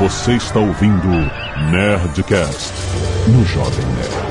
Você 0.00 0.32
está 0.32 0.58
ouvindo 0.58 1.08
Nerdcast 1.70 2.72
no 3.28 3.44
Jovem 3.44 3.84
Nerd. 3.84 4.30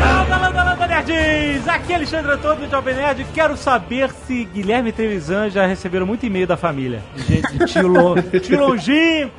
Landa, 0.00 0.36
landa, 0.38 0.64
landa, 0.64 0.86
nerds! 0.86 1.68
Aqui 1.68 1.92
é 1.92 1.96
Alexandre 1.96 2.32
Antônio 2.32 2.64
do 2.66 2.70
Jovem 2.70 2.94
Nerd. 2.94 3.26
Quero 3.34 3.54
saber 3.54 4.10
se 4.26 4.44
Guilherme 4.44 4.88
e 4.88 4.92
Trevisan 4.92 5.50
já 5.50 5.66
receberam 5.66 6.06
muito 6.06 6.24
e-mail 6.24 6.46
da 6.46 6.56
família. 6.56 7.02
De 7.14 7.22
gente, 7.22 7.58
de 7.58 7.66
tio, 7.66 7.86
Lo, 7.86 8.22
tio 8.40 8.60
Longinho, 8.60 9.30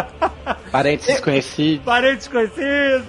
Parentes 0.70 1.06
desconhecidos. 1.06 1.84
parentes 1.84 2.28
conhecidos. 2.28 3.04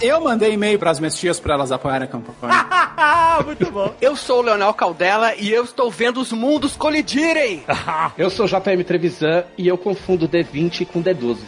Eu 0.00 0.20
mandei 0.20 0.52
e-mail 0.52 0.78
pras 0.78 0.98
minhas 0.98 1.16
tias 1.16 1.38
pra 1.40 1.54
elas 1.54 1.70
apoiarem 1.72 2.06
a 2.06 2.10
campanha. 2.10 2.66
muito 3.44 3.70
bom. 3.70 3.94
Eu 4.00 4.16
sou 4.16 4.40
o 4.40 4.42
Leonel 4.42 4.72
Caldela 4.74 5.34
e 5.36 5.50
eu 5.50 5.64
estou 5.64 5.90
vendo 5.90 6.20
os 6.20 6.32
mundos 6.32 6.76
colidirem. 6.76 7.64
Eu 8.18 8.30
sou 8.30 8.46
JM 8.46 8.82
Trevisan 8.86 9.44
e 9.56 9.66
eu 9.68 9.78
confundo 9.78 10.28
D20 10.28 10.86
com 10.86 11.02
D12. 11.02 11.38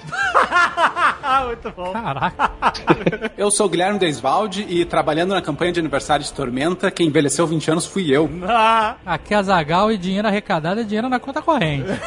Muito 1.42 1.70
bom. 1.70 1.92
Eu 3.36 3.50
sou 3.50 3.66
o 3.66 3.68
Guilherme 3.68 3.98
Desvalde 3.98 4.62
e 4.68 4.84
trabalhando 4.84 5.34
na 5.34 5.42
campanha 5.42 5.72
de 5.72 5.80
aniversário 5.80 6.24
de 6.24 6.32
Tormenta, 6.32 6.90
quem 6.90 7.06
envelheceu 7.08 7.46
20 7.46 7.70
anos 7.70 7.86
fui 7.86 8.10
eu. 8.14 8.30
Ah, 8.46 8.96
Aqui 9.04 9.34
é 9.34 9.42
Zagal 9.42 9.90
e 9.92 9.98
dinheiro 9.98 10.26
arrecadado 10.28 10.80
é 10.80 10.84
dinheiro 10.84 11.08
na 11.08 11.18
conta 11.18 11.42
corrente. 11.42 11.88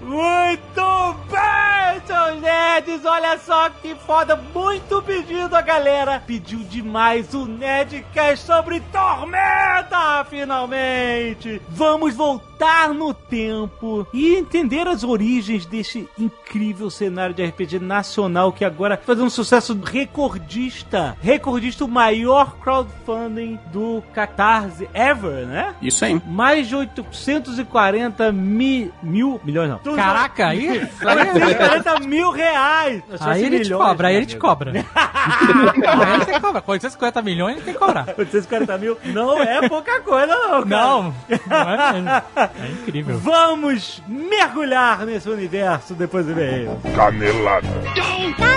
Muito 0.00 1.16
bem, 1.30 1.77
seus 2.08 2.40
nerds! 2.40 3.04
Olha 3.04 3.38
só 3.38 3.68
que 3.68 3.94
foda! 3.94 4.34
Muito 4.54 5.02
pedido 5.02 5.54
a 5.54 5.60
galera! 5.60 6.22
Pediu 6.26 6.60
demais 6.60 7.34
o 7.34 7.44
Nerdcast 7.44 8.46
sobre 8.46 8.80
Tormenta, 8.90 10.24
finalmente! 10.30 11.60
Vamos 11.68 12.14
voltar 12.14 12.94
no 12.94 13.12
tempo 13.12 14.06
e 14.12 14.34
entender 14.34 14.88
as 14.88 15.04
origens 15.04 15.66
deste 15.66 16.08
incrível 16.18 16.90
cenário 16.90 17.34
de 17.34 17.44
RPG 17.44 17.78
nacional 17.78 18.52
que 18.52 18.64
agora 18.64 18.96
faz 18.96 19.20
um 19.20 19.30
sucesso 19.30 19.78
recordista. 19.80 21.16
Recordista, 21.20 21.84
o 21.84 21.88
maior 21.88 22.56
crowdfunding 22.56 23.60
do 23.70 24.02
Catarse 24.14 24.88
ever, 24.94 25.46
né? 25.46 25.74
Isso 25.82 26.04
aí. 26.04 26.20
Mais 26.26 26.66
de 26.66 26.74
840 26.74 28.32
mi, 28.32 28.90
mil 29.02 29.40
milhões, 29.44 29.70
não. 29.70 29.94
Caraca, 29.94 30.48
aí, 30.48 30.80
840 30.80 31.97
mil 32.00 32.30
reais. 32.30 33.02
Aí 33.20 33.44
ele 33.44 33.60
te 33.60 33.64
milhões, 33.64 33.88
cobra, 33.88 34.08
aí 34.08 34.14
né, 34.14 34.18
ele 34.18 34.26
te 34.26 34.32
meu? 34.32 34.40
cobra. 34.40 34.72
aí 34.72 36.14
ele 36.14 36.24
te 36.24 36.40
cobra. 36.40 36.62
Com 36.68 36.72
850 36.72 37.22
milhões 37.22 37.56
ele 37.56 37.64
tem 37.64 37.74
que 37.74 37.80
cobrar. 37.80 38.06
840 38.16 38.78
mil 38.78 38.98
não 39.06 39.42
é 39.42 39.68
pouca 39.68 40.00
coisa, 40.00 40.26
não, 40.26 40.62
cara. 40.62 40.66
Não, 40.66 41.14
não 41.46 41.70
é 41.70 41.92
mesmo. 41.92 42.08
É 42.08 42.68
incrível. 42.82 43.18
Vamos 43.18 44.02
mergulhar 44.08 45.04
nesse 45.06 45.28
universo 45.28 45.94
depois 45.94 46.26
do 46.26 46.32
e-mail. 46.32 46.78
Canelada. 46.94 47.68
Muito 47.68 48.48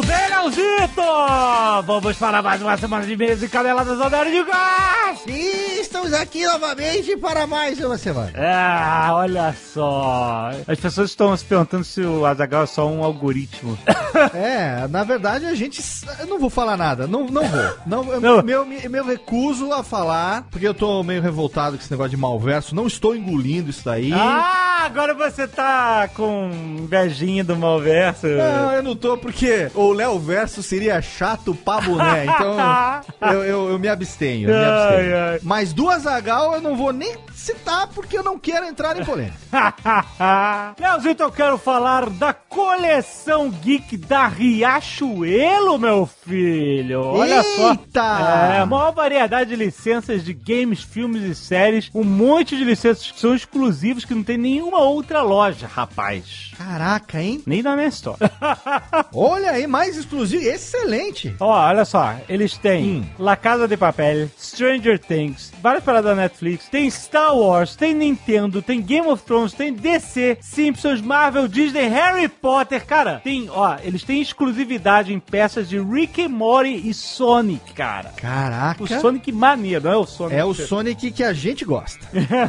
bem, 0.00 0.28
Leozito! 0.30 1.02
Vamos 1.84 2.16
para 2.16 2.40
mais 2.40 2.62
uma 2.62 2.76
semana 2.78 3.04
de 3.04 3.12
e-mails 3.12 3.42
e 3.42 3.48
caneladas 3.48 4.00
ao 4.00 4.08
Nerd 4.08 4.30
de 4.30 4.42
Gás! 4.44 5.20
E 5.26 5.80
estamos 5.80 6.12
aqui 6.14 6.46
novamente 6.46 7.16
para 7.18 7.46
mais 7.46 7.78
uma 7.80 7.98
semana. 7.98 8.32
Ah, 8.36 9.10
olha 9.12 9.54
só. 9.72 10.50
As 10.66 10.80
pessoas 10.80 11.10
estão 11.10 11.36
se 11.36 11.44
perguntando 11.44 11.84
se 11.84 12.00
o 12.00 12.24
Azagal 12.24 12.62
é 12.62 12.66
só 12.66 12.88
um 12.88 13.02
algoritmo. 13.04 13.76
É, 14.34 14.86
na 14.88 15.04
verdade 15.04 15.46
a 15.46 15.54
gente. 15.54 15.80
Eu 16.20 16.26
não 16.26 16.38
vou 16.38 16.50
falar 16.50 16.76
nada, 16.76 17.06
não, 17.06 17.24
não 17.26 17.42
vou. 17.44 17.74
Não, 17.86 18.12
eu- 18.12 18.20
Não. 18.20 18.42
Meu, 18.42 18.64
meu 18.66 19.04
recuso 19.06 19.72
a 19.72 19.82
falar, 19.82 20.46
porque 20.50 20.68
eu 20.68 20.74
tô 20.74 21.02
meio 21.02 21.22
revoltado 21.22 21.76
com 21.78 21.82
esse 21.82 21.90
negócio 21.90 22.10
de 22.10 22.16
malverso. 22.18 22.74
Não 22.74 22.86
estou 22.86 23.16
engolindo 23.16 23.70
isso 23.70 23.82
daí. 23.86 24.12
Ah, 24.12 24.82
agora 24.84 25.14
você 25.14 25.48
tá 25.48 26.08
com 26.14 26.50
invejinha 26.78 27.42
do 27.42 27.56
Malverso. 27.56 28.26
Não, 28.26 28.72
eu 28.72 28.82
não 28.82 28.94
tô, 28.94 29.16
porque 29.16 29.70
o 29.88 29.92
Léo 29.92 30.18
Verso 30.18 30.62
seria 30.62 31.00
chato 31.00 31.54
pra 31.54 31.80
boné. 31.80 32.26
Então 32.32 33.32
eu, 33.32 33.44
eu, 33.44 33.70
eu 33.70 33.78
me 33.78 33.88
abstenho. 33.88 34.48
Eu 34.48 34.58
me 34.58 34.64
abstenho. 34.64 35.16
Ai, 35.16 35.32
ai. 35.34 35.40
Mas 35.42 35.72
do 35.72 35.88
Azagal 35.90 36.54
eu 36.54 36.60
não 36.60 36.76
vou 36.76 36.92
nem 36.92 37.16
citar, 37.42 37.88
porque 37.88 38.16
eu 38.16 38.22
não 38.22 38.38
quero 38.38 38.66
entrar 38.66 38.98
em 39.00 39.04
polêmica. 39.04 39.36
Leozito, 40.78 41.22
eu 41.22 41.32
quero 41.32 41.58
falar 41.58 42.08
da 42.08 42.32
coleção 42.32 43.50
geek 43.50 43.96
da 43.96 44.26
Riachuelo, 44.26 45.78
meu 45.78 46.08
filho. 46.24 47.02
Olha 47.04 47.42
só. 47.42 47.70
Eita! 47.72 48.00
É, 48.54 48.58
a 48.60 48.66
maior 48.66 48.92
variedade 48.92 49.50
de 49.50 49.56
licenças 49.56 50.24
de 50.24 50.32
games, 50.32 50.82
filmes 50.82 51.22
e 51.22 51.34
séries. 51.34 51.90
Um 51.94 52.04
monte 52.04 52.56
de 52.56 52.64
licenças 52.64 53.10
que 53.10 53.18
são 53.20 53.34
exclusivos 53.34 54.04
que 54.04 54.14
não 54.14 54.22
tem 54.22 54.38
nenhuma 54.38 54.78
outra 54.80 55.22
loja, 55.22 55.66
rapaz. 55.66 56.52
Caraca, 56.56 57.20
hein? 57.20 57.42
Nem 57.46 57.62
na 57.62 57.74
minha 57.76 57.88
Store. 57.88 58.18
Olha 59.14 59.50
aí, 59.52 59.66
mais 59.66 59.96
exclusivo. 59.96 60.44
Excelente. 60.44 61.34
Ó, 61.40 61.48
olha 61.48 61.84
só, 61.84 62.16
eles 62.28 62.56
têm 62.56 62.82
Hum. 62.82 63.04
La 63.18 63.36
Casa 63.36 63.66
de 63.68 63.76
Papel, 63.76 64.28
Stranger 64.38 64.98
Things, 64.98 65.52
várias 65.62 65.84
paradas 65.84 66.16
da 66.16 66.22
Netflix, 66.22 66.68
tem 66.68 66.88
Star 66.90 67.31
Wars, 67.34 67.76
tem 67.76 67.94
Nintendo, 67.94 68.62
tem 68.62 68.80
Game 68.80 69.06
of 69.06 69.22
Thrones, 69.22 69.52
tem 69.52 69.72
DC, 69.72 70.38
Simpsons, 70.40 71.00
Marvel, 71.00 71.48
Disney, 71.48 71.88
Harry 71.88 72.28
Potter, 72.28 72.84
cara, 72.84 73.20
tem, 73.22 73.48
ó, 73.50 73.76
eles 73.82 74.02
têm 74.02 74.20
exclusividade 74.20 75.12
em 75.12 75.18
peças 75.18 75.68
de 75.68 75.78
Rick 75.78 76.22
and 76.22 76.28
Morty 76.28 76.88
e 76.88 76.94
Sonic, 76.94 77.72
cara. 77.72 78.10
Caraca. 78.16 78.82
O 78.82 78.86
Sonic 78.86 79.30
maneiro, 79.32 79.84
não 79.84 79.92
é 79.92 79.96
o 79.96 80.06
Sonic? 80.06 80.36
É 80.36 80.44
o 80.44 80.54
Sonic 80.54 81.10
que 81.10 81.24
a 81.24 81.32
gente 81.32 81.64
gosta. 81.64 82.06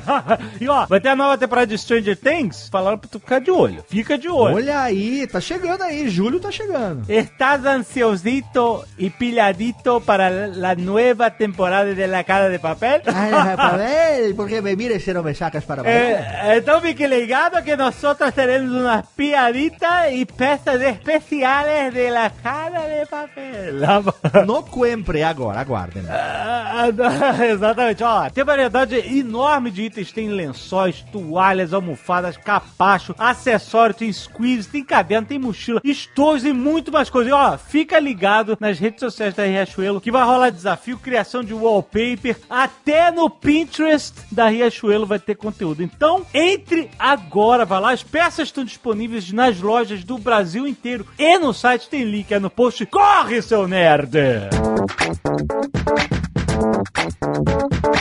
e 0.59 0.67
ó, 0.67 0.85
vai 0.85 0.99
ter 0.99 1.09
a 1.09 1.15
nova 1.15 1.37
temporada 1.37 1.67
de 1.67 1.77
Stranger 1.77 2.17
Things, 2.17 2.69
falaram 2.69 2.97
pra 2.97 3.09
tu 3.09 3.19
ficar 3.19 3.39
de 3.39 3.51
olho. 3.51 3.83
Fica 3.87 4.17
de 4.17 4.29
olho. 4.29 4.55
Olha 4.55 4.81
aí, 4.81 5.25
tá 5.27 5.39
chegando 5.39 5.81
aí, 5.83 6.09
julho 6.09 6.39
tá 6.39 6.51
chegando. 6.51 7.03
¿Estás 7.09 7.65
ansiosito 7.65 8.85
y 8.97 9.09
pilladito 9.09 10.01
para 10.01 10.29
la 10.29 10.75
nueva 10.75 11.31
temporada 11.31 11.93
de 11.93 12.07
La 12.07 12.23
Casa 12.23 12.49
de 12.49 12.59
Papel? 12.59 13.01
Ai, 13.05 13.55
papel, 13.55 14.35
porque 14.35 14.61
me 14.61 14.72
se 14.99 15.13
não 15.13 15.23
me 15.23 15.33
sacas 15.33 15.63
para 15.63 15.83
Eh, 15.85 16.57
então 16.57 16.81
fique 16.81 17.05
ligado 17.07 17.63
que 17.63 17.75
nosotros 17.75 18.33
tenemos 18.33 18.71
unas 18.71 19.05
piaditas 19.15 20.11
y 20.11 20.25
peças 20.25 20.81
especiales 20.81 21.93
de 21.93 22.09
La 22.09 22.29
Casa 22.29 22.87
de 22.87 23.05
Papel. 23.05 24.45
No 24.45 24.63
Quempre 24.63 25.23
agora, 25.23 25.59
aguardem. 25.59 26.03
Ah, 26.09 26.87
ah, 26.87 27.45
Exatamente, 27.45 28.03
ó, 28.03 28.29
tem 28.29 28.43
variedade 28.43 28.95
enorme 28.95 29.71
de 29.71 29.83
itens, 29.83 30.11
tem 30.11 30.29
lençóis, 30.29 31.05
toalhas, 31.11 31.73
almofadas, 31.73 32.37
capacho, 32.37 33.15
acessório, 33.17 33.95
tem 33.95 34.11
squeeze, 34.11 34.67
tem 34.67 34.83
caderno, 34.83 35.27
tem 35.27 35.39
mochila, 35.39 35.81
estojos 35.83 36.45
e 36.45 36.53
muito 36.53 36.91
mais 36.91 37.09
coisa. 37.09 37.29
E 37.29 37.33
ó, 37.33 37.57
fica 37.57 37.99
ligado 37.99 38.57
nas 38.59 38.79
redes 38.79 38.99
sociais 38.99 39.33
da 39.33 39.43
Riachuelo 39.43 40.01
que 40.01 40.11
vai 40.11 40.23
rolar 40.23 40.49
desafio, 40.49 40.97
criação 40.97 41.43
de 41.43 41.53
wallpaper, 41.53 42.37
até 42.49 43.11
no 43.11 43.29
Pinterest 43.29 44.13
da 44.31 44.47
Riachuelo 44.47 44.62
vai 45.05 45.19
ter 45.19 45.35
conteúdo. 45.35 45.83
Então, 45.83 46.25
entre 46.33 46.89
agora, 46.97 47.65
vai 47.65 47.79
lá, 47.81 47.91
as 47.91 48.03
peças 48.03 48.47
estão 48.47 48.63
disponíveis 48.63 49.31
nas 49.31 49.59
lojas 49.59 50.03
do 50.03 50.17
Brasil 50.17 50.67
inteiro 50.67 51.05
e 51.17 51.37
no 51.37 51.53
site 51.53 51.89
tem 51.89 52.03
link 52.03 52.33
aí 52.33 52.39
no 52.39 52.49
post. 52.49 52.85
Corre, 52.85 53.41
seu 53.41 53.67
nerd! 53.67 54.17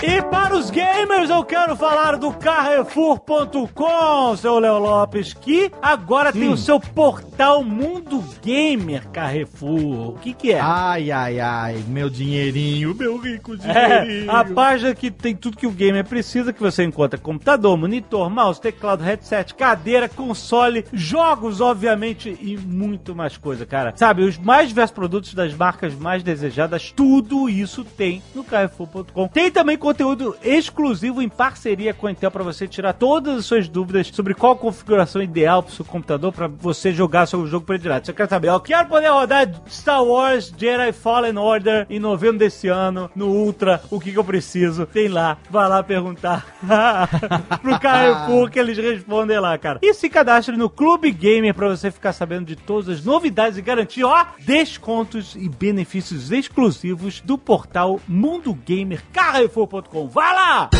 E 0.02 0.20
para 0.30 0.56
os 0.56 0.70
gamers, 0.70 1.30
eu 1.30 1.44
quero 1.44 1.76
falar 1.76 2.16
do 2.16 2.32
Carrefour.com, 2.32 4.36
seu 4.36 4.58
Léo 4.58 4.78
Lopes, 4.78 5.32
que 5.32 5.70
agora 5.80 6.32
tem 6.32 6.48
o 6.48 6.56
seu 6.56 6.78
portal 6.80 7.62
Mundo 7.64 8.22
Gamer 8.42 9.08
Carrefour. 9.08 10.10
O 10.10 10.18
que 10.20 10.34
que 10.34 10.52
é? 10.52 10.60
Ai, 10.60 11.10
ai, 11.10 11.40
ai, 11.40 11.84
meu 11.88 12.10
dinheirinho, 12.10 12.94
meu 12.94 13.16
rico 13.16 13.54
É, 13.64 14.02
dinheirinho. 14.02 14.30
a 14.30 14.44
página 14.44 14.94
que 14.94 15.10
tem 15.10 15.34
tudo 15.34 15.56
que 15.56 15.66
o 15.66 15.70
gamer 15.70 16.04
precisa, 16.04 16.52
que 16.52 16.60
você 16.60 16.84
encontra 16.84 17.18
computador, 17.18 17.76
monitor, 17.76 18.28
mouse, 18.28 18.60
teclado, 18.60 19.02
headset, 19.04 19.54
cadeira, 19.54 20.08
console, 20.08 20.84
jogos, 20.92 21.60
obviamente, 21.60 22.36
e 22.40 22.56
muito 22.56 23.14
mais 23.14 23.36
coisa, 23.36 23.64
cara. 23.64 23.92
Sabe, 23.96 24.22
os 24.24 24.36
mais 24.36 24.68
diversos 24.68 24.94
produtos 24.94 25.34
das 25.34 25.54
marcas 25.54 25.94
mais 25.94 26.22
desejadas, 26.22 26.92
tudo 26.92 27.48
isso 27.48 27.84
tem 27.84 28.22
no 28.34 28.41
carrefour.com. 28.44 29.28
Tem 29.28 29.50
também 29.50 29.76
conteúdo 29.76 30.36
exclusivo 30.42 31.22
em 31.22 31.28
parceria 31.28 31.94
com 31.94 32.06
a 32.06 32.12
Intel 32.12 32.30
para 32.30 32.42
você 32.42 32.66
tirar 32.66 32.92
todas 32.92 33.38
as 33.38 33.46
suas 33.46 33.68
dúvidas 33.68 34.08
sobre 34.08 34.34
qual 34.34 34.56
configuração 34.56 35.22
ideal 35.22 35.62
para 35.62 35.72
o 35.72 35.74
seu 35.74 35.84
computador 35.84 36.32
para 36.32 36.46
você 36.46 36.92
jogar 36.92 37.26
seu 37.26 37.46
jogo 37.46 37.66
predileto. 37.66 38.06
Você 38.06 38.12
quer 38.12 38.28
saber, 38.28 38.48
eu 38.48 38.60
quero 38.60 38.88
poder 38.88 39.08
rodar 39.08 39.50
Star 39.68 40.02
Wars 40.02 40.52
Jedi 40.56 40.92
Fallen 40.92 41.36
Order 41.38 41.86
em 41.88 41.98
novembro 41.98 42.38
desse 42.38 42.68
ano 42.68 43.10
no 43.14 43.28
Ultra, 43.28 43.82
o 43.90 44.00
que, 44.00 44.12
que 44.12 44.18
eu 44.18 44.24
preciso? 44.24 44.86
Tem 44.86 45.08
lá, 45.08 45.38
vai 45.50 45.68
lá 45.68 45.82
perguntar 45.82 46.46
pro 47.60 47.78
Carrefour 47.78 48.50
que 48.50 48.58
eles 48.58 48.76
respondem 48.76 49.38
lá, 49.38 49.56
cara. 49.58 49.78
E 49.82 49.94
se 49.94 50.08
cadastre 50.08 50.56
no 50.56 50.68
Clube 50.68 51.10
Gamer 51.10 51.54
para 51.54 51.68
você 51.68 51.90
ficar 51.90 52.12
sabendo 52.12 52.46
de 52.46 52.56
todas 52.56 52.88
as 52.88 53.04
novidades 53.04 53.58
e 53.58 53.62
garantir, 53.62 54.04
ó, 54.04 54.26
descontos 54.40 55.34
e 55.36 55.48
benefícios 55.48 56.30
exclusivos 56.30 57.20
do 57.20 57.36
portal 57.36 58.00
Mundo 58.06 58.31
Gamer 58.54 59.02
Carrefour.com. 59.12 60.08
Vai 60.08 60.34
lá! 60.34 60.70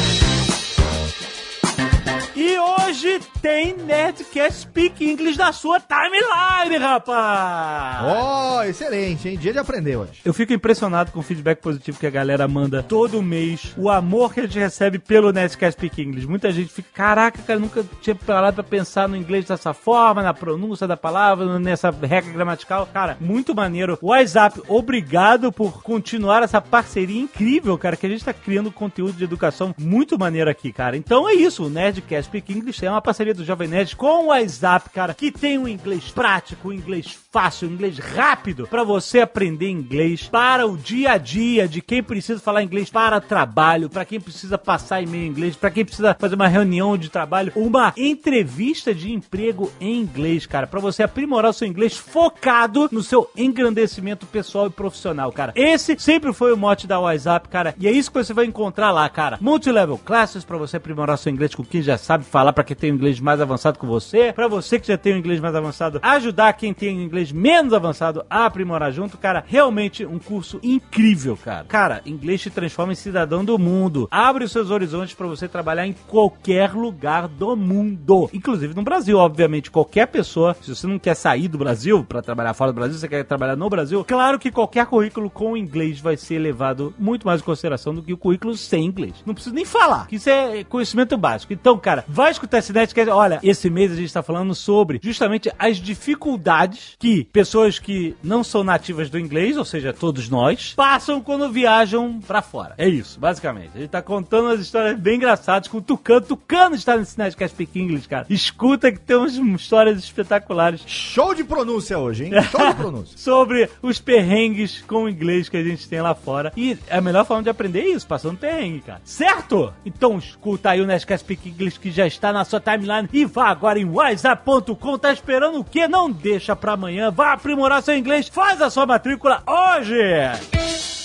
E 2.34 2.58
hoje 2.58 3.20
tem 3.42 3.76
Nerdcast 3.76 4.62
Speak 4.62 5.04
English 5.04 5.36
na 5.36 5.52
sua 5.52 5.78
timeline, 5.78 6.78
rapaz! 6.78 8.06
Oh, 8.06 8.62
excelente, 8.62 9.28
hein? 9.28 9.36
Dia 9.36 9.52
de 9.52 9.58
aprender 9.58 9.96
hoje. 9.96 10.22
Eu 10.24 10.32
fico 10.32 10.50
impressionado 10.50 11.12
com 11.12 11.20
o 11.20 11.22
feedback 11.22 11.60
positivo 11.60 11.98
que 11.98 12.06
a 12.06 12.10
galera 12.10 12.48
manda 12.48 12.82
todo 12.82 13.22
mês, 13.22 13.74
o 13.76 13.90
amor 13.90 14.32
que 14.32 14.40
a 14.40 14.42
gente 14.44 14.58
recebe 14.58 14.98
pelo 14.98 15.30
Nerdcast 15.30 15.78
Speak 15.78 16.00
English. 16.00 16.26
Muita 16.26 16.50
gente 16.50 16.72
fica, 16.72 16.88
caraca, 16.94 17.42
cara, 17.42 17.58
nunca 17.58 17.84
tinha 18.00 18.14
parado 18.14 18.54
pra 18.54 18.64
pensar 18.64 19.06
no 19.06 19.16
inglês 19.16 19.44
dessa 19.44 19.74
forma, 19.74 20.22
na 20.22 20.32
pronúncia 20.32 20.86
da 20.86 20.96
palavra, 20.96 21.58
nessa 21.58 21.90
regra 21.90 22.32
gramatical. 22.32 22.88
Cara, 22.90 23.18
muito 23.20 23.54
maneiro. 23.54 23.98
WhatsApp, 24.00 24.62
obrigado 24.68 25.52
por 25.52 25.82
continuar 25.82 26.42
essa 26.42 26.62
parceria 26.62 27.20
incrível, 27.20 27.76
cara, 27.76 27.96
que 27.96 28.06
a 28.06 28.08
gente 28.08 28.24
tá 28.24 28.32
criando 28.32 28.72
conteúdo 28.72 29.12
de 29.12 29.24
educação 29.24 29.74
muito 29.78 30.18
maneiro 30.18 30.48
aqui, 30.48 30.72
cara. 30.72 30.96
Então 30.96 31.28
é 31.28 31.34
isso, 31.34 31.66
o 31.66 31.68
Nerdcast 31.68 32.21
Speak 32.22 32.52
English 32.52 32.84
é 32.84 32.90
uma 32.90 33.02
parceria 33.02 33.34
do 33.34 33.44
Jovem 33.44 33.68
Nerd 33.68 33.96
com 33.96 34.24
o 34.24 34.26
WhatsApp, 34.26 34.90
cara, 34.90 35.14
que 35.14 35.30
tem 35.30 35.58
um 35.58 35.66
inglês 35.66 36.10
prático, 36.10 36.68
um 36.68 36.72
inglês 36.72 37.18
fácil, 37.30 37.68
um 37.68 37.72
inglês 37.72 37.98
rápido 37.98 38.66
para 38.66 38.84
você 38.84 39.20
aprender 39.20 39.68
inglês 39.68 40.28
para 40.28 40.66
o 40.66 40.76
dia 40.76 41.12
a 41.12 41.18
dia 41.18 41.66
de 41.66 41.80
quem 41.80 42.02
precisa 42.02 42.40
falar 42.40 42.62
inglês 42.62 42.90
para 42.90 43.20
trabalho, 43.20 43.88
para 43.88 44.04
quem 44.04 44.20
precisa 44.20 44.56
passar 44.56 45.02
e-mail 45.02 45.24
em 45.24 45.28
inglês, 45.28 45.56
para 45.56 45.70
quem 45.70 45.84
precisa 45.84 46.14
fazer 46.18 46.34
uma 46.34 46.48
reunião 46.48 46.96
de 46.96 47.08
trabalho, 47.08 47.52
uma 47.56 47.92
entrevista 47.96 48.94
de 48.94 49.12
emprego 49.12 49.72
em 49.80 50.00
inglês, 50.00 50.46
cara, 50.46 50.66
para 50.66 50.80
você 50.80 51.02
aprimorar 51.02 51.50
o 51.50 51.54
seu 51.54 51.66
inglês 51.66 51.96
focado 51.96 52.88
no 52.92 53.02
seu 53.02 53.30
engrandecimento 53.36 54.26
pessoal 54.26 54.66
e 54.66 54.70
profissional, 54.70 55.32
cara. 55.32 55.52
Esse 55.56 55.98
sempre 55.98 56.32
foi 56.32 56.52
o 56.52 56.56
mote 56.56 56.86
da 56.86 57.00
WhatsApp, 57.00 57.48
cara, 57.48 57.74
e 57.78 57.88
é 57.88 57.90
isso 57.90 58.10
que 58.10 58.22
você 58.22 58.34
vai 58.34 58.44
encontrar 58.44 58.90
lá, 58.90 59.08
cara. 59.08 59.38
Multilevel 59.40 59.98
classes 59.98 60.44
para 60.44 60.58
você 60.58 60.76
aprimorar 60.76 61.18
seu 61.18 61.32
inglês 61.32 61.54
com 61.54 61.64
quem 61.64 61.82
já 61.82 61.96
sabe 61.96 62.11
falar 62.20 62.52
para 62.52 62.64
quem 62.64 62.76
tem 62.76 62.92
um 62.92 62.94
inglês 62.94 63.20
mais 63.20 63.40
avançado 63.40 63.78
que 63.78 63.86
você, 63.86 64.32
para 64.32 64.48
você 64.48 64.78
que 64.78 64.88
já 64.88 64.98
tem 64.98 65.14
um 65.14 65.18
inglês 65.18 65.40
mais 65.40 65.54
avançado, 65.54 66.00
ajudar 66.02 66.52
quem 66.52 66.74
tem 66.74 66.96
um 66.96 67.02
inglês 67.02 67.32
menos 67.32 67.72
avançado 67.72 68.24
a 68.28 68.46
aprimorar 68.46 68.92
junto, 68.92 69.16
cara, 69.16 69.44
realmente 69.46 70.04
um 70.04 70.18
curso 70.18 70.58
incrível, 70.62 71.36
cara. 71.36 71.64
Cara, 71.64 72.02
inglês 72.04 72.40
te 72.40 72.50
transforma 72.50 72.92
em 72.92 72.96
cidadão 72.96 73.44
do 73.44 73.58
mundo. 73.58 74.08
Abre 74.10 74.44
os 74.44 74.52
seus 74.52 74.70
horizontes 74.70 75.14
para 75.14 75.26
você 75.26 75.48
trabalhar 75.48 75.86
em 75.86 75.94
qualquer 76.06 76.72
lugar 76.72 77.28
do 77.28 77.56
mundo, 77.56 78.28
inclusive 78.32 78.74
no 78.74 78.82
Brasil, 78.82 79.18
obviamente, 79.18 79.70
qualquer 79.70 80.06
pessoa, 80.06 80.56
se 80.60 80.74
você 80.74 80.86
não 80.86 80.98
quer 80.98 81.14
sair 81.14 81.48
do 81.48 81.58
Brasil 81.58 82.04
para 82.04 82.22
trabalhar 82.22 82.54
fora 82.54 82.72
do 82.72 82.76
Brasil, 82.76 82.98
você 82.98 83.08
quer 83.08 83.24
trabalhar 83.24 83.56
no 83.56 83.68
Brasil, 83.68 84.04
claro 84.04 84.38
que 84.38 84.50
qualquer 84.50 84.86
currículo 84.86 85.30
com 85.30 85.56
inglês 85.56 86.00
vai 86.00 86.16
ser 86.16 86.38
levado 86.38 86.94
muito 86.98 87.26
mais 87.26 87.40
em 87.40 87.44
consideração 87.44 87.94
do 87.94 88.02
que 88.02 88.12
o 88.12 88.18
currículo 88.18 88.56
sem 88.56 88.84
inglês. 88.84 89.14
Não 89.24 89.34
preciso 89.34 89.54
nem 89.54 89.64
falar, 89.64 90.06
que 90.06 90.16
isso 90.16 90.28
é 90.28 90.64
conhecimento 90.64 91.16
básico. 91.16 91.52
Então, 91.52 91.78
cara, 91.78 92.01
vai 92.06 92.30
escutar 92.30 92.58
esse 92.58 92.72
Nerdcast. 92.72 93.10
Olha, 93.10 93.40
esse 93.42 93.68
mês 93.70 93.92
a 93.92 93.96
gente 93.96 94.06
está 94.06 94.22
falando 94.22 94.54
sobre 94.54 95.00
justamente 95.02 95.50
as 95.58 95.76
dificuldades 95.78 96.96
que 96.98 97.24
pessoas 97.24 97.78
que 97.78 98.14
não 98.22 98.44
são 98.44 98.64
nativas 98.64 99.10
do 99.10 99.18
inglês, 99.18 99.56
ou 99.56 99.64
seja, 99.64 99.92
todos 99.92 100.28
nós, 100.28 100.72
passam 100.74 101.20
quando 101.20 101.50
viajam 101.50 102.20
para 102.26 102.42
fora. 102.42 102.74
É 102.78 102.88
isso, 102.88 103.18
basicamente. 103.18 103.70
A 103.74 103.80
gente 103.80 103.90
tá 103.90 104.02
contando 104.02 104.46
umas 104.46 104.60
histórias 104.60 104.98
bem 104.98 105.16
engraçadas 105.16 105.68
com 105.68 105.78
o 105.78 105.82
Tucano. 105.82 106.20
Tucano 106.20 106.74
está 106.74 106.96
nesse 106.96 107.18
Nerdcast 107.18 107.54
Speak 107.54 107.78
English, 107.78 108.08
cara. 108.08 108.26
Escuta 108.28 108.90
que 108.90 109.00
tem 109.00 109.16
umas 109.16 109.34
histórias 109.34 109.98
espetaculares. 109.98 110.82
Show 110.86 111.34
de 111.34 111.44
pronúncia 111.44 111.98
hoje, 111.98 112.24
hein? 112.24 112.42
Show 112.50 112.66
de 112.68 112.74
pronúncia. 112.74 113.18
sobre 113.22 113.68
os 113.80 114.00
perrengues 114.00 114.82
com 114.82 115.04
o 115.04 115.08
inglês 115.08 115.48
que 115.48 115.56
a 115.56 115.62
gente 115.62 115.88
tem 115.88 116.00
lá 116.00 116.14
fora. 116.14 116.52
E 116.56 116.76
a 116.90 117.00
melhor 117.00 117.24
forma 117.24 117.42
de 117.42 117.50
aprender 117.50 117.80
é 117.80 117.90
isso, 117.90 118.06
passando 118.06 118.38
perrengue, 118.38 118.80
cara. 118.80 119.00
Certo? 119.04 119.72
Então 119.84 120.18
escuta 120.18 120.70
aí 120.70 120.80
o 120.80 120.86
Nerdcast 120.86 121.24
Speak 121.24 121.48
English 121.48 121.78
que 121.78 121.90
já 121.92 122.06
está 122.06 122.32
na 122.32 122.44
sua 122.44 122.60
timeline 122.60 123.08
e 123.12 123.24
vá 123.24 123.48
agora 123.48 123.78
em 123.78 123.84
WhatsApp.com. 123.84 124.98
Tá 124.98 125.12
esperando 125.12 125.60
o 125.60 125.64
quê? 125.64 125.86
Não 125.86 126.10
deixa 126.10 126.56
pra 126.56 126.72
amanhã. 126.72 127.10
Vá 127.10 127.32
aprimorar 127.32 127.82
seu 127.82 127.96
inglês. 127.96 128.28
Faz 128.28 128.60
a 128.60 128.70
sua 128.70 128.86
matrícula 128.86 129.42
hoje. 129.46 131.01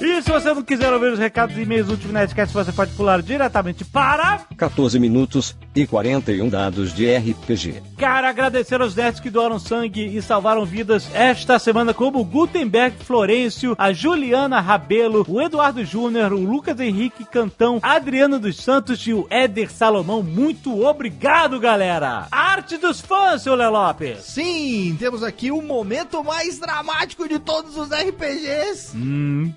E 0.00 0.22
se 0.22 0.30
você 0.30 0.52
não 0.52 0.62
quiser 0.62 0.92
ouvir 0.92 1.12
os 1.12 1.18
recados 1.18 1.56
e 1.56 1.62
e-mails 1.62 1.86
do 1.86 1.92
último 1.92 2.12
Nerdcast, 2.12 2.52
você 2.52 2.72
pode 2.72 2.92
pular 2.92 3.22
diretamente 3.22 3.84
para... 3.84 4.40
14 4.56 4.98
minutos 4.98 5.56
e 5.74 5.86
41 5.86 6.48
dados 6.48 6.94
de 6.94 7.14
RPG. 7.14 7.82
Cara, 7.96 8.28
agradecer 8.28 8.80
aos 8.80 8.94
nerds 8.94 9.20
que 9.20 9.30
doaram 9.30 9.58
sangue 9.58 10.04
e 10.16 10.20
salvaram 10.20 10.64
vidas 10.64 11.08
esta 11.14 11.58
semana, 11.58 11.94
como 11.94 12.20
o 12.20 12.24
Gutenberg 12.24 12.96
Florencio, 13.04 13.74
a 13.78 13.92
Juliana 13.92 14.60
Rabelo, 14.60 15.24
o 15.28 15.40
Eduardo 15.40 15.84
Júnior, 15.84 16.32
o 16.32 16.40
Lucas 16.40 16.78
Henrique 16.78 17.24
Cantão, 17.24 17.78
Adriano 17.82 18.38
dos 18.38 18.56
Santos 18.56 19.00
e 19.06 19.12
o 19.12 19.26
Éder 19.30 19.70
Salomão. 19.70 20.22
Muito 20.22 20.84
obrigado, 20.84 21.58
galera! 21.58 22.26
Arte 22.30 22.76
dos 22.76 23.00
fãs, 23.00 23.42
seu 23.42 23.54
Lelopes! 23.54 24.18
Sim, 24.20 24.96
temos 24.98 25.22
aqui 25.22 25.50
o 25.50 25.62
momento 25.62 26.22
mais 26.22 26.58
dramático 26.58 27.28
de 27.28 27.38
todos 27.38 27.76
os 27.76 27.88
RPGs. 27.90 28.96
Hum. 28.96 29.52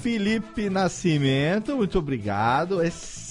Felipe 0.00 0.68
Nascimento, 0.70 1.76
muito 1.76 1.98
obrigado. 1.98 2.82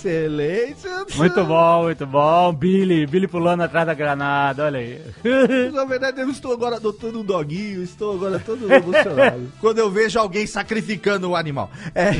Excelente. 0.03 1.17
Muito 1.17 1.45
bom, 1.45 1.83
muito 1.83 2.05
bom. 2.05 2.51
Billy, 2.51 3.05
Billy 3.05 3.27
pulando 3.27 3.61
atrás 3.61 3.85
da 3.87 3.93
granada, 3.93 4.65
olha 4.65 4.79
aí. 4.79 5.01
Na 5.71 5.85
verdade, 5.85 6.19
eu 6.19 6.29
estou 6.29 6.51
agora 6.51 6.75
adotando 6.75 7.21
um 7.21 7.23
doguinho, 7.23 7.81
estou 7.81 8.15
agora 8.15 8.37
todo 8.37 8.71
emocionado. 8.71 9.49
Quando 9.61 9.79
eu 9.79 9.89
vejo 9.89 10.19
alguém 10.19 10.45
sacrificando 10.45 11.29
o 11.29 11.35
animal. 11.35 11.71
É, 11.95 12.11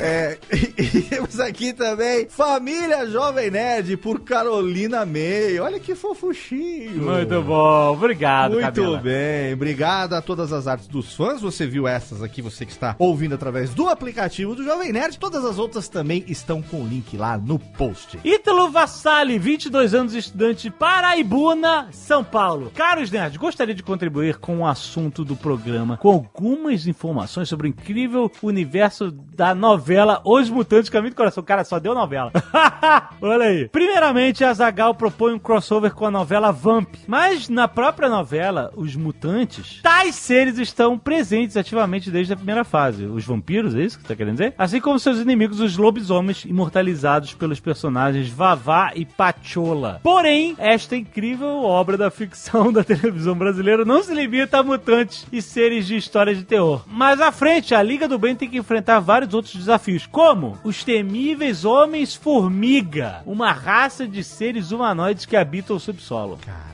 é, 0.00 0.38
e 0.78 1.02
temos 1.02 1.38
aqui 1.38 1.74
também 1.74 2.28
Família 2.30 3.06
Jovem 3.06 3.50
Nerd 3.50 3.96
por 3.98 4.20
Carolina 4.20 5.04
May. 5.04 5.58
Olha 5.60 5.78
que 5.78 5.94
fofuchinho. 5.94 7.02
Muito 7.02 7.42
bom, 7.42 7.92
obrigado, 7.92 8.52
Muito 8.54 8.72
Camila. 8.72 8.98
bem, 8.98 9.52
obrigado 9.52 10.14
a 10.14 10.22
todas 10.22 10.50
as 10.52 10.66
artes 10.66 10.88
dos 10.88 11.14
fãs. 11.14 11.42
Você 11.42 11.66
viu 11.66 11.86
essas 11.86 12.22
aqui, 12.22 12.40
você 12.40 12.64
que 12.64 12.72
está 12.72 12.96
ouvindo 12.98 13.34
através 13.34 13.74
do 13.74 13.86
aplicativo 13.88 14.54
do 14.54 14.64
Jovem 14.64 14.92
Nerd. 14.92 15.18
Todas 15.18 15.44
as 15.44 15.58
outras 15.58 15.88
também 15.88 16.24
estão 16.26 16.62
com 16.62 16.82
o 16.82 16.86
link 16.86 17.17
lá 17.18 17.36
no 17.36 17.58
post. 17.58 18.18
Ítalo 18.24 18.70
Vassali, 18.70 19.38
22 19.38 19.92
anos, 19.92 20.14
estudante 20.14 20.70
Paraibuna, 20.70 21.88
São 21.90 22.22
Paulo. 22.22 22.70
Caros 22.74 23.10
nerds, 23.10 23.36
gostaria 23.36 23.74
de 23.74 23.82
contribuir 23.82 24.36
com 24.36 24.60
o 24.60 24.66
assunto 24.66 25.24
do 25.24 25.34
programa 25.34 25.96
com 25.96 26.08
algumas 26.10 26.86
informações 26.86 27.48
sobre 27.48 27.66
o 27.66 27.70
incrível 27.70 28.30
universo 28.40 29.10
da 29.10 29.54
novela 29.54 30.22
Os 30.24 30.48
Mutantes 30.48 30.88
Caminho 30.88 31.12
do 31.12 31.16
Coração. 31.16 31.42
Cara, 31.42 31.64
só 31.64 31.80
deu 31.80 31.94
novela. 31.94 32.30
Olha 33.20 33.46
aí. 33.46 33.68
Primeiramente, 33.68 34.44
a 34.44 34.52
Zagal 34.52 34.94
propõe 34.94 35.34
um 35.34 35.38
crossover 35.38 35.92
com 35.92 36.06
a 36.06 36.10
novela 36.10 36.52
Vamp. 36.52 36.94
Mas 37.06 37.48
na 37.48 37.66
própria 37.66 38.08
novela, 38.08 38.72
os 38.76 38.94
mutantes, 38.94 39.80
tais 39.82 40.14
seres 40.14 40.58
estão 40.58 40.96
presentes 40.96 41.56
ativamente 41.56 42.10
desde 42.10 42.32
a 42.32 42.36
primeira 42.36 42.62
fase. 42.62 43.06
Os 43.06 43.24
vampiros, 43.24 43.74
é 43.74 43.82
isso 43.82 43.96
que 43.96 44.02
você 44.02 44.08
tá 44.08 44.16
querendo 44.16 44.34
dizer? 44.34 44.54
Assim 44.56 44.80
como 44.80 44.98
seus 45.00 45.18
inimigos, 45.18 45.58
os 45.60 45.76
lobisomens, 45.76 46.44
imortalizados 46.44 47.07
pelos 47.36 47.60
personagens 47.60 48.28
Vavá 48.28 48.92
e 48.94 49.04
Pachola. 49.04 50.00
Porém, 50.02 50.54
esta 50.58 50.96
incrível 50.96 51.62
obra 51.62 51.96
da 51.96 52.10
ficção 52.10 52.70
da 52.72 52.84
televisão 52.84 53.34
brasileira 53.34 53.84
não 53.84 54.02
se 54.02 54.14
limita 54.14 54.58
a 54.58 54.62
mutantes 54.62 55.26
e 55.32 55.40
seres 55.40 55.86
de 55.86 55.96
histórias 55.96 56.38
de 56.38 56.44
terror. 56.44 56.84
Mais 56.86 57.20
à 57.20 57.32
frente, 57.32 57.74
a 57.74 57.82
Liga 57.82 58.06
do 58.06 58.18
Bem 58.18 58.36
tem 58.36 58.48
que 58.48 58.58
enfrentar 58.58 59.00
vários 59.00 59.32
outros 59.34 59.54
desafios, 59.54 60.06
como 60.06 60.58
os 60.62 60.84
temíveis 60.84 61.64
Homens-Formiga, 61.64 63.22
uma 63.26 63.52
raça 63.52 64.06
de 64.06 64.22
seres 64.22 64.70
humanoides 64.70 65.26
que 65.26 65.36
habitam 65.36 65.76
o 65.76 65.80
subsolo. 65.80 66.38
Caraca. 66.44 66.67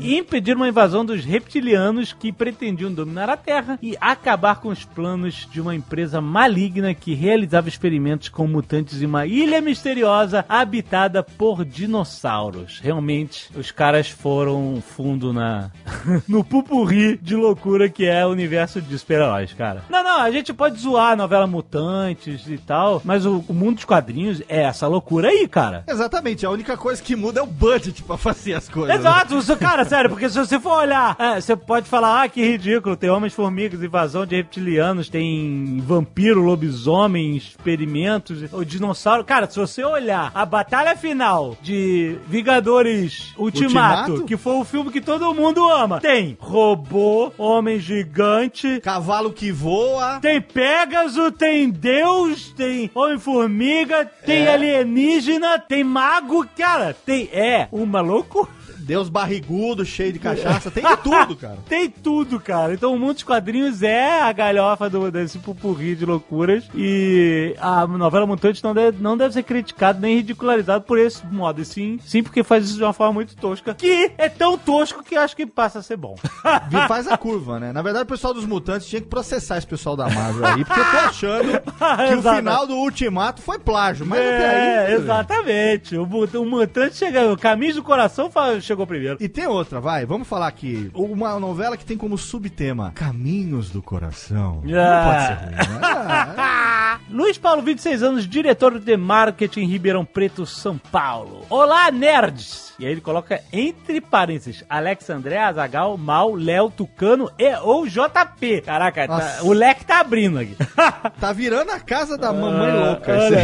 E 0.00 0.16
impedir 0.16 0.56
uma 0.56 0.68
invasão 0.68 1.04
dos 1.04 1.24
reptilianos 1.24 2.12
que 2.12 2.32
pretendiam 2.32 2.92
dominar 2.92 3.28
a 3.28 3.36
Terra 3.36 3.78
e 3.82 3.96
acabar 4.00 4.56
com 4.60 4.68
os 4.68 4.84
planos 4.84 5.48
de 5.50 5.60
uma 5.60 5.74
empresa 5.74 6.20
maligna 6.20 6.94
que 6.94 7.14
realizava 7.14 7.68
experimentos 7.68 8.28
com 8.28 8.46
mutantes 8.46 9.02
em 9.02 9.06
uma 9.06 9.26
ilha 9.26 9.60
misteriosa 9.60 10.44
habitada 10.48 11.22
por 11.22 11.64
dinossauros. 11.64 12.80
Realmente, 12.82 13.48
os 13.56 13.70
caras 13.70 14.08
foram 14.08 14.82
fundo 14.82 15.32
na 15.32 15.70
no 16.28 16.44
pupurri 16.44 17.18
de 17.18 17.34
loucura 17.34 17.88
que 17.88 18.06
é 18.06 18.26
o 18.26 18.30
universo 18.30 18.80
de 18.80 18.98
super-heróis, 18.98 19.52
cara. 19.52 19.84
Não, 19.88 20.02
não, 20.02 20.20
a 20.20 20.30
gente 20.30 20.52
pode 20.52 20.78
zoar 20.78 21.12
a 21.12 21.16
novela 21.16 21.46
Mutantes 21.46 22.46
e 22.48 22.58
tal, 22.58 23.00
mas 23.04 23.26
o, 23.26 23.44
o 23.48 23.54
mundo 23.54 23.76
dos 23.76 23.84
quadrinhos 23.84 24.42
é 24.48 24.62
essa 24.62 24.86
loucura 24.86 25.28
aí, 25.28 25.46
cara. 25.48 25.84
Exatamente, 25.86 26.44
a 26.44 26.50
única 26.50 26.76
coisa 26.76 27.02
que 27.02 27.16
muda 27.16 27.40
é 27.40 27.42
o 27.42 27.46
budget 27.46 28.02
pra 28.02 28.16
fazer 28.16 28.54
as 28.54 28.68
coisas. 28.68 28.96
Exato, 28.96 29.38
isso, 29.38 29.56
cara, 29.56 29.75
sério, 29.84 30.10
porque 30.10 30.28
se 30.28 30.38
você 30.38 30.58
for 30.58 30.78
olhar, 30.82 31.16
é, 31.18 31.40
você 31.40 31.54
pode 31.56 31.88
falar, 31.88 32.22
ah, 32.22 32.28
que 32.28 32.42
ridículo, 32.42 32.96
tem 32.96 33.10
homens-formigas, 33.10 33.82
invasão 33.82 34.24
de 34.26 34.36
reptilianos, 34.36 35.08
tem 35.08 35.80
vampiro, 35.84 36.40
lobisomem, 36.40 37.36
experimentos, 37.36 38.44
o 38.52 38.64
dinossauro. 38.64 39.24
Cara, 39.24 39.48
se 39.48 39.58
você 39.58 39.84
olhar 39.84 40.30
a 40.34 40.44
batalha 40.46 40.96
final 40.96 41.56
de 41.62 42.16
Vingadores 42.28 43.32
Ultimato, 43.36 44.10
Ultimato? 44.12 44.24
que 44.26 44.36
foi 44.36 44.54
o 44.54 44.64
filme 44.64 44.90
que 44.90 45.00
todo 45.00 45.34
mundo 45.34 45.68
ama, 45.68 46.00
tem 46.00 46.36
robô, 46.40 47.32
homem 47.36 47.78
gigante, 47.78 48.80
Cavalo 48.80 49.32
que 49.32 49.50
voa. 49.52 50.18
tem 50.20 50.40
Pégaso, 50.40 51.30
tem 51.32 51.70
Deus, 51.70 52.50
tem 52.56 52.90
Homem-Formiga, 52.94 54.04
tem 54.24 54.44
É. 54.46 54.54
alienígena, 54.54 55.58
tem 55.58 55.82
mago, 55.84 56.46
cara, 56.56 56.94
tem. 57.04 57.28
É 57.32 57.68
uma 57.72 58.00
loucura. 58.00 58.48
Deus 58.86 59.08
barrigudo, 59.08 59.84
cheio 59.84 60.12
de 60.12 60.18
cachaça, 60.20 60.70
tem 60.70 60.84
de 60.86 60.96
tudo, 60.98 61.34
cara. 61.36 61.58
Tem 61.68 61.90
tudo, 61.90 62.38
cara. 62.38 62.72
Então 62.74 62.94
o 62.94 62.98
mundo 62.98 63.14
dos 63.14 63.22
quadrinhos 63.24 63.82
é 63.82 64.20
a 64.20 64.32
galhofa 64.32 64.88
do, 64.88 65.10
desse 65.10 65.38
pupurri 65.38 65.96
de 65.96 66.06
loucuras. 66.06 66.64
E 66.74 67.54
a 67.58 67.84
novela 67.86 68.26
Mutante 68.26 68.62
não 68.62 68.72
deve, 68.72 69.02
não 69.02 69.16
deve 69.16 69.34
ser 69.34 69.42
criticada 69.42 69.98
nem 69.98 70.16
ridicularizada 70.16 70.80
por 70.80 70.98
esse 70.98 71.26
modo. 71.26 71.60
E 71.60 71.64
sim, 71.64 71.98
sim, 72.04 72.22
porque 72.22 72.44
faz 72.44 72.66
isso 72.66 72.76
de 72.76 72.84
uma 72.84 72.92
forma 72.92 73.14
muito 73.14 73.34
tosca. 73.36 73.74
Que 73.74 74.12
é 74.16 74.28
tão 74.28 74.56
tosco 74.56 75.02
que 75.02 75.16
acho 75.16 75.34
que 75.34 75.46
passa 75.46 75.80
a 75.80 75.82
ser 75.82 75.96
bom. 75.96 76.14
Faz 76.86 77.08
a 77.08 77.16
curva, 77.16 77.58
né? 77.58 77.72
Na 77.72 77.82
verdade, 77.82 78.04
o 78.04 78.08
pessoal 78.08 78.32
dos 78.32 78.44
mutantes 78.46 78.86
tinha 78.86 79.00
que 79.00 79.08
processar 79.08 79.58
esse 79.58 79.66
pessoal 79.66 79.96
da 79.96 80.08
Marvel 80.08 80.46
aí, 80.46 80.64
porque 80.64 80.78
eu 80.80 80.84
tô 80.90 80.96
achando 80.98 81.48
que 82.08 82.14
o 82.14 82.34
final 82.36 82.66
do 82.66 82.76
Ultimato 82.76 83.42
foi 83.42 83.58
plágio. 83.58 84.06
Mas 84.06 84.20
até 84.20 84.84
é, 84.84 84.86
aí. 84.86 84.94
exatamente. 84.94 85.96
O, 85.96 86.04
o 86.04 86.46
mutante 86.46 86.96
chega, 86.96 87.32
o 87.32 87.36
caminho 87.36 87.74
do 87.74 87.82
coração 87.82 88.30
fa- 88.30 88.60
chegou 88.76 88.86
primeiro. 88.86 89.16
E 89.20 89.28
tem 89.28 89.46
outra, 89.46 89.80
vai, 89.80 90.04
vamos 90.04 90.28
falar 90.28 90.46
aqui. 90.46 90.90
Uma 90.94 91.40
novela 91.40 91.76
que 91.76 91.84
tem 91.84 91.96
como 91.96 92.16
subtema 92.18 92.92
Caminhos 92.94 93.70
do 93.70 93.82
Coração. 93.82 94.60
Não 94.64 94.78
Ah. 94.78 95.04
pode 95.04 95.26
ser 95.26 95.66
ruim? 95.70 95.78
Ah, 95.82 96.98
Luiz 97.10 97.38
Paulo, 97.38 97.62
26 97.62 98.02
anos, 98.02 98.26
diretor 98.28 98.78
de 98.78 98.96
marketing 98.96 99.60
em 99.60 99.66
Ribeirão 99.68 100.04
Preto, 100.04 100.44
São 100.44 100.76
Paulo. 100.78 101.44
Olá, 101.48 101.90
nerds! 101.90 102.65
E 102.78 102.84
aí 102.86 102.92
ele 102.92 103.00
coloca 103.00 103.40
entre 103.52 104.00
parênteses 104.00 104.64
Alex 104.68 105.08
André, 105.08 105.38
Azagal, 105.38 105.96
Mal, 105.96 106.34
Léo, 106.34 106.70
Tucano 106.70 107.30
e 107.38 107.54
ou 107.62 107.86
JP. 107.86 108.62
Caraca, 108.62 109.06
tá- 109.08 109.38
o 109.42 109.52
leque 109.52 109.84
tá 109.84 110.00
abrindo 110.00 110.38
aqui. 110.38 110.54
tá 111.20 111.32
virando 111.32 111.70
a 111.70 111.80
casa 111.80 112.18
da 112.18 112.32
mamãe 112.32 112.72
louca. 112.72 113.12
olha 113.12 113.38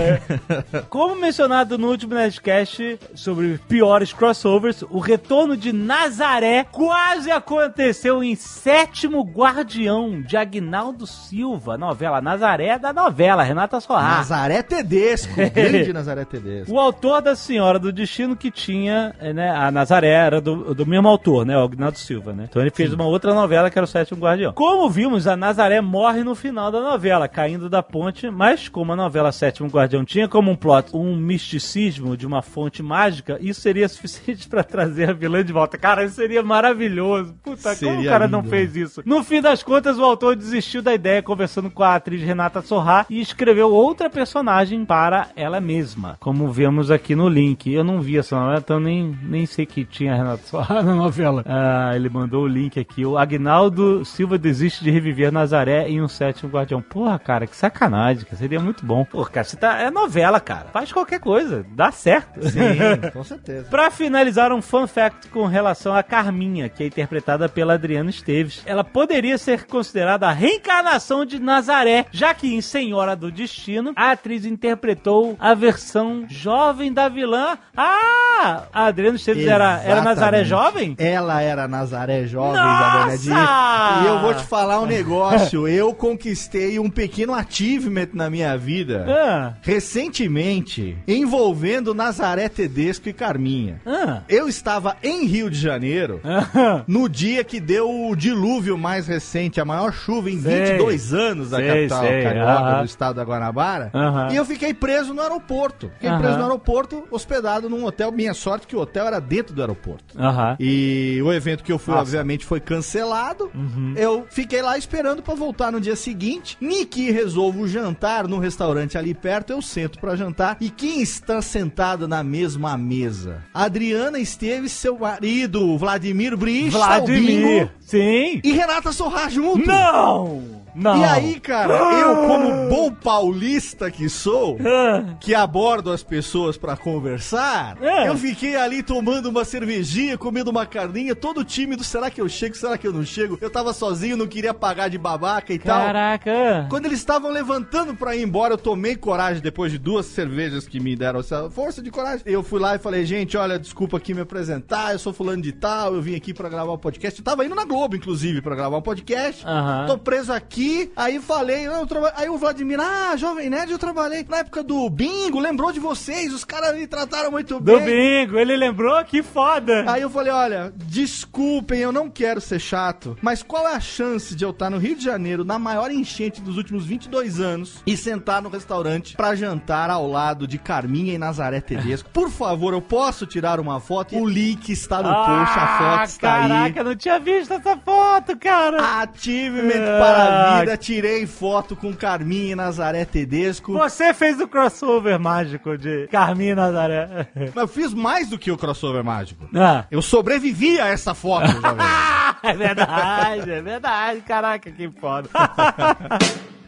aí. 0.75 0.83
Como 0.91 1.17
mencionado 1.17 1.79
no 1.79 1.89
último 1.89 2.15
Nerdcast 2.15 2.99
sobre 3.15 3.59
piores 3.69 4.13
crossovers, 4.13 4.83
o 4.91 4.99
retorno 4.99 5.57
de 5.57 5.73
Nazaré 5.73 6.65
quase 6.71 7.31
aconteceu 7.31 8.23
em 8.23 8.35
Sétimo 8.35 9.23
Guardião 9.23 10.21
de 10.21 10.37
Agnaldo 10.37 11.07
Silva, 11.07 11.79
novela 11.79 12.21
Nazaré 12.21 12.79
da 12.79 12.93
novela 12.93 13.43
Renata 13.43 13.81
Sorra. 13.81 14.17
Nazaré 14.19 14.63
Tedesco, 14.63 15.35
grande 15.55 15.93
Nazaré 15.93 16.25
Tedesco. 16.25 16.73
O 16.73 16.79
autor 16.79 17.23
da 17.23 17.35
Senhora 17.35 17.79
do 17.79 17.93
Destino 17.93 18.37
que 18.37 18.51
tinha, 18.51 19.15
né, 19.33 19.51
a 19.51 19.71
Nazaré 19.71 20.09
era 20.09 20.41
do, 20.41 20.75
do 20.75 20.87
mesmo 20.87 21.09
autor, 21.09 21.45
né, 21.45 21.57
o 21.57 21.65
Agnaldo 21.65 21.99
Silva, 21.99 22.33
né? 22.33 22.47
Então 22.49 22.63
ele 22.63 22.71
fez 22.71 22.93
uma 22.93 23.05
outra 23.05 23.35
novela 23.35 23.71
que 23.71 23.79
era 23.79 23.85
o 23.85 23.89
Sétimo 23.89 24.21
Guardião. 24.21 24.53
Como 24.53 24.89
vimos, 24.89 25.27
a 25.27 25.37
Nazaré 25.37 25.81
morre 25.81 26.25
no 26.25 26.35
final 26.35 26.71
da 26.71 26.81
novela, 26.81 27.29
caindo 27.29 27.69
da 27.69 27.83
ponte, 27.83 28.31
mas 28.31 28.69
como 28.69 28.93
a 28.93 28.97
novela 28.97 29.33
Sétimo 29.33 29.69
Guardião 29.69 30.05
tinha 30.05 30.29
como 30.29 30.51
um 30.51 30.57
plot 30.57 30.97
um 30.97 31.17
misticismo 31.17 32.17
de 32.17 32.27
uma 32.27 32.43
fonte 32.43 32.83
mágica, 32.83 33.39
isso 33.41 33.61
seria 33.61 33.89
suficiente 33.89 34.49
pra 34.49 34.65
trazer 34.65 35.11
a 35.11 35.13
vilã 35.13 35.45
de 35.45 35.53
volta. 35.53 35.77
Cara, 35.79 36.05
isso 36.05 36.17
seria 36.17 36.43
maravilhoso. 36.43 37.35
Puta, 37.43 37.63
como 37.63 37.77
Seria 37.77 38.01
o 38.01 38.05
cara 38.05 38.29
não 38.29 38.41
lindo, 38.41 38.51
fez 38.51 38.77
isso? 38.77 39.03
No 39.05 39.23
fim 39.23 39.41
das 39.41 39.63
contas, 39.63 39.99
o 39.99 40.05
autor 40.05 40.37
desistiu 40.37 40.83
da 40.83 40.95
ideia 40.95 41.23
conversando 41.23 41.71
com 41.71 41.83
a 41.83 41.95
atriz 41.95 42.23
Renata 42.23 42.63
Sorrá 42.63 43.07
e 43.09 43.21
escreveu 43.21 43.73
outra 43.73 44.09
personagem 44.09 44.85
para 44.85 45.29
ela 45.35 45.61
mesma, 45.61 46.17
como 46.21 46.51
vemos 46.51 46.91
aqui 46.91 47.15
no 47.15 47.29
link. 47.29 47.71
Eu 47.71 47.85
não 47.85 48.01
vi 48.01 48.19
essa 48.19 48.37
novela, 48.37 48.59
então 48.59 48.81
nem, 48.81 49.12
nem 49.23 49.47
sei 49.47 49.67
que 49.67 49.85
tinha 49.85 50.13
a 50.13 50.17
Renata 50.17 50.43
Sorrá 50.47 50.83
na 50.83 50.95
novela. 50.95 51.45
Ah, 51.47 51.93
ele 51.95 52.09
mandou 52.09 52.45
o 52.45 52.49
link 52.49 52.79
aqui. 52.79 53.05
O 53.05 53.19
Agnaldo 53.19 54.05
Silva 54.05 54.39
desiste 54.39 54.85
de 54.85 54.91
reviver 54.91 55.33
Nazaré 55.33 55.89
em 55.89 56.01
um 56.01 56.09
sétimo 56.09 56.51
guardião. 56.51 56.83
Porra, 56.83 57.19
cara, 57.19 57.47
que 57.47 57.57
sacanagem, 57.57 58.25
cara. 58.25 58.37
Seria 58.37 58.61
muito 58.61 58.85
bom. 58.85 59.05
Porra, 59.05 59.31
cara, 59.31 59.45
você 59.45 59.57
tá... 59.57 59.79
é 59.79 59.91
novela, 59.91 60.41
cara. 60.41 60.67
Faz 60.73 60.93
qualquer 60.93 61.21
coisa, 61.21 61.65
dá 61.75 61.91
certo. 61.91 62.41
Sim, 62.49 63.11
com 63.13 63.25
certeza. 63.25 63.69
Pra 63.69 63.91
finalizar, 63.91 64.53
um 64.53 64.63
fun 64.63 64.87
fact 64.87 65.29
com 65.29 65.47
relação 65.47 65.95
a 65.95 66.03
Carminha, 66.03 66.69
que 66.69 66.83
é 66.83 66.87
interpretada 66.87 67.49
pela 67.49 67.75
Adriana 67.75 68.11
Esteves. 68.11 68.63
Ela 68.67 68.85
poderia 68.85 69.39
ser 69.39 69.67
considerada 69.67 70.29
a 70.29 70.33
reencarnação 70.33 71.25
de 71.25 71.39
Nazaré, 71.39 72.07
já 72.11 72.35
que 72.35 72.55
em 72.55 72.61
Senhora 72.61 73.17
do 73.17 73.31
Destino, 73.31 73.93
a 73.97 74.13
atriz 74.13 74.45
interpretou 74.45 75.37
a 75.39 75.55
versão 75.55 76.25
jovem 76.29 76.93
da 76.93 77.09
vilã. 77.09 77.59
Ah! 77.77 78.65
A 78.73 78.87
Adriana 78.87 79.02
Esteves 79.09 79.47
era, 79.47 79.81
era 79.85 80.03
Nazaré 80.03 80.45
jovem? 80.45 80.95
Ela 80.99 81.41
era 81.43 81.67
Nazaré 81.69 82.27
jovem, 82.27 82.53
Nossa! 82.61 83.15
Isabela. 83.15 84.03
E 84.03 84.07
eu 84.07 84.19
vou 84.21 84.35
te 84.35 84.45
falar 84.45 84.81
um 84.81 84.87
negócio. 84.87 85.67
eu 85.69 85.93
conquistei 85.95 86.79
um 86.79 86.89
pequeno 86.91 87.35
achievement 87.35 88.09
na 88.13 88.29
minha 88.31 88.57
vida. 88.57 89.07
Ah, 89.09 89.55
Recentemente, 89.63 90.97
envolvendo 91.09 91.95
Nazaré 91.95 92.49
Tedesco 92.49 93.09
e 93.09 93.13
Carminha. 93.13 93.81
ah, 93.87 94.23
Eu 94.29 94.49
estava 94.49 94.97
em 95.03 95.25
Rio 95.27 95.49
de 95.49 95.59
Janeiro 95.59 96.21
ah. 96.25 96.83
no 96.87 97.09
dia 97.09 97.43
que 97.45 97.59
deu 97.61 97.89
o 98.09 98.15
dilúvio 98.15 98.77
mais 98.77 99.07
recente, 99.07 99.61
a 99.61 99.65
maior 99.65 99.93
chuva 99.93 100.31
em 100.31 100.41
Sei. 100.41 100.65
22 100.65 101.15
anos 101.15 101.51
da 101.51 101.57
Sei, 101.59 101.69
capital 101.69 102.01
sei, 102.05 102.23
carioca 102.23 102.79
do 102.81 102.85
estado 102.85 103.17
da 103.17 103.23
Guanabara. 103.25 103.91
E 104.31 104.37
eu 104.37 104.45
fiquei 104.45 104.75
preso 104.75 105.15
no 105.15 105.23
aeroporto. 105.23 105.91
Fiquei 105.99 106.17
preso 106.19 106.37
no 106.37 106.43
aeroporto, 106.45 107.05
hospedado 107.11 107.71
num 107.71 107.85
hotel. 107.85 108.13
Minha 108.13 108.35
sorte 108.35 108.67
que 108.67 108.77
o 108.77 108.81
hotel 108.81 108.92
era 109.01 109.21
dentro 109.21 109.55
do 109.55 109.61
aeroporto. 109.61 110.19
Aham. 110.19 110.57
E 110.59 111.21
o 111.25 111.33
evento 111.33 111.63
que 111.63 111.73
eu 111.73 111.79
fui, 111.79 111.95
obviamente, 111.95 112.45
foi 112.45 112.61
cancelado. 112.61 113.51
Uhum. 113.55 113.95
Eu 113.97 114.27
fiquei 114.31 114.63
lá 114.63 114.77
esperando 114.77 115.23
pra 115.23 115.35
voltar 115.35 115.73
no 115.73 115.81
dia 115.81 115.97
seguinte. 115.97 116.57
Niki 116.61 117.11
resolvo 117.11 117.67
jantar 117.69 118.27
num 118.29 118.39
restaurante 118.39 118.97
ali 118.99 119.15
perto. 119.15 119.51
Eu 119.53 119.63
sento 119.63 119.99
pra 119.99 120.17
jantar. 120.17 120.57
E 120.61 120.71
quem 120.71 121.01
está 121.01 121.41
sentado 121.43 122.07
na 122.07 122.23
mesma 122.23 122.77
mesa? 122.77 123.43
Adriana 123.53 124.19
Esteves, 124.19 124.73
seu 124.73 124.99
marido, 124.99 125.77
Vladimir 125.79 126.37
Brich, 126.37 126.71
Vladimir. 126.71 127.71
Sim. 127.81 128.41
e 128.43 128.53
Renata 128.53 128.93
Sorra 128.93 129.29
junto. 129.29 129.67
Não! 129.67 130.62
Não. 130.75 130.97
E 130.99 131.05
aí, 131.05 131.41
cara, 131.41 131.75
eu 131.75 132.17
como 132.27 132.69
bom 132.69 132.91
paulista 132.93 133.91
que 133.91 134.09
sou, 134.09 134.59
Ah. 134.65 135.15
que 135.21 135.35
abordo 135.35 135.91
as 135.93 136.03
pessoas 136.03 136.57
pra 136.57 136.77
conversar, 136.77 137.77
É. 137.83 138.09
eu 138.09 138.17
fiquei 138.17 138.57
ali 138.57 138.83
tomando 138.83 139.27
uma 139.29 139.45
cervejinha, 139.45 140.17
comendo 140.17 140.51
uma 140.51 140.65
carninha, 140.65 141.15
todo 141.15 141.45
tímido, 141.45 141.85
será 141.85 142.11
que 142.11 142.21
eu 142.21 142.29
chego, 142.29 142.57
será 142.57 142.79
que 142.79 142.87
eu 142.87 142.93
não 142.93 143.05
chego? 143.05 143.37
Eu 143.41 143.51
tava 143.51 143.73
sozinho, 143.73 144.17
não 144.17 144.27
queria 144.27 144.55
pagar 144.55 144.89
de 144.89 144.97
babaca 144.99 145.53
e 145.53 145.59
tal. 145.59 145.79
Caraca. 145.87 146.67
Quando 146.71 146.87
eles 146.87 146.99
estavam 147.01 147.31
levantando 147.31 147.95
pra 147.95 148.17
ir 148.17 148.23
embora, 148.23 148.55
eu 148.55 148.59
tomei 148.59 148.97
coragem 148.97 149.43
depois 149.43 149.71
de 149.73 149.79
duas 149.79 150.07
cervejas 150.07 150.67
que 150.67 150.81
me 150.81 150.97
deram 150.97 151.21
essa 151.21 151.51
força 151.51 151.83
de 151.83 151.91
coragem. 151.91 152.23
Eu 152.25 152.43
fui 152.43 152.61
lá 152.61 152.77
e 152.77 152.79
falei, 152.79 153.05
gente, 153.05 153.37
olha, 153.37 153.59
desculpa 153.59 153.97
aqui 153.99 154.15
me 154.15 154.21
apresentar, 154.23 154.93
eu 154.93 154.99
sou 154.99 155.13
fulano 155.13 155.43
de 155.43 155.53
tal, 155.53 155.95
eu 155.95 156.01
vim 156.01 156.15
aqui 156.15 156.33
pra 156.33 156.49
gravar 156.49 156.73
o 156.73 156.79
podcast. 156.79 157.19
Eu 157.19 157.25
tava 157.25 157.45
indo 157.45 157.55
na 157.55 157.65
Globo, 157.65 157.97
inclusive, 157.97 158.41
pra 158.41 158.55
gravar 158.55 158.79
um 158.79 158.83
podcast. 158.83 159.45
Aham. 159.47 159.87
Tô 159.87 159.99
preso 159.99 160.33
aqui 160.33 160.62
aqui, 160.63 160.93
aí 160.97 161.19
falei, 161.21 161.67
eu 161.67 161.87
traba- 161.87 162.13
aí 162.17 162.29
o 162.29 162.39
Vladimir, 162.39 162.79
ah, 162.81 163.17
Jovem 163.17 163.51
Nerd, 163.51 163.73
eu 163.73 163.79
trabalhei 163.79 164.25
na 164.29 164.39
época 164.39 164.63
do 164.63 164.89
bingo, 164.89 165.41
lembrou 165.41 165.73
de 165.73 165.81
vocês, 165.81 166.33
os 166.33 166.45
caras 166.45 166.75
me 166.77 166.87
trataram 166.87 167.31
muito 167.31 167.59
bem. 167.61 167.79
Domingo, 167.79 168.39
ele 168.39 168.57
lembrou? 168.57 169.03
Que 169.05 169.23
foda! 169.23 169.85
Aí 169.91 170.03
eu 170.03 170.11
falei, 170.11 170.33
olha, 170.33 170.73
desculpem, 170.77 171.81
eu 171.81 171.91
não 171.93 172.09
quero 172.09 172.41
ser 172.41 172.61
chato, 172.61 173.17
mas 173.21 173.43
qual 173.43 173.67
é 173.69 173.75
a 173.75 173.81
chance 173.81 174.35
de 174.35 174.45
eu 174.45 174.51
estar 174.51 174.71
no 174.71 174.79
Rio 174.79 174.97
de 174.97 175.05
Janeiro, 175.05 175.45
na 175.45 175.59
maior 175.59 175.91
enchente 175.91 176.41
dos 176.41 176.57
últimos 176.57 176.85
22 176.87 177.41
anos, 177.41 177.83
e 177.87 177.97
sentar 177.97 178.41
no 178.41 178.49
restaurante 178.49 179.17
pra 179.17 179.35
jantar 179.35 179.91
ao 179.91 180.07
lado 180.07 180.47
de 180.47 180.59
Carminha 180.59 181.13
e 181.15 181.19
Nazaré 181.19 181.61
Tedesco? 181.61 182.09
Por 182.11 182.31
favor, 182.31 182.73
eu 182.73 182.81
posso 182.83 183.27
tirar 183.27 183.59
uma 183.59 183.81
foto? 183.81 184.17
O 184.17 184.27
link 184.27 184.71
está 184.71 185.03
no 185.03 185.09
post, 185.13 185.59
a 185.59 185.79
foto 185.79 186.05
está 186.09 186.35
aí. 186.35 186.43
Ah, 186.45 186.49
caraca, 186.49 186.81
eu 186.81 186.85
não 186.85 186.97
tinha 186.97 187.19
visto 187.19 187.53
essa 187.53 187.77
foto, 187.77 188.37
cara! 188.39 189.03
Achievement 189.03 189.73
Ah. 189.83 189.99
para 189.99 190.52
vida, 190.61 190.77
tirei 190.77 191.27
foto 191.27 191.75
com 191.75 191.93
Carminha 191.95 192.53
e 192.53 192.55
Nazaré 192.55 193.05
Tedesco. 193.05 193.73
Você 193.73 194.13
fez 194.15 194.41
o 194.41 194.49
crossover 194.49 195.19
mágico 195.19 195.77
de 195.77 196.07
Carminha 196.09 196.53
e 196.53 196.55
Nazaré. 196.55 197.29
Mas 197.35 197.57
eu 197.57 197.69
fiz 197.69 197.95
mais 197.95 198.29
do 198.29 198.39
que 198.39 198.51
o 198.51 198.57
crossover 198.57 199.05
mágico. 199.05 199.49
Ah. 199.55 199.85
Eu 199.91 200.03
sobrevivi 200.03 200.81
a 200.81 200.89
essa 200.89 201.15
foto. 201.15 201.47
É 202.45 202.55
verdade, 202.55 203.51
é 203.53 203.63
verdade. 203.63 204.21
Caraca, 204.23 204.69
que 204.69 204.91
foda. 204.91 205.29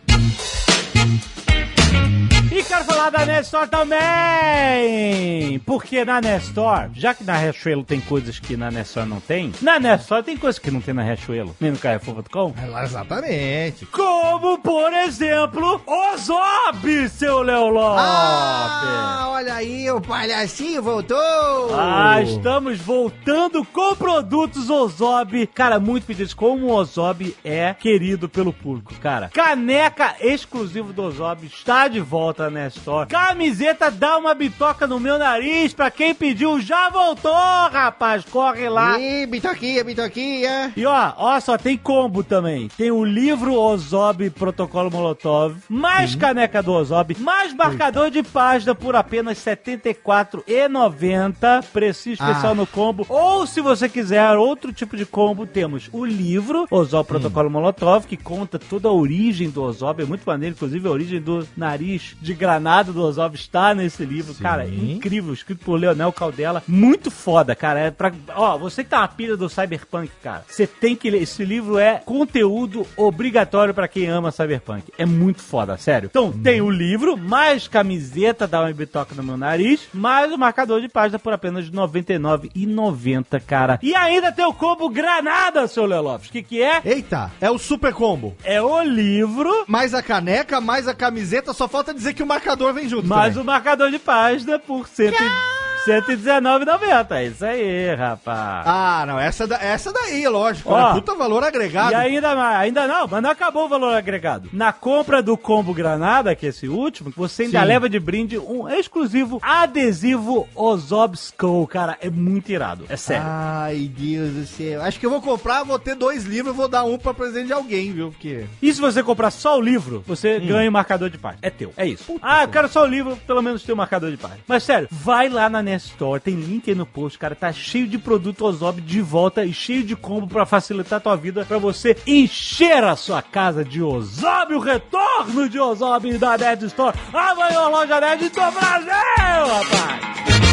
E 2.55 2.63
quero 2.63 2.85
falar 2.85 3.11
da 3.11 3.27
Nestor 3.27 3.67
também! 3.67 5.59
Porque 5.67 6.05
na 6.05 6.21
Nestor, 6.21 6.89
já 6.95 7.13
que 7.13 7.25
na 7.25 7.37
Riachuelo 7.37 7.83
tem 7.83 8.01
coisas 8.01 8.39
que 8.39 8.57
na 8.57 8.71
Nestor 8.71 9.05
não 9.07 9.19
tem, 9.19 9.53
na 9.61 9.81
Nestor 9.81 10.23
tem 10.23 10.37
coisas 10.37 10.61
que 10.61 10.71
não 10.71 10.81
tem 10.81 10.95
na 10.95 11.03
Riachuelo, 11.03 11.57
nem 11.59 11.73
no 11.73 11.79
Carrefour.com. 11.79 12.55
Exatamente. 12.85 13.87
Como, 13.87 14.57
por 14.59 14.93
exemplo, 14.93 15.83
o 15.85 16.17
Zob, 16.17 17.09
seu 17.09 17.43
Léo 17.43 17.71
Lopes! 17.71 18.05
Ah, 18.07 19.31
olha 19.31 19.55
aí, 19.55 19.91
o 19.91 20.01
palhacinho 20.01 20.81
voltou! 20.81 21.75
Ah, 21.77 22.23
estamos 22.23 22.79
voltando 22.79 23.65
com 23.65 23.97
produtos 23.97 24.71
Ozob. 24.71 25.45
Cara, 25.49 25.81
muito 25.81 26.07
pedidos. 26.07 26.33
Como 26.33 26.67
o 26.67 26.73
Ozob 26.73 27.37
é 27.45 27.75
querido 27.75 28.29
pelo 28.29 28.53
público, 28.53 28.95
cara. 29.01 29.29
Caneca 29.35 30.15
exclusivo 30.21 30.93
do 30.93 31.03
Ozob 31.03 31.47
está 31.47 31.89
de 31.89 31.99
volta 31.99 32.44
na 32.51 32.67
Store. 32.69 33.09
Camiseta 33.09 33.91
dá 33.91 34.17
uma 34.17 34.35
bitoca 34.35 34.87
no 34.87 35.01
meu 35.01 35.19
nariz. 35.19 35.73
Pra 35.73 35.91
quem 35.91 36.15
pediu, 36.15 36.61
já 36.61 36.89
voltou, 36.89 37.33
rapaz. 37.33 38.25
Corre 38.25 38.69
lá. 38.69 38.99
Ih, 38.99 39.27
bitoquinha, 39.27 39.85
bitoquinha. 39.85 40.73
E 40.77 40.85
ó, 40.87 41.13
ó 41.17 41.41
só, 41.41 41.57
tem 41.59 41.77
combo 41.77 42.23
também. 42.23 42.69
Tem 42.77 42.91
o 42.91 43.05
livro 43.05 43.55
Ozob 43.55 44.29
Protocolo 44.31 44.91
Molotov, 44.91 45.57
mais 45.69 46.15
caneca 46.15 46.63
do 46.63 46.73
Ozob, 46.73 47.17
mais 47.19 47.53
marcador 47.55 48.11
de 48.11 48.23
página 48.23 48.75
por 48.75 48.95
apenas 48.97 49.45
R$ 49.45 49.57
74,90. 49.57 51.65
Preço 51.73 52.11
especial 52.11 52.53
Ah. 52.53 52.55
no 52.55 52.67
combo. 52.67 53.05
Ou 53.09 53.47
se 53.47 53.61
você 53.61 53.89
quiser 53.89 54.37
outro 54.37 54.73
tipo 54.73 54.97
de 54.97 55.05
combo, 55.07 55.47
temos 55.47 55.89
o 55.93 56.05
livro 56.05 56.67
Ozob 56.71 57.07
Protocolo 57.07 57.51
Molotov, 57.51 58.07
que 58.07 58.17
conta 58.17 58.59
toda 58.59 58.89
a 58.89 58.93
origem 58.93 59.51
do 59.51 59.63
Ozob. 59.63 60.03
É 60.03 60.07
muito 60.07 60.25
maneiro, 60.25 60.55
inclusive 60.55 60.87
a 60.89 60.91
origem 60.91 61.21
do 61.21 61.47
nariz 61.57 62.17
de 62.21 62.34
granada 62.35 62.93
do 62.93 63.03
Ozob 63.03 63.35
está 63.35 63.75
nesse 63.75 64.05
livro. 64.05 64.35
Cara, 64.35 64.65
é 64.65 64.69
incrível, 64.69 65.33
escrito 65.33 65.65
por 65.65 65.79
Leonel 65.79 66.13
Caldela. 66.13 66.63
Muito 66.67 67.11
foda, 67.11 67.55
cara. 67.55 67.81
É 67.81 67.91
pra... 67.91 68.13
Ó, 68.35 68.59
você 68.59 68.85
que 68.85 68.91
tá 68.91 69.01
na 69.01 69.09
pilha 69.09 69.37
do 69.37 69.49
Cyberpunk, 69.49 70.11
cara, 70.23 70.45
você 70.49 70.67
tem 70.67 70.97
que 70.97 71.11
ler. 71.11 71.23
Esse 71.23 71.45
livro 71.45 71.79
é 71.79 72.03
conteúdo 72.05 72.87
obrigatório 72.97 73.75
pra 73.75 73.89
quem 73.89 74.07
ama 74.07 74.31
Cyberpunk. 74.31 74.93
É 74.99 75.07
muito 75.07 75.43
foda, 75.43 75.77
sério. 75.77 76.09
Então, 76.11 76.33
tem 76.33 76.61
o 76.61 76.71
livro, 76.71 77.17
mais 77.17 77.69
camiseta, 77.69 78.47
dá 78.47 78.61
uma 78.61 78.73
bitoca 78.73 79.15
no 79.15 79.23
meu 79.23 79.37
nariz, 79.37 79.89
mais 79.93 80.33
o 80.33 80.39
marcador 80.39 80.81
de 80.81 80.89
página 80.89 81.19
por 81.19 81.33
apenas 81.33 81.67
R$ 81.67 81.73
99,90, 81.73 83.41
cara. 83.41 83.79
E 83.83 83.95
ainda 83.95 84.33
tem 84.33 84.45
o 84.45 84.53
combo 84.53 84.89
granada, 84.89 85.67
seu 85.67 85.87
Léo 85.87 86.03
Lopes. 86.03 86.29
O 86.29 86.33
que 86.33 86.43
que 86.43 86.63
é? 86.63 86.81
Eita, 86.85 87.31
é 87.41 87.51
o 87.51 87.59
super 87.59 87.93
combo. 87.93 88.35
É 88.45 88.61
o 88.61 88.83
livro, 88.83 89.65
Mais 89.67 89.95
a 89.95 90.03
caneca, 90.03 90.61
mais 90.61 90.89
a 90.89 90.95
camiseta, 90.95 91.53
só 91.53 91.69
falta 91.69 91.95
dizer 91.95 92.15
que 92.15 92.24
o 92.25 92.27
marcador 92.27 92.73
vem 92.73 92.89
junto. 92.89 93.07
mais 93.07 93.35
também. 93.35 93.43
o 93.43 93.47
marcador 93.47 93.91
de 93.91 93.99
página 93.99 94.59
por 94.59 94.89
cento 94.89 95.23
e- 95.23 95.64
119,90. 95.87 97.11
É 97.13 97.25
isso 97.27 97.45
aí, 97.45 97.95
rapaz. 97.95 98.67
Ah, 98.67 99.05
não, 99.07 99.21
essa, 99.21 99.47
da, 99.47 99.57
essa 99.57 99.93
daí, 99.93 100.27
lógico. 100.29 100.73
Ó, 100.73 100.89
né? 100.89 100.95
Puta 100.95 101.15
valor 101.15 101.45
agregado. 101.45 101.93
E 101.93 101.95
ainda 101.95 102.35
mais, 102.35 102.57
ainda 102.61 102.87
não, 102.87 103.07
mas 103.07 103.23
não 103.23 103.31
acabou 103.31 103.67
o 103.67 103.69
valor 103.69 103.95
agregado. 103.95 104.49
Na 104.53 104.73
compra 104.73 105.23
do 105.23 105.37
combo 105.37 105.75
Granada, 105.75 106.35
que 106.35 106.47
é 106.47 106.49
esse 106.49 106.69
último, 106.69 107.13
você 107.17 107.45
ainda 107.45 107.61
Sim. 107.61 107.67
leva 107.67 107.89
de 107.89 108.01
brinde 108.01 108.39
um 108.39 108.69
exclusivo 108.69 109.39
adesivo 109.43 110.49
Ozob 110.55 111.15
Skull, 111.15 111.67
cara, 111.67 111.99
é 112.01 112.09
muito 112.09 112.51
irado, 112.51 112.87
é 112.89 112.97
sério. 112.97 113.25
Ai, 113.27 113.91
Deus 113.97 114.33
do 114.33 114.47
céu. 114.47 114.83
Acho 114.83 114.99
que 114.99 115.07
eu 115.07 115.11
vou 115.11 115.21
comprar, 115.21 115.63
vou 115.65 115.79
ter 115.79 115.95
dois 115.95 116.25
livros 116.25 116.55
vou 116.55 116.69
dar 116.69 116.85
um 116.85 116.97
pra 116.97 117.13
presente 117.13 117.47
de 117.47 117.53
alguém, 117.53 117.93
viu? 117.93 118.11
Porque. 118.11 118.45
E 118.63 118.73
se 118.73 118.81
você 118.81 119.03
comprar 119.03 119.31
só 119.31 119.59
o 119.59 119.61
livro, 119.61 120.03
você 120.07 120.39
ganha 120.39 120.69
o 120.69 120.73
marcador 120.73 121.11
de 121.11 121.19
página. 121.19 121.41
É 121.43 121.51
teu, 121.51 121.73
é 121.77 121.87
isso. 121.87 122.17
ah, 122.23 122.45
eu 122.45 122.49
quero 122.49 122.69
só 122.69 122.83
o 122.85 122.87
livro, 122.87 123.17
pelo 123.27 123.43
menos 123.43 123.63
tem 123.63 123.73
o 123.73 123.77
marcador 123.77 124.11
de 124.11 124.17
página. 124.17 124.41
Mas 124.47 124.63
sério, 124.63 124.89
vai 124.91 125.29
lá 125.29 125.49
na 125.49 125.63
Nestor, 125.75 126.21
tem 126.21 126.37
link 126.37 126.71
aí 126.71 126.75
no 126.75 126.87
post, 126.87 127.19
cara, 127.19 127.35
tá 127.35 127.53
cheio 127.53 127.89
de 127.89 127.99
produto 127.99 128.45
Ozob 128.45 128.81
de 128.81 129.01
volta 129.01 129.45
e 129.45 129.53
cheio 129.53 129.83
de 129.83 129.97
combo 129.97 130.29
pra 130.29 130.47
facilitar 130.47 130.99
a 130.99 131.01
tua 131.01 131.17
vida, 131.17 131.45
pra 131.45 131.59
você 131.59 131.97
encher 132.07 132.85
a 132.85 132.95
sua 132.95 133.21
casa 133.21 133.65
de 133.65 133.83
Ozob, 133.83 134.55
o 134.55 134.61
retorno 134.61 135.49
de 135.49 135.59
Ozob 135.59 136.17
da 136.17 136.39
Nerd 136.39 136.67
Store, 136.67 136.97
a 137.13 137.35
maior 137.35 137.71
loja 137.71 138.01
nerd 138.01 138.29
do 138.29 138.35
Brasil, 138.35 138.93
rapaz! 138.93 140.44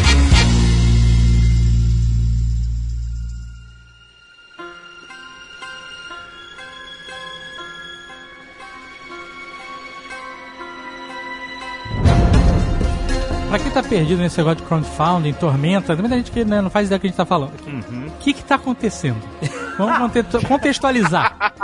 Pra 13.52 13.58
quem 13.58 13.70
tá 13.70 13.82
perdido 13.82 14.22
nesse 14.22 14.38
negócio 14.38 14.60
de 14.60 14.62
crowdfunding, 14.62 15.34
tormenta, 15.34 15.88
tem 15.88 15.98
muita 15.98 16.16
gente 16.16 16.30
que 16.30 16.42
né, 16.42 16.62
não 16.62 16.70
faz 16.70 16.86
ideia 16.86 16.98
do 16.98 17.02
que 17.02 17.06
a 17.08 17.10
gente 17.10 17.16
tá 17.18 17.26
falando. 17.26 17.52
aqui. 17.52 17.68
O 17.70 18.10
que 18.18 18.32
que 18.32 18.42
tá 18.42 18.54
acontecendo? 18.54 19.20
Vamos 19.76 19.98
conte- 19.98 20.46
contextualizar. 20.46 21.52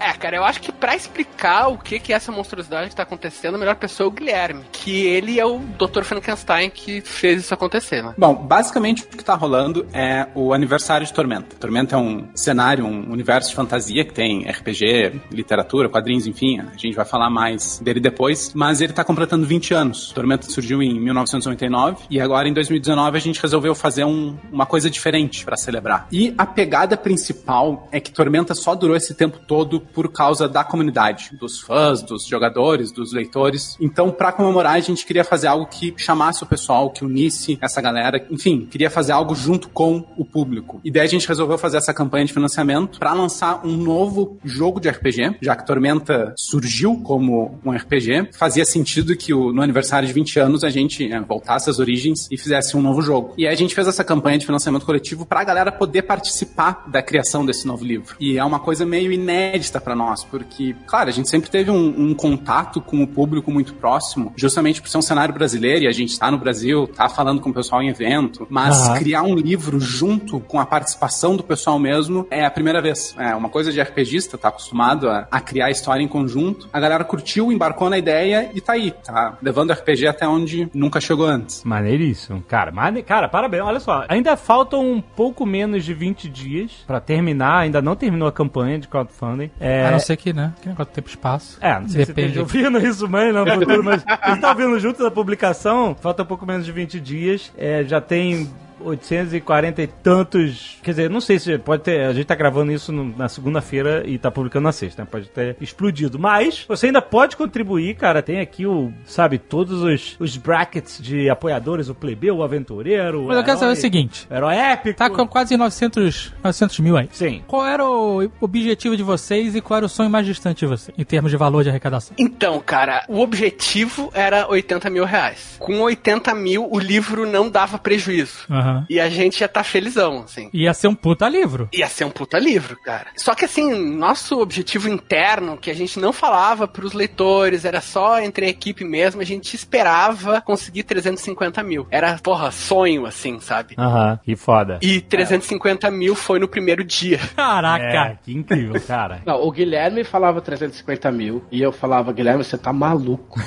É, 0.00 0.12
cara, 0.12 0.36
eu 0.36 0.44
acho 0.44 0.60
que 0.62 0.72
pra 0.72 0.96
explicar 0.96 1.66
o 1.68 1.76
que 1.76 1.98
que 1.98 2.12
é 2.12 2.16
essa 2.16 2.32
monstruosidade 2.32 2.88
que 2.88 2.96
tá 2.96 3.02
acontecendo, 3.02 3.56
a 3.56 3.58
melhor 3.58 3.74
pessoa 3.76 4.06
é 4.06 4.08
o 4.08 4.10
Guilherme. 4.10 4.62
Que 4.72 5.04
ele 5.06 5.38
é 5.38 5.44
o 5.44 5.58
Dr. 5.58 6.04
Frankenstein 6.04 6.70
que 6.70 7.02
fez 7.02 7.42
isso 7.42 7.52
acontecer, 7.52 8.02
né? 8.02 8.14
Bom, 8.16 8.34
basicamente 8.34 9.02
o 9.02 9.06
que 9.08 9.22
tá 9.22 9.34
rolando 9.34 9.86
é 9.92 10.26
o 10.34 10.54
aniversário 10.54 11.06
de 11.06 11.12
Tormenta. 11.12 11.54
Tormenta 11.56 11.96
é 11.96 11.98
um 11.98 12.28
cenário, 12.34 12.86
um 12.86 13.12
universo 13.12 13.50
de 13.50 13.56
fantasia 13.56 14.04
que 14.06 14.14
tem 14.14 14.48
RPG, 14.48 15.20
literatura, 15.30 15.88
quadrinhos, 15.88 16.26
enfim. 16.26 16.60
A 16.60 16.76
gente 16.78 16.94
vai 16.94 17.04
falar 17.04 17.28
mais 17.28 17.78
dele 17.80 18.00
depois. 18.00 18.52
Mas 18.54 18.80
ele 18.80 18.94
tá 18.94 19.04
completando 19.04 19.44
20 19.44 19.74
anos. 19.74 20.12
Tormenta 20.12 20.48
surgiu 20.48 20.82
em 20.82 20.95
1999 21.00 22.04
e 22.10 22.20
agora 22.20 22.48
em 22.48 22.52
2019 22.52 23.16
a 23.16 23.20
gente 23.20 23.40
resolveu 23.40 23.74
fazer 23.74 24.04
um- 24.04 24.36
uma 24.52 24.66
coisa 24.66 24.88
diferente 24.90 25.44
pra 25.44 25.56
celebrar. 25.56 26.06
E 26.12 26.34
a 26.36 26.46
pegada 26.46 26.96
principal 26.96 27.88
é 27.90 28.00
que 28.00 28.10
Tormenta 28.12 28.54
só 28.54 28.74
durou 28.74 28.96
esse 28.96 29.14
tempo 29.14 29.38
todo 29.46 29.80
por 29.80 30.10
causa 30.12 30.48
da 30.48 30.62
comunidade, 30.64 31.30
dos 31.38 31.60
fãs, 31.60 32.02
dos 32.02 32.26
jogadores, 32.26 32.92
dos 32.92 33.12
leitores. 33.12 33.76
Então, 33.80 34.10
pra 34.10 34.32
comemorar, 34.32 34.74
a 34.74 34.80
gente 34.80 35.04
queria 35.06 35.24
fazer 35.24 35.46
algo 35.46 35.66
que 35.66 35.94
chamasse 35.96 36.42
o 36.42 36.46
pessoal, 36.46 36.90
que 36.90 37.04
unisse 37.04 37.58
essa 37.60 37.80
galera. 37.80 38.24
Enfim, 38.30 38.66
queria 38.70 38.90
fazer 38.90 39.12
algo 39.12 39.34
junto 39.34 39.68
com 39.68 40.04
o 40.16 40.24
público. 40.24 40.80
E 40.84 40.90
daí 40.90 41.02
a 41.02 41.08
gente 41.08 41.26
resolveu 41.26 41.58
fazer 41.58 41.78
essa 41.78 41.92
campanha 41.94 42.24
de 42.24 42.32
financiamento 42.32 42.98
pra 42.98 43.12
lançar 43.12 43.60
um 43.66 43.76
novo 43.76 44.38
jogo 44.44 44.80
de 44.80 44.88
RPG, 44.88 45.36
já 45.40 45.56
que 45.56 45.66
Tormenta 45.66 46.34
surgiu 46.36 47.00
como 47.02 47.58
um 47.64 47.72
RPG. 47.72 48.28
Fazia 48.32 48.64
sentido 48.64 49.16
que 49.16 49.32
o- 49.34 49.52
no 49.52 49.62
aniversário 49.62 50.06
de 50.06 50.12
20 50.14 50.38
anos 50.38 50.62
a 50.64 50.70
gente 50.70 50.85
é, 51.10 51.20
voltasse 51.20 51.68
às 51.70 51.78
origens 51.78 52.28
e 52.30 52.36
fizesse 52.36 52.76
um 52.76 52.82
novo 52.82 53.02
jogo. 53.02 53.34
E 53.36 53.46
aí 53.46 53.52
a 53.52 53.56
gente 53.56 53.74
fez 53.74 53.86
essa 53.86 54.04
campanha 54.04 54.38
de 54.38 54.46
financiamento 54.46 54.86
coletivo 54.86 55.26
pra 55.26 55.44
galera 55.44 55.72
poder 55.72 56.02
participar 56.02 56.84
da 56.86 57.02
criação 57.02 57.44
desse 57.44 57.66
novo 57.66 57.84
livro. 57.84 58.16
E 58.20 58.38
é 58.38 58.44
uma 58.44 58.60
coisa 58.60 58.86
meio 58.86 59.12
inédita 59.12 59.80
pra 59.80 59.94
nós, 59.94 60.24
porque, 60.24 60.74
claro, 60.86 61.08
a 61.08 61.12
gente 61.12 61.28
sempre 61.28 61.50
teve 61.50 61.70
um, 61.70 62.10
um 62.10 62.14
contato 62.14 62.80
com 62.80 63.02
o 63.02 63.06
público 63.06 63.50
muito 63.50 63.74
próximo, 63.74 64.32
justamente 64.36 64.80
por 64.80 64.88
ser 64.88 64.98
um 64.98 65.02
cenário 65.02 65.34
brasileiro 65.34 65.84
e 65.84 65.88
a 65.88 65.92
gente 65.92 66.18
tá 66.18 66.30
no 66.30 66.38
Brasil, 66.38 66.86
tá 66.86 67.08
falando 67.08 67.40
com 67.40 67.50
o 67.50 67.54
pessoal 67.54 67.82
em 67.82 67.88
evento, 67.88 68.46
mas 68.50 68.76
Aham. 68.88 68.98
criar 68.98 69.22
um 69.22 69.34
livro 69.34 69.80
junto 69.80 70.40
com 70.40 70.60
a 70.60 70.66
participação 70.66 71.36
do 71.36 71.42
pessoal 71.42 71.78
mesmo 71.78 72.26
é 72.30 72.44
a 72.44 72.50
primeira 72.50 72.80
vez. 72.80 73.14
É 73.18 73.34
uma 73.34 73.48
coisa 73.48 73.72
de 73.72 73.80
RPGista, 73.80 74.38
tá 74.38 74.48
acostumado 74.48 75.08
a, 75.08 75.26
a 75.30 75.40
criar 75.40 75.70
história 75.70 76.02
em 76.02 76.08
conjunto. 76.08 76.68
A 76.72 76.80
galera 76.80 77.04
curtiu, 77.04 77.52
embarcou 77.52 77.90
na 77.90 77.98
ideia 77.98 78.50
e 78.54 78.60
tá 78.60 78.74
aí, 78.74 78.90
tá 78.90 79.38
levando 79.42 79.72
RPG 79.72 80.06
até 80.06 80.26
onde 80.26 80.68
nunca 80.76 81.00
chegou 81.00 81.26
antes. 81.26 81.64
Maneiríssimo, 81.64 82.42
cara. 82.42 82.70
Mane... 82.70 83.02
Cara, 83.02 83.28
parabéns. 83.28 83.62
Olha 83.64 83.80
só, 83.80 84.04
ainda 84.08 84.36
faltam 84.36 84.84
um 84.92 85.00
pouco 85.00 85.44
menos 85.46 85.84
de 85.84 85.94
20 85.94 86.28
dias 86.28 86.72
pra 86.86 87.00
terminar. 87.00 87.58
Ainda 87.58 87.80
não 87.82 87.96
terminou 87.96 88.28
a 88.28 88.32
campanha 88.32 88.78
de 88.78 88.88
crowdfunding. 88.88 89.50
É, 89.58 89.86
A 89.86 89.90
não 89.92 89.98
ser 89.98 90.16
que, 90.16 90.32
né? 90.32 90.52
Que 90.60 90.68
negócio 90.68 90.90
de 90.90 90.94
tempo 90.94 91.08
e 91.08 91.10
espaço. 91.10 91.58
É, 91.60 91.80
não 91.80 91.88
sei 91.88 92.00
se 92.04 92.06
você 92.06 92.12
Depende. 92.12 92.38
esteja 92.38 92.40
ouvindo 92.42 92.86
isso, 92.86 93.08
mas 93.08 93.34
não, 93.34 93.44
no 93.44 93.52
futuro, 93.54 93.82
mas 93.84 94.04
a 94.06 94.30
gente 94.30 94.40
tá 94.40 94.50
ouvindo 94.50 94.78
junto 94.78 95.02
da 95.02 95.10
publicação, 95.10 95.96
falta 96.00 96.22
um 96.22 96.26
pouco 96.26 96.44
menos 96.46 96.64
de 96.66 96.72
20 96.72 97.00
dias, 97.00 97.52
é, 97.56 97.84
já 97.84 98.00
tem 98.00 98.48
840 98.80 99.82
e 99.82 99.86
tantos. 99.86 100.78
Quer 100.82 100.90
dizer, 100.90 101.10
não 101.10 101.20
sei 101.20 101.38
se 101.38 101.56
pode 101.58 101.82
ter. 101.82 102.06
A 102.06 102.12
gente 102.12 102.26
tá 102.26 102.34
gravando 102.34 102.72
isso 102.72 102.92
na 102.92 103.28
segunda-feira 103.28 104.02
e 104.06 104.18
tá 104.18 104.30
publicando 104.30 104.64
na 104.64 104.72
sexta, 104.72 105.02
né? 105.02 105.08
Pode 105.10 105.28
ter 105.28 105.56
explodido. 105.60 106.18
Mas 106.18 106.64
você 106.68 106.86
ainda 106.86 107.02
pode 107.02 107.36
contribuir, 107.36 107.94
cara. 107.96 108.22
Tem 108.22 108.40
aqui 108.40 108.66
o, 108.66 108.92
sabe, 109.04 109.38
todos 109.38 109.82
os, 109.82 110.16
os 110.18 110.36
brackets 110.36 111.00
de 111.02 111.28
apoiadores: 111.30 111.88
o 111.88 111.94
plebeu, 111.94 112.36
o 112.36 112.42
aventureiro. 112.42 113.24
Mas 113.26 113.36
eu 113.38 113.44
quero 113.44 113.58
saber 113.58 113.70
o 113.70 113.72
herói- 113.72 113.80
seguinte. 113.80 114.26
Herói 114.30 114.56
épico. 114.56 114.98
Tá 114.98 115.10
com 115.10 115.26
quase 115.26 115.56
900, 115.56 116.32
900 116.42 116.78
mil 116.80 116.96
aí. 116.96 117.08
Sim. 117.12 117.42
Qual 117.46 117.64
era 117.66 117.84
o 117.84 118.30
objetivo 118.40 118.96
de 118.96 119.02
vocês 119.02 119.54
e 119.54 119.60
qual 119.60 119.78
era 119.78 119.86
o 119.86 119.88
sonho 119.88 120.10
mais 120.10 120.26
distante 120.26 120.60
de 120.60 120.66
vocês, 120.66 120.96
em 120.96 121.04
termos 121.04 121.30
de 121.30 121.36
valor 121.36 121.62
de 121.62 121.70
arrecadação? 121.70 122.14
Então, 122.18 122.60
cara, 122.60 123.04
o 123.08 123.20
objetivo 123.20 124.10
era 124.14 124.48
80 124.48 124.90
mil 124.90 125.04
reais. 125.04 125.56
Com 125.58 125.80
80 125.80 126.34
mil, 126.34 126.68
o 126.70 126.78
livro 126.78 127.26
não 127.26 127.48
dava 127.50 127.78
prejuízo. 127.78 128.46
Aham. 128.66 128.86
E 128.90 129.00
a 129.00 129.08
gente 129.08 129.40
ia 129.40 129.46
estar 129.46 129.62
felizão, 129.62 130.22
assim. 130.24 130.50
Ia 130.52 130.74
ser 130.74 130.88
um 130.88 130.94
puta 130.94 131.28
livro. 131.28 131.68
Ia 131.72 131.88
ser 131.88 132.04
um 132.04 132.10
puta 132.10 132.38
livro, 132.38 132.76
cara. 132.82 133.06
Só 133.16 133.34
que 133.34 133.44
assim, 133.44 133.74
nosso 133.96 134.40
objetivo 134.40 134.88
interno, 134.88 135.56
que 135.56 135.70
a 135.70 135.74
gente 135.74 135.98
não 135.98 136.12
falava 136.12 136.66
pros 136.66 136.92
leitores, 136.92 137.64
era 137.64 137.80
só 137.80 138.20
entre 138.20 138.46
a 138.46 138.48
equipe 138.48 138.84
mesmo, 138.84 139.20
a 139.20 139.24
gente 139.24 139.54
esperava 139.54 140.40
conseguir 140.40 140.82
350 140.82 141.62
mil. 141.62 141.86
Era, 141.90 142.18
porra, 142.18 142.50
sonho, 142.50 143.06
assim, 143.06 143.38
sabe? 143.40 143.74
Aham, 143.78 144.18
que 144.24 144.36
foda. 144.36 144.78
E 144.82 145.00
350 145.00 145.90
mil 145.90 146.14
foi 146.14 146.38
no 146.38 146.48
primeiro 146.48 146.82
dia. 146.82 147.18
Caraca. 147.36 147.84
É, 147.84 148.18
que 148.22 148.32
incrível, 148.32 148.80
cara. 148.80 149.22
Não, 149.24 149.42
o 149.42 149.50
Guilherme 149.50 150.04
falava 150.04 150.40
350 150.40 151.10
mil 151.12 151.44
e 151.50 151.62
eu 151.62 151.72
falava, 151.72 152.12
Guilherme, 152.12 152.44
você 152.44 152.58
tá 152.58 152.72
maluco. 152.72 153.40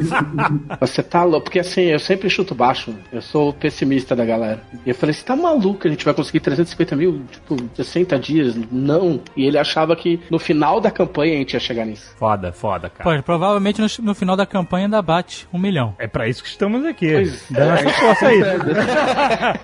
você 0.80 1.02
tá 1.02 1.24
louco. 1.24 1.44
Porque 1.44 1.60
assim, 1.60 1.82
eu 1.82 1.98
sempre 1.98 2.30
chuto 2.30 2.54
baixo. 2.54 2.94
Eu 3.12 3.22
sou 3.22 3.50
o 3.50 3.52
pessimista 3.52 4.14
da 4.14 4.24
galera. 4.24 4.45
E 4.84 4.90
eu 4.90 4.94
falei, 4.94 5.14
você 5.14 5.24
tá 5.24 5.36
maluco? 5.36 5.86
A 5.86 5.90
gente 5.90 6.04
vai 6.04 6.14
conseguir 6.14 6.40
350 6.40 6.96
mil, 6.96 7.22
tipo, 7.30 7.56
60 7.74 8.18
dias? 8.18 8.54
Não. 8.70 9.20
E 9.36 9.44
ele 9.44 9.58
achava 9.58 9.94
que 9.96 10.20
no 10.30 10.38
final 10.38 10.80
da 10.80 10.90
campanha 10.90 11.34
a 11.34 11.38
gente 11.38 11.54
ia 11.54 11.60
chegar 11.60 11.84
nisso. 11.84 12.14
Foda, 12.18 12.52
foda, 12.52 12.90
cara. 12.90 13.16
Pô, 13.16 13.22
provavelmente 13.22 13.80
no, 13.80 13.86
no 14.04 14.14
final 14.14 14.36
da 14.36 14.46
campanha 14.46 14.86
ainda 14.86 15.02
bate 15.02 15.48
um 15.52 15.58
milhão. 15.58 15.94
É 15.98 16.06
pra 16.06 16.28
isso 16.28 16.42
que 16.42 16.48
estamos 16.48 16.84
aqui. 16.84 17.12
Pois 17.12 17.46
Dá 17.50 17.66
nossa 17.66 17.88
força 17.90 18.28
aí. 18.28 18.40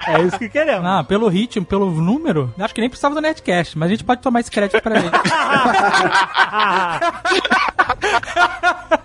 é 0.09 0.23
isso 0.23 0.38
que 0.38 0.49
queremos. 0.49 0.85
Ah, 0.85 1.05
pelo 1.05 1.29
ritmo, 1.29 1.64
pelo 1.64 1.90
número, 1.90 2.53
acho 2.59 2.75
que 2.75 2.81
nem 2.81 2.90
precisava 2.90 3.14
do 3.14 3.21
Netcast, 3.21 3.79
mas 3.79 3.88
a 3.88 3.90
gente 3.90 4.05
pode 4.05 4.21
tomar 4.21 4.40
esse 4.40 4.51
crédito 4.51 4.81
pra 4.83 4.99
ele. 4.99 5.11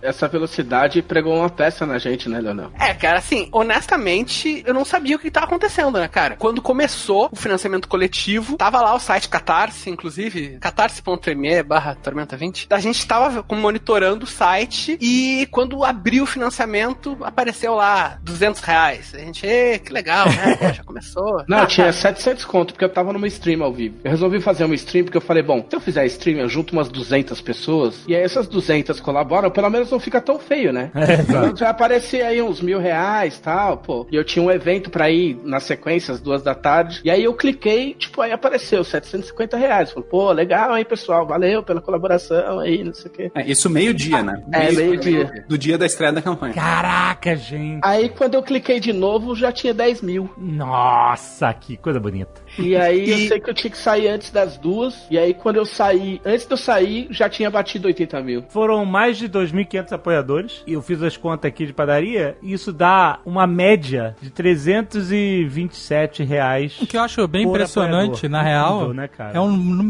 Essa 0.01 0.27
velocidade 0.27 1.01
pregou 1.01 1.35
uma 1.35 1.49
peça 1.49 1.85
na 1.85 1.97
gente, 1.97 2.29
né, 2.29 2.39
Leonel? 2.39 2.71
É, 2.79 2.93
cara, 2.93 3.17
assim, 3.19 3.49
honestamente, 3.51 4.63
eu 4.65 4.73
não 4.73 4.85
sabia 4.85 5.15
o 5.15 5.19
que 5.19 5.31
tava 5.31 5.45
acontecendo, 5.45 5.99
né, 5.99 6.07
cara? 6.07 6.35
Quando 6.37 6.61
começou 6.61 7.29
o 7.31 7.35
financiamento 7.35 7.87
coletivo, 7.87 8.57
tava 8.57 8.81
lá 8.81 8.93
o 8.93 8.99
site 8.99 9.29
Catarse, 9.29 9.89
inclusive, 9.89 10.57
catarse.me 10.59 11.63
barra 11.63 11.95
Tormenta 11.95 12.37
20. 12.37 12.67
A 12.69 12.79
gente 12.79 13.05
tava 13.05 13.43
monitorando 13.55 14.25
o 14.25 14.27
site 14.27 14.97
e 15.01 15.47
quando 15.51 15.83
abriu 15.83 16.23
o 16.23 16.27
financiamento, 16.27 17.17
apareceu 17.21 17.75
lá 17.75 18.17
200 18.21 18.61
reais. 18.61 19.13
A 19.13 19.19
gente, 19.19 19.45
ê, 19.45 19.79
que 19.79 19.91
legal, 19.91 20.27
né? 20.27 20.55
Pô, 20.55 20.73
Já 20.73 20.83
começou. 20.83 21.43
Não, 21.49 21.65
tinha 21.65 21.91
700 21.91 22.45
conto, 22.45 22.73
porque 22.73 22.85
eu 22.85 22.89
tava 22.89 23.11
numa 23.11 23.27
stream 23.27 23.63
ao 23.63 23.73
vivo. 23.73 23.95
Eu 24.03 24.11
resolvi 24.11 24.39
fazer 24.39 24.65
uma 24.65 24.75
stream 24.75 25.05
porque 25.05 25.17
eu 25.17 25.21
falei, 25.21 25.43
bom, 25.43 25.65
se 25.67 25.75
eu 25.75 25.81
fizer 25.81 26.05
stream, 26.05 26.39
eu 26.39 26.47
junto 26.47 26.73
umas 26.73 26.89
200 26.89 27.41
pessoas, 27.41 28.03
e 28.07 28.15
aí 28.15 28.21
essas 28.21 28.47
200 28.47 28.66
colaboram, 29.01 29.49
pelo 29.49 29.69
menos 29.69 29.91
não 29.91 29.99
fica 29.99 30.21
tão 30.21 30.39
feio, 30.39 30.71
né? 30.71 30.91
Então 31.19 31.56
vai 31.56 31.69
aparecer 31.69 32.23
aí 32.23 32.41
uns 32.41 32.62
mil 32.62 32.80
reais 32.80 33.39
tal, 33.39 33.77
pô. 33.77 34.08
E 34.12 34.15
eu 34.15 34.23
tinha 34.23 34.43
um 34.43 34.51
evento 34.51 34.89
pra 34.89 35.10
ir 35.10 35.39
na 35.43 35.60
sequência, 35.60 36.13
às 36.13 36.19
duas 36.19 36.41
da 36.41 36.53
tarde, 36.56 37.01
e 37.03 37.10
aí 37.10 37.23
eu 37.23 37.34
cliquei, 37.34 37.93
tipo, 37.93 38.21
aí 38.21 38.32
apareceu 38.32 38.84
750 38.84 39.58
reais. 39.58 39.91
Falei, 39.91 40.10
pô, 40.10 40.32
legal, 40.32 40.77
hein, 40.77 40.86
pessoal, 40.86 41.25
valeu 41.25 41.63
pela 41.63 41.82
colaboração 41.82 42.60
aí, 42.60 42.84
não 42.84 42.93
sei 42.93 43.12
o 43.12 43.13
quê. 43.13 43.32
É, 43.36 43.49
isso 43.49 43.69
meio-dia, 43.69 44.23
né? 44.23 44.43
É, 44.51 44.71
meio-dia. 44.71 45.45
Do 45.47 45.58
dia 45.58 45.77
da 45.77 45.86
estreia 45.86 46.13
da 46.13 46.21
campanha. 46.21 46.53
Caraca, 46.53 47.36
gente. 47.36 47.82
Aí 47.84 48.10
quando 48.10 48.36
eu 48.36 48.43
cliquei 48.43 48.80
de 48.80 48.93
novo, 48.93 49.36
já 49.36 49.51
tinha 49.51 49.73
10 49.73 50.01
mil. 50.01 50.30
Nossa, 50.38 51.53
que 51.53 51.77
coisa 51.77 51.99
bonita. 51.99 52.41
E 52.57 52.75
aí 52.75 53.05
E- 53.05 53.11
eu 53.11 53.27
sei 53.27 53.39
que 53.39 53.49
eu 53.49 53.53
tinha 53.53 53.71
que 53.71 53.77
sair 53.77 54.07
antes 54.07 54.31
das 54.31 54.57
duas. 54.57 55.05
E 55.09 55.17
aí 55.17 55.33
quando 55.33 55.57
eu 55.57 55.65
saí, 55.65 56.21
antes 56.25 56.45
de 56.45 56.53
eu 56.53 56.57
sair, 56.57 57.07
já 57.11 57.29
tinha 57.29 57.49
batido 57.49 57.87
80 57.87 58.21
mil. 58.21 58.43
Foram 58.49 58.83
mais 58.85 59.17
de 59.17 59.27
2.500 59.29 59.93
apoiadores. 59.93 60.63
E 60.67 60.73
eu 60.73 60.81
fiz 60.81 61.01
as 61.01 61.15
contas 61.17 61.47
aqui 61.49 61.65
de 61.65 61.73
padaria. 61.73 62.37
E 62.41 62.53
isso 62.53 62.71
dá 62.73 63.19
uma 63.25 63.45
média 63.47 64.15
de 64.21 64.29
327 64.29 66.23
reais. 66.23 66.77
O 66.81 66.87
que 66.87 66.97
eu 66.97 67.01
acho 67.01 67.27
bem 67.27 67.43
impressionante, 67.47 68.25
apoiador. 68.25 68.29
na 68.29 68.41
real, 68.41 68.73
Incrível, 68.75 68.93
né, 68.93 69.07
cara? 69.07 69.37
é 69.37 69.39
um, 69.39 69.47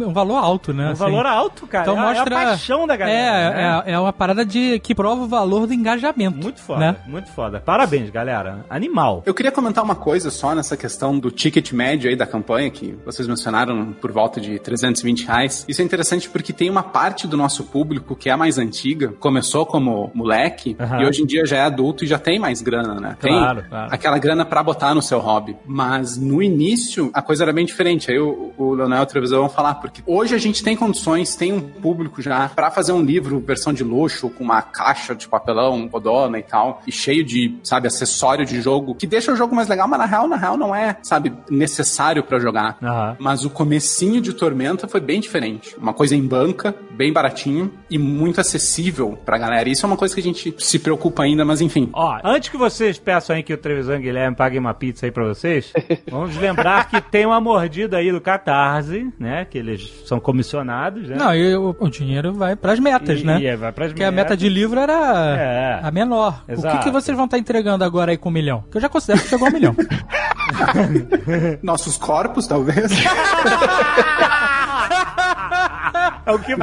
um 0.07 0.13
valor 0.13 0.37
alto, 0.37 0.73
né? 0.73 0.87
Um 0.89 0.91
assim. 0.91 0.99
valor 1.03 1.25
alto, 1.25 1.67
cara. 1.67 1.83
Então 1.83 1.97
é, 1.97 2.01
mostra 2.13 2.35
é 2.35 2.37
a 2.43 2.45
paixão 2.47 2.87
da 2.87 2.95
galera. 2.95 3.17
né? 3.55 3.83
É, 3.85 3.91
é, 3.91 3.93
é 3.93 3.99
uma 3.99 4.13
parada 4.13 4.45
de 4.45 4.79
que 4.79 4.93
prova 4.95 5.23
o 5.23 5.27
valor 5.27 5.67
do 5.67 5.73
engajamento. 5.73 6.37
Muito 6.37 6.59
foda, 6.59 6.79
Né? 6.79 6.95
muito 7.07 7.29
foda. 7.31 7.59
Parabéns, 7.59 8.09
galera. 8.09 8.65
Animal. 8.69 9.23
Eu 9.25 9.33
queria 9.33 9.51
comentar 9.51 9.83
uma 9.83 9.95
coisa 9.95 10.29
só 10.29 10.53
nessa 10.55 10.75
questão 10.77 11.17
do 11.17 11.31
ticket 11.31 11.71
médio 11.71 12.09
aí 12.09 12.15
da 12.15 12.25
campanha, 12.25 12.56
que 12.71 12.95
vocês 13.05 13.27
mencionaram 13.27 13.93
por 13.93 14.11
volta 14.11 14.41
de 14.41 14.57
320 14.59 15.25
reais. 15.25 15.65
Isso 15.67 15.81
é 15.81 15.85
interessante 15.85 16.29
porque 16.29 16.51
tem 16.51 16.69
uma 16.69 16.83
parte 16.83 17.27
do 17.27 17.37
nosso 17.37 17.63
público 17.65 18.15
que 18.15 18.29
é 18.29 18.31
a 18.33 18.37
mais 18.37 18.57
antiga, 18.57 19.09
começou 19.19 19.65
como 19.65 20.11
moleque 20.13 20.75
Aham. 20.79 21.01
e 21.01 21.05
hoje 21.05 21.21
em 21.21 21.25
dia 21.25 21.45
já 21.45 21.57
é 21.57 21.61
adulto 21.61 22.03
e 22.03 22.07
já 22.07 22.17
tem 22.19 22.39
mais 22.39 22.61
grana, 22.61 22.95
né? 22.99 23.15
Tem 23.19 23.31
Claro, 23.31 23.63
claro. 23.69 23.87
aquela 23.93 24.17
grana 24.17 24.45
pra 24.45 24.63
botar 24.63 24.93
no 24.95 25.01
seu 25.01 25.19
hobby. 25.19 25.55
Mas 25.65 26.17
no 26.17 26.41
início 26.41 27.09
a 27.13 27.21
coisa 27.21 27.43
era 27.43 27.53
bem 27.53 27.65
diferente. 27.65 28.11
Aí 28.11 28.19
o, 28.19 28.53
o 28.57 28.73
Leonel 28.73 29.05
e 29.13 29.17
o 29.19 29.27
vão 29.29 29.49
falar, 29.49 29.75
porque 29.75 30.01
hoje 30.05 30.33
a 30.35 30.37
gente 30.37 30.63
tem 30.63 30.75
condições, 30.75 31.35
tem 31.35 31.53
um 31.53 31.61
público 31.61 32.21
já 32.21 32.49
pra 32.49 32.71
fazer 32.71 32.91
um 32.91 33.01
livro 33.01 33.39
versão 33.39 33.71
de 33.73 33.83
luxo, 33.83 34.29
com 34.29 34.43
uma 34.43 34.61
caixa 34.61 35.13
de 35.15 35.27
papelão, 35.27 35.87
rodona 35.91 36.39
e 36.39 36.43
tal, 36.43 36.81
e 36.87 36.91
cheio 36.91 37.23
de, 37.23 37.57
sabe, 37.63 37.87
acessório 37.87 38.45
de 38.45 38.61
jogo, 38.61 38.95
que 38.95 39.05
deixa 39.07 39.31
o 39.31 39.35
jogo 39.35 39.55
mais 39.55 39.67
legal, 39.67 39.87
mas 39.87 39.99
na 39.99 40.05
real, 40.05 40.27
na 40.27 40.35
real 40.35 40.57
não 40.57 40.73
é, 40.75 40.97
sabe, 41.03 41.33
necessário 41.49 42.23
pra 42.23 42.39
jogar. 42.47 42.77
Aham. 42.81 43.15
Mas 43.19 43.43
o 43.45 43.49
comecinho 43.49 44.21
de 44.21 44.33
Tormenta 44.33 44.87
foi 44.87 44.99
bem 45.01 45.19
diferente. 45.19 45.75
Uma 45.77 45.93
coisa 45.93 46.15
em 46.15 46.21
banca, 46.25 46.73
bem 46.91 47.11
baratinho 47.11 47.71
e 47.89 47.97
muito 47.97 48.39
acessível 48.41 49.17
pra 49.25 49.37
galera. 49.37 49.67
Isso 49.69 49.85
é 49.85 49.87
uma 49.87 49.97
coisa 49.97 50.13
que 50.13 50.21
a 50.21 50.23
gente 50.23 50.55
se 50.59 50.79
preocupa 50.79 51.23
ainda, 51.23 51.43
mas 51.45 51.61
enfim. 51.61 51.89
Ó, 51.93 52.19
antes 52.23 52.49
que 52.49 52.57
vocês 52.57 52.97
peçam 52.97 53.35
aí 53.35 53.43
que 53.43 53.53
o 53.53 53.57
Trevisan 53.57 53.99
Guilherme 53.99 54.35
paguem 54.35 54.59
uma 54.59 54.73
pizza 54.73 55.05
aí 55.05 55.11
pra 55.11 55.25
vocês, 55.25 55.71
vamos 56.09 56.35
lembrar 56.37 56.89
que 56.89 57.01
tem 57.01 57.25
uma 57.25 57.39
mordida 57.41 57.97
aí 57.97 58.11
do 58.11 58.21
Catarse, 58.21 59.11
né? 59.19 59.45
Que 59.45 59.57
eles 59.57 60.03
são 60.05 60.19
comissionados, 60.19 61.07
né? 61.09 61.15
Não, 61.17 61.35
e 61.35 61.55
o, 61.55 61.75
o 61.79 61.89
dinheiro 61.89 62.33
vai 62.33 62.55
pras 62.55 62.79
metas, 62.79 63.19
E- 63.21 63.25
né? 63.25 63.39
e 63.41 63.49
aí 63.49 63.55
vai 63.55 63.71
pras 63.71 63.89
Porque 63.91 64.03
a 64.03 64.11
metas. 64.11 64.23
meta 64.31 64.37
de 64.37 64.49
livro 64.49 64.79
era 64.79 64.93
É. 65.37 65.79
a 65.87 65.91
menor. 65.91 66.41
O 66.43 66.45
que, 66.45 66.51
Exato. 66.53 66.83
que 66.83 66.91
vocês 66.91 67.15
vão 67.15 67.25
estar 67.25 67.37
entregando 67.37 67.83
agora 67.83 68.11
aí 68.11 68.17
com 68.17 68.29
um 68.29 68.31
milhão? 68.31 68.63
Que 68.71 68.77
eu 68.77 68.81
já 68.81 68.89
considero 68.89 69.21
que 69.21 69.27
chegou 69.29 69.47
a 69.47 69.49
um 69.49 69.53
milhão. 69.53 69.75
Nossos 71.61 71.97
corpos, 71.97 72.36
talvez. 72.45 72.91
É 76.25 76.31
o 76.31 76.39
que 76.39 76.55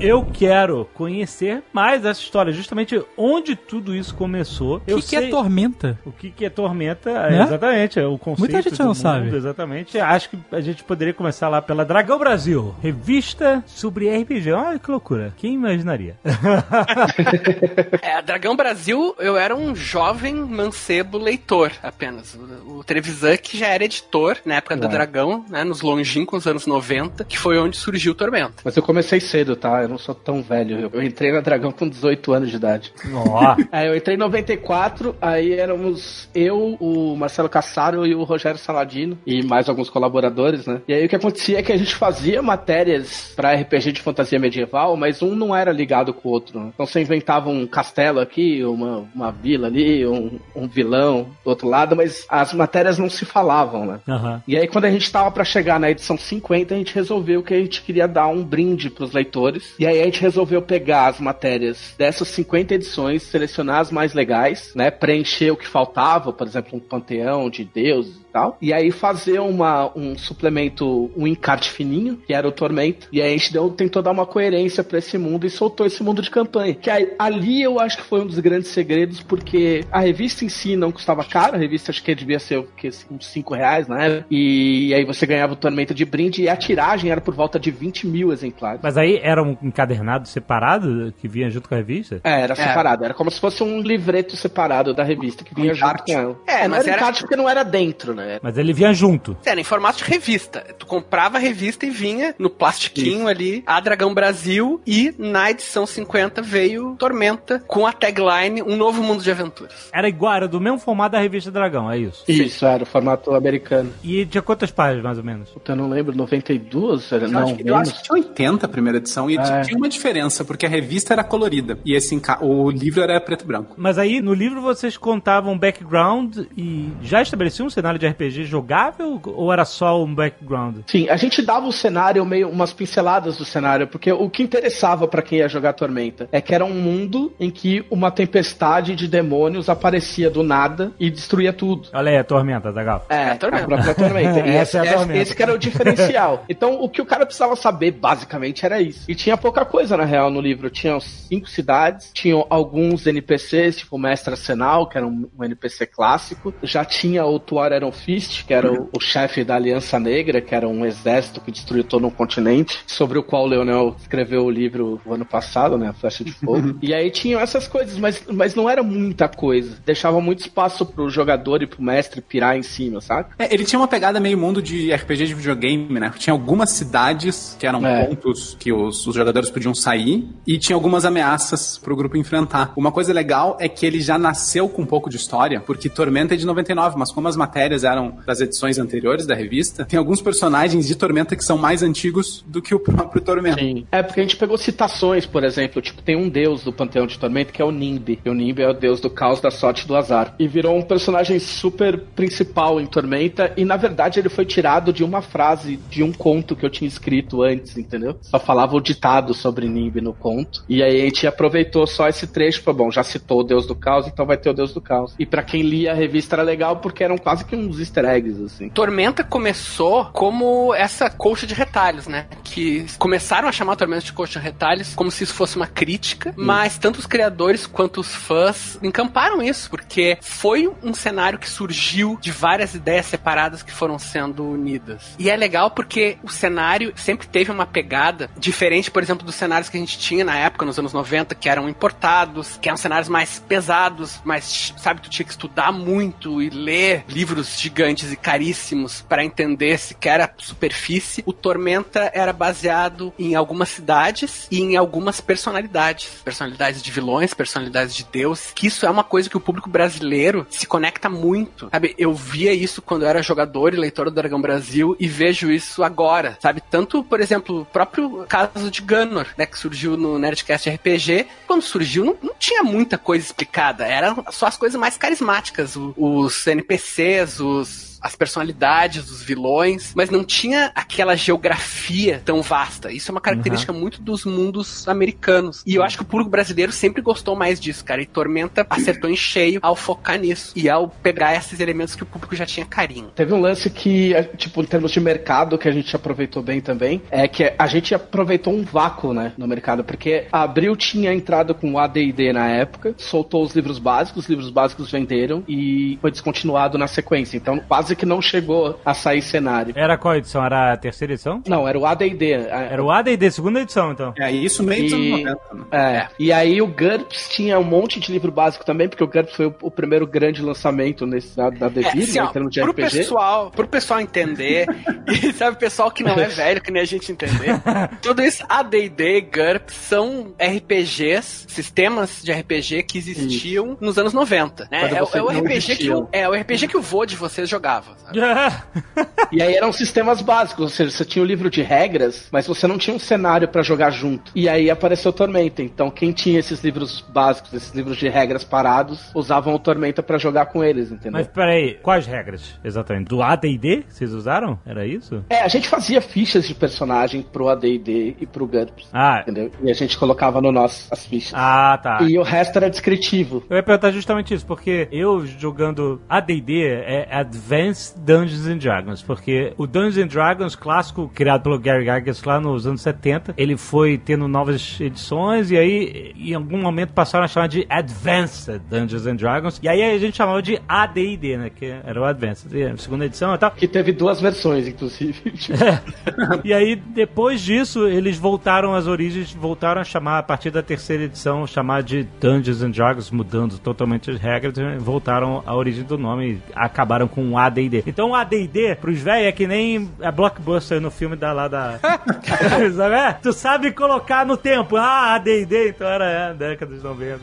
Eu 0.00 0.24
quero 0.24 0.88
conhecer 0.94 1.62
mais 1.72 2.04
essa 2.04 2.20
história, 2.20 2.52
justamente 2.52 3.02
onde 3.16 3.56
tudo 3.56 3.94
isso 3.94 4.14
começou. 4.14 4.76
O 4.76 4.82
Eu 4.86 4.98
que, 4.98 5.08
que 5.08 5.16
é 5.16 5.28
tormenta? 5.28 5.98
O 6.04 6.12
que, 6.12 6.30
que 6.30 6.44
é 6.44 6.50
tormenta? 6.50 7.12
Né? 7.28 7.38
É, 7.38 7.42
exatamente, 7.42 7.98
é 7.98 8.06
o 8.06 8.16
conceito 8.16 8.52
Muita 8.52 8.62
gente 8.62 8.76
do 8.76 8.78
não 8.78 8.86
mundo, 8.86 8.96
sabe. 8.96 9.36
Exatamente. 9.36 9.98
Acho 9.98 10.30
que 10.30 10.38
a 10.52 10.60
gente 10.60 10.84
poderia 10.84 11.12
começar 11.12 11.48
lá 11.48 11.60
pela 11.60 11.84
Dragão 11.84 12.18
Brasil, 12.18 12.74
revista 12.80 13.62
sobre 13.66 14.08
RPG. 14.08 14.52
Olha 14.52 14.78
que 14.78 14.90
loucura. 14.90 15.34
Quem 15.36 15.54
imaginaria? 15.54 16.16
É, 18.00 18.22
Dragão 18.22 18.56
Brasil, 18.56 19.14
eu 19.18 19.36
era 19.36 19.54
um 19.54 19.74
jovem 19.74 20.34
mancebo 20.34 21.18
leitor 21.18 21.72
apenas. 21.82 22.34
O, 22.34 22.78
o 22.78 22.84
Trevisan, 22.84 23.36
que 23.36 23.58
já 23.58 23.66
era 23.66 23.84
editor 23.84 24.38
na 24.44 24.56
época 24.56 24.76
do 24.76 24.88
Dragão, 24.88 25.44
né, 25.48 25.64
nos 25.64 25.80
longínquos 25.80 26.46
anos 26.46 26.66
90, 26.66 27.24
que 27.24 27.38
foi 27.38 27.58
onde 27.58 27.76
surgiu 27.76 28.12
o 28.12 28.14
Tormenta. 28.14 28.54
Mas 28.64 28.76
eu 28.76 28.82
comecei 28.82 29.20
cedo, 29.20 29.56
tá? 29.56 29.87
Eu 29.88 29.92
não 29.92 29.98
sou 29.98 30.14
tão 30.14 30.42
velho. 30.42 30.78
Eu, 30.78 30.90
eu 30.92 31.02
entrei 31.02 31.32
na 31.32 31.40
Dragão 31.40 31.72
com 31.72 31.88
18 31.88 32.32
anos 32.32 32.50
de 32.50 32.56
idade. 32.56 32.92
Ó. 33.12 33.56
Aí 33.72 33.88
eu 33.88 33.96
entrei 33.96 34.16
em 34.16 34.18
94, 34.18 35.16
aí 35.20 35.52
éramos 35.52 36.28
eu, 36.34 36.76
o 36.80 37.16
Marcelo 37.16 37.48
Cassaro 37.48 38.06
e 38.06 38.14
o 38.14 38.22
Rogério 38.22 38.58
Saladino, 38.58 39.18
e 39.26 39.42
mais 39.42 39.68
alguns 39.68 39.88
colaboradores, 39.90 40.66
né? 40.66 40.80
E 40.86 40.92
aí 40.92 41.06
o 41.06 41.08
que 41.08 41.16
acontecia 41.16 41.58
é 41.58 41.62
que 41.62 41.72
a 41.72 41.76
gente 41.76 41.94
fazia 41.94 42.42
matérias 42.42 43.32
pra 43.34 43.54
RPG 43.54 43.92
de 43.92 44.02
fantasia 44.02 44.38
medieval, 44.38 44.96
mas 44.96 45.22
um 45.22 45.34
não 45.34 45.54
era 45.54 45.72
ligado 45.72 46.12
com 46.12 46.28
o 46.28 46.32
outro. 46.32 46.58
né? 46.58 46.70
Então 46.74 46.86
você 46.86 47.00
inventava 47.00 47.48
um 47.48 47.66
castelo 47.66 48.20
aqui, 48.20 48.64
uma, 48.64 49.08
uma 49.14 49.30
vila 49.30 49.68
ali, 49.68 50.06
um, 50.06 50.38
um 50.54 50.68
vilão 50.68 51.28
do 51.44 51.48
outro 51.50 51.68
lado, 51.68 51.96
mas 51.96 52.26
as 52.28 52.52
matérias 52.52 52.98
não 52.98 53.08
se 53.08 53.24
falavam, 53.24 53.86
né? 53.86 54.00
Aham. 54.08 54.42
E 54.46 54.56
aí, 54.56 54.66
quando 54.66 54.84
a 54.84 54.90
gente 54.90 55.10
tava 55.10 55.30
pra 55.30 55.44
chegar 55.44 55.78
na 55.80 55.90
edição 55.90 56.16
50, 56.16 56.74
a 56.74 56.78
gente 56.78 56.94
resolveu 56.94 57.42
que 57.42 57.54
a 57.54 57.58
gente 57.58 57.82
queria 57.82 58.06
dar 58.06 58.28
um 58.28 58.44
brinde 58.44 58.90
pros 58.90 59.12
leitores. 59.12 59.74
E 59.78 59.86
aí 59.86 60.00
a 60.00 60.04
gente 60.04 60.20
resolveu 60.20 60.60
pegar 60.60 61.06
as 61.06 61.20
matérias 61.20 61.94
dessas 61.96 62.26
50 62.28 62.74
edições, 62.74 63.22
selecionar 63.22 63.78
as 63.80 63.92
mais 63.92 64.12
legais, 64.12 64.72
né? 64.74 64.90
Preencher 64.90 65.52
o 65.52 65.56
que 65.56 65.66
faltava, 65.66 66.32
por 66.32 66.46
exemplo, 66.46 66.76
um 66.76 66.80
panteão 66.80 67.48
de 67.48 67.64
deuses 67.64 68.27
tal. 68.38 68.56
E 68.60 68.72
aí 68.72 68.90
fazer 68.90 69.40
uma, 69.40 69.90
um 69.96 70.16
suplemento, 70.16 71.10
um 71.16 71.26
encarte 71.26 71.70
fininho, 71.70 72.16
que 72.26 72.32
era 72.32 72.46
o 72.46 72.52
Tormento. 72.52 73.08
E 73.12 73.20
aí 73.20 73.28
a 73.34 73.36
gente 73.36 73.52
deu, 73.52 73.70
tentou 73.70 74.02
dar 74.02 74.10
uma 74.12 74.26
coerência 74.26 74.84
pra 74.84 74.98
esse 74.98 75.18
mundo 75.18 75.46
e 75.46 75.50
soltou 75.50 75.86
esse 75.86 76.02
mundo 76.02 76.22
de 76.22 76.30
campanha. 76.30 76.74
Que 76.74 76.90
aí, 76.90 77.12
ali 77.18 77.62
eu 77.62 77.80
acho 77.80 77.96
que 77.98 78.02
foi 78.04 78.20
um 78.20 78.26
dos 78.26 78.38
grandes 78.38 78.68
segredos, 78.70 79.20
porque 79.22 79.84
a 79.90 80.00
revista 80.00 80.44
em 80.44 80.48
si 80.48 80.76
não 80.76 80.92
custava 80.92 81.24
caro, 81.24 81.54
a 81.54 81.58
revista 81.58 81.90
acho 81.90 82.02
que 82.02 82.14
devia 82.14 82.38
ser 82.38 82.58
o 82.58 82.64
quê? 82.76 82.90
uns 83.10 83.26
5 83.26 83.54
reais 83.54 83.88
na 83.88 84.02
época. 84.04 84.26
E 84.30 84.92
aí 84.94 85.04
você 85.04 85.26
ganhava 85.26 85.52
o 85.52 85.56
Tormento 85.56 85.92
de 85.94 86.04
brinde 86.04 86.42
e 86.42 86.48
a 86.48 86.56
tiragem 86.56 87.10
era 87.10 87.20
por 87.20 87.34
volta 87.34 87.58
de 87.58 87.70
20 87.70 88.06
mil 88.06 88.32
exemplares. 88.32 88.80
Mas 88.82 88.96
aí 88.96 89.18
era 89.22 89.42
um 89.42 89.56
encadernado 89.62 90.26
separado 90.28 91.12
que 91.18 91.28
vinha 91.28 91.50
junto 91.50 91.68
com 91.68 91.74
a 91.74 91.78
revista? 91.78 92.20
É, 92.24 92.40
era 92.42 92.54
separado. 92.54 93.04
Era 93.04 93.14
como 93.14 93.30
se 93.30 93.40
fosse 93.40 93.62
um 93.62 93.80
livreto 93.80 94.36
separado 94.36 94.94
da 94.94 95.02
revista 95.02 95.44
que 95.44 95.54
vinha 95.54 95.74
junto 95.74 96.04
com 96.04 96.12
ela. 96.12 96.36
É, 96.46 96.62
não 96.68 96.76
mas 96.76 96.86
era 96.86 96.96
era- 96.96 97.02
encarte 97.02 97.20
porque 97.22 97.36
não 97.36 97.48
era 97.48 97.62
dentro, 97.62 98.14
né? 98.14 98.27
Mas 98.42 98.58
ele 98.58 98.72
vinha 98.72 98.92
junto. 98.92 99.36
Era 99.44 99.60
em 99.60 99.64
formato 99.64 99.98
de 99.98 100.04
revista. 100.04 100.60
Tu 100.78 100.86
comprava 100.86 101.36
a 101.38 101.40
revista 101.40 101.86
e 101.86 101.90
vinha 101.90 102.34
no 102.38 102.50
plastiquinho 102.50 103.26
ali, 103.28 103.62
a 103.66 103.80
Dragão 103.80 104.12
Brasil, 104.14 104.80
e 104.86 105.14
na 105.18 105.50
edição 105.50 105.86
50 105.86 106.42
veio 106.42 106.94
Tormenta 106.98 107.62
com 107.66 107.86
a 107.86 107.92
tagline 107.92 108.62
Um 108.62 108.76
Novo 108.76 109.02
Mundo 109.02 109.22
de 109.22 109.30
Aventuras. 109.30 109.88
Era 109.92 110.08
igual, 110.08 110.34
era 110.34 110.48
do 110.48 110.60
mesmo 110.60 110.78
formato 110.78 111.12
da 111.12 111.20
revista 111.20 111.50
Dragão, 111.50 111.90
é 111.90 111.98
isso. 111.98 112.24
Isso, 112.28 112.64
era 112.66 112.82
o 112.82 112.86
formato 112.86 113.34
americano. 113.34 113.92
E 114.02 114.24
tinha 114.26 114.42
quantas 114.42 114.70
páginas, 114.70 115.02
mais 115.04 115.18
ou 115.18 115.24
menos? 115.24 115.50
Puta, 115.50 115.72
eu 115.72 115.76
não 115.76 115.88
lembro, 115.88 116.14
92? 116.16 117.12
Era, 117.12 117.24
Eu, 117.24 117.30
não, 117.30 117.44
acho, 117.44 117.54
que- 117.56 117.62
eu 117.62 117.74
menos. 117.74 117.88
acho 117.88 117.98
que 117.98 118.04
tinha 118.04 118.14
80 118.18 118.66
a 118.66 118.68
primeira 118.68 118.98
edição 118.98 119.30
e 119.30 119.36
É. 119.38 119.60
tinha 119.62 119.76
uma 119.76 119.88
diferença, 119.88 120.44
porque 120.44 120.66
a 120.66 120.68
revista 120.68 121.12
era 121.14 121.24
colorida 121.24 121.78
e 121.84 121.94
esse 121.94 122.18
o 122.40 122.70
livro 122.70 123.02
era 123.02 123.20
preto 123.20 123.42
e 123.42 123.46
branco. 123.46 123.74
Mas 123.76 123.98
aí 123.98 124.20
no 124.20 124.34
livro 124.34 124.60
vocês 124.60 124.96
contavam 124.96 125.56
background 125.58 126.38
e 126.56 126.90
já 127.02 127.22
estabeleciam 127.22 127.66
um 127.66 127.70
cenário 127.70 127.98
de 127.98 128.06
RPG 128.08 128.44
jogável 128.44 129.20
ou 129.26 129.52
era 129.52 129.64
só 129.64 130.02
um 130.02 130.14
background? 130.14 130.78
Sim, 130.86 131.08
a 131.08 131.16
gente 131.16 131.42
dava 131.42 131.66
o 131.66 131.72
cenário 131.72 132.24
meio 132.24 132.48
umas 132.48 132.72
pinceladas 132.72 133.36
do 133.36 133.44
cenário, 133.44 133.86
porque 133.86 134.10
o 134.12 134.28
que 134.30 134.42
interessava 134.42 135.06
pra 135.06 135.22
quem 135.22 135.38
ia 135.38 135.48
jogar 135.48 135.72
Tormenta 135.72 136.28
é 136.32 136.40
que 136.40 136.54
era 136.54 136.64
um 136.64 136.74
mundo 136.74 137.32
em 137.38 137.50
que 137.50 137.84
uma 137.90 138.10
tempestade 138.10 138.94
de 138.94 139.08
demônios 139.08 139.68
aparecia 139.68 140.30
do 140.30 140.42
nada 140.42 140.92
e 140.98 141.10
destruía 141.10 141.52
tudo. 141.52 141.88
Olha 141.92 142.10
aí 142.10 142.16
a 142.18 142.24
tormenta, 142.24 142.72
Zagal. 142.72 143.06
É, 143.08 143.30
a 143.30 143.36
Tormenta. 143.36 143.64
a 143.64 143.66
própria 143.68 143.94
Tormenta. 143.94 144.38
E 144.48 144.50
Essa 144.50 144.78
é 144.78 144.88
a 144.88 144.94
Tormenta. 144.94 145.20
esse 145.20 145.36
que 145.36 145.42
era 145.42 145.52
o 145.54 145.58
diferencial. 145.58 146.44
Então, 146.48 146.82
o 146.82 146.88
que 146.88 147.00
o 147.02 147.06
cara 147.06 147.24
precisava 147.26 147.54
saber, 147.56 147.92
basicamente, 147.92 148.64
era 148.64 148.80
isso. 148.80 149.04
E 149.08 149.14
tinha 149.14 149.36
pouca 149.36 149.64
coisa, 149.64 149.96
na 149.96 150.04
real, 150.04 150.30
no 150.30 150.40
livro. 150.40 150.70
Tinham 150.70 150.98
cinco 151.00 151.48
cidades, 151.48 152.10
tinham 152.12 152.46
alguns 152.48 153.06
NPCs, 153.06 153.78
tipo 153.78 153.96
o 153.96 153.98
Mestre 153.98 154.32
Arsenal, 154.32 154.88
que 154.88 154.96
era 154.96 155.06
um, 155.06 155.28
um 155.38 155.44
NPC 155.44 155.86
clássico. 155.86 156.54
Já 156.62 156.84
tinha 156.84 157.24
o 157.26 157.40
Iron 157.76 157.92
Fist, 157.98 158.44
que 158.44 158.54
era 158.54 158.72
o, 158.72 158.88
o 158.92 159.00
chefe 159.00 159.44
da 159.44 159.56
Aliança 159.56 159.98
Negra, 159.98 160.40
que 160.40 160.54
era 160.54 160.66
um 160.68 160.84
exército 160.84 161.40
que 161.40 161.50
destruiu 161.50 161.84
todo 161.84 162.06
um 162.06 162.10
continente, 162.10 162.78
sobre 162.86 163.18
o 163.18 163.22
qual 163.22 163.44
o 163.44 163.46
Leonel 163.46 163.96
escreveu 164.00 164.44
o 164.44 164.50
livro 164.50 165.00
o 165.04 165.12
ano 165.14 165.24
passado, 165.24 165.76
né? 165.76 165.88
A 165.88 165.92
Flecha 165.92 166.24
de 166.24 166.32
Fogo. 166.32 166.76
e 166.82 166.94
aí 166.94 167.10
tinham 167.10 167.40
essas 167.40 167.66
coisas, 167.68 167.98
mas, 167.98 168.22
mas 168.32 168.54
não 168.54 168.68
era 168.68 168.82
muita 168.82 169.28
coisa. 169.28 169.76
Deixava 169.84 170.20
muito 170.20 170.40
espaço 170.40 170.84
pro 170.86 171.08
jogador 171.10 171.62
e 171.62 171.66
pro 171.66 171.82
mestre 171.82 172.20
pirar 172.20 172.56
em 172.56 172.62
cima, 172.62 173.00
sabe? 173.00 173.28
É, 173.38 173.52
ele 173.52 173.64
tinha 173.64 173.78
uma 173.78 173.88
pegada 173.88 174.20
meio 174.20 174.38
mundo 174.38 174.62
de 174.62 174.92
RPG 174.92 175.26
de 175.26 175.34
videogame, 175.34 175.98
né? 176.00 176.12
Tinha 176.18 176.32
algumas 176.32 176.70
cidades 176.70 177.56
que 177.58 177.66
eram 177.66 177.84
É. 177.86 178.04
pontos 178.06 178.56
que 178.58 178.72
os, 178.72 179.06
os 179.06 179.14
jogadores 179.14 179.50
podiam 179.50 179.74
sair 179.74 180.28
e 180.46 180.58
tinha 180.58 180.74
algumas 180.76 181.04
ameaças 181.04 181.78
pro 181.78 181.96
grupo 181.96 182.16
enfrentar. 182.16 182.72
Uma 182.76 182.92
coisa 182.92 183.12
legal 183.12 183.56
é 183.60 183.68
que 183.68 183.84
ele 183.84 184.00
já 184.00 184.18
nasceu 184.18 184.68
com 184.68 184.82
um 184.82 184.86
pouco 184.86 185.10
de 185.10 185.16
história, 185.16 185.60
porque 185.60 185.88
Tormenta 185.88 186.34
é 186.34 186.36
de 186.36 186.46
99, 186.46 186.96
mas 186.98 187.10
como 187.12 187.28
as 187.28 187.36
matérias 187.36 187.84
eram 187.92 188.18
das 188.26 188.40
edições 188.40 188.78
anteriores 188.78 189.26
da 189.26 189.34
revista, 189.34 189.84
tem 189.84 189.98
alguns 189.98 190.20
personagens 190.20 190.86
de 190.86 190.94
Tormenta 190.94 191.36
que 191.36 191.44
são 191.44 191.58
mais 191.58 191.82
antigos 191.82 192.44
do 192.46 192.62
que 192.62 192.74
o 192.74 192.80
próprio 192.80 193.20
Tormenta. 193.20 193.60
Sim. 193.60 193.86
É 193.90 194.02
porque 194.02 194.20
a 194.20 194.22
gente 194.22 194.36
pegou 194.36 194.56
citações, 194.56 195.26
por 195.26 195.44
exemplo, 195.44 195.82
tipo, 195.82 196.02
tem 196.02 196.16
um 196.16 196.28
deus 196.28 196.62
do 196.62 196.72
Panteão 196.72 197.06
de 197.06 197.18
Tormento 197.18 197.52
que 197.52 197.60
é 197.60 197.64
o 197.64 197.70
Nimbi. 197.70 198.20
E 198.24 198.30
o 198.30 198.34
Nimbi 198.34 198.62
é 198.62 198.68
o 198.68 198.74
deus 198.74 199.00
do 199.00 199.10
caos, 199.10 199.40
da 199.40 199.50
sorte 199.50 199.86
do 199.86 199.96
azar. 199.96 200.34
E 200.38 200.46
virou 200.46 200.76
um 200.76 200.82
personagem 200.82 201.38
super 201.38 201.98
principal 201.98 202.80
em 202.80 202.86
Tormenta. 202.86 203.52
E 203.56 203.64
na 203.64 203.76
verdade 203.76 204.20
ele 204.20 204.28
foi 204.28 204.44
tirado 204.44 204.92
de 204.92 205.02
uma 205.02 205.22
frase 205.22 205.78
de 205.90 206.02
um 206.02 206.12
conto 206.12 206.54
que 206.54 206.64
eu 206.64 206.70
tinha 206.70 206.88
escrito 206.88 207.42
antes, 207.42 207.76
entendeu? 207.76 208.16
Só 208.22 208.38
falava 208.38 208.76
o 208.76 208.80
ditado 208.80 209.34
sobre 209.34 209.68
Nimbi 209.68 210.00
no 210.00 210.12
conto. 210.12 210.64
E 210.68 210.82
aí 210.82 211.00
a 211.00 211.04
gente 211.04 211.26
aproveitou 211.26 211.86
só 211.86 212.08
esse 212.08 212.26
trecho 212.26 212.62
falou: 212.62 212.86
bom, 212.86 212.90
já 212.90 213.02
citou 213.02 213.40
o 213.40 213.44
deus 213.44 213.66
do 213.66 213.74
caos, 213.74 214.06
então 214.06 214.26
vai 214.26 214.36
ter 214.36 214.50
o 214.50 214.54
deus 214.54 214.72
do 214.72 214.80
caos. 214.80 215.14
E 215.18 215.26
pra 215.26 215.42
quem 215.42 215.62
lia 215.62 215.92
a 215.92 215.94
revista 215.94 216.36
era 216.36 216.42
legal 216.42 216.76
porque 216.76 217.02
eram 217.02 217.18
quase 217.18 217.44
que 217.44 217.56
uns 217.56 217.77
easter 217.78 218.04
eggs, 218.04 218.42
assim. 218.42 218.68
Tormenta 218.68 219.24
começou 219.24 220.06
como 220.06 220.74
essa 220.74 221.10
colcha 221.10 221.46
de 221.46 221.54
retalhos, 221.54 222.06
né? 222.06 222.26
Que 222.44 222.86
começaram 222.98 223.48
a 223.48 223.52
chamar 223.52 223.76
Tormenta 223.76 224.04
de 224.04 224.12
colcha 224.12 224.38
de 224.38 224.44
retalhos 224.44 224.94
como 224.94 225.10
se 225.10 225.24
isso 225.24 225.34
fosse 225.34 225.56
uma 225.56 225.66
crítica, 225.66 226.32
mas 226.36 226.78
tanto 226.78 226.98
os 226.98 227.06
criadores 227.06 227.66
quanto 227.66 228.00
os 228.00 228.14
fãs 228.14 228.78
encamparam 228.82 229.42
isso, 229.42 229.70
porque 229.70 230.18
foi 230.20 230.70
um 230.82 230.94
cenário 230.94 231.38
que 231.38 231.48
surgiu 231.48 232.18
de 232.20 232.30
várias 232.30 232.74
ideias 232.74 233.06
separadas 233.06 233.62
que 233.62 233.72
foram 233.72 233.98
sendo 233.98 234.44
unidas. 234.44 235.14
E 235.18 235.30
é 235.30 235.36
legal 235.36 235.70
porque 235.70 236.18
o 236.22 236.28
cenário 236.28 236.92
sempre 236.96 237.26
teve 237.26 237.50
uma 237.50 237.66
pegada 237.66 238.30
diferente, 238.36 238.90
por 238.90 239.02
exemplo, 239.02 239.24
dos 239.24 239.34
cenários 239.34 239.68
que 239.68 239.76
a 239.76 239.80
gente 239.80 239.98
tinha 239.98 240.24
na 240.24 240.36
época, 240.36 240.64
nos 240.64 240.78
anos 240.78 240.92
90, 240.92 241.34
que 241.34 241.48
eram 241.48 241.68
importados, 241.68 242.58
que 242.60 242.68
eram 242.68 242.76
cenários 242.76 243.08
mais 243.08 243.38
pesados, 243.38 244.20
mais, 244.24 244.74
sabe, 244.76 245.00
tu 245.00 245.10
tinha 245.10 245.24
que 245.24 245.32
estudar 245.32 245.72
muito 245.72 246.42
e 246.42 246.50
ler 246.50 247.04
livros 247.08 247.56
gigantes 247.68 248.10
e 248.10 248.16
caríssimos 248.16 249.02
para 249.06 249.22
entender 249.24 249.78
sequer 249.78 250.20
a 250.22 250.30
superfície. 250.38 251.22
O 251.26 251.32
Tormenta 251.34 252.10
era 252.14 252.32
baseado 252.32 253.12
em 253.18 253.34
algumas 253.34 253.68
cidades 253.68 254.48
e 254.50 254.60
em 254.60 254.74
algumas 254.76 255.20
personalidades. 255.20 256.08
Personalidades 256.24 256.82
de 256.82 256.90
vilões, 256.90 257.34
personalidades 257.34 257.94
de 257.94 258.04
Deus, 258.10 258.52
que 258.54 258.66
isso 258.68 258.86
é 258.86 258.90
uma 258.90 259.04
coisa 259.04 259.28
que 259.28 259.36
o 259.36 259.40
público 259.40 259.68
brasileiro 259.68 260.46
se 260.50 260.66
conecta 260.66 261.08
muito. 261.10 261.68
Sabe, 261.70 261.94
eu 261.98 262.14
via 262.14 262.54
isso 262.54 262.80
quando 262.80 263.02
eu 263.02 263.08
era 263.08 263.22
jogador 263.22 263.74
e 263.74 263.76
leitor 263.76 264.06
do 264.06 264.12
Dragão 264.14 264.40
Brasil 264.40 264.96
e 264.98 265.06
vejo 265.06 265.50
isso 265.50 265.82
agora, 265.84 266.38
sabe? 266.40 266.62
Tanto, 266.70 267.04
por 267.04 267.20
exemplo, 267.20 267.60
o 267.60 267.64
próprio 267.66 268.24
caso 268.28 268.70
de 268.70 268.80
Gunnor, 268.80 269.26
né, 269.36 269.44
que 269.44 269.58
surgiu 269.58 269.96
no 269.96 270.18
Nerdcast 270.18 270.70
RPG, 270.70 271.26
quando 271.46 271.62
surgiu 271.62 272.04
não, 272.04 272.16
não 272.22 272.34
tinha 272.38 272.62
muita 272.62 272.96
coisa 272.96 273.24
explicada, 273.26 273.84
eram 273.86 274.24
só 274.30 274.46
as 274.46 274.56
coisas 274.56 274.80
mais 274.80 274.96
carismáticas, 274.96 275.76
o- 275.76 275.92
os 275.98 276.46
NPCs, 276.46 277.40
os 277.40 277.57
as 278.00 278.14
personalidades, 278.14 279.10
os 279.10 279.22
vilões, 279.22 279.92
mas 279.94 280.10
não 280.10 280.24
tinha 280.24 280.70
aquela 280.74 281.16
geografia 281.16 282.22
tão 282.24 282.42
vasta. 282.42 282.92
Isso 282.92 283.10
é 283.10 283.12
uma 283.12 283.20
característica 283.20 283.72
muito 283.72 284.00
dos 284.00 284.24
mundos 284.24 284.86
americanos. 284.88 285.62
E 285.66 285.74
eu 285.74 285.82
acho 285.82 285.96
que 285.96 286.02
o 286.02 286.06
público 286.06 286.30
brasileiro 286.30 286.72
sempre 286.72 287.02
gostou 287.02 287.36
mais 287.36 287.58
disso, 287.58 287.84
cara. 287.84 288.02
E 288.02 288.06
Tormenta 288.06 288.66
acertou 288.68 289.10
em 289.10 289.16
cheio 289.16 289.58
ao 289.62 289.74
focar 289.74 290.18
nisso 290.18 290.52
e 290.56 290.68
ao 290.68 290.88
pegar 290.88 291.34
esses 291.34 291.60
elementos 291.60 291.94
que 291.94 292.02
o 292.02 292.06
público 292.06 292.34
já 292.36 292.46
tinha 292.46 292.64
carinho. 292.64 293.10
Teve 293.14 293.34
um 293.34 293.40
lance 293.40 293.68
que, 293.70 294.14
eh, 294.14 294.22
tipo, 294.22 294.62
em 294.62 294.66
termos 294.66 294.92
de 294.92 295.00
mercado, 295.00 295.58
que 295.58 295.68
a 295.68 295.72
gente 295.72 295.94
aproveitou 295.94 296.42
bem 296.42 296.60
também, 296.60 297.02
é 297.10 297.26
que 297.26 297.52
a 297.58 297.66
gente 297.66 297.94
aproveitou 297.94 298.52
um 298.52 298.62
vácuo, 298.62 299.12
né, 299.12 299.32
no 299.36 299.46
mercado, 299.46 299.82
porque 299.82 300.26
a 300.32 300.42
Abril 300.42 300.76
tinha 300.76 301.12
entrado 301.12 301.54
com 301.54 301.72
o 301.72 301.78
AD&D 301.78 302.32
na 302.32 302.48
época, 302.48 302.94
soltou 302.96 303.42
os 303.42 303.54
livros 303.54 303.78
básicos, 303.78 304.24
os 304.24 304.28
livros 304.28 304.50
básicos 304.50 304.90
venderam 304.90 305.42
e 305.48 305.98
foi 306.00 306.10
descontinuado 306.10 306.78
na 306.78 306.86
sequência. 306.86 307.36
Então, 307.48 307.58
quase 307.66 307.88
Basic 307.88 308.04
não 308.04 308.20
chegou 308.20 308.78
a 308.84 308.92
sair 308.92 309.22
cenário. 309.22 309.72
Era 309.76 309.96
qual 309.96 310.16
edição? 310.16 310.44
Era 310.44 310.72
a 310.72 310.76
terceira 310.76 311.14
edição? 311.14 311.42
Não, 311.46 311.66
era 311.66 311.78
o 311.78 311.86
AD&D. 311.86 312.32
Era 312.32 312.82
o 312.82 312.90
AD&D, 312.90 313.30
segunda 313.30 313.60
edição, 313.60 313.92
então. 313.92 314.12
É 314.18 314.30
isso 314.30 314.62
meio 314.62 314.84
dos 314.84 314.92
anos 314.92 315.06
E, 315.06 315.10
90. 315.24 315.30
né? 315.54 315.64
é, 315.70 316.08
e 316.18 316.32
aí 316.32 316.60
o 316.60 316.66
GURPS 316.66 317.28
tinha 317.30 317.58
um 317.58 317.64
monte 317.64 317.98
de 317.98 318.12
livro 318.12 318.30
básico 318.30 318.64
também, 318.64 318.88
porque 318.88 319.02
o 319.02 319.06
GURPS 319.06 319.34
foi 319.34 319.46
o, 319.46 319.54
o 319.62 319.70
primeiro 319.70 320.06
grande 320.06 320.42
lançamento 320.42 321.06
nesse, 321.06 321.34
da, 321.36 321.48
da 321.50 321.66
É, 321.66 321.70
Devir, 321.70 322.02
assim, 322.02 322.18
né, 322.18 322.24
ó, 322.24 322.28
em 322.28 322.32
termos 322.32 322.52
de 322.52 322.60
pro 322.60 322.72
RPG. 322.72 322.98
pessoal, 322.98 323.50
pro 323.50 323.68
pessoal 323.68 324.00
entender, 324.00 324.66
e 325.08 325.32
sabe, 325.32 325.56
o 325.56 325.58
pessoal 325.58 325.90
que 325.90 326.02
não 326.02 326.14
é 326.18 326.26
velho, 326.28 326.60
que 326.60 326.70
nem 326.70 326.82
a 326.82 326.86
gente 326.86 327.10
entender, 327.10 327.60
tudo 328.02 328.22
isso, 328.22 328.44
AD&D, 328.48 329.20
GURPS, 329.22 329.74
são 329.74 330.34
RPGs, 330.38 331.46
sistemas 331.48 332.20
de 332.22 332.32
RPG 332.32 332.82
que 332.82 332.98
existiam 332.98 333.76
nos 333.80 333.98
anos 333.98 334.12
90, 334.12 334.68
né? 334.70 334.90
É, 334.92 335.18
é 335.18 335.22
o 335.22 335.28
RPG 335.28 335.76
que 335.76 335.90
o, 335.90 336.08
é 336.12 336.28
o 336.28 336.32
RPG 336.34 336.68
que 336.68 336.76
o 336.76 336.82
vô 336.82 337.06
de 337.06 337.16
vocês 337.16 337.37
jogava, 337.46 337.92
sabe? 337.98 338.18
E 339.30 339.42
aí 339.42 339.54
eram 339.54 339.70
sistemas 339.72 340.22
básicos, 340.22 340.62
ou 340.64 340.68
seja, 340.70 340.90
você 340.90 341.04
tinha 341.04 341.22
o 341.22 341.26
livro 341.26 341.50
de 341.50 341.60
regras, 341.60 342.28
mas 342.32 342.46
você 342.46 342.66
não 342.66 342.78
tinha 342.78 342.96
um 342.96 342.98
cenário 342.98 343.46
pra 343.46 343.60
jogar 343.62 343.90
junto. 343.90 344.32
E 344.34 344.48
aí 344.48 344.70
apareceu 344.70 345.10
o 345.10 345.12
Tormenta. 345.12 345.62
Então 345.62 345.90
quem 345.90 346.12
tinha 346.12 346.38
esses 346.38 346.64
livros 346.64 347.04
básicos, 347.12 347.52
esses 347.52 347.74
livros 347.74 347.98
de 347.98 348.08
regras 348.08 348.42
parados, 348.42 349.10
usavam 349.14 349.54
o 349.54 349.58
Tormenta 349.58 350.02
pra 350.02 350.16
jogar 350.16 350.46
com 350.46 350.64
eles, 350.64 350.90
entendeu? 350.90 351.12
Mas 351.12 351.26
peraí, 351.26 351.74
quais 351.82 352.06
regras, 352.06 352.58
exatamente? 352.64 353.08
Do 353.08 353.20
AD&D 353.22 353.84
vocês 353.86 354.14
usaram? 354.14 354.58
Era 354.64 354.86
isso? 354.86 355.22
É, 355.28 355.42
a 355.42 355.48
gente 355.48 355.68
fazia 355.68 356.00
fichas 356.00 356.48
de 356.48 356.54
personagem 356.54 357.20
pro 357.20 357.50
AD&D 357.50 358.16
e 358.20 358.26
pro 358.26 358.46
GURPS, 358.46 358.88
Ah, 358.94 359.20
entendeu? 359.20 359.50
E 359.62 359.70
a 359.70 359.74
gente 359.74 359.98
colocava 359.98 360.40
no 360.40 360.50
nosso 360.50 360.88
as 360.90 361.04
fichas. 361.04 361.34
ah 361.36 361.78
tá. 361.82 361.98
E 362.02 362.18
o 362.18 362.22
resto 362.22 362.56
era 362.56 362.70
descritivo. 362.70 363.44
Eu 363.50 363.56
ia 363.58 363.62
perguntar 363.62 363.90
justamente 363.90 364.32
isso, 364.32 364.46
porque 364.46 364.88
eu 364.90 365.26
jogando 365.26 366.00
AD&D 366.08 366.62
é 366.66 367.06
Advanced 367.20 367.98
Dungeons 367.98 368.46
and 368.46 368.58
Dragons, 368.58 369.02
porque 369.02 369.52
o 369.56 369.66
Dungeons 369.66 369.98
and 369.98 370.06
Dragons 370.08 370.54
clássico, 370.54 371.10
criado 371.14 371.42
pelo 371.42 371.58
Gary 371.58 371.84
Gygax 371.84 372.22
lá 372.24 372.40
nos 372.40 372.66
anos 372.66 372.80
70, 372.82 373.34
ele 373.36 373.56
foi 373.56 373.98
tendo 373.98 374.28
novas 374.28 374.78
edições 374.80 375.50
e 375.50 375.56
aí 375.56 376.14
em 376.16 376.34
algum 376.34 376.60
momento 376.60 376.92
passaram 376.92 377.24
a 377.24 377.28
chamar 377.28 377.48
de 377.48 377.66
Advanced 377.68 378.60
Dungeons 378.68 379.06
and 379.06 379.16
Dragons, 379.16 379.60
e 379.62 379.68
aí 379.68 379.82
a 379.82 379.98
gente 379.98 380.16
chamava 380.16 380.42
de 380.42 380.60
AD&D, 380.68 381.36
né, 381.36 381.50
que 381.50 381.66
era 381.66 382.00
o 382.00 382.04
Advanced, 382.04 382.52
e 382.52 382.64
a 382.64 382.76
segunda 382.76 383.04
edição 383.04 383.34
e 383.34 383.38
tal. 383.38 383.50
Que 383.50 383.68
teve 383.68 383.92
duas 383.92 384.20
versões, 384.20 384.66
inclusive. 384.66 385.32
E 386.44 386.52
aí, 386.52 386.76
depois 386.76 387.40
disso, 387.40 387.86
eles 387.86 388.16
voltaram 388.16 388.74
às 388.74 388.86
origens, 388.86 389.32
voltaram 389.32 389.80
a 389.80 389.84
chamar, 389.84 390.18
a 390.18 390.22
partir 390.22 390.50
da 390.50 390.62
terceira 390.62 391.04
edição, 391.04 391.46
chamar 391.46 391.82
de 391.82 392.04
Dungeons 392.20 392.62
and 392.62 392.70
Dragons, 392.70 393.10
mudando 393.10 393.58
totalmente 393.58 394.10
as 394.10 394.20
regras, 394.20 394.54
voltaram 394.78 395.42
à 395.44 395.54
origem 395.54 395.84
do 395.84 395.98
nome 395.98 396.32
e 396.32 396.42
acabaram 396.54 397.07
com 397.08 397.30
o 397.30 397.38
AD&D. 397.38 397.84
Então, 397.86 398.10
o 398.10 398.14
AD&D, 398.14 398.76
pros 398.76 399.00
velhos, 399.00 399.28
é 399.28 399.32
que 399.32 399.46
nem 399.46 399.90
a 400.00 400.10
Blockbuster 400.10 400.80
no 400.80 400.90
filme 400.90 401.16
da 401.16 401.32
lá 401.32 401.48
da... 401.48 401.78
sabe? 402.74 402.94
É? 402.94 403.12
Tu 403.12 403.32
sabe 403.32 403.72
colocar 403.72 404.24
no 404.24 404.36
tempo. 404.36 404.76
Ah, 404.76 405.14
AD&D, 405.14 405.70
então 405.70 405.86
era 405.86 406.04
é, 406.04 406.34
década 406.34 406.74
de 406.74 406.82
90. 406.82 407.18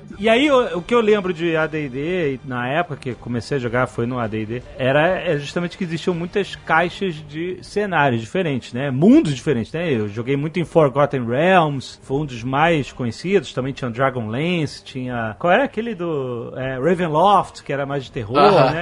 E 0.20 0.28
aí, 0.28 0.50
o, 0.50 0.78
o 0.78 0.82
que 0.82 0.94
eu 0.94 1.00
lembro 1.00 1.32
de 1.32 1.56
AD&D, 1.56 2.40
na 2.44 2.68
época 2.68 2.96
que 3.00 3.14
comecei 3.14 3.56
a 3.56 3.60
jogar, 3.60 3.86
foi 3.86 4.04
no 4.04 4.18
AD&D, 4.18 4.62
era 4.76 5.18
é 5.18 5.38
justamente 5.38 5.78
que 5.78 5.84
existiam 5.84 6.12
muitas 6.12 6.54
caixas 6.54 7.14
de 7.26 7.58
cenários 7.62 8.20
diferentes, 8.20 8.74
né? 8.74 8.90
Mundos 8.90 9.34
diferentes, 9.34 9.72
né? 9.72 9.90
Eu 9.90 10.10
joguei 10.10 10.36
muito 10.36 10.60
em 10.60 10.64
Forgotten 10.66 11.24
Realms, 11.26 11.98
foi 12.02 12.18
um 12.18 12.26
dos 12.26 12.44
mais 12.44 12.92
conhecidos, 12.92 13.54
também 13.54 13.72
tinha 13.72 13.90
Dragonlance, 13.90 14.84
tinha... 14.84 15.34
Qual 15.38 15.50
era 15.50 15.64
aquele 15.64 15.94
do 15.94 16.52
é, 16.54 16.74
Ravenloft, 16.74 17.62
que 17.62 17.72
era 17.72 17.86
mais 17.86 18.04
de 18.04 18.12
terror, 18.12 18.36
Aham. 18.36 18.70
né? 18.72 18.79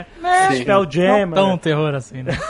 Sim. 0.50 0.60
Spelljammer. 0.60 1.26
Não 1.28 1.34
tão 1.34 1.58
terror 1.58 1.94
assim, 1.94 2.22
né? 2.22 2.38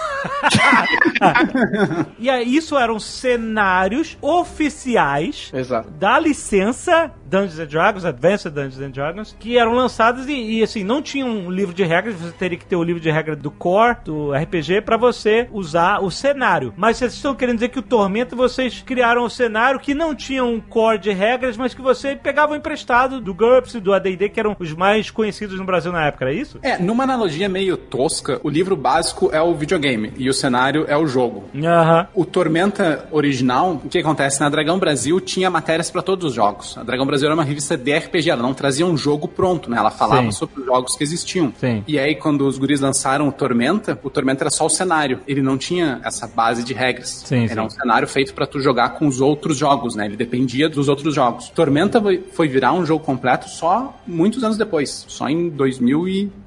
E 2.18 2.28
aí, 2.28 2.56
isso 2.56 2.76
eram 2.76 2.98
cenários 2.98 4.16
oficiais 4.20 5.50
Exato. 5.54 5.90
da 5.90 6.18
licença 6.18 7.12
Dungeons 7.28 7.58
and 7.58 7.66
Dragons, 7.66 8.04
Advanced 8.04 8.52
Dungeons 8.52 8.80
and 8.80 8.90
Dragons, 8.90 9.36
que 9.38 9.58
eram 9.58 9.72
lançados 9.72 10.26
e, 10.26 10.32
e, 10.32 10.62
assim, 10.62 10.82
não 10.82 11.02
tinha 11.02 11.24
um 11.24 11.50
livro 11.50 11.74
de 11.74 11.84
regras, 11.84 12.14
você 12.14 12.32
teria 12.32 12.58
que 12.58 12.64
ter 12.64 12.76
o 12.76 12.82
livro 12.82 13.00
de 13.00 13.10
regra 13.10 13.36
do 13.36 13.50
core, 13.50 13.98
do 14.04 14.32
RPG, 14.32 14.82
pra 14.82 14.96
você 14.96 15.48
usar 15.52 16.00
o 16.02 16.10
cenário. 16.10 16.72
Mas 16.76 16.96
vocês 16.96 17.14
estão 17.14 17.34
querendo 17.34 17.56
dizer 17.56 17.68
que 17.68 17.78
o 17.78 17.82
Tormento, 17.82 18.36
vocês 18.36 18.82
criaram 18.84 19.24
um 19.24 19.28
cenário 19.28 19.80
que 19.80 19.94
não 19.94 20.14
tinha 20.14 20.44
um 20.44 20.60
core 20.60 20.98
de 20.98 21.12
regras, 21.12 21.56
mas 21.56 21.74
que 21.74 21.82
você 21.82 22.16
pegava 22.16 22.56
emprestado 22.56 23.20
do 23.20 23.34
GURPS 23.34 23.74
e 23.74 23.80
do 23.80 23.92
AD&D, 23.92 24.28
que 24.28 24.40
eram 24.40 24.56
os 24.58 24.72
mais 24.72 25.10
conhecidos 25.10 25.58
no 25.58 25.64
Brasil 25.64 25.92
na 25.92 26.06
época, 26.06 26.24
era 26.24 26.32
isso? 26.34 26.58
É, 26.62 26.78
numa 26.78 27.04
analogia 27.04 27.48
meio 27.48 27.76
tosca, 27.76 28.40
o 28.42 28.48
livro 28.48 28.76
básico 28.76 29.30
é 29.32 29.40
o 29.40 29.54
videogame 29.54 30.12
e 30.16 30.28
o 30.28 30.34
cenário 30.34 30.84
é 30.88 30.96
o 30.96 31.06
jogo. 31.06 31.44
Aham. 31.54 32.06
O 32.14 32.24
Tormenta 32.24 33.06
original, 33.10 33.80
o 33.84 33.88
que 33.88 33.98
acontece? 33.98 34.40
Na 34.40 34.48
Dragão 34.48 34.78
Brasil 34.78 35.20
tinha 35.20 35.50
matérias 35.50 35.90
pra 35.90 36.02
todos 36.02 36.26
os 36.26 36.34
jogos. 36.34 36.76
A 36.78 36.82
Dragão 36.82 37.06
Brasil 37.06 37.17
era 37.22 37.34
uma 37.34 37.44
revista 37.44 37.76
de 37.76 37.92
RPG, 37.96 38.30
ela 38.30 38.42
não 38.42 38.54
trazia 38.54 38.86
um 38.86 38.96
jogo 38.96 39.26
pronto, 39.28 39.70
né? 39.70 39.76
Ela 39.78 39.90
falava 39.90 40.22
Sim. 40.22 40.30
sobre 40.32 40.60
os 40.60 40.66
jogos 40.66 40.96
que 40.96 41.04
existiam. 41.04 41.52
Sim. 41.58 41.82
E 41.86 41.98
aí, 41.98 42.14
quando 42.14 42.46
os 42.46 42.58
guris 42.58 42.80
lançaram 42.80 43.28
o 43.28 43.32
Tormenta, 43.32 43.98
o 44.02 44.10
Tormenta 44.10 44.44
era 44.44 44.50
só 44.50 44.66
o 44.66 44.70
cenário. 44.70 45.20
Ele 45.26 45.42
não 45.42 45.56
tinha 45.58 46.00
essa 46.04 46.26
base 46.26 46.62
de 46.64 46.72
regras. 46.74 47.22
Sim, 47.26 47.46
era 47.50 47.62
um 47.62 47.70
cenário 47.70 48.06
feito 48.08 48.34
pra 48.34 48.46
tu 48.46 48.60
jogar 48.60 48.90
com 48.90 49.06
os 49.06 49.20
outros 49.20 49.56
jogos, 49.56 49.94
né? 49.94 50.06
Ele 50.06 50.16
dependia 50.16 50.68
dos 50.68 50.88
outros 50.88 51.14
jogos. 51.14 51.48
Tormenta 51.50 52.00
foi- 52.00 52.22
foi 52.32 52.48
virar 52.48 52.72
um 52.72 52.84
jogo 52.84 53.04
completo 53.04 53.48
só 53.48 53.94
muitos 54.06 54.42
anos 54.44 54.56
depois, 54.56 55.04
só 55.08 55.28
em 55.28 55.48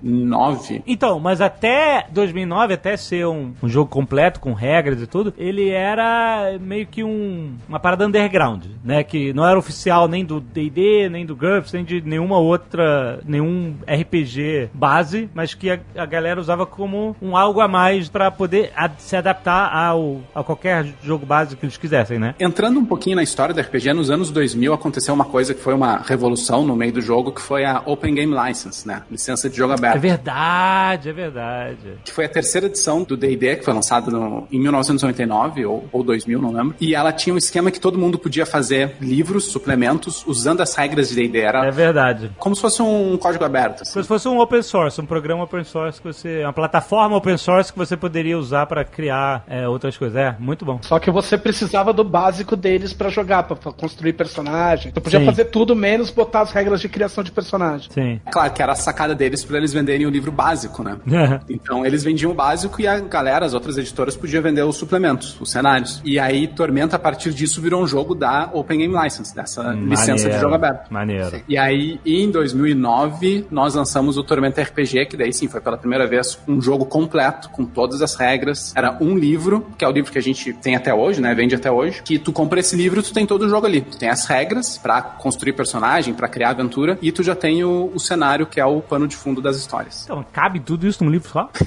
2009. 0.02 0.82
Então, 0.86 1.20
mas 1.20 1.42
até 1.42 2.06
2009, 2.12 2.74
até 2.74 2.98
ser 2.98 3.26
um, 3.28 3.54
um 3.62 3.70
jogo 3.70 3.90
completo, 3.90 4.40
com 4.40 4.54
regras 4.54 5.02
e 5.02 5.08
tudo, 5.08 5.34
ele 5.38 5.70
era 5.70 6.58
meio 6.60 6.86
que 6.88 7.04
um, 7.04 7.54
uma 7.68 7.80
parada 7.80 8.06
underground, 8.06 8.66
né? 8.84 9.04
Que 9.04 9.34
não 9.34 9.48
era 9.48 9.58
oficial 9.58 10.08
nem 10.08 10.24
do 10.26 10.40
D&D, 10.70 11.10
nem 11.10 11.26
do 11.26 11.36
GURPS, 11.36 11.74
nem 11.74 11.84
de 11.84 12.02
nenhuma 12.02 12.38
outra, 12.38 13.20
nenhum 13.26 13.76
RPG 13.88 14.70
base, 14.74 15.30
mas 15.34 15.54
que 15.54 15.70
a, 15.70 15.80
a 15.96 16.06
galera 16.06 16.40
usava 16.40 16.66
como 16.66 17.16
um 17.22 17.36
algo 17.36 17.62
a 17.62 17.68
mais 17.68 18.10
pra 18.10 18.30
poder 18.32 18.72
a- 18.76 18.90
se 18.98 19.16
adaptar 19.16 19.74
ao, 19.76 20.22
a 20.36 20.44
qualquer 20.44 20.86
jogo 21.04 21.26
base 21.26 21.56
que 21.56 21.66
eles 21.66 21.78
quisessem, 21.78 22.20
né? 22.20 22.36
Entrando 22.40 22.80
um 22.80 22.86
pouquinho 22.86 23.16
na 23.16 23.24
história 23.24 23.54
do 23.54 23.62
RPG, 23.62 23.94
nos 23.94 24.10
anos 24.10 24.30
2000 24.32 24.74
aconteceu 24.74 25.14
uma 25.14 25.26
coisa 25.26 25.54
que 25.54 25.62
foi 25.62 25.74
uma 25.74 25.98
revolução 25.98 26.66
no 26.66 26.76
meio 26.76 26.94
do 26.94 27.02
jogo, 27.02 27.32
que 27.32 27.42
foi 27.42 27.64
a 27.66 27.82
Open 27.86 28.14
Game 28.16 28.34
License, 28.36 28.88
né? 28.88 29.04
Licença 29.10 29.50
de 29.50 29.56
jogo 29.58 29.74
É 29.74 29.78
aberto. 29.78 30.00
verdade, 30.00 31.10
é 31.10 31.14
verdade. 31.14 31.78
que 32.04 32.12
foi 32.12 32.26
a 32.26 32.30
terceira 32.30 32.68
edição 32.68 33.04
do 33.04 33.16
D&D, 33.16 33.58
que 33.58 33.66
foi 33.66 33.74
lançado 33.74 34.12
no- 34.12 34.48
em 34.52 34.60
1999 34.60 35.66
ou, 35.66 35.88
ou 35.92 36.04
2000, 36.04 36.42
não 36.42 36.52
lembro. 36.52 36.76
E 36.80 36.94
ela 36.96 37.12
tinha 37.12 37.34
um 37.34 37.38
esquema 37.38 37.72
que 37.72 37.80
todo 37.80 37.98
mundo 37.98 38.18
podia 38.18 38.46
fazer 38.46 38.96
livros, 39.02 39.46
suplementos, 39.46 40.24
usando 40.28 40.51
as 40.60 40.76
regras 40.76 41.10
de 41.10 41.16
D&D. 41.16 41.40
Era 41.40 41.66
É 41.66 41.72
verdade. 41.72 42.32
como 42.38 42.54
se 42.56 42.62
fosse 42.62 42.82
um 42.82 43.18
código 43.18 43.46
aberto. 43.46 43.84
assim. 43.84 43.94
Como 43.94 44.04
se 44.04 44.08
fosse 44.08 44.28
um 44.28 44.40
open 44.40 44.62
source, 44.62 45.00
um 45.00 45.06
programa 45.06 45.44
open 45.44 45.64
source 45.64 46.02
que 46.02 46.08
você. 46.08 46.44
Uma 46.44 46.52
plataforma 46.54 47.16
open 47.16 47.38
source 47.38 47.72
que 47.72 47.78
você 47.80 47.96
poderia 47.96 48.38
usar 48.38 48.66
pra 48.66 48.84
criar 48.84 49.44
é, 49.48 49.68
outras 49.68 49.98
coisas. 49.98 50.18
É, 50.18 50.36
muito 50.40 50.66
bom. 50.66 50.80
Só 50.82 51.00
que 51.00 51.10
você 51.10 51.38
precisava 51.38 51.94
do 51.94 52.04
básico 52.04 52.56
deles 52.56 52.92
pra 52.94 53.10
jogar, 53.10 53.44
pra 53.44 53.56
pra 53.56 53.72
construir 53.72 54.14
personagem. 54.14 54.92
Você 54.94 55.00
podia 55.00 55.20
Sim. 55.20 55.26
fazer 55.26 55.46
tudo 55.46 55.76
menos 55.76 56.10
botar 56.10 56.42
as 56.42 56.52
regras 56.52 56.82
de 56.82 56.90
criação 56.90 57.24
de 57.24 57.32
personagem. 57.32 57.90
Sim. 57.92 58.20
Claro 58.32 58.52
que 58.54 58.62
era 58.62 58.72
a 58.72 58.76
sacada 58.76 59.14
deles 59.16 59.44
para 59.46 59.58
eles 59.58 59.72
venderem 59.72 60.06
o 60.06 60.10
livro 60.10 60.32
básico, 60.32 60.84
né? 60.84 60.98
Então 61.50 61.86
eles 61.86 62.04
vendiam 62.04 62.32
o 62.32 62.34
básico 62.34 62.82
e 62.82 62.88
a 62.88 63.00
galera, 63.00 63.46
as 63.46 63.54
outras 63.54 63.78
editoras, 63.78 64.16
podiam 64.16 64.42
vender 64.42 64.64
os 64.64 64.76
suplementos, 64.78 65.38
os 65.40 65.52
cenários. 65.52 66.02
E 66.04 66.18
aí 66.20 66.48
Tormenta, 66.48 66.96
a 66.96 67.00
partir 67.00 67.34
disso, 67.34 67.62
virou 67.62 67.82
um 67.84 67.88
jogo 67.88 68.16
da 68.16 68.50
Open 68.54 68.80
Game 68.80 68.94
License, 69.04 69.36
dessa 69.36 69.72
licença 69.74 70.30
de 70.30 70.38
jogo 70.42 70.56
aberto. 70.56 70.92
Maneiro. 70.92 71.42
E 71.48 71.58
aí, 71.58 72.00
em 72.06 72.30
2009, 72.32 73.48
nós 73.50 73.76
lançamos 73.76 74.18
o 74.18 74.24
Tormenta 74.24 74.62
RPG, 74.62 75.06
que 75.06 75.18
daí 75.18 75.34
sim 75.34 75.48
foi 75.48 75.62
pela 75.62 75.78
primeira 75.78 76.08
vez 76.08 76.40
um 76.48 76.62
jogo 76.62 76.86
completo, 76.86 77.50
com 77.50 77.66
todas 77.66 78.02
as 78.02 78.16
regras. 78.16 78.74
Era 78.76 78.98
um 79.02 79.18
livro, 79.18 79.68
que 79.78 79.86
é 79.86 79.88
o 79.88 79.92
livro 79.92 80.12
que 80.12 80.18
a 80.18 80.22
gente 80.22 80.54
tem 80.54 80.76
até 80.76 80.94
hoje, 80.94 81.22
né? 81.22 81.34
Vende 81.34 81.56
até 81.56 81.72
hoje. 81.72 82.02
Que 82.04 82.18
tu 82.20 82.32
compra 82.32 82.60
esse 82.60 82.76
livro, 82.76 83.02
tu 83.02 83.14
tem 83.14 83.26
todo 83.26 83.44
o 83.44 83.50
jogo 83.50 83.66
ali. 83.66 83.82
Tu 83.82 83.98
tem 83.98 84.10
as 84.10 84.26
regras 84.26 84.78
pra 84.78 85.02
construir 85.02 85.54
personagem, 85.54 86.14
pra 86.14 86.28
criar 86.28 86.50
aventura, 86.50 86.98
e 87.02 87.12
tu 87.12 87.24
já 87.24 87.36
tem 87.36 87.64
o, 87.64 87.92
o 87.94 88.00
cenário, 88.00 88.46
que 88.46 88.60
é 88.60 88.66
o 88.66 88.82
pano 88.82 89.08
de 89.08 89.16
fundo 89.16 89.42
das 89.42 89.58
histórias. 89.58 90.04
Então, 90.06 90.26
cabe 90.32 90.60
tudo 90.60 90.88
isso 90.88 91.04
num 91.04 91.10
livro 91.10 91.30
só? 91.30 91.50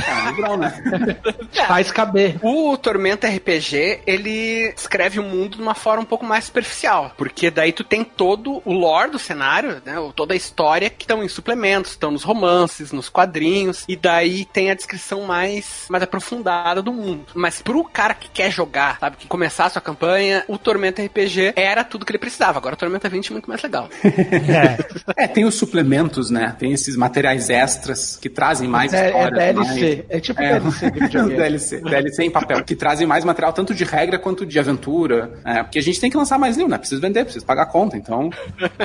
É, 0.00 0.30
legal, 0.30 0.56
né? 0.56 0.72
Faz 1.66 1.90
caber. 1.90 2.36
O 2.42 2.76
Tormenta 2.76 3.28
RPG, 3.28 4.00
ele 4.06 4.72
escreve 4.76 5.18
o 5.18 5.22
mundo 5.22 5.56
de 5.56 5.62
uma 5.62 5.74
forma 5.74 6.02
um 6.02 6.06
pouco 6.06 6.24
mais 6.24 6.44
superficial. 6.44 7.12
Porque 7.16 7.50
daí 7.50 7.72
tu 7.72 7.84
tem 7.84 7.99
tem 8.00 8.04
todo 8.16 8.62
o 8.64 8.72
lore 8.72 9.10
do 9.10 9.18
cenário, 9.18 9.80
né? 9.84 9.94
Toda 10.14 10.34
a 10.34 10.36
história 10.36 10.88
que 10.90 11.04
estão 11.04 11.22
em 11.22 11.28
suplementos, 11.28 11.92
estão 11.92 12.10
nos 12.10 12.22
romances, 12.22 12.92
nos 12.92 13.08
quadrinhos, 13.08 13.84
e 13.88 13.96
daí 13.96 14.44
tem 14.44 14.70
a 14.70 14.74
descrição 14.74 15.22
mais, 15.22 15.84
mais 15.88 16.02
aprofundada 16.02 16.82
do 16.82 16.92
mundo. 16.92 17.26
Mas 17.34 17.60
pro 17.62 17.84
cara 17.84 18.14
que 18.14 18.28
quer 18.28 18.50
jogar, 18.50 18.98
sabe, 19.00 19.16
que 19.16 19.26
começar 19.26 19.66
a 19.66 19.70
sua 19.70 19.82
campanha, 19.82 20.44
o 20.48 20.56
Tormenta 20.58 21.02
RPG 21.02 21.52
era 21.56 21.84
tudo 21.84 22.04
que 22.06 22.12
ele 22.12 22.18
precisava. 22.18 22.58
Agora 22.58 22.74
o 22.74 22.78
Tormenta 22.78 23.08
20 23.08 23.28
é 23.28 23.32
muito 23.32 23.48
mais 23.48 23.62
legal. 23.62 23.88
É, 25.16 25.26
tem 25.26 25.44
os 25.44 25.54
suplementos, 25.54 26.30
né? 26.30 26.54
Tem 26.58 26.72
esses 26.72 26.96
materiais 26.96 27.50
extras 27.50 28.16
que 28.16 28.28
trazem 28.28 28.68
mais 28.68 28.92
É, 28.92 29.06
é 29.06 29.08
histórias. 29.08 29.38
DLC. 29.54 29.64
mais- 29.96 30.04
É 30.08 30.20
tipo 30.20 30.40
É. 30.42 30.60
DLC 30.60 30.90
de. 30.90 31.08
DLC, 31.08 31.80
DLC 31.82 32.22
em 32.24 32.30
papel, 32.30 32.62
que 32.64 32.74
trazem 32.76 33.06
mais 33.06 33.24
material 33.24 33.52
tanto 33.52 33.74
de 33.74 33.84
regra 33.84 34.18
quanto 34.18 34.44
de 34.46 34.58
aventura. 34.58 35.32
É, 35.44 35.62
porque 35.62 35.78
a 35.78 35.82
gente 35.82 36.00
tem 36.00 36.10
que 36.10 36.16
lançar 36.16 36.38
mais 36.38 36.56
livro, 36.56 36.70
né? 36.70 36.78
Precisa 36.78 37.00
vender, 37.00 37.24
precisa 37.24 37.44
pagar 37.44 37.62
a 37.64 37.66
conta, 37.80 37.96
então 37.96 38.30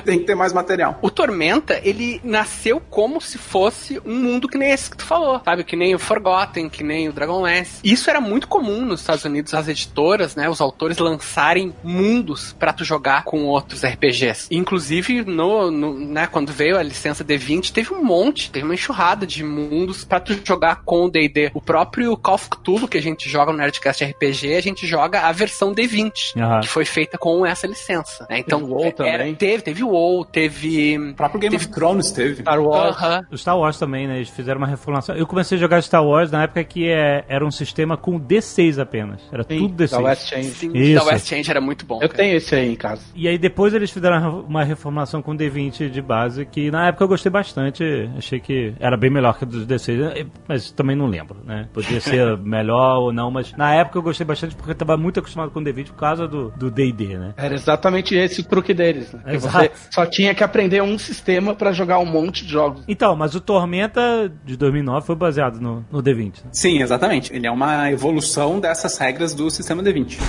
tem 0.06 0.20
que 0.20 0.26
ter 0.26 0.36
mais 0.36 0.54
material. 0.54 0.98
O 1.02 1.10
Tormenta, 1.10 1.80
ele 1.84 2.20
nasceu 2.24 2.80
como 2.90 3.20
se 3.22 3.38
fosse 3.38 4.02
um 4.06 4.16
mundo 4.16 4.48
que 4.48 4.58
nem 4.58 4.72
esse 4.72 4.90
que 4.90 4.98
tu 4.98 5.06
falou, 5.06 5.42
sabe? 5.44 5.64
Que 5.64 5.76
nem 5.76 5.94
o 5.96 6.00
Forgotten, 6.00 6.70
que 6.70 6.84
nem 6.84 7.10
o 7.10 7.14
Dragonlance. 7.14 7.80
Isso 7.84 8.10
era 8.10 8.22
muito 8.22 8.48
comum 8.48 8.82
nos 8.86 9.02
Estados 9.02 9.26
Unidos, 9.26 9.54
as 9.54 9.68
editoras, 9.68 10.36
né? 10.36 10.50
Os 10.50 10.62
autores 10.62 10.98
lançarem 10.98 11.74
mundos 11.84 12.54
pra 12.58 12.72
tu 12.74 12.84
jogar 12.84 13.24
com 13.24 13.46
outros 13.46 13.84
RPGs. 13.84 14.48
Inclusive, 14.52 15.24
no, 15.26 15.70
no- 15.72 15.94
né, 16.00 16.28
quando 16.28 16.52
veio 16.52 16.78
a 16.78 16.84
licença 16.84 17.24
D20, 17.24 17.72
teve 17.72 17.94
um 17.94 18.04
monte, 18.04 18.50
teve 18.52 18.66
uma 18.66 18.74
enxurrada 18.74 19.26
de 19.26 19.44
mundos 19.44 20.04
pra 20.06 20.20
tu 20.20 20.40
jogar 20.44 20.84
com 20.84 21.06
o 21.06 21.10
D&D. 21.10 21.52
O 21.54 21.62
próprio 21.62 22.16
Call 22.18 22.36
of 22.36 22.50
Cthulhu, 22.50 22.88
que 22.88 22.98
a 22.98 23.02
gente 23.02 23.30
joga 23.30 23.52
no 23.52 23.58
Nerdcast 23.58 24.04
RPG, 24.04 24.56
a 24.56 24.62
gente 24.62 24.86
joga 24.88 25.22
a 25.22 25.32
versão 25.32 25.74
D20 25.74 26.12
Aham. 26.38 26.62
que 26.62 26.68
foi 26.68 26.86
feita 26.86 27.18
com 27.18 27.46
essa 27.46 27.66
licença. 27.68 28.26
né? 28.30 28.40
Então, 28.40 28.62
Teve 28.92 29.02
o 29.02 29.04
WoW 29.04 29.08
era- 29.10 29.18
também. 29.20 29.36
teve, 29.36 29.64
teve 29.64 29.84
o 29.84 29.90
WoW, 29.90 30.26
teve 30.26 30.98
O 30.98 31.14
próprio 31.16 31.40
Game 31.42 31.56
of 31.56 31.68
Thrones 31.70 32.12
teve. 32.12 32.42
Star 32.42 32.62
Wars. 32.62 32.96
Aham. 32.98 33.26
O 33.32 33.38
Star 33.38 33.58
Wars 33.58 33.78
também, 33.80 34.08
né? 34.08 34.18
Eles 34.18 34.30
fizeram 34.30 34.58
uma 34.60 34.68
reformulação. 34.68 35.16
Eu 35.16 35.26
comecei 35.28 35.58
a 35.58 35.62
jogar 35.62 35.82
Star 35.82 36.04
Wars 36.06 36.32
na 36.32 36.44
época 36.44 36.64
que 36.64 36.88
é, 36.90 37.24
era 37.28 37.46
um 37.46 37.52
sistema 37.52 37.98
com 37.98 38.20
D6 38.20 38.80
apenas. 38.80 39.22
Era 39.32 39.44
Sim, 39.44 39.58
tudo 39.60 39.84
D6. 39.84 39.92
da 39.92 40.00
West 40.00 40.30
Change. 40.30 40.50
Sim, 40.50 40.72
Isso. 40.74 40.96
da 41.06 41.12
West 41.12 41.32
End 41.32 41.50
era 41.52 41.62
muito 41.62 41.86
bom. 41.86 41.96
Eu 42.02 42.10
cara. 42.10 42.14
tenho 42.24 42.38
esse 42.38 42.56
aí 42.56 42.72
em 42.72 42.76
casa. 42.76 43.02
E 43.16 43.28
aí 43.28 43.38
depois 43.38 43.74
eles 43.74 43.92
fizeram 43.92 44.42
uma 44.42 44.64
reformulação 44.64 45.22
com 45.22 45.36
D20 45.36 45.90
de 45.90 46.02
base, 46.02 46.46
que 46.46 46.70
na 46.72 46.88
época 46.88 47.04
eu 47.04 47.08
gostei 47.08 47.32
bastante. 47.32 47.84
Achei 48.18 48.40
que 48.40 48.74
era 48.80 48.98
bem 48.98 49.10
melhor 49.10 49.38
que 49.38 49.44
o 49.44 49.48
dos 49.48 49.66
D6, 49.66 50.28
mas 50.48 50.72
também 50.72 50.96
não 50.96 51.06
lembro, 51.08 51.38
né? 51.46 51.68
Podia 51.74 52.00
ser 52.00 52.38
melhor 52.40 53.00
ou 53.00 53.14
não, 53.14 53.32
mas 53.32 53.52
na 53.58 53.74
época 53.74 53.98
eu 53.98 54.02
gostei 54.04 54.26
bastante 54.26 54.56
porque 54.56 54.72
eu 54.72 54.76
tava 54.76 54.98
muito 54.98 55.20
acostumado 55.20 55.52
com 55.52 55.62
D20 55.64 55.88
por 55.88 55.96
causa 55.96 56.28
do 56.28 56.52
do 56.56 56.70
D&D, 56.72 57.18
né? 57.18 57.34
Era 57.38 57.54
exatamente 57.54 58.16
esse 58.16 58.42
o 58.42 58.44
truque 58.44 58.74
deles. 58.76 59.12
Né? 59.14 59.22
Que 59.26 59.36
Exato. 59.36 59.58
você 59.58 59.72
só 59.90 60.06
tinha 60.06 60.34
que 60.36 60.44
aprender 60.44 60.82
um 60.84 60.98
sistema 60.98 61.56
pra 61.56 61.72
jogar 61.72 62.00
um 62.00 62.06
monte 62.06 62.46
de 62.46 62.52
jogos. 62.52 62.84
Então, 62.88 63.16
mas 63.16 63.34
o 63.36 63.42
Tormenta 63.42 64.32
de 64.46 64.56
2009 64.58 65.06
foi 65.06 65.16
baseado 65.16 65.60
no, 65.60 65.86
no 65.92 66.04
D20. 66.04 66.26
né? 66.26 66.50
Sim, 66.52 66.82
exatamente. 66.82 67.34
Ele 67.34 67.48
é 67.48 67.52
uma 67.52 67.92
evolução 67.92 68.60
dessas 68.60 68.98
regras 68.98 69.34
do 69.34 69.50
sistema 69.50 69.82
D20. 69.82 70.20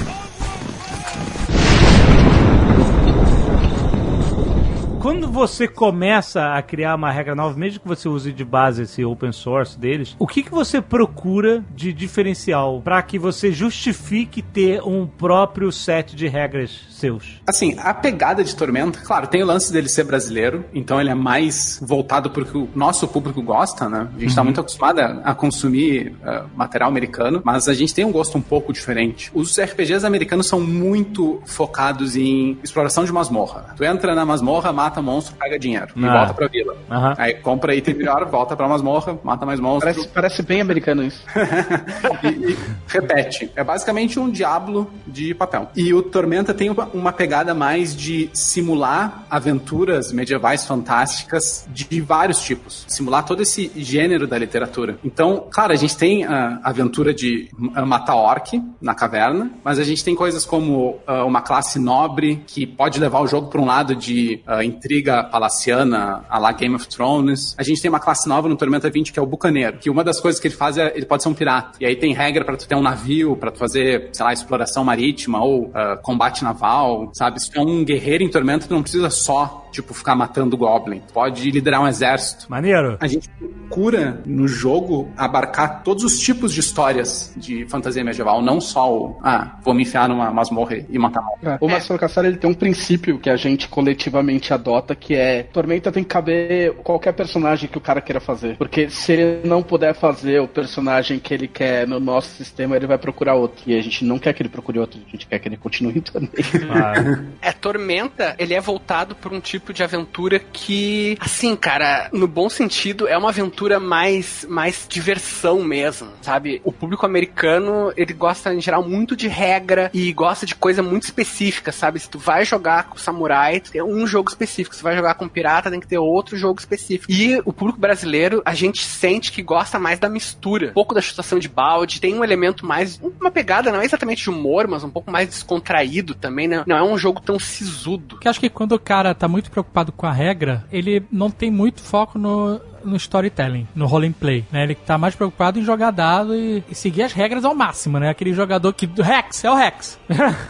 Quando 5.01 5.30
você 5.30 5.68
começa 5.68 6.55
a 6.55 6.62
criar 6.62 6.94
uma 6.94 7.12
regra 7.12 7.34
nova, 7.34 7.57
mesmo 7.57 7.80
que 7.80 7.86
você 7.86 8.09
use 8.09 8.32
de 8.32 8.44
base 8.44 8.82
esse 8.82 9.05
open 9.05 9.30
source 9.30 9.78
deles, 9.78 10.16
o 10.18 10.26
que, 10.26 10.42
que 10.42 10.51
você 10.51 10.80
procura 10.80 11.62
de 11.74 11.92
diferencial 11.92 12.80
para 12.82 13.01
que 13.03 13.18
você 13.18 13.53
justifique 13.53 14.42
ter 14.42 14.82
um 14.82 15.07
próprio 15.07 15.70
set 15.70 16.16
de 16.16 16.26
regras 16.26 16.86
seus? 16.90 17.40
Assim, 17.47 17.76
a 17.78 17.94
pegada 17.94 18.42
de 18.42 18.57
Tormenta, 18.57 18.99
claro, 19.01 19.26
tem 19.26 19.42
o 19.42 19.47
lance 19.47 19.72
dele 19.72 19.88
ser 19.88 20.05
brasileiro, 20.05 20.64
então 20.74 21.01
ele 21.01 21.11
é 21.11 21.14
mais 21.14 21.78
voltado 21.82 22.30
porque 22.30 22.57
o 22.57 22.68
nosso 22.74 23.07
público 23.07 23.42
gosta, 23.42 23.88
né? 23.88 24.09
A 24.16 24.20
gente 24.20 24.34
tá 24.34 24.42
muito 24.42 24.61
acostumado 24.61 25.01
a, 25.01 25.34
consumir 25.34 26.16
eh, 26.24 26.42
material 26.57 26.90
americano, 26.90 27.42
mas 27.44 27.68
a 27.68 27.74
gente 27.74 27.94
tem 27.94 28.05
um 28.05 28.11
gosto 28.12 28.38
um 28.38 28.42
pouco 28.42 28.72
diferente. 28.72 29.30
Os 29.34 29.59
RPGs 29.59 30.05
americanos 30.05 30.47
são 30.47 30.61
muito 30.61 31.40
focados 31.44 32.16
em 32.16 32.59
exploração 32.62 33.05
de 33.05 33.12
masmorra. 33.12 33.74
Tu 33.76 33.84
entra 33.84 34.14
na 34.14 34.24
masmorra, 34.24 34.72
mata 34.72 34.95
monstro, 35.03 35.34
pega 35.36 35.59
dinheiro 35.59 35.88
e 35.97 36.05
Ah. 36.07 36.12
volta 36.12 36.34
pra 36.34 36.49
vila. 36.49 36.76
Aham. 36.90 37.14
Aí 37.18 37.34
compra 37.34 37.74
item 37.74 37.94
melhor, 37.94 38.24
volta 38.26 38.57
pra 38.57 38.68
masmorra, 38.68 39.18
mata 39.22 39.44
mais 39.47 39.61
monstros. 39.61 39.94
Parece, 39.97 40.12
parece 40.12 40.42
bem 40.42 40.61
americano 40.61 41.03
isso. 41.03 41.22
e, 42.22 42.53
e 42.53 42.59
repete. 42.88 43.51
É 43.57 43.62
basicamente 43.64 44.18
um 44.18 44.30
Diablo 44.30 44.90
de 45.07 45.34
papel. 45.34 45.70
E 45.76 45.92
o 45.92 46.03
Tormenta 46.03 46.53
tem 46.55 46.70
uma, 46.70 46.84
uma 46.92 47.12
pegada 47.12 47.55
mais 47.55 47.94
de 47.97 48.30
simular 48.32 49.24
aventuras 49.30 50.12
medievais 50.12 50.66
fantásticas 50.66 51.66
de 51.70 52.01
vários 52.01 52.40
tipos. 52.40 52.84
Simular 52.88 53.24
todo 53.24 53.42
esse 53.42 53.70
gênero 53.76 54.26
da 54.26 54.38
literatura. 54.38 54.99
Então, 55.05 55.47
claro, 55.51 55.72
a 55.72 55.76
gente 55.76 55.97
tem 55.97 56.24
a 56.24 56.61
aventura 56.62 57.12
de 57.14 57.49
matar 57.86 58.14
orc 58.16 58.61
na 58.80 58.94
caverna, 58.94 59.51
mas 59.64 59.78
a 59.78 59.84
gente 59.84 60.05
tem 60.05 60.14
coisas 60.14 60.44
como 60.44 60.99
ah, 61.07 61.24
uma 61.24 61.40
classe 61.42 61.78
nobre 61.78 62.42
que 62.47 62.66
pode 62.66 62.99
levar 62.99 63.20
o 63.20 63.26
jogo 63.26 63.49
para 63.49 63.61
um 63.61 63.66
lado 63.66 63.94
de 63.94 64.40
ah, 64.47 64.64
intriga 64.77 65.24
palaciana, 65.24 66.24
a 66.29 66.39
la 66.39 66.53
Game 66.53 66.74
of 66.74 66.87
Thrones. 66.89 67.55
A 67.59 67.62
gente 67.62 67.81
tem 67.81 67.89
uma 67.89 68.01
classe 68.01 68.29
nova 68.29 68.49
no 68.49 68.57
Tormenta 68.57 68.91
20 68.91 69.12
que 69.12 69.18
é 69.18 69.22
o 69.22 69.27
bucaneiro, 69.27 69.79
que 69.79 69.91
uma 69.91 70.05
das 70.05 70.20
coisas 70.20 70.41
que 70.41 70.49
ele 70.49 70.55
faz 70.55 70.77
é 70.77 70.93
ele 70.95 71.07
pode 71.07 71.22
ser 71.22 71.29
um 71.29 71.35
pirata. 71.35 71.79
E 71.81 71.87
aí 71.87 71.97
tem 71.97 72.12
regra 72.12 72.45
para 72.45 72.57
tu 72.57 72.68
ter 72.68 72.74
um 72.74 72.83
navio, 72.83 73.37
para 73.37 73.51
tu 73.51 73.59
fazer, 73.59 74.11
sei 74.12 74.24
lá, 74.24 74.33
exploração 74.33 74.85
marítima 74.85 75.43
ou 75.43 75.70
ah, 75.74 75.97
combate 76.03 76.45
naval, 76.45 77.11
sabe? 77.12 77.41
Se 77.41 77.51
tu 77.51 77.59
é 77.59 77.62
um 77.62 77.85
guerreiro 77.85 78.22
em 78.22 78.31
Tormenta, 78.31 78.66
tu 78.66 78.74
não 78.74 78.83
precisa 78.83 79.11
só, 79.11 79.66
tipo, 79.77 79.95
ficar 79.95 80.14
matando 80.14 80.57
goblin. 80.57 81.03
Pode 81.12 81.51
liderar 81.51 81.83
um 81.83 81.89
exército. 81.89 82.47
Maneiro. 82.49 82.97
A 83.01 83.07
gente 83.07 83.29
procura 83.29 84.22
no 84.24 84.49
jogo 84.49 85.11
abarcar 85.16 85.83
todos 85.83 86.05
os 86.05 86.18
tipos 86.18 86.53
de 86.53 86.61
histórias 86.61 87.33
de 87.37 87.66
fantasia 87.66 88.03
medieval, 88.03 88.43
não 88.43 88.61
só 88.61 88.93
o, 88.93 89.18
ah, 89.22 89.59
vou 89.62 89.74
me 89.74 89.83
enfiar 89.83 90.09
numa 90.09 90.31
masmorra 90.31 90.77
e 90.89 90.99
matar 90.99 91.22
mal. 91.22 91.39
É. 91.43 91.59
O 91.61 91.68
Marcelo 91.68 91.99
Cassaro 91.99 92.27
ele 92.27 92.37
tem 92.37 92.49
um 92.49 92.55
princípio 92.55 93.18
que 93.18 93.29
a 93.29 93.37
gente 93.37 93.68
coletivamente 93.68 94.53
adota, 94.53 94.95
que 94.95 95.14
é 95.14 95.43
Tormenta 95.43 95.93
tem 95.93 96.03
que 96.03 96.09
caber 96.09 96.74
qualquer 96.77 97.12
personagem 97.12 97.68
que 97.68 97.79
o 97.79 97.81
cara 97.81 98.01
queira 98.01 98.20
fazer. 98.20 98.57
Porque 98.57 98.89
se 98.89 99.12
ele 99.12 99.49
não 99.49 99.62
puder 99.62 99.95
fazer 99.95 100.41
o 100.41 100.49
personagem 100.49 101.18
que 101.18 101.35
ele 101.35 101.49
quer 101.49 101.87
no 101.87 102.01
nosso 102.01 102.31
sistema, 102.31 102.77
ele 102.77 102.87
vai 102.87 102.99
procurar 102.99 103.35
outro. 103.35 103.62
E 103.66 103.79
a 103.79 103.83
gente 103.83 104.05
não 104.05 104.18
quer 104.18 104.33
que 104.33 104.43
ele 104.43 104.49
procure 104.49 104.79
outro, 104.79 105.01
a 105.07 105.11
gente 105.11 105.27
quer 105.27 105.39
que 105.39 105.49
ele 105.49 105.57
continue 105.57 106.01
também. 106.01 106.31
Ah, 106.70 106.95
É, 107.41 107.53
Tormenta, 107.53 108.35
ele 108.39 108.55
é 108.55 108.61
voltado 108.61 109.14
para 109.14 109.35
um 109.35 109.41
tipo 109.41 109.66
de 109.73 109.83
aventura 109.83 110.39
que, 110.39 111.17
assim, 111.21 111.57
cara, 111.57 112.09
no 112.12 112.27
bom 112.27 112.49
sentido, 112.49 113.09
é 113.09 113.17
uma 113.17 113.31
aventura 113.31 113.79
mais, 113.81 114.47
mais 114.49 114.87
diversão 114.89 115.62
mesmo, 115.62 116.09
sabe? 116.23 116.61
O 116.64 116.73
público 116.73 117.07
americano, 117.07 117.93
ele 117.97 118.12
gosta, 118.12 118.55
em 118.55 118.61
geral, 118.61 118.83
muito 118.83 119.17
de 119.17 119.29
regra 119.29 119.91
e 119.93 120.12
gosta 120.12 120.47
de 120.47 120.55
coisa 120.55 120.83
muito 120.83 121.05
específica, 121.05 121.73
sabe? 121.73 121.99
Se 121.99 122.09
tu 122.09 122.19
vai 122.19 122.45
jogar 122.45 122.85
com 122.85 122.99
samurai, 122.99 123.61
tem 123.61 123.83
um 123.83 124.07
jogo 124.07 124.29
específico. 124.29 124.75
Se 124.75 124.81
tu 124.81 124.85
vai 124.85 124.97
jogar 124.97 125.14
com 125.14 125.29
pirata, 125.29 125.71
tem 125.71 125.81
que 125.81 125.87
ter 125.87 125.99
outro 125.99 126.37
jogo 126.37 126.59
específico. 126.59 127.11
E 127.11 127.41
o 127.45 127.53
público 127.53 127.79
brasileiro, 127.79 128.43
a 128.45 128.55
gente 128.55 128.85
sente 128.85 129.33
que 129.33 129.43
gosta 129.43 129.79
mais 129.79 129.99
da 129.99 130.09
mistura. 130.09 130.71
Um 130.71 130.75
pouco 130.75 130.95
da 130.95 131.01
chutação 131.01 131.39
de 131.39 131.49
balde, 131.49 132.01
tem 132.01 132.14
um 132.14 132.25
elemento 132.25 132.67
mais, 132.67 133.01
uma 133.21 133.31
pegada, 133.31 133.73
não 133.73 133.81
é 133.81 133.85
exatamente 133.85 134.23
de 134.23 134.31
humor, 134.31 134.67
mas 134.67 134.85
um 134.85 134.91
pouco 134.91 135.11
mais 135.11 135.29
descontraído 135.29 136.14
também, 136.14 136.49
né? 136.49 136.64
Não 136.67 136.77
é 136.77 136.83
um 136.83 136.99
jogo 136.99 137.21
tão 137.21 137.39
sisudo. 137.39 138.17
Porque 138.17 138.29
acho 138.29 138.41
que 138.41 138.51
quando 138.51 138.73
o 138.73 138.79
cara 138.79 139.14
tá 139.14 139.29
muito 139.29 139.51
preocupado 139.57 139.93
com 139.93 140.07
a 140.07 140.13
regra, 140.13 140.65
ele 140.71 141.03
não 141.11 141.31
tem 141.31 141.51
muito 141.51 141.81
foco 141.81 142.19
no, 142.19 142.61
no 142.87 142.97
storytelling, 142.97 143.66
no 143.74 143.87
role 143.87 144.07
and 144.07 144.12
play, 144.12 144.45
né? 144.53 144.62
Ele 144.64 144.74
tá 144.74 144.97
mais 144.97 145.14
preocupado 145.14 145.59
em 145.59 145.62
jogar 145.62 145.91
dado 145.91 146.34
e, 146.34 146.62
e 146.70 146.74
seguir 146.74 147.03
as 147.03 147.12
regras 147.12 147.45
ao 147.45 147.55
máximo, 147.55 147.99
né? 147.99 148.09
Aquele 148.11 148.32
jogador 148.32 148.72
que 148.72 148.87
do 148.87 149.03
Rex, 149.03 149.45
é 149.45 149.51
o 149.51 149.55
Rex. 149.55 149.99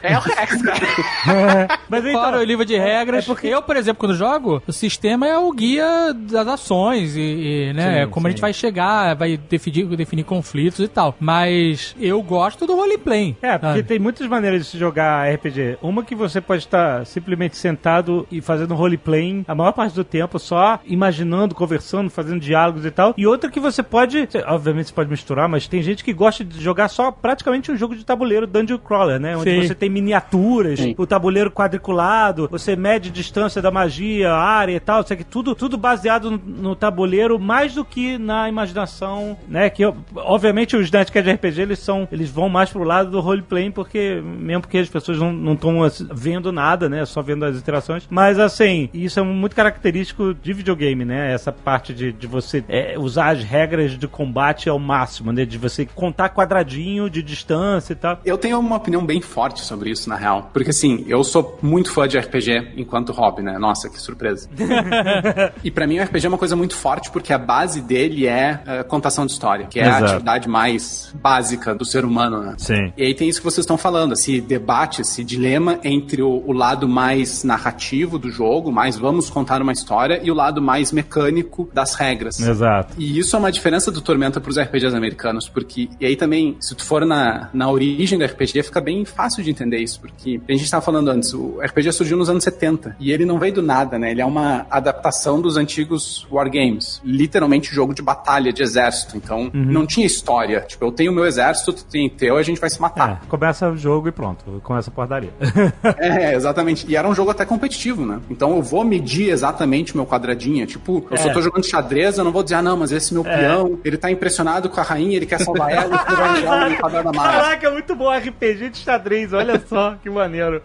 É 0.03 0.17
o 0.17 0.21
Rex, 0.21 0.63
cara. 0.63 0.87
Mas 1.89 2.03
Fora 2.03 2.29
então, 2.29 2.41
o 2.41 2.45
livro 2.45 2.65
de 2.65 2.77
regras. 2.77 3.25
é 3.25 3.27
porque- 3.27 3.47
Eu, 3.47 3.63
por 3.63 3.77
exemplo, 3.77 4.01
quando 4.01 4.15
jogo, 4.15 4.63
o 4.67 4.73
sistema 4.73 5.27
é 5.27 5.39
o 5.39 5.51
guia 5.53 6.13
das 6.15 6.47
ações 6.47 7.17
e, 7.17 7.21
e, 7.21 7.73
né, 7.73 7.83
Sim, 7.83 7.99
é 8.01 8.07
como 8.07 8.27
a 8.27 8.31
sim. 8.31 8.33
gente 8.33 8.41
vai 8.41 8.53
chegar, 8.53 9.15
vai 9.15 9.37
definir, 9.37 9.87
definir 9.97 10.25
conflitos 10.25 10.81
e 10.81 10.89
tal. 10.89 11.15
Mas 11.19 11.95
eu 11.99 12.23
gosto 12.23 12.67
do 12.67 12.75
roleplay. 12.77 13.37
É, 13.41 13.53
porque 13.59 13.67
sabe? 13.79 13.83
tem 13.85 13.99
muitas 13.99 14.27
maneiras 14.27 14.63
de 14.63 14.67
se 14.69 14.79
jogar 14.79 15.33
RPG. 15.33 15.79
Uma 15.83 16.03
que 16.05 16.15
você 16.15 16.41
pode 16.41 16.63
estar 16.65 17.05
simplesmente 17.07 17.57
sentado 17.57 18.27
e 18.31 18.41
fazendo 18.41 18.75
roleplay 18.75 19.45
a 19.49 19.55
maior 19.55 19.73
parte 19.73 19.95
do 19.95 20.05
tempo, 20.05 20.39
só 20.39 20.81
imaginando, 20.87 21.55
conversando, 21.55 22.11
fazendo 22.11 22.26
fazendo 22.27 22.41
diálogos 22.41 22.85
e 22.85 22.91
tal. 22.91 23.15
E 23.17 23.27
outra 23.27 23.51
que 23.51 23.61
você 23.61 23.83
pode, 23.83 24.29
obviamente 24.47 24.89
você 24.89 24.95
pode 24.95 25.11
misturar, 25.11 25.49
mas 25.49 25.69
tem 25.69 25.83
gente 25.83 26.05
que 26.05 26.13
gosta 26.13 26.45
de 26.45 26.61
jogar 26.61 26.89
só 26.89 27.11
praticamente 27.11 27.71
um 27.71 27.77
jogo 27.77 27.95
de 27.95 28.05
tabuleiro 28.05 28.47
Dungeon 28.47 28.79
Crawler, 28.79 29.21
né? 29.21 29.37
Onde 29.37 29.51
Sim. 29.51 29.67
você 29.67 29.75
tem 29.75 29.89
miniaturas, 29.89 30.81
Sim. 30.81 30.95
o 30.99 31.07
tabuleiro 31.07 31.51
quadriculado, 31.51 32.49
você 32.51 32.77
mede 32.77 33.11
distância 33.11 33.63
da 33.63 33.71
magia, 33.71 34.33
área 34.33 34.75
e 34.75 34.81
tal, 34.81 35.03
isso 35.03 35.13
aqui, 35.13 35.25
tudo, 35.25 35.55
tudo 35.55 35.77
baseado 35.77 36.31
no, 36.31 36.39
no 36.39 36.77
tabuleiro, 36.77 37.39
mais 37.39 37.75
do 37.75 37.85
que 37.85 38.19
na 38.19 38.49
imaginação, 38.49 39.37
né? 39.49 39.71
Que 39.71 39.85
obviamente 40.17 40.77
os 40.77 40.91
Nerdcast 40.91 41.29
de 41.29 41.35
RPG 41.35 41.63
eles 41.63 41.79
são, 41.79 42.09
eles 42.11 42.31
vão 42.31 42.49
mais 42.49 42.71
pro 42.71 42.85
lado 42.85 43.11
do 43.11 43.21
roleplay, 43.21 43.71
porque 43.71 44.21
mesmo 44.25 44.63
porque 44.63 44.79
as 44.79 44.89
pessoas 44.89 45.19
não 45.19 45.55
estão 45.55 45.77
vendo 46.13 46.53
nada, 46.53 46.89
né? 46.89 47.05
Só 47.05 47.23
vendo 47.23 47.45
as 47.45 47.57
interações. 47.57 48.07
Mas 48.11 48.39
assim, 48.39 48.89
isso 48.93 49.21
é 49.21 49.23
muito 49.23 49.55
característico 49.55 50.35
de 50.35 50.53
videogame, 50.53 51.05
né? 51.05 51.33
Essa 51.33 51.53
parte 51.53 51.93
de, 51.95 52.13
de 52.19 52.27
você 52.27 52.65
é, 52.69 52.99
usar 52.99 53.29
as 53.29 53.43
regras 53.43 53.99
de 53.99 54.09
combate 54.09 54.69
ao 54.69 54.79
máximo, 54.79 55.33
né? 55.33 55.45
De 55.45 55.59
você 55.59 55.87
contar 55.87 56.31
quadradinho 56.31 57.09
de 57.09 57.23
distância 57.23 57.93
e 57.93 57.97
tal. 57.97 58.21
Eu 58.25 58.39
tenho 58.39 58.59
uma 58.59 58.77
opinião 58.77 59.05
bem 59.05 59.21
forte 59.21 59.61
sobre 59.61 59.91
isso, 59.91 60.09
na 60.09 60.17
real. 60.17 60.51
Porque, 60.53 60.71
assim, 60.71 61.05
eu 61.09 61.23
sou 61.23 61.59
muito 61.63 61.91
fã 61.91 62.07
de 62.09 62.19
RPG 62.19 62.73
enquanto 62.77 63.13
hobby, 63.13 63.43
né? 63.43 63.59
Nossa, 63.59 63.89
que 63.89 64.01
surpresa. 64.01 64.49
e 65.63 65.71
pra 65.71 65.87
mim, 65.87 65.99
o 65.99 66.03
RPG 66.03 66.27
é 66.27 66.29
uma 66.29 66.39
coisa 66.39 66.57
muito 66.57 66.75
forte 66.75 67.11
porque 67.11 67.33
a 67.33 67.39
base 67.39 67.81
dele 67.81 68.27
é 68.27 68.61
a 68.67 68.85
contação 68.85 69.27
de 69.27 69.33
história, 69.33 69.67
que 69.67 69.79
é 69.79 69.87
Exato. 69.87 70.05
a 70.05 70.07
atividade 70.09 70.49
mais 70.49 71.15
básica 71.15 71.75
do 71.75 71.85
ser 71.85 72.05
humano, 72.05 72.43
né? 72.43 72.55
Sim. 72.59 72.93
E 72.97 73.05
aí 73.05 73.15
tem 73.15 73.29
isso 73.29 73.41
que 73.41 73.45
vocês 73.45 73.65
estão 73.65 73.77
falando, 73.77 74.13
esse 74.13 74.41
debate, 74.41 75.03
esse 75.03 75.23
dilema 75.23 75.79
entre 75.85 76.23
o, 76.23 76.43
o 76.47 76.53
lado 76.53 76.89
mais 76.89 77.45
narrativo 77.45 78.19
do 78.19 78.31
jogo, 78.31 78.73
mais 78.73 78.97
vamos 78.97 79.31
contar 79.31 79.61
uma 79.61 79.73
história, 79.73 80.21
e 80.23 80.31
o 80.31 80.35
lado 80.35 80.63
mais 80.63 80.93
mecânico 80.93 81.69
das 81.73 81.95
regras. 81.95 82.06
Exato. 82.49 82.95
E 82.99 83.19
isso 83.19 83.35
é 83.37 83.39
uma 83.39 83.51
diferença 83.53 83.91
do 83.91 84.01
Tormenta 84.01 84.41
pros 84.41 84.59
RPGs 84.59 84.95
americanos, 84.97 85.49
porque. 85.49 85.89
E 86.01 86.07
aí 86.07 86.17
também, 86.17 86.57
se 86.61 86.75
tu 86.75 86.85
for 86.85 87.05
na, 87.05 87.49
na 87.53 87.71
origem 87.71 88.19
do 88.19 88.25
RPG, 88.25 88.63
fica 88.63 88.81
bem 88.81 89.05
fácil 89.05 89.43
de 89.43 89.51
entender 89.51 89.79
isso, 89.79 90.01
porque 90.01 90.41
a 90.49 90.53
gente 90.53 90.71
tava 90.71 90.83
falando 90.85 91.09
antes, 91.11 91.33
o 91.35 91.59
RPG 91.61 91.93
surgiu 91.93 92.17
nos 92.17 92.29
anos 92.29 92.45
70, 92.45 92.97
e 93.01 93.13
ele 93.13 93.25
não 93.25 93.39
veio 93.39 93.55
do 93.55 93.63
nada, 93.63 93.99
né? 93.99 94.11
Ele 94.11 94.21
é 94.21 94.27
uma 94.27 94.67
adaptação 94.71 95.41
dos 95.41 95.57
antigos 95.57 96.27
wargames. 96.31 97.01
Literalmente 97.05 97.73
jogo 97.75 97.95
de 97.95 98.03
batalha, 98.03 98.53
de 98.53 98.63
exército. 98.63 99.17
Então, 99.17 99.51
não 99.53 99.87
tinha 99.87 100.07
história. 100.07 100.61
Tipo, 100.61 100.85
eu 100.87 100.93
tenho 100.93 101.13
meu 101.13 101.25
exército, 101.27 101.73
tu 101.73 101.85
tem 101.85 102.09
teu, 102.09 102.37
a 102.37 102.43
gente 102.43 102.61
vai 102.61 102.71
se 102.71 102.81
matar. 102.81 103.21
É, 103.25 103.27
começa 103.29 103.69
o 103.71 103.77
jogo 103.77 104.09
e 104.09 104.13
pronto, 104.13 104.61
começa 104.63 104.91
a 104.91 104.93
portaria. 104.93 105.31
É, 105.99 106.35
exatamente. 106.37 106.87
E 106.89 106.97
era 106.97 107.09
um 107.09 107.15
jogo 107.15 107.31
até 107.31 107.45
competitivo, 107.45 108.05
né? 108.05 108.21
Então 108.31 108.57
eu 108.57 108.63
vou 108.63 108.85
medir 108.85 109.31
exatamente 109.31 109.95
o 109.95 109.97
meu 109.97 110.07
quadradinho. 110.07 110.67
Tipo, 110.67 111.05
eu 111.11 111.17
só 111.17 111.29
É. 111.29 111.33
tô 111.33 111.41
jogando 111.43 111.65
xadrez, 111.65 111.86
eu 112.17 112.25
não 112.25 112.33
vou 112.33 112.43
dizer, 112.43 112.57
ah, 112.57 112.63
não, 112.63 112.77
mas 112.77 112.93
esse 112.93 113.13
meu 113.13 113.25
peão, 113.25 113.79
ele 113.85 113.97
tá 113.97 114.11
impressionado 114.11 114.69
com 114.69 114.81
a 114.81 114.83
rainha, 114.83 115.17
ele 115.17 115.27
quer 115.27 115.41
salvar 115.41 115.71
ela, 115.71 116.05
e 116.11 116.15
vai 116.15 116.39
enviar 116.39 116.71
um 116.71 116.77
quadrado 116.77 117.09
a 117.09 117.13
mais. 117.13 117.37
Caraca, 117.37 117.67
é 117.67 117.71
muito 117.71 117.95
bom 117.95 118.11
RPG 118.11 118.71
de 118.71 118.79
xadrez, 118.79 119.33
olha 119.33 119.63
só 119.69 119.97
que 120.03 120.11
maneiro. 120.11 120.63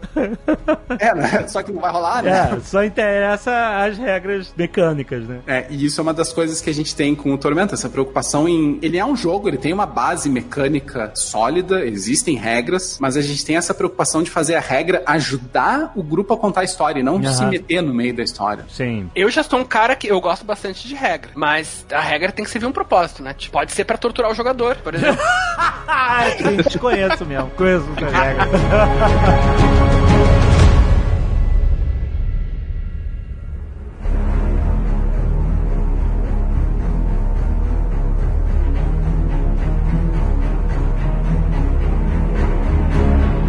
É, 0.98 1.14
né? 1.14 1.46
Só 1.48 1.62
que 1.62 1.72
não 1.72 1.80
vai 1.80 1.90
rolar, 1.90 2.22
né? 2.22 2.30
É, 2.56 2.60
só 2.60 2.84
interessa 2.84 3.52
as 3.84 3.98
regras 3.98 4.52
mecânicas, 4.56 5.26
né? 5.26 5.40
É, 5.46 5.66
e 5.70 5.84
isso 5.84 6.00
é 6.00 6.02
uma 6.02 6.14
das 6.14 6.32
coisas 6.32 6.60
que 6.60 6.70
a 6.70 6.74
gente 6.74 6.94
tem 6.94 7.14
com 7.14 7.32
o 7.32 7.38
Tormenta, 7.38 7.74
essa 7.74 7.88
preocupação 7.88 8.48
em. 8.48 8.78
Ele 8.82 8.98
é 8.98 9.04
um 9.04 9.16
jogo, 9.16 9.48
ele 9.48 9.58
tem 9.58 9.72
uma 9.72 9.86
base 9.86 10.28
mecânica 10.28 11.12
sólida, 11.14 11.84
existem 11.84 12.36
regras, 12.36 12.98
mas 13.00 13.16
a 13.16 13.20
gente 13.20 13.44
tem 13.44 13.56
essa 13.56 13.74
preocupação 13.74 14.22
de 14.22 14.30
fazer 14.30 14.54
a 14.54 14.60
regra 14.60 15.02
ajudar 15.06 15.92
o 15.94 16.02
grupo 16.02 16.34
a 16.34 16.36
contar 16.36 16.62
a 16.62 16.64
história 16.64 17.00
e 17.00 17.02
não 17.02 17.16
Aham. 17.16 17.32
se 17.32 17.44
meter 17.46 17.82
no 17.82 17.94
meio 17.94 18.14
da 18.14 18.22
história. 18.22 18.64
Sim. 18.68 19.10
Eu 19.14 19.30
já 19.30 19.42
sou 19.42 19.58
um 19.58 19.64
cara 19.64 19.94
que 19.94 20.08
eu 20.08 20.20
gosto 20.20 20.44
bastante 20.44 20.86
de 20.86 20.94
regra, 21.12 21.30
mas 21.34 21.86
a 21.92 22.00
regra 22.00 22.32
tem 22.32 22.44
que 22.44 22.50
servir 22.50 22.66
um 22.66 22.72
propósito, 22.72 23.22
né? 23.22 23.34
Tipo, 23.34 23.52
Pode 23.52 23.72
ser 23.72 23.84
pra 23.84 23.96
torturar 23.96 24.30
o 24.30 24.34
jogador, 24.34 24.76
por 24.76 24.94
exemplo. 24.94 25.22
Ah, 25.94 26.24
sim, 26.38 26.56
te 26.68 26.78
conheço 26.78 27.24
mesmo. 27.26 27.50
Conheço 27.50 27.86
essa 27.96 28.18
regra. 28.18 28.46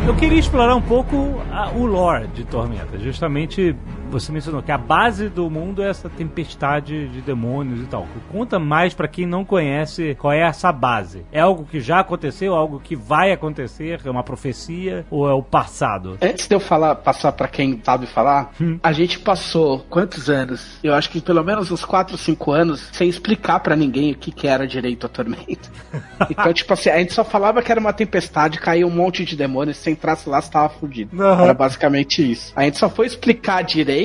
Eu 0.07 0.15
queria 0.15 0.37
explorar 0.39 0.75
um 0.75 0.81
pouco 0.81 1.41
a- 1.51 1.69
o 1.71 1.85
lore 1.85 2.27
de 2.27 2.43
Tormenta. 2.43 2.97
Justamente, 2.99 3.75
você 4.13 4.31
mencionou 4.31 4.61
que 4.61 4.71
a 4.71 4.77
base 4.77 5.27
do 5.27 5.49
mundo 5.49 5.81
é 5.81 5.89
essa 5.89 6.07
tempestade 6.09 7.07
de 7.09 7.21
demônios 7.21 7.81
e 7.81 7.85
tal. 7.85 8.07
Conta 8.31 8.59
mais 8.59 8.93
pra 8.93 9.07
quem 9.07 9.25
não 9.25 9.43
conhece 9.43 10.15
qual 10.19 10.31
é 10.31 10.41
essa 10.41 10.71
base. 10.71 11.25
É 11.31 11.39
algo 11.39 11.65
que 11.65 11.79
já 11.79 11.99
aconteceu, 11.99 12.53
algo 12.53 12.79
que 12.79 12.95
vai 12.95 13.31
acontecer, 13.31 13.99
é 14.05 14.09
uma 14.09 14.23
profecia 14.23 15.05
ou 15.09 15.27
é 15.27 15.33
o 15.33 15.41
passado? 15.41 16.17
Antes 16.21 16.47
de 16.47 16.55
eu 16.55 16.59
falar, 16.59 16.95
passar 16.95 17.31
pra 17.31 17.47
quem 17.47 17.81
sabe 17.83 18.05
falar, 18.05 18.51
a 18.81 18.91
gente 18.91 19.19
passou 19.19 19.79
quantos 19.89 20.29
anos? 20.29 20.77
Eu 20.83 20.93
acho 20.93 21.09
que 21.09 21.19
pelo 21.19 21.43
menos 21.43 21.71
uns 21.71 21.83
4, 21.83 22.17
5 22.17 22.51
anos 22.51 22.89
sem 22.91 23.09
explicar 23.09 23.59
pra 23.59 23.75
ninguém 23.75 24.11
o 24.11 24.15
que, 24.15 24.31
que 24.31 24.47
era 24.47 24.67
direito 24.67 25.05
a 25.05 25.09
tormenta. 25.09 25.69
então, 26.29 26.53
tipo 26.53 26.73
assim, 26.73 26.89
a 26.89 26.99
gente 26.99 27.13
só 27.13 27.23
falava 27.23 27.61
que 27.61 27.71
era 27.71 27.79
uma 27.79 27.93
tempestade, 27.93 28.59
caía 28.59 28.85
um 28.85 28.91
monte 28.91 29.25
de 29.25 29.35
demônios, 29.35 29.77
se 29.77 29.89
entrasse 29.89 30.29
lá, 30.29 30.41
você 30.41 30.51
tava 30.51 30.69
fudido. 30.69 31.21
Era 31.23 31.53
basicamente 31.53 32.31
isso. 32.31 32.53
A 32.55 32.63
gente 32.63 32.77
só 32.77 32.89
foi 32.89 33.07
explicar 33.07 33.63
direito 33.63 34.02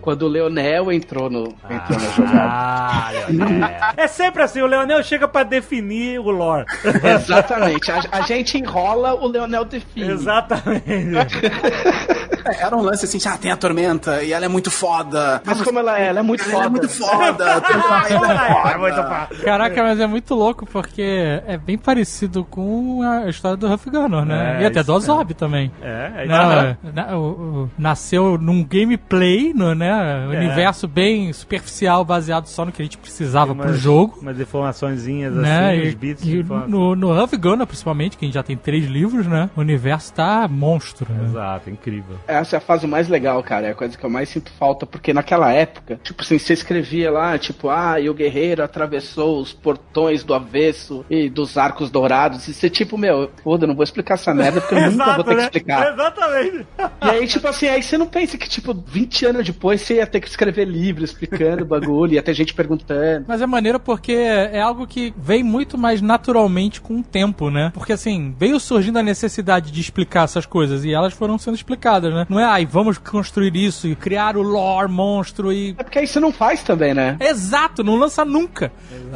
quando 0.00 0.22
o 0.22 0.28
Leonel 0.28 0.92
entrou 0.92 1.28
no, 1.30 1.44
entrou 1.68 1.98
na 1.98 2.08
jogada. 2.16 2.40
Ah, 2.42 3.10
Leonel. 3.28 3.68
É 3.96 4.06
sempre 4.06 4.42
assim, 4.42 4.60
o 4.62 4.66
Leonel 4.66 5.02
chega 5.02 5.26
pra 5.26 5.42
definir 5.42 6.18
o 6.20 6.30
lore. 6.30 6.64
Exatamente. 7.02 7.90
A, 7.90 8.00
a 8.12 8.20
gente 8.22 8.58
enrola, 8.58 9.14
o 9.14 9.26
Leonel 9.26 9.64
define. 9.64 10.10
Exatamente. 10.12 11.36
É, 12.44 12.62
Era 12.64 12.76
um 12.76 12.80
lance 12.82 13.04
assim, 13.04 13.18
ah, 13.28 13.36
tem 13.36 13.50
a 13.50 13.56
tormenta 13.56 14.22
e 14.22 14.32
ela 14.32 14.44
é 14.44 14.48
muito 14.48 14.70
foda. 14.70 15.40
Mas 15.44 15.60
como 15.62 15.78
ela 15.78 15.98
é, 15.98 16.06
ela 16.08 16.20
é 16.20 16.22
muito 16.22 16.42
Ela 16.44 16.52
foda. 16.52 16.66
é 16.66 16.68
muito 16.70 16.88
foda. 16.88 17.44
É, 17.44 18.18
foda. 18.18 18.78
muito 18.78 18.96
fácil. 19.02 19.36
Caraca, 19.44 19.82
mas 19.82 20.00
é 20.00 20.06
muito 20.06 20.34
louco 20.34 20.66
porque 20.66 21.02
é 21.46 21.56
bem 21.56 21.76
parecido 21.78 22.44
com 22.44 23.02
a 23.02 23.28
história 23.28 23.56
do 23.56 23.72
Huff 23.72 23.88
Gunner, 23.90 24.24
né? 24.24 24.58
É, 24.58 24.62
e 24.62 24.66
até 24.66 24.82
do 24.82 24.92
Ozob 24.94 25.34
também. 25.34 25.70
É, 25.82 26.24
é 26.24 26.26
Não, 26.26 26.48
isso. 26.52 26.60
é, 26.60 26.76
na- 26.94 27.16
o- 27.16 27.20
o- 27.64 27.70
nasceu 27.78 28.38
num 28.38 28.64
gameplay, 28.64 29.39
né? 29.74 30.24
É. 30.24 30.38
universo 30.38 30.86
bem 30.86 31.32
superficial, 31.32 32.04
baseado 32.04 32.46
só 32.46 32.64
no 32.64 32.72
que 32.72 32.80
a 32.80 32.84
gente 32.84 32.98
precisava 32.98 33.52
Umas- 33.52 33.66
pro 33.66 33.76
jogo. 33.76 34.18
Umas 34.20 34.38
informaçõezinhas 34.38 35.32
Né? 35.34 35.70
assim, 35.70 35.88
E, 35.88 35.94
bits 35.94 36.22
e 36.22 36.26
de 36.26 36.38
informação. 36.40 36.68
no, 36.70 36.96
no 36.96 37.22
Huff 37.24 37.36
Gunner, 37.36 37.66
principalmente, 37.66 38.16
que 38.16 38.24
a 38.24 38.26
gente 38.28 38.34
já 38.34 38.42
tem 38.42 38.56
três 38.56 38.86
livros, 38.86 39.26
né? 39.26 39.50
O 39.56 39.60
universo 39.60 40.12
tá 40.12 40.46
monstro, 40.48 41.06
né? 41.12 41.24
Exato, 41.24 41.70
incrível. 41.70 42.16
Essa 42.26 42.56
é 42.56 42.58
a 42.58 42.60
fase 42.60 42.86
mais 42.86 43.08
legal, 43.08 43.42
cara. 43.42 43.68
É 43.68 43.70
a 43.70 43.74
coisa 43.74 43.96
que 43.96 44.04
eu 44.04 44.10
mais 44.10 44.28
sinto 44.28 44.50
falta, 44.58 44.86
porque 44.86 45.12
naquela 45.12 45.50
época, 45.52 45.98
tipo 46.02 46.22
assim, 46.22 46.38
você 46.38 46.52
escrevia 46.52 47.10
lá, 47.10 47.36
tipo, 47.38 47.68
ah, 47.68 47.98
e 48.00 48.08
o 48.08 48.14
guerreiro 48.14 48.62
atravessou 48.62 49.40
os 49.40 49.52
portões 49.52 50.22
do 50.24 50.34
avesso 50.34 51.04
e 51.10 51.28
dos 51.28 51.56
arcos 51.56 51.90
dourados. 51.90 52.46
E 52.48 52.54
você, 52.54 52.68
tipo, 52.70 52.96
meu, 52.98 53.30
foda, 53.42 53.66
não 53.66 53.74
vou 53.74 53.84
explicar 53.84 54.14
essa 54.14 54.32
merda, 54.34 54.60
porque 54.60 54.74
eu 54.74 54.90
nunca 54.90 55.14
vou 55.14 55.24
ter 55.24 55.30
que 55.30 55.36
né? 55.36 55.42
explicar. 55.44 55.92
Exatamente. 55.92 56.66
E 57.02 57.08
aí, 57.10 57.26
tipo 57.26 57.46
assim, 57.48 57.68
aí 57.68 57.82
você 57.82 57.96
não 57.98 58.06
pensa 58.06 58.36
que, 58.38 58.48
tipo, 58.48 58.74
20 58.74 59.26
anos 59.30 59.46
depois 59.46 59.80
você 59.80 59.96
ia 59.96 60.06
ter 60.06 60.20
que 60.20 60.28
escrever 60.28 60.66
livro 60.66 61.04
explicando 61.04 61.62
o 61.62 61.66
bagulho, 61.66 62.14
ia 62.14 62.22
ter 62.22 62.34
gente 62.34 62.54
perguntando. 62.54 63.24
Mas 63.26 63.40
é 63.40 63.46
maneiro 63.46 63.80
porque 63.80 64.12
é 64.12 64.60
algo 64.60 64.86
que 64.86 65.12
vem 65.16 65.42
muito 65.42 65.78
mais 65.78 66.00
naturalmente 66.00 66.80
com 66.80 67.00
o 67.00 67.02
tempo, 67.02 67.50
né? 67.50 67.70
Porque 67.74 67.92
assim, 67.92 68.34
veio 68.38 68.60
surgindo 68.60 68.98
a 68.98 69.02
necessidade 69.02 69.70
de 69.70 69.80
explicar 69.80 70.24
essas 70.24 70.46
coisas 70.46 70.84
e 70.84 70.92
elas 70.92 71.12
foram 71.12 71.38
sendo 71.38 71.54
explicadas, 71.54 72.12
né? 72.12 72.26
Não 72.28 72.38
é, 72.38 72.44
ai, 72.44 72.66
vamos 72.66 72.98
construir 72.98 73.56
isso 73.56 73.86
e 73.86 73.94
criar 73.94 74.36
o 74.36 74.42
lore 74.42 74.90
monstro 74.90 75.52
e. 75.52 75.74
É 75.78 75.82
porque 75.82 75.98
aí 75.98 76.06
você 76.06 76.20
não 76.20 76.32
faz 76.32 76.62
também, 76.62 76.94
né? 76.94 77.16
Exato, 77.20 77.82
não 77.82 77.96
lança 77.96 78.24
nunca. 78.24 78.72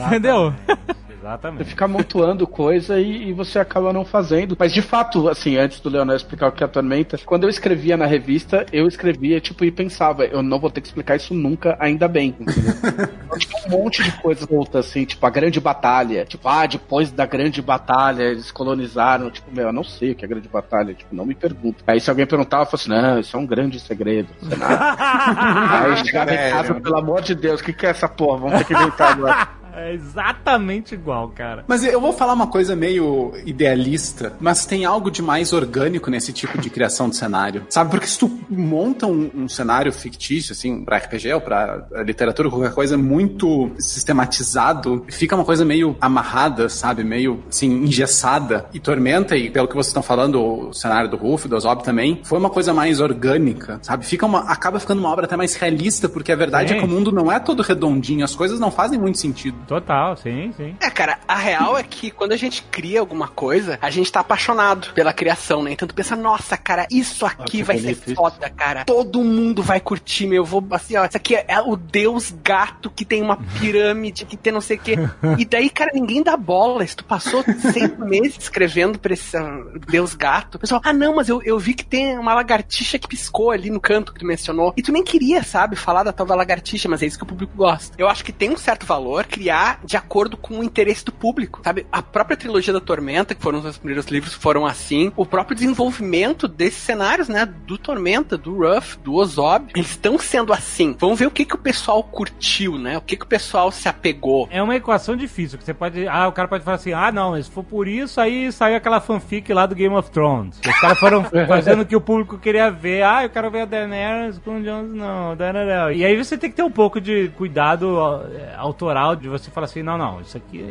Entendeu? 0.07 0.55
Você 1.25 1.29
Exatamente. 1.29 1.65
fica 1.65 1.85
amontoando 1.87 2.47
coisa 2.47 3.01
e, 3.01 3.29
e 3.29 3.33
você 3.33 3.59
acaba 3.59 3.95
não 3.95 4.05
fazendo. 4.05 4.55
Mas 4.59 4.75
de 4.75 4.83
fato, 4.83 5.27
assim, 5.27 5.57
antes 5.57 5.81
do 5.81 5.89
Leonel 5.89 6.17
explicar 6.17 6.49
o 6.49 6.53
que 6.53 6.63
é 6.63 6.67
a 6.67 6.69
tormenta, 6.69 7.19
quando 7.25 7.45
eu 7.45 7.49
escrevia 7.49 7.97
na 7.97 8.05
revista, 8.05 8.67
eu 8.71 8.87
escrevia, 8.87 9.41
tipo, 9.41 9.65
e 9.65 9.71
pensava, 9.71 10.27
eu 10.27 10.43
não 10.43 10.61
vou 10.61 10.71
ter 10.71 10.83
que 10.83 10.89
explicar 10.89 11.17
isso 11.17 11.33
nunca, 11.33 11.79
ainda 11.81 12.07
bem. 12.07 12.37
entendeu? 12.39 12.75
então, 13.25 13.39
tipo, 13.39 13.57
um 13.67 13.71
monte 13.71 14.03
de 14.03 14.13
coisa 14.21 14.45
volta, 14.45 14.81
assim, 14.81 15.07
tipo, 15.07 15.25
a 15.25 15.31
grande 15.31 15.59
batalha. 15.61 16.27
Tipo, 16.27 16.47
ah, 16.47 16.67
depois 16.67 17.11
da 17.11 17.25
grande 17.25 17.63
batalha, 17.63 18.25
eles 18.25 18.53
colonizaram. 18.53 19.31
Tipo, 19.31 19.51
meu, 19.51 19.69
eu 19.69 19.73
não 19.73 19.85
sei 19.85 20.13
o 20.13 20.15
que 20.15 20.27
é 20.27 20.27
a 20.27 20.29
grande 20.29 20.49
batalha. 20.49 20.93
Tipo, 20.93 21.15
não 21.15 21.25
me 21.25 21.35
pergunta. 21.35 21.83
Aí 21.87 22.01
se 22.01 22.11
alguém 22.11 22.27
perguntava, 22.27 22.65
eu 22.65 22.67
falava 22.67 22.83
assim, 22.83 22.91
não, 22.91 23.21
isso 23.21 23.35
é 23.35 23.41
um 23.41 23.47
grande 23.47 23.81
segredo. 23.81 24.29
Não 24.43 24.51
sei 24.51 24.59
nada. 24.59 24.97
Aí 25.85 25.97
chegava 26.05 26.35
em 26.35 26.51
casa, 26.51 26.75
pelo 26.75 26.99
amor 26.99 27.23
de 27.23 27.35
Deus, 27.35 27.63
o 27.63 27.65
que, 27.65 27.73
que 27.73 27.87
é 27.87 27.91
essa 27.91 28.09
porra? 28.09 28.41
Vamos 28.41 28.59
ter 28.59 28.65
que 28.67 28.75
inventar 28.75 29.13
agora. 29.13 29.49
É 29.77 29.93
exatamente 29.93 30.95
igual, 30.95 31.29
cara. 31.31 31.65
Mas 31.67 31.85
eu 31.85 32.01
vou 32.01 32.13
falar 32.13 32.33
uma 32.33 32.47
coisa 32.47 32.77
meio 32.77 33.33
idealista, 33.45 34.33
mas 34.41 34.65
tem 34.67 34.85
algo 34.85 35.11
de 35.11 35.23
mais 35.23 35.53
orgânico 35.53 36.11
nesse 36.11 36.33
tipo 36.33 36.59
de 36.59 36.71
criação 36.71 37.09
de 37.09 37.17
cenário. 37.17 37.67
Sabe? 37.69 37.91
Porque 37.91 38.07
se 38.07 38.19
tu 38.19 38.31
monta 38.49 39.07
um, 39.07 39.31
um 39.35 39.49
cenário 39.49 39.93
fictício, 39.93 40.53
assim, 40.53 40.85
pra 40.85 40.99
RPG 40.99 41.33
ou 41.33 41.41
pra 41.41 41.87
literatura, 42.05 42.51
qualquer 42.51 42.73
coisa 42.73 42.97
muito 42.97 43.71
sistematizado, 43.79 45.05
fica 45.09 45.35
uma 45.35 45.45
coisa 45.45 45.65
meio 45.65 45.97
amarrada, 46.01 46.69
sabe? 46.69 47.03
Meio, 47.03 47.43
assim, 47.49 47.71
engessada. 47.71 48.67
E 48.73 48.79
Tormenta, 48.79 49.37
e 49.37 49.51
pelo 49.51 49.67
que 49.67 49.75
vocês 49.75 49.89
estão 49.89 50.03
falando, 50.03 50.69
o 50.69 50.73
cenário 50.73 51.11
do 51.11 51.17
Ruff, 51.17 51.49
do 51.49 51.57
Ozob 51.57 51.83
também, 51.83 52.21
foi 52.25 52.39
uma 52.39 52.51
coisa 52.51 52.73
mais 52.73 53.01
orgânica, 53.01 53.79
sabe? 53.83 54.05
Fica 54.05 54.27
uma, 54.27 54.41
acaba 54.41 54.79
ficando 54.79 54.99
uma 54.99 55.11
obra 55.11 55.25
até 55.25 55.37
mais 55.37 55.55
realista, 55.55 56.09
porque 56.09 56.31
a 56.31 56.37
verdade 56.37 56.71
Sim. 56.71 56.77
é 56.77 56.79
que 56.79 56.85
o 56.85 56.89
mundo 56.89 57.11
não 57.11 57.31
é 57.31 57.41
todo 57.41 57.63
redondinho, 57.63 58.25
as 58.25 58.35
coisas 58.35 58.61
não 58.61 58.71
fazem 58.71 58.99
muito 58.99 59.19
sentido. 59.19 59.57
Total, 59.67 60.17
sim, 60.17 60.53
sim. 60.57 60.77
É, 60.81 60.91
cara, 60.91 61.19
a 61.27 61.37
real 61.37 61.77
é 61.77 61.83
que 61.83 62.11
quando 62.11 62.33
a 62.33 62.37
gente 62.37 62.63
cria 62.71 63.01
alguma 63.01 63.29
coisa, 63.29 63.79
a 63.81 63.91
gente 63.91 64.11
tá 64.11 64.21
apaixonado 64.21 64.93
pela 64.95 65.13
criação, 65.13 65.63
né? 65.63 65.73
Então 65.73 65.89
tu 65.89 65.95
pensa, 65.95 66.15
nossa, 66.15 66.57
cara, 66.57 66.87
isso 66.91 67.25
aqui 67.27 67.63
vai 67.63 67.77
ser 67.77 67.83
bonito 67.83 68.07
isso. 68.07 68.15
foda, 68.15 68.51
cara. 68.51 68.85
Todo 68.85 69.23
mundo 69.23 69.63
vai 69.63 69.81
curtir, 69.81 70.27
meu. 70.27 70.43
Eu 70.43 70.45
vou, 70.45 70.65
assim, 70.71 70.97
ó, 70.97 71.05
isso 71.05 71.17
aqui 71.17 71.35
é, 71.35 71.45
é 71.49 71.61
o 71.61 71.77
deus 71.77 72.35
gato 72.43 72.91
que 72.91 73.05
tem 73.05 73.23
uma 73.23 73.39
pirâmide, 73.59 74.25
que 74.25 74.37
tem 74.37 74.53
não 74.53 74.61
sei 74.61 74.77
o 74.77 74.81
quê. 74.81 74.95
E 75.39 75.45
daí, 75.45 75.69
cara, 75.69 75.91
ninguém 75.93 76.23
dá 76.23 76.37
bola. 76.37 76.87
Se 76.87 76.97
tu 76.97 77.05
passou 77.05 77.43
seis 77.73 77.97
meses 77.99 78.39
escrevendo 78.39 78.99
pra 78.99 79.15
esse 79.15 79.37
ah, 79.37 79.63
deus 79.89 80.15
gato, 80.15 80.57
o 80.57 80.59
pessoal, 80.59 80.81
ah, 80.85 80.93
não, 80.93 81.17
mas 81.17 81.29
eu, 81.29 81.43
eu 81.43 81.59
vi 81.59 81.75
que 81.75 81.85
tem 81.85 82.17
uma 82.19 82.35
lagartixa 82.35 82.99
que 82.99 83.09
piscou 83.09 83.51
ali 83.51 83.71
no 83.71 83.81
canto 83.81 84.13
que 84.13 84.21
tu 84.21 84.27
mencionou. 84.27 84.73
E 84.77 84.83
tu 84.83 84.93
nem 84.93 85.03
queria, 85.03 85.43
sabe, 85.43 85.77
falar 85.77 86.03
da 86.03 86.13
tal 86.13 86.27
da 86.27 86.35
lagartixa, 86.35 86.89
mas 86.89 87.03
é 87.03 87.07
isso 87.07 87.19
que 87.19 87.25
o 87.25 87.27
público 87.27 87.53
gosta. 87.57 87.95
Eu 87.99 88.09
acho 88.09 88.25
que 88.25 88.33
tem 88.33 88.51
um 88.51 88.57
certo 88.57 88.87
valor 88.87 89.25
criar 89.25 89.54
de 89.85 89.97
acordo 89.97 90.37
com 90.37 90.59
o 90.59 90.65
interesse 90.65 91.05
do 91.05 91.13
público, 91.13 91.61
sabe? 91.65 91.87
A 91.91 92.03
própria 92.03 92.37
trilogia 92.37 92.73
da 92.73 92.81
Tormenta, 92.81 93.35
que 93.35 93.43
foram 93.43 93.59
os 93.59 93.65
meus 93.65 93.79
primeiros 93.79 94.07
livros, 94.07 94.35
foram 94.35 94.67
assim. 94.67 95.13
O 95.17 95.27
próprio 95.27 95.55
desenvolvimento 95.55 96.47
desses 96.49 96.83
cenários, 96.83 97.29
né? 97.29 97.47
Do 97.47 97.79
Tormenta, 97.79 98.37
do 98.37 98.57
Ruff, 98.59 98.99
do 98.99 99.15
Ozob, 99.15 99.71
eles 99.75 99.91
estão 99.91 100.19
sendo 100.19 100.53
assim. 100.53 100.97
Vamos 100.99 101.19
ver 101.19 101.27
o 101.27 101.31
que, 101.31 101.45
que 101.45 101.55
o 101.55 101.59
pessoal 101.59 102.03
curtiu, 102.03 102.79
né? 102.79 102.99
O 102.99 103.01
que, 103.01 103.17
que 103.17 103.25
o 103.25 103.29
pessoal 103.29 103.71
se 103.71 103.89
apegou. 103.89 104.49
É 104.51 104.63
uma 104.63 104.77
equação 104.77 105.17
difícil, 105.17 105.59
que 105.59 105.65
você 105.65 105.75
pode. 105.75 106.07
Ah, 106.07 106.29
o 106.29 106.33
cara 106.33 106.49
pode 106.49 106.65
falar 106.65 106.77
assim, 106.77 106.93
ah, 106.93 107.11
não, 107.11 107.33
mas 107.33 107.47
se 107.47 107.53
for 107.53 107.65
por 107.65 107.89
isso, 107.89 108.21
aí 108.21 108.51
saiu 108.53 108.77
aquela 108.77 109.01
fanfic 109.01 109.53
lá 109.53 109.67
do 109.67 109.75
Game 109.75 109.95
of 109.95 110.11
Thrones. 110.11 110.59
Os 110.59 110.81
caras 110.81 110.99
foram 110.99 111.25
fazendo 111.47 111.83
o 111.83 111.87
que 111.87 111.97
o 111.97 112.01
público 112.01 112.39
queria 112.39 112.71
ver. 112.71 113.03
Ah, 113.03 113.25
eu 113.25 113.31
quero 113.31 113.51
ver 113.51 113.63
a 113.63 113.65
Daenerys 113.65 114.39
com 114.39 114.59
o 114.59 114.63
Jon 114.63 114.85
Snow. 114.85 115.37
Daenerys. 115.37 115.99
E 115.99 116.05
aí 116.05 116.17
você 116.17 116.37
tem 116.37 116.51
que 116.51 116.57
ter 116.57 116.63
um 116.63 116.71
pouco 116.71 117.01
de 117.01 117.31
cuidado 117.37 117.99
é, 118.35 118.55
autoral 118.57 119.17
de 119.17 119.29
você 119.29 119.44
falar 119.51 119.67
assim, 119.67 119.83
não, 119.83 119.97
não, 119.99 120.21
isso 120.21 120.37
aqui. 120.37 120.65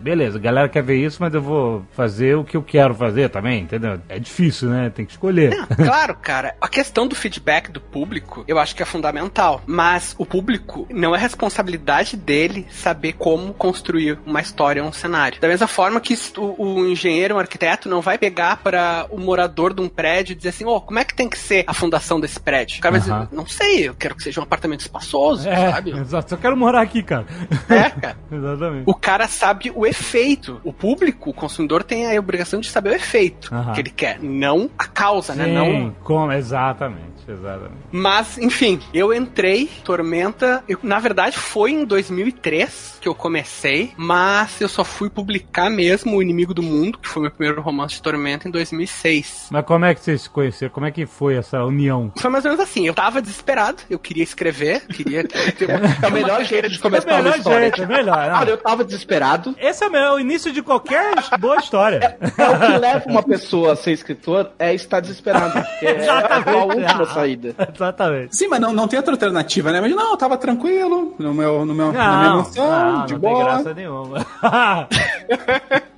Beleza, 0.00 0.38
a 0.38 0.40
galera 0.40 0.68
quer 0.68 0.82
ver 0.82 0.96
isso, 0.96 1.18
mas 1.20 1.32
eu 1.34 1.42
vou 1.42 1.84
fazer 1.92 2.36
o 2.36 2.44
que 2.44 2.56
eu 2.56 2.62
quero 2.62 2.94
fazer 2.94 3.28
também, 3.28 3.62
entendeu? 3.62 4.00
É 4.08 4.18
difícil, 4.18 4.68
né? 4.68 4.90
Tem 4.90 5.04
que 5.04 5.12
escolher. 5.12 5.66
Claro, 5.76 6.16
cara, 6.20 6.54
a 6.60 6.68
questão 6.68 7.06
do 7.06 7.14
feedback 7.14 7.70
do 7.70 7.80
público 7.80 8.44
eu 8.48 8.58
acho 8.58 8.74
que 8.74 8.82
é 8.82 8.86
fundamental. 8.86 9.62
Mas 9.66 10.14
o 10.18 10.26
público 10.26 10.86
não 10.90 11.14
é 11.14 11.18
responsabilidade 11.18 12.16
dele 12.16 12.66
saber 12.70 13.14
como 13.14 13.52
construir 13.54 14.18
uma 14.26 14.40
história 14.40 14.82
ou 14.82 14.88
um 14.88 14.92
cenário. 14.92 15.40
Da 15.40 15.48
mesma 15.48 15.66
forma 15.66 16.00
que 16.00 16.16
o, 16.36 16.54
o 16.80 16.86
engenheiro, 16.86 17.36
o 17.36 17.38
arquiteto, 17.38 17.88
não 17.88 18.00
vai 18.00 18.18
pegar 18.18 18.58
para 18.58 19.06
o 19.10 19.18
morador 19.18 19.74
de 19.74 19.80
um 19.80 19.88
prédio 19.88 20.32
e 20.32 20.36
dizer 20.36 20.50
assim: 20.50 20.64
ó, 20.66 20.80
como 20.80 20.98
é 20.98 21.04
que 21.04 21.14
tem 21.14 21.28
que 21.28 21.38
ser 21.38 21.64
a 21.66 21.74
fundação 21.74 22.18
desse 22.20 22.40
prédio? 22.40 22.78
O 22.78 22.80
cara 22.80 22.98
vai 22.98 23.08
Aham. 23.08 23.24
dizer: 23.24 23.36
não 23.36 23.46
sei, 23.46 23.88
eu 23.88 23.94
quero 23.94 24.14
que 24.14 24.22
seja 24.22 24.40
um 24.40 24.44
apartamento 24.44 24.80
espaçoso, 24.80 25.48
É, 25.48 25.70
sabe? 25.70 25.90
exato. 25.98 26.30
Só 26.30 26.36
quero 26.36 26.56
morar 26.56 26.80
aqui, 26.82 27.02
cara. 27.02 27.26
É, 27.68 27.91
Exatamente. 28.30 28.84
O 28.86 28.94
cara 28.94 29.26
sabe 29.28 29.72
o 29.74 29.86
efeito. 29.86 30.60
O 30.64 30.72
público, 30.72 31.30
o 31.30 31.34
consumidor, 31.34 31.82
tem 31.82 32.14
a 32.16 32.18
obrigação 32.18 32.60
de 32.60 32.68
saber 32.68 32.90
o 32.90 32.94
efeito 32.94 33.54
Aham. 33.54 33.72
que 33.72 33.80
ele 33.80 33.90
quer, 33.90 34.18
não 34.22 34.70
a 34.78 34.86
causa, 34.86 35.34
né? 35.34 35.44
Sim, 35.46 35.52
Não 35.54 35.94
como, 36.02 36.32
exatamente, 36.32 37.22
exatamente. 37.28 37.72
Mas, 37.90 38.38
enfim, 38.38 38.80
eu 38.92 39.12
entrei, 39.12 39.68
Tormenta. 39.84 40.62
Eu, 40.68 40.78
na 40.82 40.98
verdade, 40.98 41.36
foi 41.36 41.70
em 41.72 41.84
2003 41.84 42.98
que 43.00 43.08
eu 43.08 43.14
comecei, 43.14 43.92
mas 43.96 44.60
eu 44.60 44.68
só 44.68 44.84
fui 44.84 45.10
publicar 45.10 45.68
mesmo 45.70 46.16
O 46.16 46.22
Inimigo 46.22 46.54
do 46.54 46.62
Mundo, 46.62 46.98
que 46.98 47.08
foi 47.08 47.22
meu 47.22 47.30
primeiro 47.30 47.60
romance 47.60 47.94
de 47.94 48.02
Tormenta, 48.02 48.48
em 48.48 48.50
2006. 48.50 49.48
Mas 49.50 49.64
como 49.64 49.84
é 49.84 49.94
que 49.94 50.00
vocês 50.00 50.22
se 50.22 50.30
conheceram? 50.30 50.72
Como 50.72 50.86
é 50.86 50.90
que 50.90 51.06
foi 51.06 51.36
essa 51.36 51.62
união? 51.64 52.12
Foi 52.16 52.30
mais 52.30 52.44
ou 52.44 52.50
menos 52.50 52.64
assim, 52.64 52.86
eu 52.86 52.94
tava 52.94 53.20
desesperado, 53.20 53.82
eu 53.90 53.98
queria 53.98 54.22
escrever, 54.22 54.86
queria 54.86 55.24
ter 55.24 55.66
uma, 55.68 56.06
É 56.06 56.08
o 56.08 56.12
melhor 56.12 56.44
jeito 56.44 56.68
de 56.68 56.76
É 56.76 56.78
começar 56.78 57.18
o 57.18 57.20
uma 57.22 57.36
história. 57.36 57.72
É 57.84 57.86
melhor. 57.86 58.28
não. 58.30 58.38
Olha, 58.40 58.50
eu 58.50 58.56
tava 58.58 58.84
desesperado. 58.84 59.54
Esse 59.58 59.84
é 59.84 59.88
o, 59.88 59.90
melhor, 59.92 60.14
o 60.14 60.20
início 60.20 60.52
de 60.52 60.62
qualquer 60.62 61.12
boa 61.38 61.56
história. 61.56 62.16
É 62.20 62.48
o 62.50 62.58
que 62.58 62.78
leva 62.78 63.04
uma 63.08 63.22
pessoa 63.22 63.72
a 63.72 63.76
ser 63.76 63.92
escritor 63.92 64.50
é 64.58 64.74
estar 64.74 65.00
desesperado. 65.00 65.52
porque 65.52 65.86
É 65.86 66.08
a 66.08 66.64
última 66.64 67.06
saída. 67.06 67.54
Exatamente. 67.74 68.36
Sim, 68.36 68.48
mas 68.48 68.60
não, 68.60 68.72
não 68.72 68.88
tem 68.88 68.98
outra 68.98 69.14
alternativa, 69.14 69.72
né? 69.72 69.80
Mas 69.80 69.90
não, 69.94 70.10
eu 70.10 70.16
tava 70.16 70.36
tranquilo, 70.36 71.14
no 71.18 71.34
meu, 71.34 71.64
no 71.64 71.74
meu, 71.74 71.92
na 71.92 72.16
minha 72.16 72.28
Não, 72.30 72.34
emoção, 72.40 72.92
não, 72.92 73.06
de 73.06 73.12
não 73.14 73.20
tem 73.20 73.30
boa. 73.30 73.44
graça 73.44 73.74
nenhuma. 73.74 74.26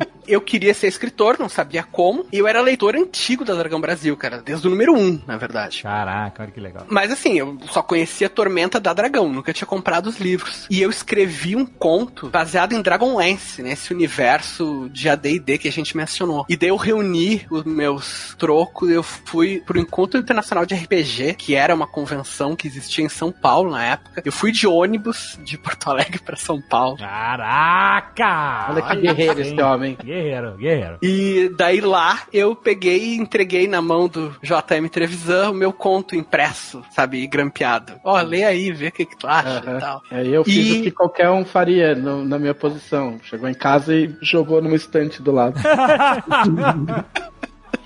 Eu 0.26 0.40
queria 0.40 0.74
ser 0.74 0.88
escritor, 0.88 1.36
não 1.38 1.48
sabia 1.48 1.82
como, 1.82 2.26
e 2.32 2.38
eu 2.38 2.46
era 2.46 2.60
leitor 2.60 2.96
antigo 2.96 3.44
da 3.44 3.54
Dragão 3.54 3.80
Brasil, 3.80 4.16
cara, 4.16 4.42
desde 4.42 4.66
o 4.66 4.70
número 4.70 4.94
1, 4.94 5.22
na 5.26 5.36
verdade. 5.36 5.82
Caraca, 5.82 6.42
olha 6.42 6.52
que 6.52 6.60
legal. 6.60 6.86
Mas 6.88 7.12
assim, 7.12 7.38
eu 7.38 7.58
só 7.70 7.82
conhecia 7.82 8.28
Tormenta 8.28 8.80
da 8.80 8.92
Dragão, 8.92 9.32
nunca 9.32 9.52
tinha 9.52 9.66
comprado 9.66 10.06
os 10.06 10.18
livros. 10.18 10.66
E 10.70 10.80
eu 10.80 10.90
escrevi 10.90 11.56
um 11.56 11.66
conto 11.66 12.28
baseado 12.28 12.72
em 12.72 12.82
Dragonlance, 12.82 13.62
nesse 13.62 13.92
universo 13.92 14.88
de 14.92 15.08
AD&D 15.08 15.58
que 15.58 15.68
a 15.68 15.72
gente 15.72 15.96
mencionou. 15.96 16.44
E 16.48 16.56
daí 16.56 16.68
eu 16.68 16.76
reuni 16.76 17.46
os 17.50 17.64
meus 17.64 18.34
trocos, 18.38 18.90
eu 18.90 19.02
fui 19.02 19.62
pro 19.64 19.78
Encontro 19.78 20.18
Internacional 20.18 20.64
de 20.66 20.74
RPG, 20.74 21.34
que 21.34 21.54
era 21.54 21.74
uma 21.74 21.86
convenção 21.86 22.56
que 22.56 22.66
existia 22.66 23.04
em 23.04 23.08
São 23.08 23.30
Paulo 23.30 23.70
na 23.70 23.84
época. 23.84 24.22
Eu 24.24 24.32
fui 24.32 24.52
de 24.52 24.66
ônibus 24.66 25.38
de 25.44 25.58
Porto 25.58 25.90
Alegre 25.90 26.18
pra 26.18 26.36
São 26.36 26.60
Paulo. 26.60 26.96
Caraca! 26.96 28.66
Olha 28.70 28.82
que 28.82 28.96
guerreiro 28.96 29.40
esse 29.40 29.60
homem. 29.60 29.96
Guerreiro, 30.14 30.52
guerreiro. 30.56 30.98
E 31.02 31.50
daí 31.56 31.80
lá 31.80 32.22
eu 32.32 32.54
peguei 32.54 33.14
e 33.14 33.16
entreguei 33.16 33.66
na 33.66 33.82
mão 33.82 34.06
do 34.08 34.30
JM 34.42 34.86
Trevisan 34.90 35.50
o 35.50 35.54
meu 35.54 35.72
conto 35.72 36.14
impresso, 36.14 36.82
sabe, 36.92 37.18
e 37.22 37.26
grampeado. 37.26 37.94
Ó, 38.04 38.20
lê 38.22 38.44
aí, 38.44 38.70
vê 38.70 38.88
o 38.88 38.92
que, 38.92 39.04
que 39.04 39.16
tu 39.18 39.26
acha 39.26 39.58
e 39.76 39.80
tal. 39.80 40.02
Aí 40.10 40.32
eu 40.32 40.44
fiz 40.44 40.76
E- 40.76 40.80
o 40.80 40.82
que 40.84 40.90
qualquer 40.90 41.30
um 41.30 41.44
faria 41.44 41.94
no- 41.96 42.24
na 42.24 42.38
minha 42.38 42.54
posição. 42.54 43.18
Chegou 43.24 43.48
em 43.48 43.54
casa 43.54 43.94
e 43.94 44.14
jogou 44.22 44.62
numa 44.62 44.76
estante 44.76 45.20
do 45.20 45.32
lado. 45.32 45.58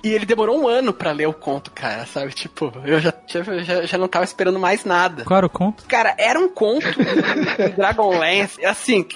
E 0.03 0.13
ele 0.13 0.27
demorou 0.27 0.61
um 0.61 0.69
ano 0.69 0.93
pra 0.93 1.13
ler 1.13 1.27
o 1.27 1.33
conto, 1.33 1.71
cara, 1.71 2.07
sabe? 2.07 2.33
Tipo, 2.33 2.73
eu 2.85 3.01
já, 3.01 3.13
já, 3.27 3.43
já, 3.43 3.87
já 3.87 3.99
não 3.99 4.09
tava 4.09 4.25
esperando 4.25 4.59
mais 4.59 4.85
nada. 4.85 5.25
Qual 5.25 5.39
era 5.39 5.47
o 5.47 5.51
conto? 5.51 5.85
Cara, 5.87 6.15
era 6.19 6.39
um 6.39 6.49
conto 6.49 6.87
em 6.87 7.71
Dragonlance, 7.71 8.65
assim. 8.65 9.07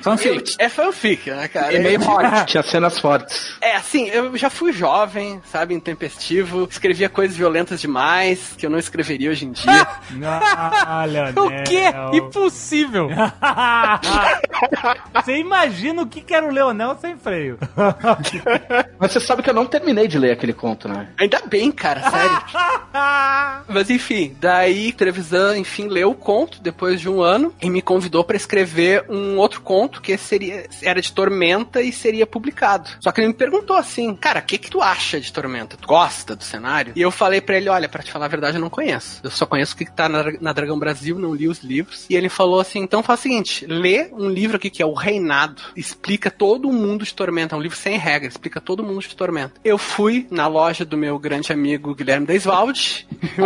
Fanfic. 0.00 0.54
É 0.58 0.68
fanfic, 0.68 1.30
né, 1.30 1.48
cara? 1.48 1.74
E 1.74 1.78
meio 1.78 2.00
hot, 2.00 2.46
tinha 2.46 2.62
cenas 2.62 2.98
fortes. 2.98 3.56
É, 3.60 3.76
assim, 3.76 4.08
eu 4.08 4.36
já 4.36 4.50
fui 4.50 4.72
jovem, 4.72 5.40
sabe, 5.50 5.74
intempestivo, 5.74 6.66
escrevia 6.70 7.08
coisas 7.08 7.36
violentas 7.36 7.80
demais, 7.80 8.54
que 8.56 8.66
eu 8.66 8.70
não 8.70 8.78
escreveria 8.78 9.30
hoje 9.30 9.46
em 9.46 9.52
dia. 9.52 9.86
Olha, 10.88 11.32
O 11.36 11.50
quê? 11.64 11.84
Impossível! 12.12 13.08
Você 15.14 15.36
imagina 15.36 16.02
o 16.02 16.06
que 16.06 16.20
que 16.20 16.34
era 16.34 16.46
o 16.46 16.50
Leonel 16.50 16.96
sem 17.00 17.16
freio. 17.16 17.58
Mas 18.98 19.12
você 19.12 19.20
sabe 19.20 19.42
que 19.42 19.45
eu 19.50 19.54
não 19.54 19.66
terminei 19.66 20.08
de 20.08 20.18
ler 20.18 20.32
aquele 20.32 20.52
conto, 20.52 20.88
né? 20.88 21.08
Ainda 21.18 21.40
bem, 21.46 21.70
cara, 21.72 22.10
sério. 22.10 22.42
Mas 23.68 23.90
enfim, 23.90 24.36
daí 24.40 24.92
Trevisan, 24.92 25.58
enfim, 25.58 25.88
leu 25.88 26.10
o 26.10 26.14
conto 26.14 26.60
depois 26.60 27.00
de 27.00 27.08
um 27.08 27.20
ano 27.20 27.54
e 27.60 27.68
me 27.68 27.82
convidou 27.82 28.24
pra 28.24 28.36
escrever 28.36 29.04
um 29.08 29.36
outro 29.36 29.60
conto 29.60 30.00
que 30.00 30.16
seria 30.16 30.66
era 30.82 31.00
de 31.00 31.12
Tormenta 31.12 31.82
e 31.82 31.92
seria 31.92 32.26
publicado. 32.26 32.90
Só 33.00 33.12
que 33.12 33.20
ele 33.20 33.28
me 33.28 33.34
perguntou 33.34 33.76
assim, 33.76 34.14
cara, 34.14 34.40
o 34.40 34.42
que 34.42 34.58
que 34.58 34.70
tu 34.70 34.80
acha 34.80 35.20
de 35.20 35.32
Tormenta? 35.32 35.76
Tu 35.76 35.86
gosta 35.86 36.36
do 36.36 36.44
cenário? 36.44 36.92
E 36.96 37.00
eu 37.00 37.10
falei 37.10 37.40
pra 37.40 37.56
ele, 37.56 37.68
olha, 37.68 37.88
pra 37.88 38.02
te 38.02 38.12
falar 38.12 38.26
a 38.26 38.28
verdade, 38.28 38.56
eu 38.56 38.60
não 38.60 38.70
conheço. 38.70 39.20
Eu 39.22 39.30
só 39.30 39.46
conheço 39.46 39.74
o 39.74 39.76
que 39.76 39.84
que 39.84 39.92
tá 39.92 40.08
na, 40.08 40.24
na 40.40 40.52
Dragão 40.52 40.78
Brasil, 40.78 41.18
não 41.18 41.34
li 41.34 41.48
os 41.48 41.62
livros. 41.62 42.06
E 42.08 42.16
ele 42.16 42.28
falou 42.28 42.60
assim, 42.60 42.80
então 42.80 43.02
faz 43.02 43.20
o 43.20 43.22
seguinte, 43.22 43.66
lê 43.66 44.08
um 44.12 44.28
livro 44.28 44.56
aqui 44.56 44.70
que 44.70 44.82
é 44.82 44.86
o 44.86 44.94
Reinado, 44.94 45.62
explica 45.76 46.30
todo 46.30 46.68
o 46.68 46.72
mundo 46.72 47.04
de 47.04 47.14
Tormenta, 47.14 47.54
é 47.54 47.58
um 47.58 47.62
livro 47.62 47.76
sem 47.76 47.98
regra, 47.98 48.28
explica 48.28 48.60
todo 48.60 48.80
o 48.80 48.84
mundo 48.84 49.00
de 49.00 49.14
Tormenta. 49.14 49.35
Tormenta. 49.36 49.60
Eu 49.64 49.76
fui 49.78 50.26
na 50.30 50.46
loja 50.46 50.84
do 50.84 50.96
meu 50.96 51.18
grande 51.18 51.52
amigo 51.52 51.94
Guilherme 51.94 52.26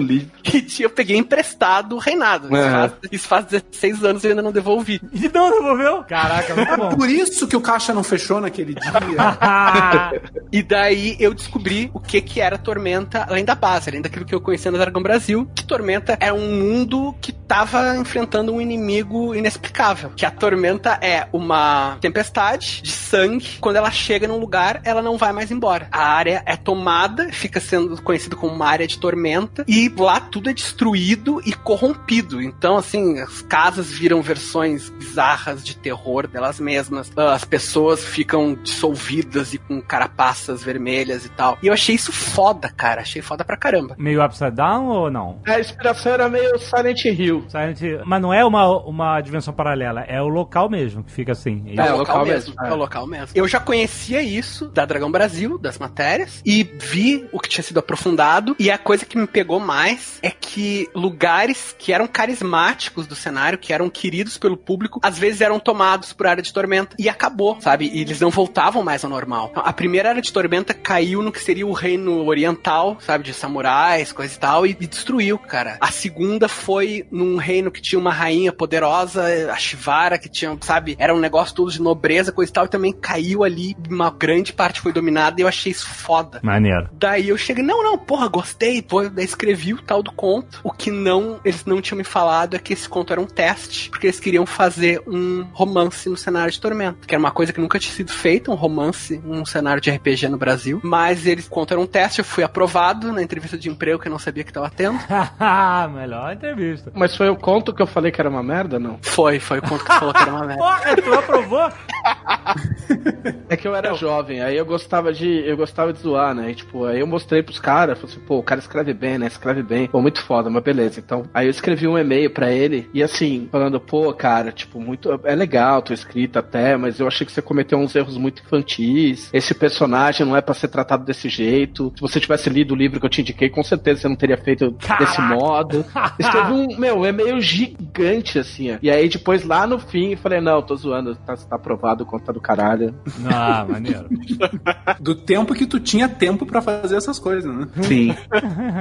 livro. 0.00 0.30
e 0.44 0.60
tinha- 0.62 0.86
eu 0.86 0.90
peguei 0.90 1.16
emprestado 1.16 1.96
o 1.96 1.98
Reinado. 1.98 2.46
Isso, 2.48 2.56
É. 2.56 2.70
faz, 2.70 2.92
isso 3.12 3.28
faz 3.28 3.44
16 3.46 4.04
anos 4.04 4.22
e 4.24 4.26
eu 4.26 4.30
ainda 4.30 4.42
não 4.42 4.52
devolvi. 4.52 5.00
E 5.12 5.28
não 5.28 5.50
devolveu? 5.50 6.04
Caraca, 6.04 6.54
muito 6.54 6.76
bom. 6.76 6.88
Por 6.96 7.08
isso 7.08 7.46
que 7.46 7.56
o 7.56 7.60
caixa 7.60 7.92
não 7.94 8.02
fechou 8.02 8.40
naquele 8.40 8.74
dia. 8.74 8.92
E 10.52 10.62
daí 10.62 11.16
eu 11.18 11.34
descobri 11.34 11.90
o 11.92 12.00
que 12.00 12.20
que 12.20 12.40
era 12.40 12.56
Tormenta, 12.56 13.26
além 13.28 13.44
da 13.44 13.54
base, 13.54 13.90
além 13.90 14.00
daquilo 14.00 14.24
que 14.24 14.34
eu 14.34 14.40
conhecia 14.40 14.70
no 14.70 14.78
Dragão 14.78 15.02
Brasil, 15.02 15.48
que 15.54 15.64
Tormenta 15.64 16.16
é 16.20 16.32
um 16.32 16.50
mundo 16.50 17.14
que 17.20 17.32
tava 17.32 17.96
enfrentando 17.96 18.52
um 18.54 18.60
inimigo 18.60 19.34
inexplicável. 19.34 20.12
Que 20.16 20.24
a 20.24 20.30
Tormenta 20.30 20.98
é 21.02 21.26
uma 21.32 21.98
tempestade 22.00 22.80
de 22.82 22.90
sangue. 22.92 23.58
Quando 23.60 23.76
ela 23.76 23.90
chega 23.90 24.26
num 24.28 24.38
lugar, 24.38 24.80
ela 24.84 25.02
não 25.06 25.16
vai 25.16 25.32
mais 25.32 25.50
embora. 25.50 25.88
A 25.92 26.02
área 26.02 26.42
é 26.44 26.56
tomada, 26.56 27.28
fica 27.32 27.60
sendo 27.60 28.00
conhecida 28.02 28.34
como 28.36 28.52
uma 28.52 28.66
área 28.66 28.86
de 28.86 28.98
tormenta, 28.98 29.64
e 29.68 29.88
lá 29.96 30.18
tudo 30.20 30.50
é 30.50 30.52
destruído 30.52 31.40
e 31.46 31.52
corrompido. 31.52 32.42
Então, 32.42 32.76
assim, 32.76 33.20
as 33.20 33.40
casas 33.42 33.90
viram 33.90 34.20
versões 34.20 34.90
bizarras 34.90 35.64
de 35.64 35.76
terror 35.76 36.26
delas 36.26 36.58
mesmas. 36.58 37.10
As 37.16 37.44
pessoas 37.44 38.04
ficam 38.04 38.54
dissolvidas 38.54 39.54
e 39.54 39.58
com 39.58 39.80
carapaças 39.80 40.62
vermelhas 40.64 41.24
e 41.24 41.28
tal. 41.30 41.56
E 41.62 41.66
eu 41.68 41.72
achei 41.72 41.94
isso 41.94 42.12
foda, 42.12 42.68
cara. 42.68 43.00
Achei 43.02 43.22
foda 43.22 43.44
pra 43.44 43.56
caramba. 43.56 43.94
meio 43.98 44.24
upside 44.24 44.50
down 44.50 44.86
ou 44.88 45.10
não? 45.10 45.40
A 45.46 45.60
inspiração 45.60 46.12
era 46.12 46.28
meio 46.28 46.58
Silent 46.58 47.04
Hill. 47.04 47.44
Silent 47.48 47.80
Hill. 47.80 48.00
Mas 48.04 48.20
não 48.20 48.34
é 48.34 48.44
uma, 48.44 48.66
uma 48.84 49.20
dimensão 49.20 49.54
paralela, 49.54 50.00
é 50.02 50.20
o 50.20 50.28
local 50.28 50.68
mesmo 50.68 51.04
que 51.04 51.12
fica 51.12 51.32
assim. 51.32 51.62
É, 51.76 51.86
É, 51.86 51.92
o 51.92 51.96
o 51.96 51.98
local, 51.98 52.16
local 52.18 52.26
mesmo. 52.26 52.50
mesmo, 52.54 52.64
É. 52.64 52.68
é. 52.68 52.72
o 52.72 52.76
local 52.76 53.06
mesmo. 53.06 53.28
Eu 53.34 53.46
já 53.48 53.60
conhecia 53.60 54.22
isso 54.22 54.68
da 54.68 54.84
Dragão 54.96 55.10
Brasil, 55.10 55.58
das 55.58 55.78
matérias, 55.78 56.40
e 56.44 56.64
vi 56.64 57.28
o 57.30 57.38
que 57.38 57.50
tinha 57.50 57.62
sido 57.62 57.78
aprofundado. 57.78 58.56
E 58.58 58.70
a 58.70 58.78
coisa 58.78 59.04
que 59.04 59.18
me 59.18 59.26
pegou 59.26 59.60
mais 59.60 60.18
é 60.22 60.30
que 60.30 60.88
lugares 60.94 61.76
que 61.78 61.92
eram 61.92 62.06
carismáticos 62.06 63.06
do 63.06 63.14
cenário, 63.14 63.58
que 63.58 63.74
eram 63.74 63.90
queridos 63.90 64.38
pelo 64.38 64.56
público, 64.56 64.98
às 65.02 65.18
vezes 65.18 65.42
eram 65.42 65.60
tomados 65.60 66.14
por 66.14 66.26
área 66.26 66.42
de 66.42 66.50
tormenta 66.50 66.96
e 66.98 67.10
acabou, 67.10 67.60
sabe? 67.60 67.90
E 67.92 68.00
eles 68.00 68.18
não 68.20 68.30
voltavam 68.30 68.82
mais 68.82 69.04
ao 69.04 69.10
normal. 69.10 69.52
A 69.54 69.72
primeira 69.72 70.08
área 70.08 70.22
de 70.22 70.32
tormenta 70.32 70.72
caiu 70.72 71.20
no 71.20 71.30
que 71.30 71.42
seria 71.42 71.66
o 71.66 71.72
reino 71.72 72.24
oriental, 72.26 72.96
sabe? 73.00 73.24
De 73.24 73.34
samurais, 73.34 74.12
coisa 74.12 74.34
e 74.34 74.38
tal, 74.38 74.66
e, 74.66 74.70
e 74.80 74.86
destruiu, 74.86 75.38
cara. 75.38 75.76
A 75.78 75.90
segunda 75.90 76.48
foi 76.48 77.06
num 77.10 77.36
reino 77.36 77.70
que 77.70 77.82
tinha 77.82 77.98
uma 77.98 78.12
rainha 78.12 78.50
poderosa, 78.50 79.52
a 79.52 79.56
Shivara, 79.56 80.18
que 80.18 80.30
tinha, 80.30 80.56
sabe? 80.62 80.96
Era 80.98 81.14
um 81.14 81.20
negócio 81.20 81.54
todo 81.54 81.70
de 81.70 81.82
nobreza, 81.82 82.32
coisa 82.32 82.50
e 82.50 82.54
tal, 82.54 82.64
e 82.64 82.70
também 82.70 82.92
caiu 82.94 83.44
ali. 83.44 83.76
Uma 83.90 84.10
grande 84.10 84.54
parte 84.54 84.85
foi 84.86 84.92
dominada 84.92 85.40
e 85.40 85.42
eu 85.42 85.48
achei 85.48 85.72
isso 85.72 85.88
foda. 85.88 86.38
Maneiro. 86.44 86.88
Daí 86.92 87.30
eu 87.30 87.36
cheguei, 87.36 87.64
não, 87.64 87.82
não, 87.82 87.98
porra, 87.98 88.28
gostei. 88.28 88.80
Pô, 88.80 89.02
daí 89.08 89.24
escrevi 89.24 89.74
o 89.74 89.82
tal 89.82 90.00
do 90.00 90.12
conto. 90.12 90.60
O 90.62 90.70
que 90.70 90.92
não, 90.92 91.40
eles 91.44 91.64
não 91.64 91.80
tinham 91.80 91.98
me 91.98 92.04
falado 92.04 92.54
é 92.54 92.58
que 92.60 92.72
esse 92.72 92.88
conto 92.88 93.12
era 93.12 93.20
um 93.20 93.26
teste, 93.26 93.90
porque 93.90 94.06
eles 94.06 94.20
queriam 94.20 94.46
fazer 94.46 95.02
um 95.04 95.44
romance 95.52 96.08
no 96.08 96.16
cenário 96.16 96.52
de 96.52 96.60
Tormenta, 96.60 97.04
que 97.04 97.12
era 97.12 97.18
uma 97.18 97.32
coisa 97.32 97.52
que 97.52 97.60
nunca 97.60 97.80
tinha 97.80 97.92
sido 97.92 98.12
feita, 98.12 98.48
um 98.48 98.54
romance 98.54 99.20
num 99.24 99.44
cenário 99.44 99.80
de 99.80 99.90
RPG 99.90 100.28
no 100.28 100.38
Brasil. 100.38 100.80
Mas 100.84 101.26
eles, 101.26 101.46
o 101.46 101.50
conto 101.50 101.72
era 101.72 101.80
um 101.80 101.86
teste, 101.86 102.20
eu 102.20 102.24
fui 102.24 102.44
aprovado 102.44 103.12
na 103.12 103.20
entrevista 103.20 103.58
de 103.58 103.68
emprego 103.68 103.98
que 103.98 104.06
eu 104.06 104.12
não 104.12 104.20
sabia 104.20 104.44
que 104.44 104.52
tava 104.52 104.70
tendo. 104.70 105.00
Melhor 105.94 106.32
entrevista. 106.32 106.92
Mas 106.94 107.16
foi 107.16 107.28
o 107.28 107.34
conto 107.34 107.74
que 107.74 107.82
eu 107.82 107.88
falei 107.88 108.12
que 108.12 108.20
era 108.20 108.30
uma 108.30 108.42
merda, 108.42 108.78
não? 108.78 109.00
Foi, 109.02 109.40
foi 109.40 109.58
o 109.58 109.62
conto 109.62 109.84
que 109.84 109.92
falou 109.92 110.14
que 110.14 110.22
era 110.22 110.32
uma 110.32 110.44
merda. 110.46 110.62
Porra, 110.62 110.96
tu 110.96 111.12
aprovou? 111.12 111.72
É 113.48 113.56
que 113.56 113.66
eu 113.66 113.74
era 113.74 113.94
jovem, 113.94 114.42
aí 114.42 114.56
eu 114.56 114.64
gostava 114.76 115.12
de. 115.12 115.26
Eu 115.26 115.56
gostava 115.56 115.92
de 115.92 115.98
zoar, 116.00 116.34
né? 116.34 116.50
E, 116.50 116.54
tipo, 116.54 116.84
aí 116.84 117.00
eu 117.00 117.06
mostrei 117.06 117.42
pros 117.42 117.58
caras, 117.58 117.98
falei 117.98 118.14
assim, 118.14 118.26
pô, 118.26 118.38
o 118.38 118.42
cara 118.42 118.60
escreve 118.60 118.92
bem, 118.92 119.18
né? 119.18 119.26
Escreve 119.26 119.62
bem. 119.62 119.88
Pô, 119.88 120.00
muito 120.02 120.22
foda, 120.22 120.50
mas 120.50 120.62
beleza. 120.62 121.00
Então, 121.00 121.24
aí 121.32 121.46
eu 121.46 121.50
escrevi 121.50 121.88
um 121.88 121.98
e-mail 121.98 122.30
pra 122.30 122.52
ele, 122.52 122.88
e 122.92 123.02
assim, 123.02 123.48
falando, 123.50 123.80
pô, 123.80 124.12
cara, 124.12 124.52
tipo, 124.52 124.80
muito. 124.80 125.18
É 125.24 125.34
legal 125.34 125.82
tua 125.82 125.94
escrita 125.94 126.40
até, 126.40 126.76
mas 126.76 127.00
eu 127.00 127.06
achei 127.06 127.26
que 127.26 127.32
você 127.32 127.40
cometeu 127.40 127.78
uns 127.78 127.94
erros 127.94 128.18
muito 128.18 128.42
infantis. 128.42 129.30
Esse 129.32 129.54
personagem 129.54 130.26
não 130.26 130.36
é 130.36 130.40
pra 130.40 130.54
ser 130.54 130.68
tratado 130.68 131.04
desse 131.04 131.28
jeito. 131.28 131.92
Se 131.94 132.00
você 132.00 132.20
tivesse 132.20 132.50
lido 132.50 132.72
o 132.72 132.76
livro 132.76 133.00
que 133.00 133.06
eu 133.06 133.10
te 133.10 133.22
indiquei, 133.22 133.48
com 133.48 133.62
certeza 133.62 134.02
você 134.02 134.08
não 134.08 134.16
teria 134.16 134.36
feito 134.36 134.76
desse 134.98 135.20
modo. 135.22 135.84
Escrevi 136.18 136.52
um, 136.52 136.78
meu, 136.78 136.98
um 136.98 137.06
e-mail 137.06 137.40
gigante, 137.40 138.38
assim, 138.38 138.74
ó. 138.74 138.78
E 138.82 138.90
aí 138.90 139.08
depois 139.08 139.44
lá 139.44 139.66
no 139.66 139.78
fim, 139.78 140.16
falei, 140.16 140.40
não, 140.40 140.60
tô 140.60 140.76
zoando, 140.76 141.16
tá, 141.16 141.36
tá 141.36 141.56
aprovado, 141.56 142.06
tá 142.24 142.32
do 142.32 142.40
caralho. 142.40 142.94
Ah, 143.24 143.64
maneiro. 143.68 144.06
Do 145.00 145.14
tempo 145.14 145.54
que 145.54 145.66
tu 145.66 145.78
tinha 145.78 146.08
tempo 146.08 146.46
pra 146.46 146.60
fazer 146.60 146.96
essas 146.96 147.18
coisas, 147.18 147.54
né? 147.54 147.66
Sim. 147.82 148.16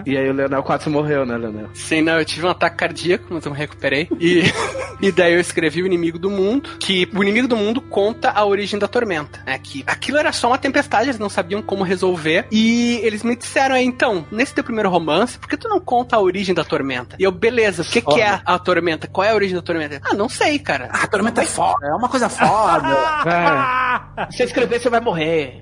e 0.06 0.18
aí 0.18 0.30
o 0.30 0.34
Leonel 0.34 0.64
quase 0.64 0.90
morreu, 0.90 1.26
né, 1.26 1.38
Leonel? 1.38 1.70
Sim, 1.74 2.02
não, 2.02 2.20
eu 2.20 2.26
tive 2.26 2.46
um 2.46 2.50
ataque 2.50 2.78
cardíaco, 2.78 3.26
mas 3.30 3.46
eu 3.46 3.52
me 3.52 3.58
recuperei. 3.58 4.08
E, 4.20 4.44
e 5.02 5.12
daí 5.12 5.34
eu 5.34 5.40
escrevi 5.40 5.82
o 5.82 5.86
Inimigo 5.86 6.18
do 6.18 6.30
Mundo, 6.30 6.70
que 6.80 7.10
o 7.14 7.24
Inimigo 7.24 7.48
do 7.48 7.58
Mundo 7.58 7.82
conta 7.82 8.32
a 8.32 8.46
origem 8.46 8.80
da 8.80 8.88
tormenta, 8.88 9.42
né? 9.46 9.60
Que 9.62 9.84
aquilo 9.86 10.18
era 10.18 10.32
só 10.32 10.48
uma 10.48 10.58
tempestade, 10.58 11.10
eles 11.10 11.20
não 11.20 11.30
sabiam 11.30 11.62
como 11.62 11.84
resolver. 11.84 12.48
E 12.52 13.00
eles 13.04 13.24
me 13.24 13.36
disseram, 13.36 13.76
então, 13.78 14.26
nesse 14.32 14.54
teu 14.54 14.64
primeiro 14.64 14.90
romance, 14.90 15.38
por 15.38 15.50
que 15.50 15.58
tu 15.58 15.68
não 15.68 15.80
conta 15.80 16.16
a 16.16 16.20
origem 16.20 16.56
da 16.56 16.64
tormenta? 16.64 17.16
E 17.20 17.24
eu, 17.24 17.32
beleza, 17.32 17.82
o 17.82 17.86
que, 17.86 18.02
que 18.02 18.22
é 18.22 18.42
a 18.46 18.60
tormenta? 18.60 19.08
Qual 19.08 19.26
é 19.26 19.32
a 19.32 19.36
origem 19.36 19.56
da 19.56 19.62
tormenta? 19.62 20.02
Ah, 20.04 20.14
não 20.14 20.30
sei, 20.30 20.60
cara. 20.60 20.90
Ah, 20.92 21.04
a 21.04 21.08
tormenta 21.08 21.42
é 21.42 21.46
foda, 21.46 21.88
é 21.88 21.94
uma 21.94 22.10
coisa 22.10 22.30
foda. 22.30 22.96
É. 23.26 24.32
Se 24.32 24.38
você 24.38 24.44
escrever, 24.46 24.80
você 24.80 24.90
vai 24.90 25.00
morrer. 25.00 25.62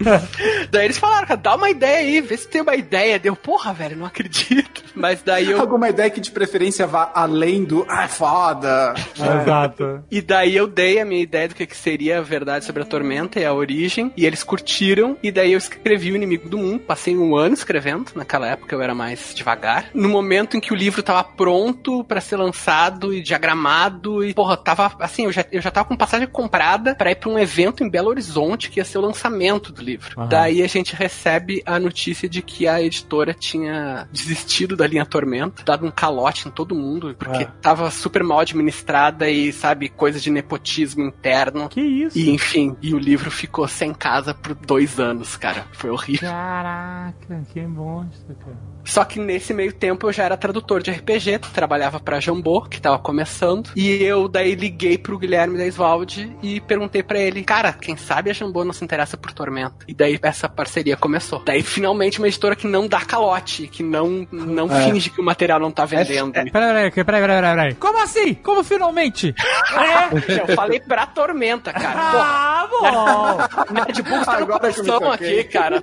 Daí 0.70 0.84
eles 0.84 0.98
falaram, 0.98 1.26
cara, 1.26 1.40
dá 1.40 1.54
uma 1.54 1.70
ideia 1.70 1.98
aí, 1.98 2.20
vê 2.20 2.36
se 2.36 2.48
tem 2.48 2.60
uma 2.60 2.74
ideia. 2.74 3.18
Deu, 3.18 3.34
porra, 3.34 3.72
velho, 3.72 3.96
não 3.96 4.06
acredito. 4.06 4.84
Mas 4.94 5.22
daí 5.22 5.50
eu. 5.50 5.60
Alguma 5.60 5.90
ideia 5.90 6.08
que 6.08 6.20
de 6.20 6.30
preferência 6.30 6.86
vá 6.86 7.10
além 7.14 7.64
do 7.64 7.84
ah, 7.88 8.04
é 8.04 8.08
foda. 8.08 8.94
Exato. 9.14 10.02
E 10.10 10.22
daí 10.22 10.56
eu 10.56 10.66
dei 10.66 10.98
a 10.98 11.04
minha 11.04 11.22
ideia 11.22 11.48
do 11.48 11.54
que, 11.54 11.66
que 11.66 11.76
seria 11.76 12.18
a 12.18 12.22
verdade 12.22 12.64
sobre 12.64 12.82
a 12.82 12.86
tormenta 12.86 13.38
e 13.38 13.44
a 13.44 13.52
origem, 13.52 14.10
e 14.16 14.24
eles 14.24 14.42
curtiram, 14.42 15.16
e 15.22 15.30
daí 15.30 15.52
eu 15.52 15.58
escrevi 15.58 16.12
o 16.12 16.16
Inimigo 16.16 16.48
do 16.48 16.56
Mundo, 16.56 16.80
passei 16.80 17.16
um 17.16 17.36
ano 17.36 17.54
escrevendo, 17.54 18.12
naquela 18.14 18.48
época 18.48 18.74
eu 18.74 18.80
era 18.80 18.94
mais 18.94 19.34
devagar. 19.34 19.90
No 19.92 20.08
momento 20.08 20.56
em 20.56 20.60
que 20.60 20.72
o 20.72 20.76
livro 20.76 21.02
tava 21.02 21.22
pronto 21.22 22.02
pra 22.04 22.20
ser 22.20 22.36
lançado 22.36 23.12
e 23.12 23.20
diagramado, 23.20 24.24
e 24.24 24.32
porra, 24.32 24.56
tava 24.56 24.92
assim, 25.00 25.24
eu 25.24 25.32
já, 25.32 25.44
eu 25.52 25.60
já 25.60 25.70
tava 25.70 25.86
com 25.86 25.96
passagem 25.96 26.26
comprada 26.26 26.94
pra 26.94 27.10
ir 27.10 27.16
pra 27.16 27.28
um 27.28 27.38
evento 27.38 27.84
em 27.84 27.90
Belo 27.90 28.08
Horizonte, 28.08 28.70
que 28.70 28.80
ia 28.80 28.84
ser 28.84 28.98
o 28.98 29.02
lançamento 29.02 29.72
do 29.72 29.82
livro. 29.86 30.18
Aham. 30.20 30.28
Daí 30.28 30.62
a 30.62 30.66
gente 30.66 30.94
recebe 30.94 31.62
a 31.64 31.78
notícia 31.78 32.28
de 32.28 32.42
que 32.42 32.66
a 32.68 32.82
editora 32.82 33.32
tinha 33.32 34.08
desistido 34.12 34.76
da 34.76 34.86
linha 34.86 35.06
Tormenta, 35.06 35.62
dado 35.64 35.86
um 35.86 35.90
calote 35.90 36.48
em 36.48 36.50
todo 36.50 36.74
mundo, 36.74 37.14
porque 37.18 37.44
Ah. 37.44 37.52
tava 37.62 37.90
super 37.90 38.22
mal 38.22 38.40
administrada 38.40 39.28
e, 39.30 39.52
sabe, 39.52 39.88
coisa 39.88 40.18
de 40.20 40.30
nepotismo 40.30 41.02
interno. 41.04 41.68
Que 41.68 41.80
isso? 41.80 42.18
E 42.18 42.30
enfim, 42.30 42.76
e 42.82 42.92
o 42.94 42.98
livro 42.98 43.30
ficou 43.30 43.66
sem 43.68 43.94
casa 43.94 44.34
por 44.34 44.54
dois 44.54 44.98
anos, 44.98 45.36
cara. 45.36 45.66
Foi 45.72 45.90
horrível. 45.90 46.28
Caraca, 46.28 47.42
que 47.52 47.60
monstro, 47.66 48.34
cara. 48.34 48.56
Só 48.84 49.04
que 49.04 49.18
nesse 49.18 49.52
meio 49.52 49.72
tempo 49.72 50.06
eu 50.06 50.12
já 50.12 50.22
era 50.24 50.36
tradutor 50.36 50.80
de 50.80 50.92
RPG, 50.92 51.40
trabalhava 51.52 51.98
pra 51.98 52.20
Jambô, 52.20 52.62
que 52.62 52.80
tava 52.80 52.98
começando, 53.00 53.70
e 53.74 53.88
eu 54.02 54.28
daí 54.28 54.54
liguei 54.54 54.96
pro 54.96 55.18
Guilherme 55.18 55.56
Deiswald 55.56 56.36
e 56.40 56.60
perguntei 56.60 57.02
pra 57.02 57.18
ele, 57.18 57.42
cara, 57.42 57.72
quem 57.72 57.96
sabe 57.96 58.30
a 58.30 58.32
Jambô 58.32 58.64
não 58.64 58.72
se 58.72 58.84
interessa 58.84 59.16
por 59.16 59.32
Tormenta? 59.32 59.75
E 59.88 59.94
daí 59.94 60.18
essa 60.22 60.48
parceria 60.48 60.96
começou. 60.96 61.42
Daí 61.44 61.62
finalmente 61.62 62.18
uma 62.18 62.26
editora 62.28 62.56
que 62.56 62.66
não 62.66 62.88
dá 62.88 63.00
calote, 63.00 63.68
que 63.68 63.82
não, 63.82 64.26
não 64.32 64.66
É. 64.74 64.84
finge 64.84 65.10
que 65.10 65.20
o 65.20 65.24
material 65.24 65.60
não 65.60 65.70
tá 65.70 65.84
vendendo. 65.84 66.36
É- 66.36 66.44
Peraí, 66.50 66.90
peraí, 66.90 66.90
peraí, 66.90 67.04
peraí, 67.04 67.20
peraí, 67.40 67.56
peraí. 67.56 67.74
Como 67.74 68.02
assim? 68.02 68.34
Como 68.34 68.64
finalmente? 68.64 69.34
É, 69.76 70.40
eu 70.50 70.54
falei 70.56 70.80
pra 70.80 71.06
Tormenta, 71.06 71.72
cara. 71.72 71.98
Ah, 72.00 72.68
bom. 72.70 73.74
Nerd 73.74 74.02
Books 74.02 74.26
tá 74.26 74.40
no 74.40 74.46
coração 74.46 75.12
aqui, 75.12 75.44
cara. 75.44 75.82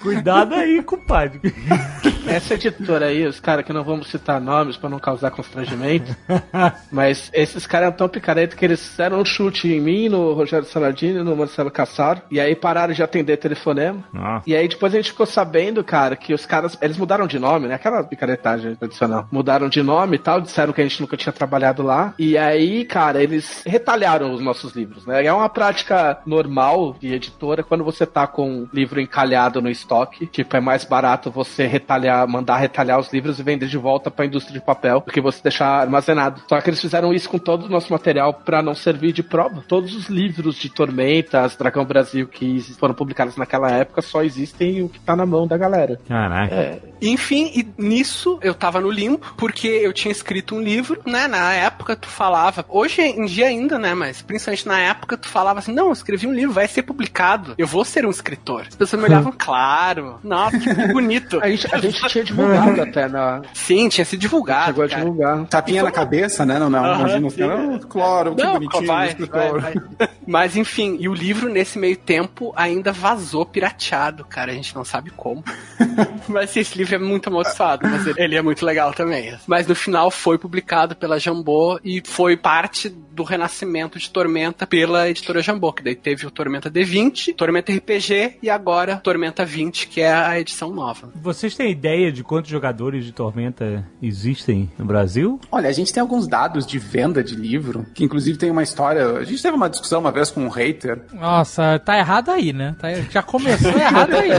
Cuidado 0.00 0.54
aí, 0.54 0.82
compadre. 0.82 1.40
Essa 2.26 2.54
editora 2.54 3.06
aí, 3.06 3.26
os 3.26 3.38
caras 3.38 3.64
que 3.64 3.72
não 3.72 3.84
vamos 3.84 4.08
citar 4.10 4.40
nomes 4.40 4.76
pra 4.76 4.88
não 4.88 4.98
causar 4.98 5.30
constrangimento, 5.30 6.14
mas 6.90 7.30
esses 7.34 7.66
caras 7.66 7.88
eram 7.88 7.96
tão 7.96 8.08
picareta 8.08 8.56
que 8.56 8.64
eles 8.64 8.80
fizeram 8.86 9.20
um 9.20 9.24
chute 9.24 9.68
em 9.68 9.80
mim, 9.80 10.08
no 10.08 10.32
Rogério 10.32 10.66
Saladini, 10.66 11.22
no 11.22 11.36
Marcelo 11.36 11.70
Cassaro, 11.70 12.22
E 12.30 12.40
aí 12.40 12.56
pararam 12.56 12.94
de 12.94 13.02
atender 13.04 13.36
telefonema. 13.36 14.04
Nossa. 14.12 14.48
E 14.48 14.54
aí 14.54 14.68
depois 14.68 14.92
a 14.92 14.96
gente 14.96 15.10
ficou 15.10 15.26
sabendo, 15.26 15.82
cara, 15.84 16.16
que 16.16 16.34
os 16.34 16.46
caras, 16.46 16.76
eles 16.80 16.96
mudaram 16.96 17.26
de 17.26 17.38
nome, 17.38 17.68
né? 17.68 17.74
Aquela 17.74 18.02
picaretagem 18.02 18.74
tradicional. 18.74 19.28
Mudaram 19.30 19.68
de 19.68 19.82
nome 19.82 20.16
e 20.16 20.18
tal, 20.18 20.40
disseram 20.40 20.72
que 20.72 20.80
a 20.80 20.84
gente 20.84 21.00
nunca 21.00 21.16
tinha 21.16 21.32
trabalhado 21.32 21.82
lá. 21.82 22.14
E 22.18 22.36
aí, 22.36 22.84
cara, 22.84 23.22
eles 23.22 23.62
retalharam 23.66 24.32
os 24.32 24.40
nossos 24.40 24.74
livros, 24.74 25.06
né? 25.06 25.24
É 25.24 25.32
uma 25.32 25.48
prática 25.48 26.18
normal 26.26 26.96
de 27.00 27.12
editora 27.12 27.62
quando 27.62 27.84
você 27.84 28.06
tá 28.06 28.26
com 28.26 28.48
um 28.48 28.68
livro 28.72 29.00
encalhado 29.00 29.60
no 29.60 29.68
estoque. 29.68 30.26
Tipo, 30.26 30.56
é 30.56 30.60
mais 30.60 30.84
barato 30.84 31.30
você 31.30 31.66
retalhar, 31.66 32.26
mandar 32.28 32.56
retalhar 32.56 32.98
os 32.98 33.12
livros 33.12 33.38
e 33.38 33.42
vender 33.42 33.66
de 33.66 33.78
volta 33.78 34.10
pra 34.10 34.26
indústria 34.26 34.58
de 34.58 34.64
papel 34.64 35.02
do 35.04 35.12
que 35.12 35.20
você 35.20 35.42
deixar 35.42 35.80
armazenado. 35.80 36.42
Só 36.48 36.60
que 36.60 36.70
eles 36.70 36.80
fizeram 36.80 37.12
isso 37.12 37.28
com 37.28 37.38
todo 37.38 37.66
o 37.66 37.68
nosso 37.68 37.92
material 37.92 38.34
pra 38.34 38.62
não 38.62 38.74
servir 38.74 39.12
de 39.12 39.22
prova. 39.22 39.64
Todos 39.66 39.94
os 39.94 40.08
livros 40.08 40.56
de 40.56 40.68
Tormentas, 40.68 41.56
Dragão 41.56 41.84
Brasil 41.84 42.26
que 42.26 42.60
foram 42.78 42.93
publicados 42.94 43.36
naquela 43.36 43.70
época 43.70 44.02
só 44.02 44.22
existem 44.22 44.82
o 44.82 44.88
que 44.88 45.00
tá 45.00 45.14
na 45.16 45.26
mão 45.26 45.46
da 45.46 45.56
galera. 45.56 46.00
Caraca. 46.08 46.54
É, 46.54 46.78
Enfim, 47.02 47.50
e 47.54 47.66
nisso 47.76 48.38
eu 48.42 48.54
tava 48.54 48.80
no 48.80 48.90
limbo, 48.90 49.20
porque 49.36 49.66
eu 49.68 49.92
tinha 49.92 50.10
escrito 50.12 50.54
um 50.54 50.60
livro, 50.62 51.00
né? 51.04 51.26
Na 51.28 51.52
época 51.52 51.94
tu 51.96 52.08
falava, 52.08 52.64
hoje 52.68 53.02
em 53.02 53.26
dia 53.26 53.46
ainda, 53.46 53.78
né? 53.78 53.94
Mas 53.94 54.22
principalmente 54.22 54.66
na 54.66 54.78
época 54.80 55.16
tu 55.16 55.28
falava 55.28 55.58
assim: 55.58 55.72
não, 55.72 55.86
eu 55.86 55.92
escrevi 55.92 56.26
um 56.26 56.32
livro, 56.32 56.52
vai 56.54 56.66
ser 56.68 56.82
publicado, 56.82 57.54
eu 57.58 57.66
vou 57.66 57.84
ser 57.84 58.06
um 58.06 58.10
escritor. 58.10 58.62
As 58.68 58.74
pessoas 58.74 59.02
me 59.02 59.08
olhavam, 59.08 59.32
claro, 59.36 60.18
nossa, 60.22 60.58
que 60.58 60.92
bonito. 60.92 61.38
a 61.42 61.48
gente, 61.50 61.66
a 61.74 61.78
gente 61.78 62.08
tinha 62.08 62.24
divulgado 62.24 62.80
até 62.82 63.08
na. 63.08 63.42
Sim, 63.52 63.88
tinha 63.88 64.04
sido 64.04 64.20
divulgado. 64.20 64.66
Chegou 64.66 64.84
a 64.84 64.88
cara. 64.88 65.02
divulgar. 65.02 65.44
Tapinha 65.46 65.82
na 65.82 65.90
cabeça, 65.90 66.44
né? 66.46 66.58
Não, 66.58 66.70
não, 66.70 66.84
Aham, 66.84 67.00
imagina, 67.00 67.30
sim. 67.30 67.36
cara, 67.38 67.54
"Ah, 67.74 67.78
claro, 67.88 68.34
que 68.34 68.42
Não, 68.42 68.52
bonitinho, 68.54 68.86
vai, 68.86 69.08
escritor." 69.08 69.60
vai, 69.60 69.74
vai. 69.74 70.08
Mas 70.26 70.56
enfim, 70.56 70.96
e 71.00 71.08
o 71.08 71.14
livro 71.14 71.48
nesse 71.48 71.78
meio 71.78 71.96
tempo 71.96 72.52
ainda 72.56 72.83
vazou 72.92 73.44
pirateado, 73.44 74.24
cara. 74.24 74.52
A 74.52 74.54
gente 74.54 74.74
não 74.74 74.84
sabe 74.84 75.10
como. 75.10 75.42
mas 76.28 76.56
esse 76.56 76.76
livro 76.76 76.94
é 76.94 76.98
muito 76.98 77.28
amaldiçoado, 77.28 77.88
mas 77.88 78.06
ele, 78.06 78.22
ele 78.22 78.36
é 78.36 78.42
muito 78.42 78.64
legal 78.64 78.92
também. 78.92 79.36
Mas 79.46 79.66
no 79.66 79.74
final 79.74 80.10
foi 80.10 80.38
publicado 80.38 80.94
pela 80.96 81.18
Jambô 81.18 81.78
e 81.82 82.02
foi 82.04 82.36
parte 82.36 82.94
do 83.14 83.22
renascimento 83.22 83.98
de 83.98 84.10
Tormenta 84.10 84.66
pela 84.66 85.08
editora 85.08 85.40
Jambô, 85.42 85.72
que 85.72 85.82
daí 85.82 85.94
teve 85.94 86.26
o 86.26 86.30
Tormenta 86.30 86.70
D20, 86.70 87.34
Tormenta 87.36 87.72
RPG 87.72 88.38
e 88.42 88.50
agora 88.50 88.96
Tormenta 88.96 89.44
20, 89.44 89.88
que 89.88 90.00
é 90.00 90.12
a 90.12 90.38
edição 90.38 90.72
nova. 90.72 91.10
Vocês 91.14 91.54
têm 91.54 91.70
ideia 91.70 92.10
de 92.10 92.22
quantos 92.24 92.50
jogadores 92.50 93.04
de 93.04 93.12
Tormenta 93.12 93.86
existem 94.02 94.70
no 94.78 94.84
Brasil? 94.84 95.40
Olha, 95.50 95.68
a 95.68 95.72
gente 95.72 95.92
tem 95.92 96.00
alguns 96.00 96.26
dados 96.26 96.66
de 96.66 96.78
venda 96.78 97.22
de 97.22 97.34
livro, 97.36 97.86
que 97.94 98.04
inclusive 98.04 98.36
tem 98.38 98.50
uma 98.50 98.62
história. 98.62 99.18
A 99.18 99.24
gente 99.24 99.40
teve 99.42 99.56
uma 99.56 99.70
discussão 99.70 100.00
uma 100.00 100.10
vez 100.12 100.30
com 100.30 100.40
um 100.44 100.48
hater, 100.48 101.02
Nossa, 101.12 101.78
tá 101.78 101.96
errado 101.98 102.30
aí, 102.30 102.52
né? 102.52 102.74
Tá- 102.78 102.92
já 103.10 103.22
começou 103.22 103.70
errado 103.78 104.14
aí. 104.14 104.30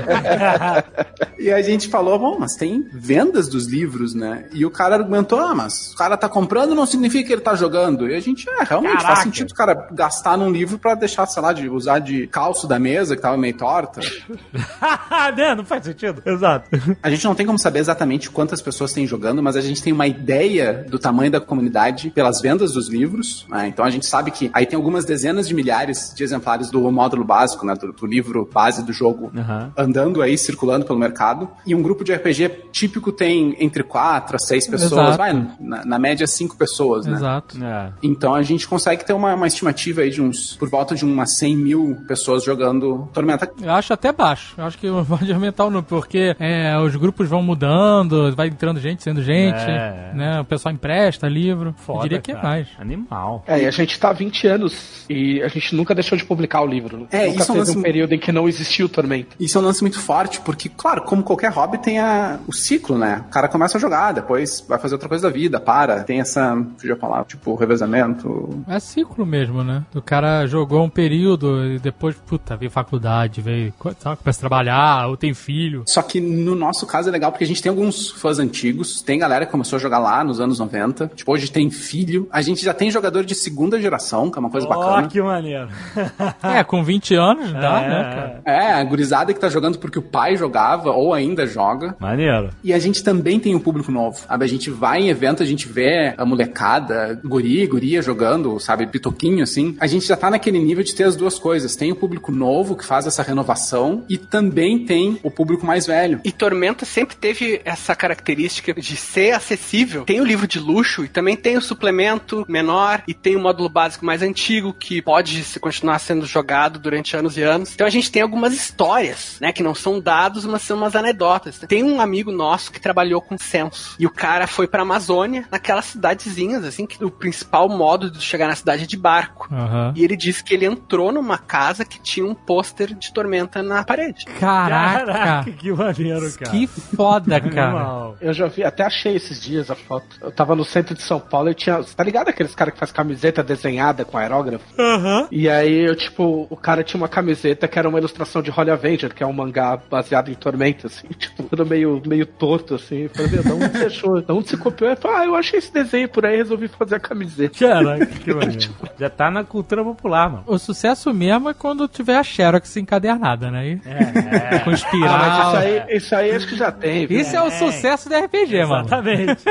e 1.39 1.51
a 1.51 1.61
gente 1.61 1.87
falou, 1.87 2.17
bom, 2.19 2.37
mas 2.39 2.55
tem 2.55 2.85
vendas 2.93 3.47
dos 3.47 3.67
livros, 3.67 4.13
né? 4.13 4.47
E 4.53 4.65
o 4.65 4.71
cara 4.71 4.95
argumentou, 4.95 5.39
ah, 5.39 5.53
mas 5.55 5.93
o 5.93 5.95
cara 5.97 6.17
tá 6.17 6.27
comprando 6.27 6.75
não 6.75 6.85
significa 6.85 7.27
que 7.27 7.33
ele 7.33 7.41
tá 7.41 7.55
jogando. 7.55 8.09
E 8.09 8.15
a 8.15 8.19
gente, 8.19 8.49
é, 8.49 8.64
realmente 8.67 8.93
Caraca. 8.93 9.07
faz 9.07 9.19
sentido 9.23 9.51
o 9.51 9.55
cara 9.55 9.87
gastar 9.91 10.37
num 10.37 10.51
livro 10.51 10.77
pra 10.77 10.95
deixar, 10.95 11.25
sei 11.25 11.41
lá, 11.41 11.53
de 11.53 11.69
usar 11.69 11.99
de 11.99 12.27
calço 12.27 12.67
da 12.67 12.77
mesa, 12.79 13.15
que 13.15 13.21
tava 13.21 13.37
meio 13.37 13.55
torta. 13.57 14.01
né? 15.35 15.55
Não 15.55 15.65
faz 15.65 15.83
sentido. 15.85 16.21
Exato. 16.25 16.69
A 17.01 17.09
gente 17.09 17.25
não 17.25 17.35
tem 17.35 17.45
como 17.45 17.59
saber 17.59 17.79
exatamente 17.79 18.29
quantas 18.29 18.61
pessoas 18.61 18.93
tem 18.93 19.05
jogando, 19.05 19.41
mas 19.41 19.55
a 19.55 19.61
gente 19.61 19.81
tem 19.81 19.93
uma 19.93 20.07
ideia 20.07 20.85
do 20.89 20.97
tamanho 20.99 21.31
da 21.31 21.39
comunidade 21.41 22.09
pelas 22.11 22.41
vendas 22.41 22.73
dos 22.73 22.89
livros. 22.89 23.45
né? 23.49 23.67
Então 23.67 23.83
a 23.85 23.89
gente 23.89 24.05
sabe 24.05 24.31
que 24.31 24.49
aí 24.53 24.65
tem 24.65 24.77
algumas 24.77 25.05
dezenas 25.05 25.47
de 25.47 25.53
milhares 25.53 26.13
de 26.15 26.23
exemplares 26.23 26.69
do 26.69 26.91
módulo 26.91 27.23
básico, 27.23 27.65
né, 27.65 27.73
do, 27.75 27.91
do 27.91 28.05
livro 28.05 28.49
base 28.51 28.83
do 28.83 28.93
jogo, 28.93 29.31
Aham. 29.35 29.71
andando 29.77 30.21
aí, 30.21 30.37
circulando 30.37 30.85
pelo 30.85 30.99
mercado. 30.99 31.49
E 31.65 31.73
um 31.75 31.81
grupo 31.81 32.03
de 32.03 32.13
RPG 32.13 32.65
típico 32.71 33.11
tem 33.11 33.55
entre 33.59 33.83
quatro 33.83 34.35
a 34.35 34.39
seis 34.39 34.67
pessoas, 34.67 34.91
Exato. 34.93 35.17
vai, 35.17 35.47
na, 35.59 35.85
na 35.85 35.99
média 35.99 36.25
cinco 36.27 36.55
pessoas, 36.55 37.05
né? 37.05 37.13
Exato. 37.13 37.63
É. 37.63 37.91
Então 38.01 38.33
a 38.33 38.41
gente 38.41 38.54
consegue 38.63 39.03
ter 39.05 39.13
uma, 39.13 39.33
uma 39.33 39.47
estimativa 39.47 40.01
aí 40.01 40.09
de 40.11 40.21
uns, 40.21 40.55
por 40.55 40.69
volta 40.69 40.95
de 40.95 41.03
umas 41.03 41.35
100 41.37 41.57
mil 41.57 41.97
pessoas 42.07 42.43
jogando 42.43 43.09
Tormenta. 43.13 43.51
Eu 43.61 43.71
acho 43.73 43.91
até 43.91 44.11
baixo. 44.11 44.53
Eu 44.57 44.63
acho 44.65 44.77
que 44.77 44.87
pode 45.07 45.31
aumentar 45.33 45.63
o 45.65 45.69
número, 45.69 45.85
porque 45.87 46.35
é, 46.39 46.77
os 46.77 46.95
grupos 46.95 47.27
vão 47.27 47.41
mudando, 47.41 48.33
vai 48.35 48.47
entrando 48.47 48.79
gente, 48.79 49.03
sendo 49.03 49.21
gente, 49.23 49.57
É. 49.59 50.11
né? 50.13 50.39
O 50.41 50.45
pessoal 50.45 50.73
empresta 50.73 51.27
livro. 51.27 51.73
Foda, 51.77 51.99
Eu 51.99 52.03
diria 52.03 52.21
que 52.21 52.31
cara. 52.33 52.45
é 52.45 52.49
mais. 52.49 52.67
Animal. 52.79 53.43
É, 53.47 53.63
e 53.63 53.65
a 53.65 53.71
gente 53.71 53.99
tá 53.99 54.09
há 54.09 54.13
20 54.13 54.47
anos 54.47 55.05
e 55.09 55.41
a 55.41 55.47
gente 55.47 55.75
nunca 55.75 55.93
deixou 55.95 56.17
de 56.17 56.23
publicar 56.23 56.61
o 56.61 56.67
livro. 56.67 57.07
É, 57.11 57.27
nunca 57.27 57.41
isso 57.41 57.51
é 57.51 57.55
um 57.55 57.57
lance- 57.57 57.77
um 57.77 57.81
período 57.81 58.13
em 58.13 58.19
que 58.19 58.31
não 58.31 58.47
existiu 58.47 58.85
o 58.85 58.89
Tormento. 58.89 59.35
Isso 59.39 59.57
é 59.57 59.61
um 59.61 59.63
lance 59.63 59.81
muito 59.81 59.99
forte, 59.99 60.39
porque, 60.41 60.69
claro, 60.69 61.01
como 61.03 61.23
qualquer 61.23 61.51
hobby, 61.51 61.77
tem 61.79 61.99
a, 61.99 62.39
o 62.47 62.53
ciclo, 62.53 62.97
né? 62.97 63.23
O 63.27 63.29
cara 63.31 63.47
começa 63.47 63.77
a 63.77 63.81
jogar, 63.81 64.11
depois 64.13 64.63
vai 64.67 64.77
fazer 64.77 64.95
outra 64.95 65.09
coisa 65.09 65.27
da 65.27 65.33
vida, 65.33 65.59
para. 65.59 66.03
Tem 66.03 66.19
essa, 66.19 66.55
fugiu 66.77 66.93
a 66.95 66.97
palavra, 66.97 67.25
tipo, 67.25 67.55
revezamento. 67.55 68.44
É 68.67 68.79
ciclo 68.79 69.25
mesmo, 69.25 69.63
né? 69.63 69.83
O 69.93 70.01
cara 70.01 70.45
jogou 70.47 70.83
um 70.83 70.89
período 70.89 71.65
e 71.65 71.79
depois, 71.79 72.15
puta, 72.15 72.55
veio 72.55 72.71
faculdade, 72.71 73.41
veio, 73.41 73.73
sabe, 73.99 74.17
começa 74.17 74.39
a 74.39 74.41
trabalhar, 74.41 75.07
ou 75.07 75.17
tem 75.17 75.33
filho. 75.33 75.83
Só 75.87 76.01
que 76.01 76.19
no 76.19 76.55
nosso 76.55 76.85
caso 76.85 77.09
é 77.09 77.11
legal 77.11 77.31
porque 77.31 77.43
a 77.43 77.47
gente 77.47 77.61
tem 77.61 77.69
alguns 77.69 78.09
fãs 78.11 78.39
antigos, 78.39 79.01
tem 79.01 79.19
galera 79.19 79.45
que 79.45 79.51
começou 79.51 79.77
a 79.77 79.79
jogar 79.79 79.99
lá 79.99 80.23
nos 80.23 80.39
anos 80.39 80.59
90, 80.59 81.11
tipo, 81.15 81.31
hoje 81.31 81.51
tem 81.51 81.69
filho. 81.69 82.27
A 82.31 82.41
gente 82.41 82.63
já 82.63 82.73
tem 82.73 82.89
jogador 82.91 83.23
de 83.23 83.35
segunda 83.35 83.79
geração, 83.79 84.29
que 84.29 84.37
é 84.37 84.39
uma 84.39 84.49
coisa 84.49 84.67
Ó, 84.67 84.69
bacana. 84.69 85.07
que 85.07 85.21
maneiro. 85.21 85.69
É, 86.43 86.63
com 86.63 86.83
20 86.83 87.15
anos 87.15 87.53
dá, 87.53 87.81
É, 87.81 87.89
né, 87.89 88.03
cara? 88.15 88.41
É, 88.45 88.73
a 88.73 88.83
gurizada 88.83 89.33
que 89.33 89.39
tá 89.39 89.49
jogando 89.49 89.77
porque 89.79 89.97
o 89.99 90.01
pai 90.01 90.35
jogava 90.35 90.91
ou 90.91 91.13
ainda 91.13 91.45
joga. 91.47 91.95
Maneiro. 91.99 92.49
E 92.63 92.73
a 92.73 92.79
gente 92.79 93.03
também 93.03 93.39
tem 93.39 93.55
um 93.55 93.59
público 93.59 93.91
novo, 93.91 94.17
sabe? 94.19 94.45
A 94.45 94.47
gente 94.47 94.69
vai 94.69 95.01
em 95.01 95.09
evento, 95.09 95.41
a 95.41 95.45
gente 95.45 95.67
vê 95.67 96.13
a 96.17 96.25
molecada, 96.25 97.19
guri, 97.23 97.65
guria 97.67 98.01
jogando, 98.01 98.34
sabe? 98.59 98.87
Pitoquinho, 98.87 99.43
assim. 99.43 99.75
A 99.79 99.87
gente 99.87 100.05
já 100.05 100.15
tá 100.15 100.29
naquele 100.29 100.59
nível 100.59 100.83
de 100.83 100.93
ter 100.93 101.03
as 101.03 101.15
duas 101.15 101.39
coisas. 101.39 101.75
Tem 101.75 101.91
o 101.91 101.95
público 101.95 102.31
novo 102.31 102.75
que 102.75 102.85
faz 102.85 103.07
essa 103.07 103.23
renovação 103.23 104.05
e 104.09 104.17
também 104.17 104.85
tem 104.85 105.19
o 105.23 105.31
público 105.31 105.65
mais 105.65 105.85
velho. 105.85 106.19
E 106.23 106.31
Tormenta 106.31 106.85
sempre 106.85 107.15
teve 107.15 107.61
essa 107.63 107.95
característica 107.95 108.73
de 108.73 108.95
ser 108.95 109.31
acessível. 109.31 110.03
Tem 110.03 110.21
o 110.21 110.25
livro 110.25 110.47
de 110.47 110.59
luxo 110.59 111.03
e 111.03 111.07
também 111.07 111.35
tem 111.35 111.57
o 111.57 111.61
suplemento 111.61 112.45
menor 112.47 113.03
e 113.07 113.13
tem 113.13 113.35
o 113.35 113.39
módulo 113.39 113.69
básico 113.69 114.05
mais 114.05 114.21
antigo 114.21 114.73
que 114.73 115.01
pode 115.01 115.43
se 115.43 115.59
continuar 115.59 115.99
sendo 115.99 116.25
jogado 116.25 116.79
durante 116.79 117.15
anos 117.15 117.37
e 117.37 117.41
anos. 117.41 117.73
Então 117.73 117.87
a 117.87 117.89
gente 117.89 118.11
tem 118.11 118.21
algumas 118.21 118.53
histórias, 118.53 119.37
né, 119.39 119.51
que 119.51 119.63
não 119.63 119.75
são 119.75 119.99
dados, 119.99 120.45
mas 120.45 120.61
são 120.61 120.77
umas 120.77 120.95
anedotas. 120.95 121.59
Tem 121.67 121.83
um 121.83 122.01
amigo 122.01 122.31
nosso 122.31 122.71
que 122.71 122.79
trabalhou 122.79 123.21
com 123.21 123.37
censo 123.37 123.95
e 123.99 124.05
o 124.05 124.09
cara 124.09 124.47
foi 124.47 124.67
pra 124.67 124.81
Amazônia, 124.81 125.45
naquelas 125.51 125.85
cidadezinhas 125.85 126.63
assim, 126.63 126.85
que 126.85 127.03
o 127.03 127.11
principal 127.11 127.69
modo 127.69 128.09
de 128.09 128.21
chegar 128.25 128.47
na 128.47 128.55
cidade 128.55 128.87
de 128.87 128.97
barco. 128.97 129.47
Aham. 129.51 129.93
E 129.95 130.03
ele 130.03 130.15
disse 130.15 130.43
que 130.43 130.53
ele 130.53 130.65
entrou 130.65 131.11
numa 131.11 131.37
casa 131.37 131.85
que 131.85 131.99
tinha 131.99 132.25
um 132.25 132.33
pôster 132.33 132.93
de 132.93 133.13
Tormenta 133.13 133.61
na 133.61 133.83
parede. 133.83 134.25
Caraca, 134.39 135.49
que 135.51 135.71
maneiro, 135.71 136.31
cara. 136.33 136.51
que 136.51 136.67
foda, 136.67 137.39
cara. 137.39 138.13
Eu 138.21 138.33
já 138.33 138.47
vi, 138.47 138.63
até 138.63 138.83
achei 138.83 139.15
esses 139.15 139.41
dias 139.41 139.69
a 139.69 139.75
foto. 139.75 140.17
Eu 140.21 140.31
tava 140.31 140.55
no 140.55 140.63
centro 140.65 140.95
de 140.95 141.01
São 141.01 141.19
Paulo 141.19 141.49
e 141.49 141.53
tinha. 141.53 141.83
Tá 141.83 142.03
ligado 142.03 142.29
aqueles 142.29 142.55
caras 142.55 142.73
que 142.73 142.79
faz 142.79 142.91
camiseta 142.91 143.43
desenhada 143.43 144.03
com 144.05 144.17
aerógrafo? 144.17 144.65
Aham. 144.79 145.27
E 145.31 145.49
aí, 145.49 145.85
eu, 145.85 145.95
tipo, 145.95 146.47
o 146.49 146.57
cara 146.57 146.83
tinha 146.83 146.99
uma 146.99 147.07
camiseta 147.07 147.67
que 147.67 147.77
era 147.77 147.87
uma 147.87 147.97
ilustração 147.99 148.41
de 148.41 148.51
Holy 148.51 148.71
Avenger, 148.71 149.13
que 149.13 149.23
é 149.23 149.27
um 149.27 149.33
mangá 149.33 149.77
baseado 149.89 150.29
em 150.29 150.35
Tormenta, 150.35 150.87
assim, 150.87 151.07
tipo, 151.17 151.43
tudo 151.43 151.65
meio, 151.65 152.01
meio 152.05 152.25
torto, 152.25 152.75
assim. 152.75 153.03
Eu 153.03 153.09
falei, 153.09 153.31
meu, 153.31 153.43
de 153.43 153.51
onde 153.51 153.77
você 153.77 153.85
achou? 153.85 154.21
De 154.21 154.31
onde 154.31 154.49
você 154.49 154.57
copiou? 154.57 154.89
Ele 154.89 154.99
falou, 154.99 155.17
ah, 155.17 155.25
eu 155.25 155.35
achei 155.35 155.59
esse 155.59 155.71
desenho 155.71 156.09
por 156.09 156.25
aí 156.25 156.35
e 156.35 156.37
resolvi 156.37 156.67
fazer 156.67 156.95
a 156.95 156.99
camiseta. 156.99 157.57
Caraca, 157.59 158.05
que 158.19 158.33
maneiro. 158.33 158.73
Já 158.99 159.09
tá 159.09 159.29
na 159.29 159.43
cultura 159.43 159.83
popular, 159.83 160.29
mano. 160.29 160.43
O 160.47 160.57
sucesso 160.57 161.13
mesmo 161.13 161.49
é 161.49 161.53
quando 161.53 161.87
tiver 161.87 162.17
a 162.17 162.23
Xerox 162.23 162.75
encadernada, 162.77 163.51
né? 163.51 163.67
E- 163.67 163.81
É, 163.85 164.59
Com 164.59 164.69
Ah, 164.69 164.73
espiral. 164.73 165.17
mas 165.19 165.47
isso 165.47 165.57
aí, 165.57 165.97
isso 165.97 166.15
aí 166.15 166.31
acho 166.31 166.47
que 166.47 166.55
já 166.55 166.71
tem. 166.71 167.05
viu? 167.07 167.19
Isso 167.19 167.35
é 167.35 167.41
o 167.41 167.51
sucesso 167.51 168.07
do 168.09 168.15
RPG, 168.15 168.65
mano. 168.65 168.85
exatamente. 168.85 169.43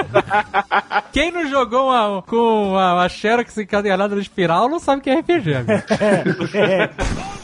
Quem 1.13 1.31
não 1.31 1.47
jogou 1.49 1.89
uma, 1.91 2.23
com 2.23 2.77
a, 2.77 3.05
a 3.05 3.09
Xerox 3.09 3.57
encadernada 3.59 4.15
no 4.15 4.21
espiral 4.21 4.69
não 4.69 4.79
sabe 4.79 5.01
o 5.01 5.03
que 5.03 5.11
é 5.11 5.19
RPG. 5.21 5.55
amigo. 5.55 5.73
A 5.73 7.44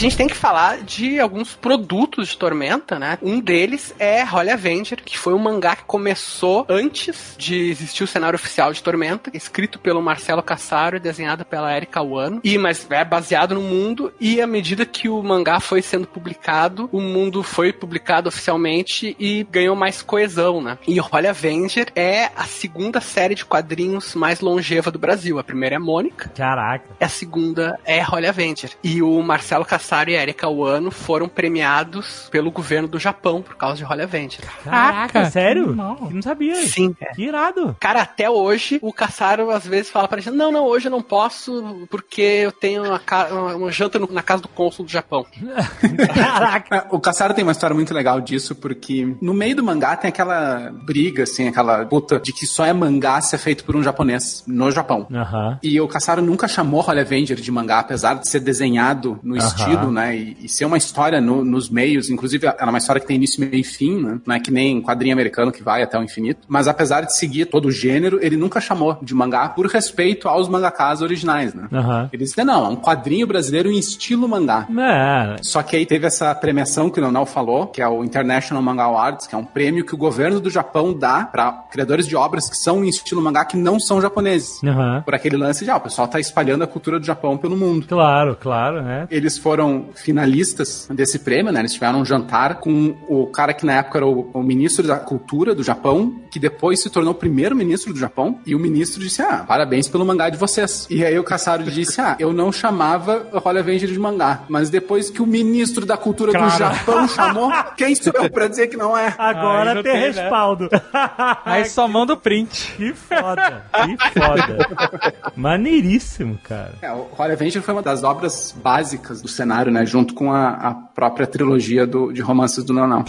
gente 0.00 0.16
tem 0.16 0.26
que 0.26 0.34
falar 0.34 0.78
de 0.78 1.20
alguns 1.20 1.54
produtos 1.54 2.28
de 2.28 2.36
Tormenta, 2.38 2.98
né? 2.98 3.18
Um 3.20 3.38
deles 3.38 3.94
é 3.98 4.24
Holy 4.24 4.48
Avenger, 4.48 5.02
que 5.04 5.18
foi 5.18 5.34
um 5.34 5.38
mangá 5.38 5.76
que 5.76 5.84
começou 5.84 6.64
antes 6.70 7.34
de 7.36 7.68
existir 7.68 8.02
o 8.02 8.06
cenário 8.06 8.36
oficial 8.36 8.72
de 8.72 8.82
Tormenta, 8.82 9.30
escrito 9.34 9.78
pelo 9.78 10.00
Marcelo 10.00 10.42
Cassaro 10.42 10.96
e 10.96 11.00
desenhado 11.00 11.44
pela 11.44 11.76
Erika 11.76 12.00
Wano. 12.02 12.40
E 12.42 12.56
mas 12.56 12.86
é 12.90 13.04
baseado 13.04 13.54
no 13.54 13.60
mundo 13.60 14.10
e 14.18 14.40
à 14.40 14.46
medida 14.46 14.86
que 14.86 15.06
o 15.08 15.22
mangá 15.22 15.60
foi 15.60 15.82
sendo 15.82 16.06
publicado, 16.06 16.88
o 16.92 17.00
mundo 17.00 17.42
foi 17.42 17.70
publicado 17.70 18.28
oficialmente 18.28 19.14
e 19.18 19.46
ganhou 19.50 19.76
mais 19.76 20.00
coesão, 20.00 20.62
né? 20.62 20.78
E 20.88 20.98
Holy 20.98 21.26
Avenger 21.26 21.88
é 21.94 22.30
a 22.34 22.44
segunda 22.44 23.02
série 23.02 23.34
de 23.34 23.44
quadrinhos 23.44 24.14
mais 24.14 24.40
longeva 24.40 24.90
do 24.90 24.98
Brasil. 24.98 25.38
A 25.38 25.44
primeira 25.44 25.76
é 25.76 25.78
Mônica, 25.78 26.30
Caraca. 26.34 26.86
a 26.98 27.08
segunda 27.08 27.78
é 27.84 28.02
Holy 28.02 28.26
Avenger. 28.26 28.70
E 28.82 29.02
o 29.02 29.22
Marcelo 29.22 29.64
Cassaro 29.64 29.89
e 30.08 30.16
a 30.16 30.22
Erika 30.22 30.48
Wano 30.48 30.90
foram 30.90 31.28
premiados 31.28 32.28
pelo 32.30 32.50
governo 32.50 32.88
do 32.88 32.98
Japão 32.98 33.42
por 33.42 33.56
causa 33.56 33.76
de 33.76 33.84
Holy 33.84 34.02
Avenger. 34.02 34.40
Caraca, 34.64 35.30
sério? 35.30 35.74
Não. 35.74 35.96
Não 36.10 36.22
sabia. 36.22 36.54
Sim, 36.66 36.94
é. 37.00 37.12
Que 37.14 37.24
irado. 37.24 37.76
Cara, 37.80 38.02
até 38.02 38.28
hoje, 38.30 38.78
o 38.82 38.92
Cassaro 38.92 39.50
às 39.50 39.66
vezes 39.66 39.90
fala 39.90 40.06
pra 40.08 40.20
gente: 40.20 40.34
não, 40.34 40.50
não, 40.52 40.64
hoje 40.66 40.86
eu 40.86 40.90
não 40.90 41.02
posso 41.02 41.86
porque 41.90 42.20
eu 42.22 42.52
tenho 42.52 42.84
uma, 42.84 42.98
ca- 42.98 43.28
uma- 43.30 43.56
uma 43.56 43.72
janta 43.72 43.98
no- 43.98 44.08
na 44.10 44.22
casa 44.22 44.42
do 44.42 44.48
cônsul 44.48 44.84
do 44.84 44.90
Japão. 44.90 45.26
Caraca. 46.14 46.86
O 46.90 47.00
Cassaro 47.00 47.34
tem 47.34 47.42
uma 47.42 47.52
história 47.52 47.74
muito 47.74 47.92
legal 47.94 48.20
disso, 48.20 48.54
porque 48.54 49.16
no 49.20 49.34
meio 49.34 49.56
do 49.56 49.62
mangá 49.64 49.96
tem 49.96 50.08
aquela 50.08 50.70
briga, 50.84 51.22
assim, 51.24 51.48
aquela 51.48 51.84
puta 51.86 52.18
de 52.20 52.32
que 52.32 52.46
só 52.46 52.64
é 52.64 52.72
mangá 52.72 53.20
se 53.20 53.34
é 53.34 53.38
feito 53.38 53.64
por 53.64 53.76
um 53.76 53.82
japonês 53.82 54.44
no 54.46 54.70
Japão. 54.70 55.06
Aham. 55.12 55.58
E 55.62 55.80
o 55.80 55.88
Cassaro 55.88 56.22
nunca 56.22 56.48
chamou 56.48 56.84
Holy 56.86 57.00
Avenger 57.00 57.36
de 57.40 57.50
mangá, 57.50 57.80
apesar 57.80 58.14
de 58.14 58.28
ser 58.28 58.40
desenhado 58.40 59.18
no 59.22 59.36
estilo, 59.36 59.79
né? 59.90 60.16
E, 60.16 60.36
e 60.42 60.48
ser 60.48 60.64
uma 60.64 60.76
história 60.76 61.20
no- 61.20 61.44
nos 61.44 61.68
meios, 61.70 62.10
inclusive 62.10 62.46
ela 62.46 62.56
é 62.58 62.64
uma 62.64 62.78
história 62.78 63.00
que 63.00 63.06
tem 63.06 63.16
início, 63.16 63.40
meio 63.40 63.54
e 63.54 63.64
fim, 63.64 64.00
né? 64.00 64.20
Não 64.26 64.34
é 64.34 64.40
que 64.40 64.50
nem 64.50 64.80
quadrinho 64.82 65.12
americano 65.12 65.52
que 65.52 65.62
vai 65.62 65.82
até 65.82 65.98
o 65.98 66.02
infinito. 66.02 66.40
Mas 66.48 66.66
apesar 66.68 67.02
de 67.02 67.16
seguir 67.16 67.46
todo 67.46 67.66
o 67.66 67.70
gênero, 67.72 68.18
ele 68.22 68.36
nunca 68.36 68.60
chamou 68.60 68.98
de 69.02 69.14
mangá 69.14 69.48
por 69.48 69.66
respeito 69.66 70.28
aos 70.28 70.48
mangakas 70.48 71.00
originais, 71.02 71.54
né? 71.54 71.68
Aham. 71.72 72.08
Ele 72.12 72.24
disse, 72.24 72.42
não, 72.44 72.66
é 72.66 72.68
um 72.68 72.76
quadrinho 72.76 73.26
brasileiro 73.26 73.70
em 73.70 73.78
estilo 73.78 74.28
mangá. 74.28 74.66
É, 74.78 75.36
Só 75.42 75.62
que 75.62 75.76
aí 75.76 75.86
teve 75.86 76.06
essa 76.06 76.34
premiação 76.34 76.90
que 76.90 76.98
o 76.98 77.02
Leonel 77.02 77.26
falou, 77.26 77.66
que 77.66 77.80
é 77.82 77.88
o 77.88 78.02
International 78.04 78.62
Manga 78.62 78.82
Awards, 78.84 79.26
que 79.26 79.34
é 79.34 79.38
um 79.38 79.44
prêmio 79.44 79.84
que 79.84 79.94
o 79.94 79.98
governo 79.98 80.40
do 80.40 80.50
Japão 80.50 80.92
dá 80.96 81.24
pra 81.24 81.52
criadores 81.70 82.06
de 82.06 82.16
obras 82.16 82.48
que 82.48 82.56
são 82.56 82.84
em 82.84 82.88
estilo 82.88 83.20
mangá 83.22 83.44
que 83.44 83.56
não 83.56 83.78
são 83.78 84.00
japoneses. 84.00 84.62
Aham. 84.64 85.02
Por 85.04 85.14
aquele 85.14 85.36
lance 85.36 85.64
de, 85.64 85.70
ah, 85.70 85.76
o 85.76 85.80
pessoal 85.80 86.08
tá 86.08 86.18
espalhando 86.18 86.64
a 86.64 86.66
cultura 86.66 86.98
do 86.98 87.06
Japão 87.06 87.36
pelo 87.36 87.56
mundo. 87.56 87.86
claro, 87.88 88.36
claro, 88.40 88.82
né? 88.82 89.06
Eles 89.10 89.38
foram 89.38 89.69
finalistas 89.94 90.88
desse 90.92 91.18
prêmio, 91.18 91.52
né? 91.52 91.60
Eles 91.60 91.72
tiveram 91.72 92.00
um 92.00 92.04
jantar 92.04 92.56
com 92.56 92.96
o 93.08 93.26
cara 93.26 93.52
que 93.54 93.64
na 93.66 93.74
época 93.74 93.98
era 93.98 94.06
o, 94.06 94.30
o 94.32 94.42
ministro 94.42 94.86
da 94.86 94.96
cultura 94.98 95.54
do 95.54 95.62
Japão, 95.62 96.20
que 96.30 96.38
depois 96.38 96.82
se 96.82 96.90
tornou 96.90 97.12
o 97.12 97.14
primeiro 97.14 97.54
ministro 97.56 97.92
do 97.92 97.98
Japão, 97.98 98.38
e 98.46 98.54
o 98.54 98.58
ministro 98.58 99.00
disse, 99.00 99.22
ah, 99.22 99.44
parabéns 99.46 99.88
pelo 99.88 100.04
mangá 100.04 100.28
de 100.28 100.36
vocês. 100.36 100.86
E 100.90 101.04
aí 101.04 101.18
o 101.18 101.24
Cassaro 101.24 101.64
disse, 101.64 102.00
ah, 102.00 102.16
eu 102.18 102.32
não 102.32 102.52
chamava 102.52 103.26
o 103.32 103.48
Holy 103.48 103.58
Avenger 103.58 103.88
de 103.90 103.98
mangá, 103.98 104.42
mas 104.48 104.70
depois 104.70 105.10
que 105.10 105.22
o 105.22 105.26
ministro 105.26 105.84
da 105.86 105.96
cultura 105.96 106.32
Claro. 106.32 106.50
do 106.50 106.58
Japão 106.58 107.08
chamou, 107.08 107.50
quem 107.76 107.94
sou 107.94 108.12
eu 108.14 108.30
pra 108.30 108.46
dizer 108.48 108.68
que 108.68 108.76
não 108.76 108.96
é? 108.96 109.14
Agora 109.18 109.74
tem, 109.74 109.82
tem, 109.82 110.00
né? 110.00 110.06
respaldo. 110.08 110.68
Aí 111.44 111.64
só 111.64 111.86
manda 111.88 112.12
o 112.12 112.16
print. 112.16 112.74
Que 112.76 112.94
foda, 112.94 113.64
que 113.84 114.20
foda. 114.20 115.14
Maneiríssimo, 115.36 116.38
cara. 116.42 116.74
É, 116.80 116.92
o 116.92 117.08
Holy 117.18 117.32
Avenger 117.32 117.62
foi 117.62 117.74
uma 117.74 117.82
das 117.82 118.02
obras 118.04 118.54
básicas 118.62 119.20
do 119.20 119.28
cenário, 119.28 119.59
né? 119.68 119.84
Junto 119.84 120.14
com 120.14 120.32
a, 120.32 120.48
a 120.50 120.74
própria 120.74 121.26
trilogia 121.26 121.84
do- 121.86 122.12
de 122.12 122.20
romances 122.22 122.62
do 122.62 122.72
Leonel. 122.72 123.04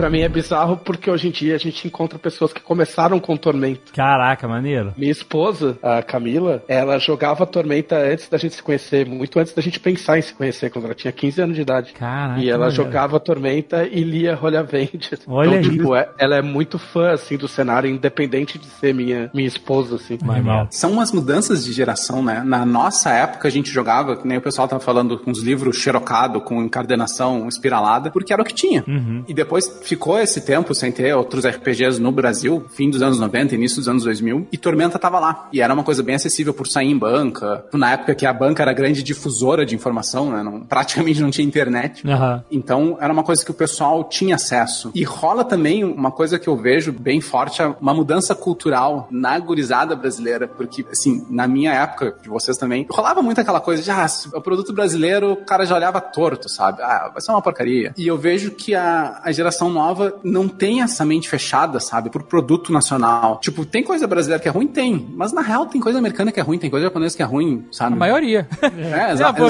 Pra 0.00 0.08
mim 0.08 0.20
é 0.20 0.28
bizarro 0.30 0.78
porque 0.78 1.10
hoje 1.10 1.28
em 1.28 1.30
dia 1.30 1.54
a 1.54 1.58
gente 1.58 1.86
encontra 1.86 2.18
pessoas 2.18 2.54
que 2.54 2.60
começaram 2.62 3.20
com 3.20 3.36
Tormenta. 3.36 3.92
Caraca, 3.94 4.48
maneiro. 4.48 4.94
Minha 4.96 5.12
esposa, 5.12 5.78
a 5.82 6.02
Camila, 6.02 6.64
ela 6.66 6.98
jogava 6.98 7.44
Tormenta 7.44 7.96
antes 7.98 8.26
da 8.26 8.38
gente 8.38 8.54
se 8.54 8.62
conhecer, 8.62 9.06
muito 9.06 9.38
antes 9.38 9.52
da 9.52 9.60
gente 9.60 9.78
pensar 9.78 10.18
em 10.18 10.22
se 10.22 10.32
conhecer, 10.32 10.70
quando 10.70 10.86
ela 10.86 10.94
tinha 10.94 11.12
15 11.12 11.42
anos 11.42 11.54
de 11.56 11.60
idade. 11.60 11.92
Caraca. 11.92 12.40
E 12.40 12.48
ela 12.48 12.60
maneiro. 12.66 12.82
jogava 12.82 13.20
Tormenta 13.20 13.86
e 13.86 14.02
lia 14.02 14.38
Holy 14.40 14.56
Avenger. 14.56 15.18
Olha 15.28 15.58
então, 15.60 15.70
tipo, 15.70 15.94
é- 15.94 16.08
ela 16.16 16.36
é 16.36 16.40
muito 16.40 16.78
fã, 16.78 17.10
assim, 17.10 17.36
do 17.36 17.46
cenário, 17.46 17.90
independente 17.90 18.58
de 18.58 18.66
ser 18.68 18.94
minha, 18.94 19.30
minha 19.34 19.48
esposa, 19.48 19.96
assim. 19.96 20.16
Animal. 20.26 20.66
São 20.70 20.92
umas 20.92 21.12
mudanças 21.12 21.62
de 21.62 21.72
geração, 21.74 22.22
né? 22.22 22.42
Na 22.42 22.64
nossa 22.64 23.10
época 23.10 23.48
a 23.48 23.50
gente 23.50 23.70
jogava, 23.70 24.16
que 24.16 24.26
nem 24.26 24.38
o 24.38 24.40
pessoal 24.40 24.66
tava 24.66 24.80
falando, 24.80 25.18
com 25.18 25.30
os 25.30 25.42
livros 25.42 25.76
xerocado, 25.76 26.40
com 26.40 26.62
encardenação 26.62 27.46
espiralada, 27.46 28.10
porque 28.10 28.32
era 28.32 28.40
o 28.40 28.44
que 28.46 28.54
tinha. 28.54 28.82
E 29.28 29.34
depois 29.34 29.68
ficou 29.90 30.20
esse 30.20 30.42
tempo 30.42 30.72
sem 30.72 30.92
ter 30.92 31.12
outros 31.16 31.44
RPGs 31.44 32.00
no 32.00 32.12
Brasil, 32.12 32.64
fim 32.70 32.88
dos 32.88 33.02
anos 33.02 33.18
90, 33.18 33.56
início 33.56 33.78
dos 33.78 33.88
anos 33.88 34.04
2000, 34.04 34.46
e 34.52 34.56
Tormenta 34.56 35.00
tava 35.00 35.18
lá. 35.18 35.48
E 35.52 35.60
era 35.60 35.74
uma 35.74 35.82
coisa 35.82 36.00
bem 36.00 36.14
acessível 36.14 36.54
por 36.54 36.68
sair 36.68 36.88
em 36.88 36.96
banca. 36.96 37.64
Na 37.72 37.94
época 37.94 38.14
que 38.14 38.24
a 38.24 38.32
banca 38.32 38.62
era 38.62 38.72
grande 38.72 39.02
difusora 39.02 39.66
de 39.66 39.74
informação, 39.74 40.30
né? 40.30 40.44
Não, 40.44 40.60
praticamente 40.60 41.20
não 41.20 41.28
tinha 41.28 41.44
internet. 41.44 42.06
Aham. 42.08 42.44
Então, 42.52 42.96
era 43.00 43.12
uma 43.12 43.24
coisa 43.24 43.44
que 43.44 43.50
o 43.50 43.54
pessoal 43.54 44.04
tinha 44.04 44.36
acesso. 44.36 44.92
E 44.94 45.02
rola 45.02 45.42
também 45.42 45.82
uma 45.82 46.12
coisa 46.12 46.38
que 46.38 46.48
eu 46.48 46.56
vejo 46.56 46.92
bem 46.92 47.20
forte, 47.20 47.60
é 47.60 47.74
uma 47.80 47.92
mudança 47.92 48.32
cultural 48.32 49.08
na 49.10 49.36
gurizada 49.40 49.96
brasileira. 49.96 50.46
Porque, 50.46 50.86
assim, 50.88 51.26
na 51.28 51.48
minha 51.48 51.72
época, 51.72 52.14
de 52.22 52.28
vocês 52.28 52.56
também, 52.56 52.86
rolava 52.88 53.22
muito 53.22 53.40
aquela 53.40 53.60
coisa 53.60 53.82
de, 53.82 53.90
ah, 53.90 54.06
o 54.34 54.40
produto 54.40 54.72
brasileiro, 54.72 55.32
o 55.32 55.44
cara 55.44 55.64
já 55.64 55.74
olhava 55.74 56.00
torto, 56.00 56.48
sabe? 56.48 56.80
Ah, 56.80 57.10
vai 57.12 57.20
ser 57.20 57.32
uma 57.32 57.42
porcaria. 57.42 57.92
E 57.98 58.06
eu 58.06 58.16
vejo 58.16 58.52
que 58.52 58.72
a, 58.72 59.20
a 59.24 59.32
geração 59.32 59.68
nova 59.80 60.14
não 60.22 60.46
tem 60.48 60.82
essa 60.82 61.04
mente 61.04 61.28
fechada, 61.28 61.80
sabe? 61.80 62.10
Por 62.10 62.22
produto 62.22 62.72
nacional. 62.72 63.38
Tipo, 63.40 63.64
tem 63.64 63.82
coisa 63.82 64.06
brasileira 64.06 64.42
que 64.42 64.48
é 64.48 64.52
ruim? 64.52 64.66
Tem. 64.66 65.06
Mas, 65.16 65.32
na 65.32 65.40
real, 65.40 65.66
tem 65.66 65.80
coisa 65.80 65.98
americana 65.98 66.30
que 66.30 66.38
é 66.38 66.42
ruim, 66.42 66.58
tem 66.58 66.68
coisa 66.70 66.86
japonesa 66.86 67.16
que 67.16 67.22
é 67.22 67.26
ruim, 67.26 67.64
sabe? 67.72 67.94
A 67.94 67.98
maioria. 67.98 68.46
É, 68.62 69.10
É, 69.10 69.12
exato. 69.12 69.42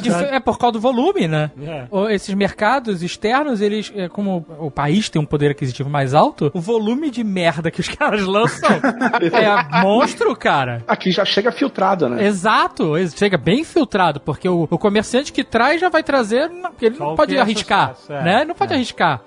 Dif- 0.00 0.14
é 0.30 0.40
por 0.40 0.58
causa 0.58 0.72
do 0.72 0.80
volume, 0.80 1.26
né? 1.28 1.50
É. 1.62 2.14
Esses 2.14 2.34
mercados 2.34 3.02
externos, 3.02 3.60
eles, 3.60 3.92
é, 3.94 4.08
como 4.08 4.44
o 4.58 4.70
país 4.70 5.08
tem 5.08 5.20
um 5.20 5.24
poder 5.26 5.50
aquisitivo 5.52 5.88
mais 5.88 6.14
alto, 6.14 6.50
o 6.54 6.60
volume 6.60 7.10
de 7.10 7.24
merda 7.24 7.70
que 7.70 7.80
os 7.80 7.88
caras 7.90 8.22
lançam 8.26 8.70
é 8.70 9.82
monstro, 9.82 10.34
cara. 10.36 10.82
Aqui 10.86 11.10
já 11.10 11.24
chega 11.24 11.50
filtrado, 11.52 12.08
né? 12.08 12.26
Exato, 12.26 12.96
ex- 12.96 13.14
chega 13.16 13.36
bem 13.38 13.64
filtrado, 13.64 14.20
porque 14.20 14.48
o, 14.48 14.66
o 14.70 14.78
comerciante 14.78 15.32
que 15.32 15.44
traz 15.44 15.80
já 15.80 15.88
vai 15.88 16.02
trazer, 16.02 16.50
ele 16.80 16.96
Só 16.96 17.04
não 17.08 17.14
pode 17.16 17.36
é 17.36 17.40
arriscar, 17.40 17.94
sucesso, 17.94 18.12
é. 18.12 18.22
né? 18.22 18.44
Não 18.44 18.54
pode 18.54 18.72
É. 18.72 18.76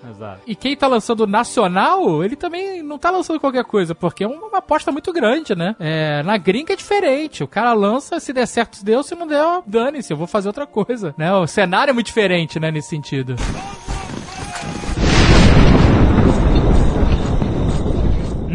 Exato. 0.10 0.42
E 0.46 0.56
quem 0.56 0.76
tá 0.76 0.88
lançando 0.88 1.28
nacional, 1.28 2.24
ele 2.24 2.36
também 2.36 2.82
não 2.82 2.98
tá 2.98 3.10
lançando 3.10 3.40
qualquer 3.40 3.64
coisa, 3.64 3.96
porque 3.96 4.24
é 4.24 4.28
uma 4.28 4.58
aposta 4.58 4.92
muito 4.92 5.12
grande, 5.14 5.56
né? 5.56 5.76
É, 5.80 6.24
na 6.24 6.38
gringa 6.38 6.74
é 6.74 6.76
diferente. 6.76 7.44
O 7.44 7.48
cara 7.48 7.74
lança, 7.74 8.20
se 8.20 8.34
der 8.34 8.48
certo, 8.48 8.84
deu, 8.84 9.04
se 9.04 9.16
não 9.16 9.28
der, 9.28 9.62
dane-se, 9.66 10.12
eu 10.12 10.18
vou 10.18 10.28
fazer 10.28 10.48
outra 10.48 10.66
coisa, 10.68 11.14
né? 11.18 11.34
O 11.34 11.48
cenário 11.48 11.92
é 11.92 11.94
muito 11.94 12.08
diferente, 12.08 12.60
né, 12.60 12.72
nesse 12.72 12.90
sentido. 12.90 13.36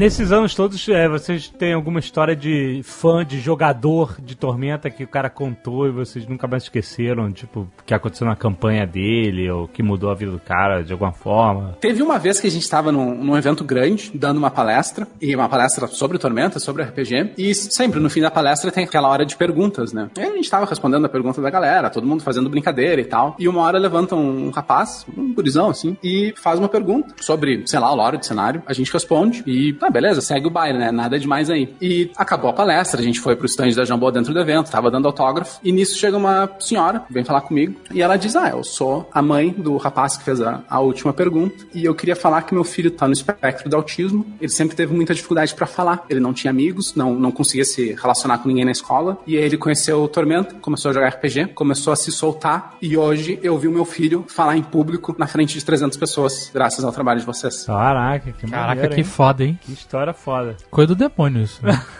Nesses 0.00 0.32
anos 0.32 0.54
todos, 0.54 0.88
é, 0.88 1.06
vocês 1.06 1.50
têm 1.50 1.74
alguma 1.74 2.00
história 2.00 2.34
de 2.34 2.80
fã, 2.82 3.22
de 3.22 3.38
jogador 3.38 4.16
de 4.18 4.34
Tormenta 4.34 4.88
que 4.88 5.04
o 5.04 5.06
cara 5.06 5.28
contou 5.28 5.86
e 5.86 5.90
vocês 5.90 6.26
nunca 6.26 6.48
mais 6.48 6.62
esqueceram? 6.62 7.30
Tipo, 7.30 7.68
o 7.78 7.84
que 7.84 7.92
aconteceu 7.92 8.26
na 8.26 8.34
campanha 8.34 8.86
dele 8.86 9.50
ou 9.50 9.68
que 9.68 9.82
mudou 9.82 10.10
a 10.10 10.14
vida 10.14 10.32
do 10.32 10.40
cara 10.40 10.82
de 10.82 10.90
alguma 10.90 11.12
forma? 11.12 11.76
Teve 11.82 12.02
uma 12.02 12.18
vez 12.18 12.40
que 12.40 12.46
a 12.46 12.50
gente 12.50 12.62
estava 12.62 12.90
num, 12.90 13.14
num 13.14 13.36
evento 13.36 13.62
grande, 13.62 14.10
dando 14.14 14.38
uma 14.38 14.50
palestra, 14.50 15.06
e 15.20 15.36
uma 15.36 15.50
palestra 15.50 15.86
sobre 15.88 16.16
Tormenta, 16.16 16.58
sobre 16.58 16.82
RPG, 16.82 17.34
e 17.36 17.54
sempre 17.54 18.00
no 18.00 18.08
fim 18.08 18.22
da 18.22 18.30
palestra 18.30 18.72
tem 18.72 18.84
aquela 18.84 19.06
hora 19.06 19.26
de 19.26 19.36
perguntas, 19.36 19.92
né? 19.92 20.08
E 20.16 20.22
a 20.22 20.34
gente 20.34 20.48
tava 20.48 20.64
respondendo 20.64 21.04
a 21.04 21.10
pergunta 21.10 21.42
da 21.42 21.50
galera, 21.50 21.90
todo 21.90 22.06
mundo 22.06 22.22
fazendo 22.22 22.48
brincadeira 22.48 23.02
e 23.02 23.04
tal, 23.04 23.36
e 23.38 23.46
uma 23.46 23.60
hora 23.60 23.78
levanta 23.78 24.16
um, 24.16 24.48
rapaz, 24.48 25.04
um 25.14 25.34
gurizão 25.34 25.68
assim, 25.68 25.94
e 26.02 26.32
faz 26.38 26.58
uma 26.58 26.70
pergunta 26.70 27.14
sobre, 27.20 27.64
sei 27.66 27.78
lá, 27.78 27.92
o 27.92 27.94
lore 27.94 28.16
do 28.16 28.24
cenário, 28.24 28.62
a 28.64 28.72
gente 28.72 28.90
responde, 28.90 29.42
e 29.46 29.74
tá, 29.74 29.89
beleza, 29.90 30.20
segue 30.20 30.46
o 30.46 30.50
baile, 30.50 30.78
né? 30.78 30.90
Nada 30.90 31.18
demais 31.18 31.50
aí. 31.50 31.74
E 31.80 32.10
acabou 32.16 32.50
a 32.50 32.52
palestra, 32.52 33.00
a 33.00 33.04
gente 33.04 33.20
foi 33.20 33.36
pro 33.36 33.46
stand 33.46 33.72
da 33.72 33.84
Jambô 33.84 34.10
dentro 34.10 34.32
do 34.32 34.40
evento, 34.40 34.70
tava 34.70 34.90
dando 34.90 35.06
autógrafo, 35.06 35.60
e 35.62 35.72
nisso 35.72 35.98
chega 35.98 36.16
uma 36.16 36.48
senhora, 36.58 37.02
vem 37.10 37.24
falar 37.24 37.42
comigo, 37.42 37.80
e 37.92 38.02
ela 38.02 38.16
diz, 38.16 38.36
ah, 38.36 38.48
eu 38.48 38.64
sou 38.64 39.08
a 39.12 39.22
mãe 39.22 39.50
do 39.50 39.76
rapaz 39.76 40.16
que 40.16 40.24
fez 40.24 40.40
a, 40.40 40.62
a 40.68 40.80
última 40.80 41.12
pergunta, 41.12 41.64
e 41.74 41.84
eu 41.84 41.94
queria 41.94 42.16
falar 42.16 42.42
que 42.42 42.54
meu 42.54 42.64
filho 42.64 42.90
tá 42.90 43.06
no 43.06 43.12
espectro 43.12 43.68
do 43.68 43.76
autismo, 43.76 44.26
ele 44.40 44.50
sempre 44.50 44.76
teve 44.76 44.94
muita 44.94 45.14
dificuldade 45.14 45.54
pra 45.54 45.66
falar, 45.66 46.04
ele 46.08 46.20
não 46.20 46.32
tinha 46.32 46.50
amigos, 46.50 46.94
não, 46.94 47.14
não 47.14 47.30
conseguia 47.30 47.64
se 47.64 47.94
relacionar 47.94 48.38
com 48.38 48.48
ninguém 48.48 48.64
na 48.64 48.72
escola, 48.72 49.18
e 49.26 49.36
aí 49.36 49.42
ele 49.44 49.56
conheceu 49.56 50.02
o 50.02 50.08
Tormento, 50.08 50.56
começou 50.56 50.90
a 50.90 50.94
jogar 50.94 51.08
RPG, 51.08 51.48
começou 51.54 51.92
a 51.92 51.96
se 51.96 52.10
soltar, 52.10 52.76
e 52.80 52.96
hoje 52.96 53.38
eu 53.42 53.58
vi 53.58 53.68
o 53.68 53.72
meu 53.72 53.84
filho 53.84 54.24
falar 54.28 54.56
em 54.56 54.62
público 54.62 55.14
na 55.18 55.26
frente 55.26 55.58
de 55.58 55.64
300 55.64 55.96
pessoas, 55.96 56.50
graças 56.52 56.84
ao 56.84 56.92
trabalho 56.92 57.20
de 57.20 57.26
vocês. 57.26 57.64
Caraca, 57.64 58.32
que 58.32 58.46
Caraca, 58.46 58.68
maneiro, 58.68 58.94
que 58.94 59.00
hein? 59.00 59.04
foda, 59.04 59.44
hein? 59.44 59.58
Que 59.62 59.76
História 59.80 60.12
foda. 60.12 60.56
Coisa 60.70 60.94
do 60.94 61.08
demônio 61.08 61.42
isso. 61.42 61.64
Né? 61.64 61.72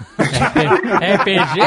É 1.00 1.14
RPG? 1.16 1.60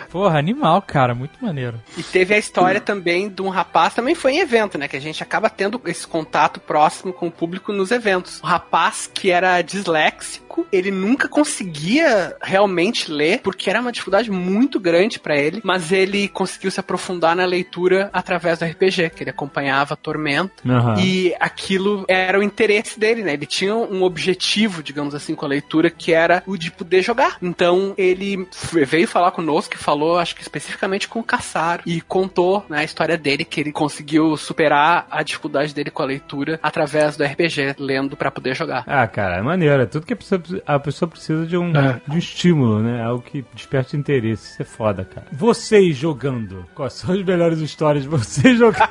Porra, 0.10 0.38
animal, 0.38 0.80
cara. 0.80 1.14
Muito 1.14 1.38
maneiro. 1.44 1.80
E 1.96 2.02
teve 2.02 2.34
a 2.34 2.38
história 2.38 2.80
também 2.80 3.28
de 3.28 3.42
um 3.42 3.50
rapaz, 3.50 3.94
também 3.94 4.14
foi 4.14 4.32
em 4.32 4.38
evento, 4.40 4.78
né? 4.78 4.88
Que 4.88 4.96
a 4.96 5.00
gente 5.00 5.22
acaba 5.22 5.50
tendo 5.50 5.80
esse 5.84 6.06
contato 6.06 6.58
próximo 6.58 7.12
com 7.12 7.26
o 7.26 7.30
público 7.30 7.72
nos 7.72 7.90
eventos. 7.90 8.40
Um 8.42 8.46
rapaz 8.46 9.10
que 9.12 9.30
era 9.30 9.60
disléxico, 9.60 10.45
ele 10.72 10.90
nunca 10.90 11.28
conseguia 11.28 12.36
realmente 12.40 13.10
ler, 13.10 13.40
porque 13.40 13.68
era 13.68 13.80
uma 13.80 13.92
dificuldade 13.92 14.30
muito 14.30 14.78
grande 14.78 15.18
para 15.18 15.36
ele, 15.36 15.60
mas 15.64 15.92
ele 15.92 16.28
conseguiu 16.28 16.70
se 16.70 16.80
aprofundar 16.80 17.34
na 17.34 17.44
leitura 17.44 18.08
através 18.12 18.58
do 18.58 18.64
RPG, 18.64 19.10
que 19.10 19.22
ele 19.22 19.30
acompanhava 19.30 19.96
Tormenta, 19.96 20.52
Aham. 20.66 20.94
e 20.98 21.34
aquilo 21.40 22.04
era 22.08 22.38
o 22.38 22.42
interesse 22.42 22.98
dele, 22.98 23.22
né? 23.22 23.32
Ele 23.32 23.46
tinha 23.46 23.74
um 23.74 24.02
objetivo, 24.02 24.82
digamos 24.82 25.14
assim, 25.14 25.34
com 25.34 25.44
a 25.44 25.48
leitura, 25.48 25.90
que 25.90 26.12
era 26.12 26.42
o 26.46 26.56
de 26.56 26.70
poder 26.70 27.02
jogar. 27.02 27.36
Então 27.42 27.94
ele 27.96 28.46
veio 28.72 29.08
falar 29.08 29.30
conosco 29.30 29.74
e 29.74 29.78
falou, 29.78 30.18
acho 30.18 30.34
que 30.34 30.42
especificamente 30.42 31.08
com 31.08 31.20
o 31.20 31.24
Caçaro, 31.24 31.82
e 31.86 32.00
contou 32.00 32.64
né, 32.68 32.78
a 32.78 32.84
história 32.84 33.16
dele, 33.16 33.44
que 33.44 33.60
ele 33.60 33.72
conseguiu 33.72 34.36
superar 34.36 35.06
a 35.10 35.22
dificuldade 35.22 35.74
dele 35.74 35.90
com 35.90 36.02
a 36.02 36.06
leitura 36.06 36.58
através 36.62 37.16
do 37.16 37.24
RPG, 37.24 37.76
lendo 37.78 38.16
pra 38.16 38.30
poder 38.30 38.54
jogar. 38.54 38.84
Ah, 38.86 39.06
cara, 39.06 39.36
é 39.36 39.42
maneiro. 39.42 39.82
É 39.82 39.86
tudo 39.86 40.06
que 40.06 40.12
a 40.12 40.16
pessoa, 40.16 40.38
a 40.66 40.78
pessoa 40.78 41.08
precisa 41.08 41.46
de 41.46 41.56
um, 41.56 41.72
de 41.72 41.78
um 42.10 42.18
estímulo, 42.18 42.80
né? 42.80 43.02
Algo 43.02 43.22
que 43.22 43.44
desperte 43.54 43.96
interesse. 43.96 44.52
Isso 44.52 44.62
é 44.62 44.64
foda, 44.64 45.04
cara. 45.04 45.26
Vocês 45.32 45.96
jogando. 45.96 46.66
Quais 46.74 46.94
são 46.94 47.14
as 47.14 47.22
melhores 47.22 47.60
histórias 47.60 48.04
de 48.04 48.08
vocês 48.08 48.56
jogando? 48.58 48.88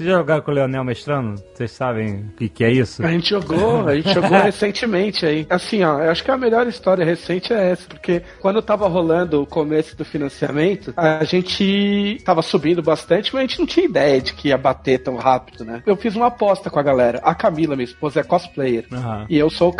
Vocês 0.00 0.08
já 0.08 0.16
jogaram 0.16 0.42
com 0.42 0.50
o 0.50 0.54
Leonel 0.54 0.84
Mestrano? 0.84 1.34
Vocês 1.54 1.70
sabem 1.70 2.20
o 2.20 2.36
que, 2.36 2.48
que 2.48 2.64
é 2.64 2.70
isso? 2.70 3.04
A 3.04 3.10
gente 3.10 3.30
jogou, 3.30 3.86
a 3.86 3.94
gente 3.94 4.12
jogou 4.12 4.30
recentemente 4.40 5.26
aí. 5.26 5.46
Assim, 5.50 5.82
ó, 5.82 6.00
eu 6.00 6.10
acho 6.10 6.24
que 6.24 6.30
a 6.30 6.36
melhor 6.36 6.66
história 6.66 7.04
recente 7.04 7.52
é 7.52 7.72
essa, 7.72 7.88
porque 7.88 8.22
quando 8.40 8.62
tava 8.62 8.88
rolando 8.88 9.42
o 9.42 9.46
começo 9.46 9.96
do 9.96 10.04
financiamento, 10.04 10.92
a 10.96 11.24
gente 11.24 12.18
tava 12.24 12.42
subindo 12.42 12.82
bastante, 12.82 13.34
mas 13.34 13.44
a 13.44 13.46
gente 13.46 13.58
não 13.58 13.66
tinha 13.66 13.86
ideia 13.86 14.20
de 14.20 14.32
que 14.32 14.48
ia 14.48 14.58
bater 14.58 15.02
tão 15.02 15.16
rápido, 15.16 15.64
né? 15.64 15.82
Eu 15.86 15.96
fiz 15.96 16.16
uma 16.16 16.26
aposta 16.26 16.70
com 16.70 16.78
a 16.78 16.82
galera. 16.82 17.20
A 17.22 17.34
Camila, 17.34 17.76
minha 17.76 17.84
esposa, 17.84 18.20
é 18.20 18.22
cosplayer. 18.22 18.86
Aham. 18.92 19.26
E 19.28 19.36
eu 19.36 19.50
sou 19.50 19.70
o 19.70 19.72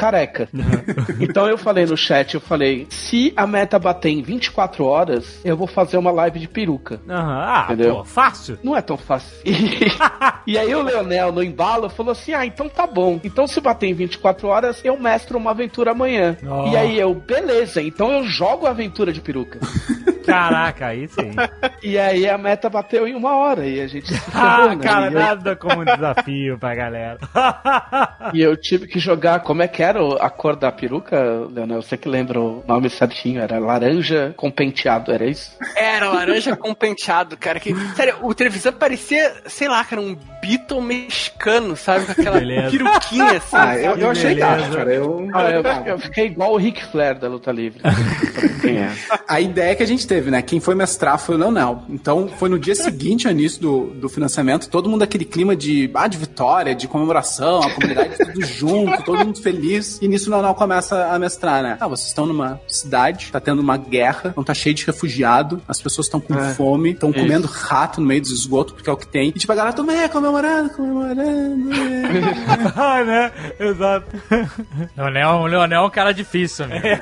careca. 0.46 1.16
então 1.20 1.46
eu 1.48 1.56
falei 1.58 1.86
no 1.86 1.96
chat, 1.96 2.34
eu 2.34 2.40
falei, 2.40 2.86
se 2.90 3.32
a 3.36 3.46
meta 3.46 3.78
bater 3.78 4.10
em 4.10 4.22
24 4.22 4.84
horas, 4.84 5.40
eu 5.44 5.56
vou 5.56 5.66
fazer 5.66 5.96
uma 5.96 6.10
live 6.10 6.38
de 6.38 6.48
peruca. 6.48 7.00
Aham. 7.08 7.40
Ah, 7.50 7.64
Entendeu? 7.70 7.96
pô, 7.96 8.04
fácil. 8.04 8.58
Não 8.62 8.76
é 8.76 8.82
tão 8.82 8.96
fácil. 8.96 9.36
E, 10.46 10.52
e 10.54 10.58
aí 10.58 10.74
o 10.74 10.82
Leonel, 10.82 11.30
no 11.32 11.42
embalo, 11.42 11.88
falou 11.90 12.12
assim: 12.12 12.32
ah, 12.32 12.44
então 12.46 12.68
tá 12.68 12.86
bom. 12.86 13.20
Então 13.22 13.46
se 13.46 13.60
bater 13.60 13.86
em 13.88 13.94
24 13.94 14.48
horas, 14.48 14.80
eu 14.84 14.98
mestro 14.98 15.36
uma 15.38 15.50
aventura 15.50 15.90
amanhã. 15.92 16.36
Oh. 16.46 16.68
E 16.68 16.76
aí 16.76 16.98
eu, 16.98 17.14
beleza, 17.14 17.82
então 17.82 18.10
eu 18.12 18.24
jogo 18.24 18.66
a 18.66 18.70
aventura 18.70 19.12
de 19.12 19.20
peruca. 19.20 19.58
Caraca, 20.24 20.86
aí 20.86 21.08
sim. 21.08 21.32
e 21.82 21.98
aí 21.98 22.28
a 22.28 22.36
meta 22.38 22.68
bateu 22.68 23.06
em 23.08 23.14
uma 23.14 23.36
hora 23.36 23.66
e 23.66 23.80
a 23.80 23.86
gente 23.86 24.12
se 24.14 24.20
Ah, 24.34 24.68
né? 24.68 24.76
cara, 24.76 25.10
E 25.10 25.14
eu- 25.14 25.18
nada 25.20 25.56
como 25.56 25.80
um 25.80 25.84
desafio 25.84 26.58
pra 26.58 26.74
galera. 26.74 27.18
E 28.32 28.40
eu 28.40 28.56
tive 28.56 28.86
que 28.86 28.98
jogar. 28.98 29.40
Como 29.40 29.62
é 29.62 29.68
que 29.68 29.82
era 29.82 30.02
o- 30.02 30.16
a 30.30 30.32
cor 30.32 30.54
da 30.56 30.70
peruca, 30.70 31.20
Leonel? 31.52 31.82
Você 31.82 31.96
que 31.96 32.08
lembra 32.08 32.40
o 32.40 32.62
nome 32.66 32.88
certinho? 32.88 33.40
Era 33.40 33.58
laranja 33.58 34.32
com 34.36 34.50
penteado, 34.50 35.12
era 35.12 35.26
isso? 35.26 35.52
Era 35.76 36.08
laranja 36.10 36.56
com 36.56 36.72
penteado, 36.72 37.36
cara. 37.36 37.58
Que, 37.58 37.74
sério, 37.94 38.16
o 38.22 38.32
televisor 38.34 38.72
parecia, 38.72 39.34
sei 39.46 39.68
lá, 39.68 39.84
cara, 39.84 40.00
um 40.00 40.16
Beatle 40.40 40.80
mexicano, 40.80 41.76
sabe? 41.76 42.06
Com 42.06 42.12
aquela 42.12 42.38
Beleza. 42.38 42.70
peruquinha 42.70 43.32
assim. 43.36 43.56
Ah, 43.56 43.76
eu, 43.76 43.96
eu 43.96 44.10
achei 44.10 44.34
gato, 44.34 44.70
cara. 44.74 44.94
Eu, 44.94 45.28
Ah, 45.34 45.50
eu, 45.50 45.62
eu 45.86 45.98
fiquei 45.98 46.26
igual 46.26 46.52
o 46.52 46.56
Ric 46.56 46.82
Flair 46.86 47.18
da 47.18 47.28
luta 47.28 47.52
livre. 47.52 47.80
Quem 48.62 48.78
é? 48.78 48.90
A 49.28 49.40
ideia 49.40 49.74
que 49.74 49.82
a 49.82 49.86
gente 49.86 50.06
teve, 50.06 50.30
né? 50.30 50.40
Quem 50.42 50.60
foi 50.60 50.74
mestrar 50.74 51.18
foi 51.18 51.34
o 51.34 51.38
Leonel. 51.38 51.82
Então, 51.88 52.28
foi 52.28 52.48
no 52.48 52.58
dia 52.58 52.74
seguinte 52.74 53.26
ao 53.26 53.32
início 53.32 53.60
do, 53.60 53.86
do 53.94 54.08
financiamento, 54.08 54.68
todo 54.68 54.88
mundo 54.88 55.02
aquele 55.02 55.24
clima 55.24 55.54
de, 55.56 55.90
ah, 55.94 56.06
de 56.06 56.16
vitória, 56.16 56.74
de 56.74 56.86
comemoração, 56.88 57.62
a 57.62 57.70
comunidade 57.70 58.16
tudo 58.18 58.46
junto, 58.46 59.02
todo 59.02 59.24
mundo 59.24 59.40
feliz. 59.42 59.98
E 60.00 60.08
nisso 60.10 60.28
o 60.28 60.32
Leonel 60.34 60.54
começa 60.54 61.06
a 61.06 61.18
mestrar, 61.18 61.62
né? 61.62 61.76
Ah, 61.80 61.88
vocês 61.88 62.08
estão 62.08 62.26
numa 62.26 62.60
cidade, 62.68 63.30
tá 63.32 63.40
tendo 63.40 63.60
uma 63.60 63.76
guerra, 63.76 64.30
então 64.30 64.44
tá 64.44 64.52
cheio 64.54 64.74
de 64.74 64.84
refugiado, 64.84 65.62
as 65.66 65.80
pessoas 65.80 66.06
estão 66.06 66.20
com 66.20 66.34
É, 66.34 66.54
fome, 66.54 66.90
estão 66.92 67.12
comendo 67.12 67.46
rato 67.46 68.00
no 68.00 68.06
meio 68.06 68.20
dos 68.20 68.30
esgotos, 68.30 68.74
porque 68.74 68.88
é 68.90 68.92
o 68.92 68.96
que 68.96 69.06
tem. 69.06 69.28
E 69.28 69.32
tipo, 69.32 69.52
a 69.52 69.56
galera 69.56 69.74
toma, 69.74 69.92
é, 69.94 70.08
comemorando, 70.08 70.70
comemorando. 70.70 71.72
é." 71.72 72.72
ah, 72.76 73.04
né? 73.04 73.32
Exato. 73.58 74.06
Leonel, 74.96 75.30
o 75.30 75.46
Leonel 75.46 75.82
é 75.82 75.86
um 75.86 75.90
cara 75.90 76.12
difícil, 76.12 76.66
né? 76.66 76.80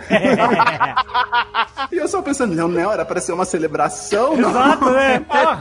e 1.93 1.97
eu 1.97 2.09
só 2.09 2.21
pensando, 2.23 2.55
Leonel, 2.55 2.93
era 2.93 3.05
pra 3.05 3.21
ser 3.21 3.33
uma 3.33 3.45
celebração, 3.45 4.37
não? 4.37 4.51
Exato, 4.51 4.91
né? 4.91 5.21
Porra. 5.21 5.61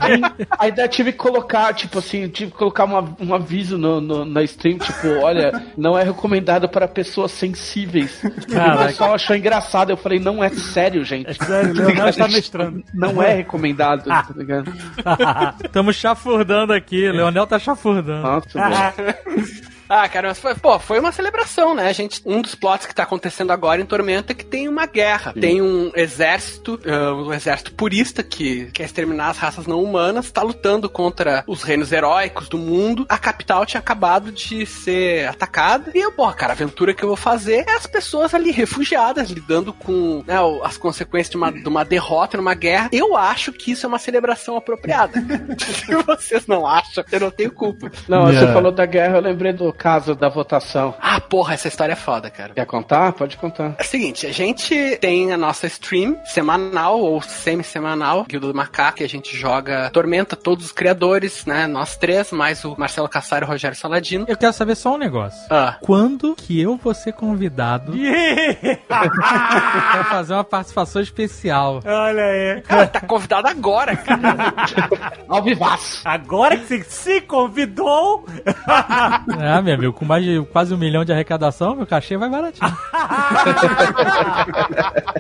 Ainda 0.60 0.88
tive 0.88 1.12
que 1.12 1.18
colocar, 1.18 1.74
tipo 1.74 2.00
assim, 2.00 2.28
tive 2.30 2.52
que 2.52 2.58
colocar 2.58 2.84
uma- 2.86 3.16
um 3.20 3.34
aviso 3.34 3.78
no, 3.78 4.02
no- 4.02 4.26
na 4.26 4.44
stream, 4.44 4.78
tipo, 4.78 5.08
olha, 5.22 5.64
não 5.78 5.98
é 5.98 6.04
recomendado 6.04 6.68
para 6.70 6.88
pessoas 6.88 7.32
sensíveis. 7.38 8.22
E 8.48 8.52
o 8.52 8.56
Caraca. 8.56 8.86
pessoal 8.88 9.14
achou 9.14 9.36
engraçado. 9.36 9.90
Eu 9.90 9.98
falei, 9.98 10.20
não 10.20 10.44
é 10.44 10.50
sério, 10.50 11.04
gente. 11.04 11.34
Sério, 11.44 11.72
o 11.72 11.74
Leonel 11.74 12.08
está 12.10 12.28
mestrando. 12.28 12.84
Não 12.94 13.22
é 13.22 13.36
recomendado, 13.36 14.06
tá 14.06 14.26
ligado? 14.36 14.72
Estamos 15.64 15.96
chafurdando 15.96 16.72
aqui. 16.74 17.10
Leonel 17.12 17.46
tá 17.46 17.60
chafurdando. 17.60 18.22
Nossa. 18.22 18.50
Ah, 19.90 20.08
cara, 20.08 20.30
mas 20.30 20.40
foi, 20.40 20.56
pô, 20.56 20.78
foi 20.80 21.00
uma 21.00 21.12
celebração, 21.12 21.74
né? 21.76 21.88
A 21.88 21.94
gente, 21.94 22.22
um 22.26 22.42
dos 22.42 22.56
plots 22.56 22.86
que 22.86 22.96
tá 22.96 23.04
acontecendo 23.04 23.52
agora 23.52 23.82
em 23.82 23.86
Tormenta 23.86 24.34
é 24.34 24.36
que 24.36 24.46
tem 24.46 24.68
uma 24.68 24.86
guerra. 24.86 25.34
Tem 25.34 25.62
um 25.62 25.92
exército, 25.96 26.80
ah, 26.86 27.14
um 27.14 27.34
exército 27.34 27.74
purista 27.74 28.24
que 28.24 28.66
quer 28.72 28.84
exterminar 28.84 29.30
as 29.30 29.38
raças 29.38 29.66
não 29.68 29.84
humanas, 29.84 30.32
tá 30.32 30.42
lutando 30.42 30.90
contra 30.90 31.44
os 31.48 31.64
reinos 31.64 31.92
heróicos 31.92 32.50
do 32.50 32.58
mundo. 32.58 33.06
A 33.10 33.18
capital 33.18 33.66
tinha 33.66 33.80
acabado 33.80 34.32
de 34.32 34.66
ser 34.66 35.28
atacada. 35.28 35.92
E 35.94 36.00
eu, 36.00 36.12
pô, 36.12 36.32
cara, 36.34 36.54
a 36.54 36.56
aventura 36.56 36.94
que 36.94 37.04
eu 37.04 37.08
vou 37.08 37.18
fazer 37.18 37.66
é 37.68 37.76
as 37.76 37.88
pessoas 37.88 38.34
ali 38.34 38.52
refugiadas, 38.52 39.30
lidando 39.30 39.72
com 39.74 40.24
né, 40.28 40.36
as 40.64 40.78
consequências 40.78 41.30
de 41.30 41.38
uma, 41.38 41.52
de 41.52 41.68
uma 41.68 41.84
derrota 41.86 42.38
numa 42.38 42.54
guerra. 42.54 42.90
Eu 42.92 43.16
acho 43.16 43.52
que 43.54 43.72
isso 43.72 43.86
é 43.86 43.90
uma 43.90 44.00
celebração 44.00 44.58
apropriada. 44.58 45.14
Se 45.60 45.96
vocês 46.06 46.48
não 46.48 46.66
acham, 46.66 47.04
eu 47.12 47.20
não 47.20 47.32
tenho 47.32 47.52
culpa. 47.52 47.92
Não, 48.08 48.26
você 48.26 48.38
Yeah. 48.38 48.54
falou 48.54 48.72
da 48.72 48.86
guerra, 48.86 49.18
eu 49.18 49.22
lembrei 49.22 49.52
do 49.52 49.74
caso 49.78 50.16
da 50.16 50.28
votação. 50.30 50.94
Ah, 51.00 51.20
porra, 51.22 51.54
essa 51.54 51.68
história 51.68 51.94
é 51.94 51.96
foda, 51.96 52.30
cara. 52.30 52.54
Quer 52.54 52.66
contar? 52.66 53.14
Pode 53.14 53.38
contar. 53.38 53.76
É 53.78 53.82
o 53.84 53.86
seguinte, 53.86 54.26
a 54.28 54.32
gente 54.32 54.98
tem 55.00 55.32
a 55.32 55.38
nossa 55.38 55.68
stream 55.68 56.18
semanal 56.26 57.00
ou 57.00 57.22
semi-semanal, 57.22 58.26
Guilda 58.28 58.48
do 58.48 58.54
Macaco, 58.54 58.98
que 58.98 59.04
a 59.04 59.10
gente 59.10 59.36
joga 59.38 59.90
Tormenta, 59.92 60.36
todos 60.36 60.66
os 60.66 60.72
criadores, 60.72 61.46
né? 61.46 61.68
Nós 61.68 61.96
três, 61.96 62.32
mais 62.32 62.64
o 62.66 62.76
Marcelo 62.78 63.08
Cassaro 63.08 63.46
e 63.46 63.48
o 63.48 63.52
Rogério 63.52 63.78
Saladino. 63.78 64.26
Eu 64.28 64.36
quero 64.38 64.54
saber 64.54 64.76
só 64.76 64.96
um 64.96 64.98
negócio. 64.98 65.40
Ah, 65.50 65.78
Quando 65.82 66.36
que 66.36 66.60
eu 66.60 66.76
vou 66.78 66.94
ser 66.94 67.14
convidado 67.14 67.94
pra 68.88 70.04
fazer 70.10 70.34
uma 70.34 70.44
participação 70.44 71.02
especial? 71.02 71.82
Olha 71.86 72.24
aí. 72.24 72.62
cara, 72.62 72.88
tá 72.88 73.02
convidado 73.02 73.48
agora, 73.48 73.96
cara. 73.96 74.54
Ao 75.28 75.44
vivaço. 75.44 76.02
Agora 76.06 76.58
que 76.58 76.66
você 76.66 76.84
se 76.84 77.22
convidou. 77.22 78.26
Ah, 78.68 79.62
meu 79.68 79.76
amigo, 79.76 79.94
com 79.94 80.06
mais 80.06 80.24
de 80.24 80.42
quase 80.52 80.74
um 80.74 80.78
milhão 80.78 81.04
de 81.04 81.12
arrecadação, 81.12 81.76
meu 81.76 81.86
cachê 81.86 82.16
vai 82.16 82.30
baratinho. 82.30 82.72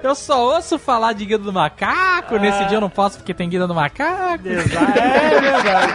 eu 0.01 0.15
só 0.15 0.55
ouço 0.55 0.79
falar 0.79 1.13
de 1.13 1.25
Guia 1.25 1.37
do 1.37 1.51
Macaco, 1.51 2.37
nesse 2.37 2.63
dia 2.65 2.77
eu 2.77 2.81
não 2.81 2.89
posso 2.89 3.17
porque 3.17 3.33
tem 3.33 3.49
Guia 3.49 3.67
do 3.67 3.75
Macaco. 3.75 4.47
Exato. 4.47 4.99
É 4.99 5.41
verdade. 5.41 5.93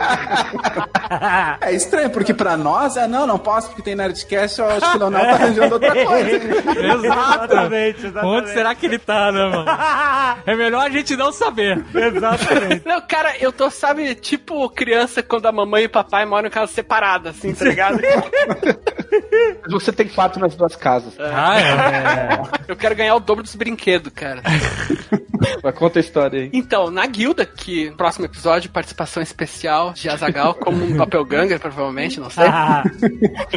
É 1.61 1.75
estranho, 1.75 2.09
porque 2.09 2.33
pra 2.33 2.57
nós, 2.57 2.97
é 2.97 3.07
não, 3.07 3.27
não 3.27 3.39
posso 3.39 3.69
porque 3.69 3.83
tem 3.83 3.95
Nerdcast, 3.95 4.59
eu 4.59 4.67
acho 4.67 4.93
que 4.93 4.97
o 4.97 5.01
Leonel 5.01 5.21
tá 5.21 5.33
arranjando 5.33 5.75
outra 5.75 6.05
coisa. 6.05 6.31
Exatamente, 7.03 8.07
exatamente. 8.07 8.27
Onde 8.27 8.51
será 8.51 8.75
que 8.75 8.87
ele 8.87 8.99
tá, 8.99 9.31
né, 9.31 9.47
mano? 9.47 9.67
É 10.47 10.57
melhor 10.57 10.87
a 10.87 10.91
gente 10.91 11.15
não 11.17 11.31
saber. 11.31 11.85
Exatamente. 11.95 12.87
Não, 12.87 13.01
cara, 13.03 13.37
eu 13.39 13.53
tô, 13.53 13.71
sabe, 13.71 14.15
tipo 14.15 14.69
criança 14.71 15.23
quando 15.23 15.47
a 15.47 15.53
mamãe 15.53 15.83
e 15.83 15.87
o 15.87 15.91
papai 15.91 16.25
moram 16.25 16.49
em 16.49 16.51
casa 16.51 16.73
separada, 16.73 17.31
assim, 17.31 17.53
tá 17.53 17.65
ligado? 17.65 18.01
Você 19.71 19.93
tem 19.93 20.09
quatro 20.09 20.41
nas 20.41 20.55
duas 20.55 20.75
casas. 20.77 21.15
Ah, 21.19 21.61
é. 21.61 22.43
Eu 22.69 22.77
quero 22.77 22.95
ganhar 22.95 23.15
o 23.15 23.21
dobro 23.21 23.43
dos 23.43 23.55
brinquedos, 23.55 24.13
cara. 24.13 24.43
Mas 25.63 25.75
conta 25.75 25.99
a 25.99 26.01
história 26.01 26.41
aí. 26.43 26.51
Então, 26.53 26.91
na 26.91 27.07
guilda, 27.07 27.45
que 27.45 27.91
no 27.91 27.97
próximo 27.97 28.25
episódio, 28.25 28.71
participação 28.71 29.23
especial 29.23 29.93
de 29.93 30.09
Azagal 30.09 30.55
como 30.55 30.85
um 30.85 30.97
doppelganger, 30.97 31.59
provavelmente, 31.59 32.21
não 32.21 32.31
sei. 32.31 32.45
Ah, 32.47 32.85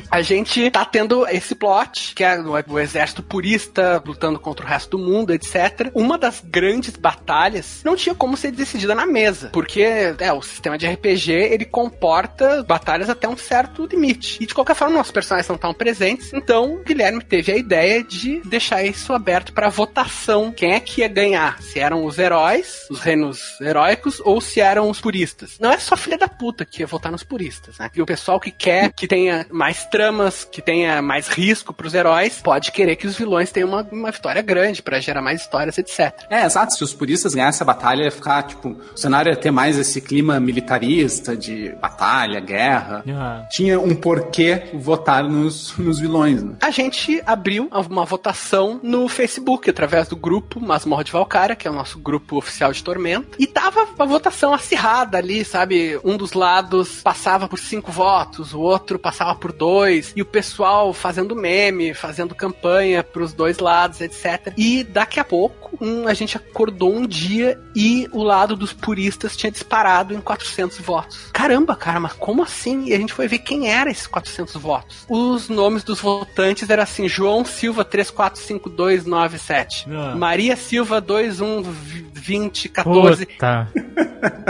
A 0.10 0.22
gente 0.22 0.70
tá 0.72 0.84
tendo 0.84 1.28
esse 1.28 1.54
plot, 1.56 2.14
que 2.16 2.24
é 2.24 2.40
o 2.40 2.56
o 2.68 2.80
exército 2.80 3.22
purista 3.24 4.02
lutando 4.06 4.40
contra 4.40 4.66
o 4.66 4.70
resto 4.70 4.98
do 4.98 5.04
mundo, 5.04 5.34
etc. 5.34 5.92
Uma 5.94 6.18
das 6.18 6.42
grandes 6.44 6.96
batalhas 6.96 7.82
não 7.84 7.96
tinha 7.96 8.16
como 8.16 8.36
ser 8.36 8.52
decidida 8.52 8.96
na 8.96 9.06
mesa, 9.06 9.50
porque 9.52 9.82
é, 10.20 10.34
o 10.34 10.42
sistema 10.42 10.78
de 10.78 10.88
RPG 10.88 11.32
ele 11.32 11.66
comporta 11.66 12.64
batalhas 12.64 13.10
até 13.10 13.28
um 13.28 13.38
certo 13.38 13.86
limite. 13.86 14.38
E 14.42 14.46
de 14.46 14.54
qualquer 14.54 14.75
forma, 14.76 14.98
nossos 14.98 15.12
personagens 15.12 15.48
não 15.48 15.56
estão 15.56 15.74
presentes, 15.74 16.32
então 16.34 16.76
o 16.76 16.84
Guilherme 16.84 17.24
teve 17.24 17.52
a 17.52 17.58
ideia 17.58 18.04
de 18.04 18.42
deixar 18.42 18.84
isso 18.84 19.14
aberto 19.14 19.54
pra 19.54 19.70
votação. 19.70 20.52
Quem 20.52 20.74
é 20.74 20.80
que 20.80 21.02
ia 21.02 21.08
ganhar? 21.08 21.62
Se 21.62 21.80
eram 21.80 22.06
os 22.06 22.20
heróis, 22.20 22.86
os 22.90 23.00
reinos 23.00 23.60
heróicos, 23.60 24.22
ou 24.24 24.40
se 24.40 24.60
eram 24.60 24.90
os 24.90 25.02
puristas. 25.02 25.58
Não 25.60 25.72
é 25.72 25.78
só 25.78 25.96
filha 25.96 26.18
da 26.18 26.28
puta 26.28 26.66
que 26.66 26.82
ia 26.82 26.88
votar 26.88 27.12
nos 27.12 27.24
puristas, 27.24 27.78
né? 27.78 27.90
E 27.96 28.02
o 28.02 28.06
pessoal 28.06 28.40
que 28.40 28.52
quer 28.52 28.92
que 28.92 29.08
tenha 29.08 29.46
mais 29.50 29.86
tramas, 29.86 30.44
que 30.44 30.62
tenha 30.62 31.02
mais 31.02 31.28
risco 31.28 31.74
pros 31.74 31.94
heróis, 31.94 32.42
pode 32.44 32.72
querer 32.72 32.96
que 32.96 33.08
os 33.08 33.18
vilões 33.18 33.52
tenham 33.52 33.70
uma, 33.70 33.88
uma 33.92 34.12
vitória 34.12 34.42
grande 34.42 34.82
pra 34.82 35.00
gerar 35.00 35.22
mais 35.22 35.42
histórias, 35.42 35.78
etc. 35.78 36.26
É, 36.30 36.46
exato. 36.46 36.74
Se 36.74 36.84
os 36.84 36.94
puristas 36.94 37.34
ganhassem 37.34 37.64
a 37.64 37.66
batalha, 37.66 38.04
ia 38.04 38.12
ficar, 38.12 38.44
tipo, 38.44 38.70
o 38.70 38.98
cenário 38.98 39.32
ia 39.32 39.36
ter 39.36 39.52
mais 39.52 39.78
esse 39.78 40.02
clima 40.02 40.40
militarista 40.40 41.36
de 41.36 41.70
batalha, 41.82 42.40
guerra. 42.40 43.04
Ah. 43.10 43.48
Tinha 43.50 43.80
um 43.80 43.96
porquê 43.96 44.65
votar 44.74 45.24
nos, 45.24 45.76
nos 45.78 46.00
vilões, 46.00 46.44
né? 46.44 46.56
A 46.62 46.72
gente 46.72 47.22
abriu 47.26 47.70
uma 47.72 48.06
votação 48.06 48.80
no 48.84 49.08
Facebook, 49.08 49.70
através 49.70 50.08
do 50.08 50.16
grupo 50.16 50.60
Masmorra 50.60 51.04
de 51.04 51.12
Valkyria, 51.12 51.56
que 51.56 51.68
é 51.68 51.72
o 51.72 51.74
nosso 51.74 52.00
grupo 52.00 52.38
oficial 52.38 52.72
de 52.72 52.84
Tormento. 52.84 53.38
E 53.40 53.48
tava 53.48 53.88
a 53.98 54.06
votação 54.06 54.54
acirrada 54.54 55.18
ali, 55.18 55.44
sabe? 55.44 56.00
Um 56.04 56.18
dos 56.18 56.34
lados 56.34 57.02
passava 57.02 57.48
por 57.48 57.60
cinco 57.60 57.92
votos, 57.92 58.54
o 58.54 58.60
outro 58.60 58.98
passava 58.98 59.36
por 59.36 59.52
dois, 59.52 60.14
e 60.16 60.22
o 60.22 60.26
pessoal 60.26 60.94
fazendo 60.94 61.36
meme, 61.36 61.94
fazendo 61.94 62.36
campanha 62.36 63.04
pros 63.04 63.34
dois 63.34 63.60
lados, 63.60 64.02
etc. 64.02 64.54
E 64.58 64.84
daqui 64.84 65.20
a 65.20 65.24
pouco, 65.24 65.78
um, 65.84 66.08
a 66.08 66.14
gente 66.14 66.38
acordou 66.38 66.94
um 66.94 67.06
dia 67.06 67.60
e 67.76 68.08
o 68.12 68.24
lado 68.24 68.56
dos 68.56 68.74
puristas 68.74 69.36
tinha 69.36 69.52
disparado 69.52 70.14
em 70.14 70.22
400 70.22 70.80
votos. 70.80 71.30
Caramba, 71.32 71.76
cara, 71.76 72.00
mas 72.00 72.14
como 72.14 72.44
assim? 72.44 72.86
E 72.86 72.94
a 72.94 72.98
gente 72.98 73.14
foi 73.14 73.28
ver 73.28 73.40
quem 73.40 73.70
era 73.70 73.90
esses 73.90 74.08
400 74.08 74.55
votos. 74.56 75.06
Os 75.10 75.50
nomes 75.50 75.84
dos 75.84 76.00
votantes 76.00 76.70
eram 76.70 76.84
assim: 76.84 77.08
João 77.08 77.44
Silva 77.46 77.84
345297, 77.86 79.86
Ah. 79.90 80.16
Maria 80.16 80.56
Silva 80.56 81.00
212014. 81.02 83.26
Puta. 83.26 83.68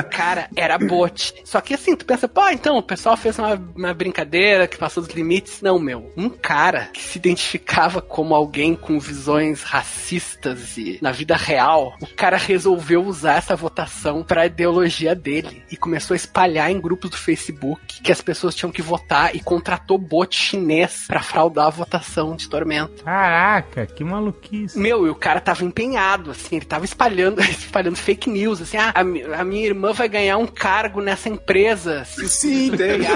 Cara, 0.10 0.48
era 0.56 0.78
bot. 0.78 1.34
Só 1.44 1.60
que 1.62 1.74
assim, 1.74 1.96
tu 1.96 2.06
pensa, 2.06 2.28
pô, 2.28 2.48
então, 2.50 2.78
o 2.78 2.84
pessoal 2.84 3.18
fez 3.18 3.38
uma, 3.38 3.56
uma 3.76 3.94
brincadeira 3.94 4.68
que 4.68 4.78
passou 4.78 5.04
dos 5.04 5.14
limites. 5.14 5.62
Não, 5.62 5.78
meu. 5.80 6.12
Um 6.16 6.30
cara 6.30 6.90
que 6.94 7.02
se 7.02 7.18
identificava 7.18 8.02
como 8.02 8.34
alguém 8.34 8.76
com 8.76 9.00
visões 9.00 9.64
racistas 9.64 10.78
e 10.78 10.98
na 11.02 11.12
vida 11.12 11.36
real, 11.36 11.96
o 12.02 12.08
cara 12.08 12.38
resolveu 12.38 13.06
usar 13.06 13.36
essa 13.38 13.56
votação 13.56 14.24
pra 14.24 14.46
ideologia 14.46 15.16
dele 15.16 15.64
e 15.72 15.78
começou 15.78 16.14
a 16.14 16.18
espalhar 16.18 16.72
em 16.72 16.80
grupos 16.80 17.10
do 17.10 17.18
Facebook 17.18 18.02
que 18.02 18.12
as 18.12 18.22
pessoas 18.22 18.56
tinham 18.56 18.72
que 18.72 18.82
votar 18.82 19.36
e 19.36 19.40
contratou 19.42 19.95
bot 19.98 20.36
chinês 20.36 21.06
pra 21.08 21.22
fraudar 21.22 21.68
a 21.68 21.70
votação 21.70 22.36
de 22.36 22.50
Tormento. 22.50 23.04
Caraca, 23.04 23.86
que 23.86 24.04
maluquice. 24.04 24.78
Meu, 24.78 25.06
e 25.08 25.10
o 25.10 25.16
cara 25.16 25.40
tava 25.40 25.64
empenhado, 25.64 26.32
assim, 26.32 26.58
ele 26.58 26.66
tava 26.66 26.86
espalhando, 26.86 27.42
espalhando 27.42 27.96
fake 27.96 28.30
news, 28.30 28.62
assim, 28.62 28.78
ah, 28.78 28.94
a, 28.94 29.40
a 29.42 29.44
minha 29.44 29.66
irmã 29.66 29.92
vai 29.94 30.08
ganhar 30.08 30.38
um 30.38 30.48
cargo 30.48 31.02
nessa 31.02 31.30
empresa 31.30 32.06
se 32.06 32.28
Sim, 32.28 32.72
teve. 32.72 33.06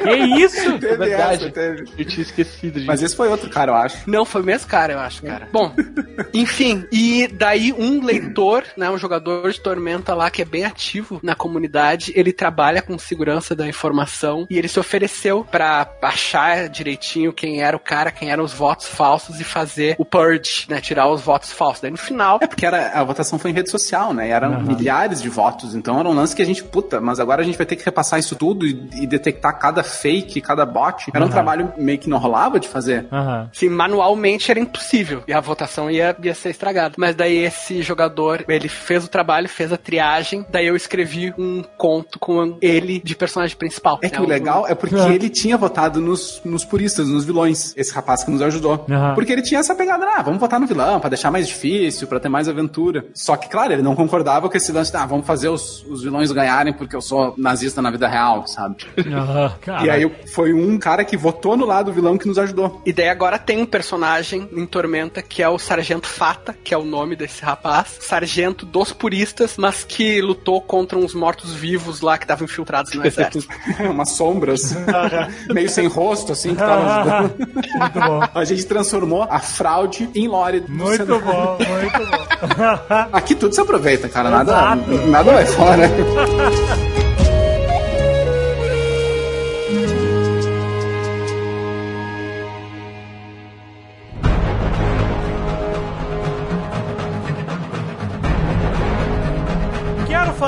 Que 0.00 0.16
isso? 0.42 0.78
Teve 0.78 0.96
verdade. 0.96 1.44
essa, 1.44 1.52
teve. 1.52 1.84
Eu 1.98 2.04
tinha 2.04 2.22
esquecido 2.22 2.74
disso. 2.74 2.86
Mas 2.86 3.02
esse 3.02 3.14
foi 3.14 3.28
outro 3.28 3.50
cara, 3.50 3.72
eu 3.72 3.76
acho. 3.76 4.08
Não, 4.08 4.24
foi 4.24 4.42
o 4.42 4.44
mesmo 4.44 4.68
cara, 4.68 4.94
eu 4.94 4.98
acho, 4.98 5.22
cara. 5.22 5.48
Bom, 5.52 5.74
enfim, 6.32 6.86
e 6.90 7.28
daí 7.28 7.72
um 7.72 8.02
leitor, 8.04 8.64
né, 8.76 8.90
um 8.90 8.98
jogador 8.98 9.50
de 9.50 9.60
Tormenta 9.60 10.14
lá 10.14 10.30
que 10.30 10.42
é 10.42 10.44
bem 10.44 10.64
ativo 10.64 11.20
na 11.22 11.34
comunidade, 11.34 12.12
ele 12.14 12.32
trabalha 12.32 12.82
com 12.82 12.98
segurança 12.98 13.54
da 13.54 13.68
informação 13.68 14.46
e 14.48 14.58
ele 14.58 14.68
se 14.68 14.80
ofereceu 14.80 15.44
pra 15.44 15.84
achar 16.10 16.68
direitinho 16.68 17.32
quem 17.32 17.60
era 17.62 17.76
o 17.76 17.80
cara, 17.80 18.10
quem 18.10 18.30
eram 18.30 18.44
os 18.44 18.52
votos 18.52 18.86
falsos 18.86 19.40
e 19.40 19.44
fazer 19.44 19.94
o 19.98 20.04
purge, 20.04 20.66
né, 20.68 20.80
tirar 20.80 21.08
os 21.08 21.20
votos 21.20 21.52
falsos. 21.52 21.80
Daí 21.80 21.90
no 21.90 21.96
final, 21.96 22.38
É 22.42 22.46
porque 22.46 22.66
era, 22.66 22.90
a 22.92 23.04
votação 23.04 23.38
foi 23.38 23.50
em 23.50 23.54
rede 23.54 23.70
social, 23.70 24.12
né? 24.12 24.28
E 24.28 24.30
eram 24.30 24.60
milhares 24.60 25.22
de 25.22 25.28
votos. 25.28 25.74
Então 25.74 25.98
era 25.98 26.08
um 26.08 26.12
lance 26.14 26.34
que 26.34 26.42
a 26.42 26.44
gente, 26.44 26.62
puta, 26.62 27.00
mas 27.00 27.20
agora 27.20 27.42
a 27.42 27.44
gente 27.44 27.56
vai 27.56 27.66
ter 27.66 27.76
que 27.76 27.84
repassar 27.84 28.18
isso 28.18 28.34
tudo 28.36 28.66
e, 28.66 28.88
e 28.94 29.06
detectar 29.06 29.58
cada 29.58 29.82
fake, 29.82 30.40
cada 30.40 30.66
bot. 30.66 31.10
Era 31.12 31.24
um 31.24 31.28
trabalho 31.28 31.72
meio 31.76 31.98
que 31.98 32.08
não 32.08 32.18
rolava 32.18 32.58
de 32.58 32.68
fazer. 32.68 33.06
Aham. 33.10 33.48
que 33.52 33.68
manualmente 33.68 34.50
era 34.50 34.60
impossível 34.60 35.22
e 35.26 35.32
a 35.32 35.40
votação 35.40 35.90
ia, 35.90 36.16
ia 36.22 36.34
ser 36.34 36.50
estragada. 36.50 36.94
Mas 36.96 37.14
daí 37.14 37.38
esse 37.38 37.82
jogador, 37.82 38.44
ele 38.48 38.68
fez 38.68 39.04
o 39.04 39.08
trabalho, 39.08 39.48
fez 39.48 39.72
a 39.72 39.76
triagem, 39.76 40.44
daí 40.48 40.66
eu 40.66 40.76
escrevi 40.76 41.32
um 41.38 41.62
conto 41.76 42.18
com 42.18 42.56
ele 42.60 43.00
de 43.04 43.14
personagem 43.14 43.56
principal. 43.56 43.98
É 44.02 44.08
que 44.08 44.18
né, 44.18 44.24
o 44.24 44.28
legal 44.28 44.66
é 44.66 44.74
porque 44.74 44.96
ele 44.96 45.28
tinha 45.28 45.56
votado 45.56 45.99
nos, 46.00 46.40
nos 46.44 46.64
puristas, 46.64 47.08
nos 47.08 47.24
vilões. 47.24 47.72
Esse 47.76 47.92
rapaz 47.92 48.24
que 48.24 48.30
nos 48.30 48.42
ajudou. 48.42 48.84
Aham. 48.90 49.14
Porque 49.14 49.32
ele 49.32 49.42
tinha 49.42 49.60
essa 49.60 49.74
pegada, 49.74 50.06
ah, 50.16 50.22
vamos 50.22 50.40
votar 50.40 50.58
no 50.58 50.66
vilão, 50.66 51.00
pra 51.00 51.10
deixar 51.10 51.30
mais 51.30 51.46
difícil, 51.46 52.06
pra 52.06 52.20
ter 52.20 52.28
mais 52.28 52.48
aventura. 52.48 53.06
Só 53.14 53.36
que, 53.36 53.48
claro, 53.48 53.72
ele 53.72 53.82
não 53.82 53.94
concordava 53.94 54.48
com 54.48 54.56
esse 54.56 54.72
lance, 54.72 54.94
ah, 54.96 55.06
vamos 55.06 55.26
fazer 55.26 55.48
os, 55.48 55.84
os 55.86 56.02
vilões 56.02 56.32
ganharem 56.32 56.72
porque 56.72 56.96
eu 56.96 57.00
sou 57.00 57.34
nazista 57.36 57.82
na 57.82 57.90
vida 57.90 58.08
real, 58.08 58.46
sabe? 58.46 58.76
Aham. 59.06 59.50
E 59.82 59.88
aí 59.88 60.10
foi 60.34 60.52
um 60.52 60.78
cara 60.78 61.04
que 61.04 61.16
votou 61.16 61.56
no 61.56 61.64
lado 61.64 61.86
do 61.86 61.92
vilão 61.92 62.18
que 62.18 62.26
nos 62.26 62.38
ajudou. 62.38 62.80
E 62.84 62.92
daí 62.92 63.08
agora 63.08 63.38
tem 63.38 63.62
um 63.62 63.66
personagem 63.66 64.48
em 64.52 64.66
Tormenta 64.66 65.22
que 65.22 65.42
é 65.42 65.48
o 65.48 65.58
Sargento 65.58 66.06
Fata, 66.06 66.54
que 66.64 66.74
é 66.74 66.78
o 66.78 66.84
nome 66.84 67.16
desse 67.16 67.42
rapaz. 67.42 67.98
Sargento 68.00 68.64
dos 68.66 68.92
puristas, 68.92 69.56
mas 69.56 69.84
que 69.84 70.20
lutou 70.20 70.60
contra 70.60 70.98
uns 70.98 71.14
mortos-vivos 71.14 72.00
lá 72.00 72.18
que 72.18 72.24
estavam 72.24 72.44
infiltrados 72.44 72.92
no 72.94 73.04
exército. 73.06 73.48
Umas 73.80 74.10
sombras, 74.10 74.74
meio 75.52 75.68
sem 75.68 75.86
rosto, 75.90 76.32
assim, 76.32 76.50
que 76.54 76.56
tava 76.56 76.86
ajudando. 77.00 77.34
Muito 77.38 78.00
bom. 78.00 78.20
A 78.34 78.44
gente 78.44 78.64
transformou 78.66 79.26
a 79.28 79.38
fraude 79.40 80.08
em 80.14 80.26
lore 80.28 80.60
do 80.60 80.72
Muito 80.72 81.04
cenário. 81.04 81.24
bom, 81.24 81.58
muito 81.58 81.98
bom. 82.10 83.08
Aqui 83.12 83.34
tudo 83.34 83.54
se 83.54 83.60
aproveita, 83.60 84.08
cara. 84.08 84.30
Nada, 84.30 84.52
Exato. 84.52 85.06
nada 85.08 85.32
vai 85.32 85.46
fora. 85.46 85.90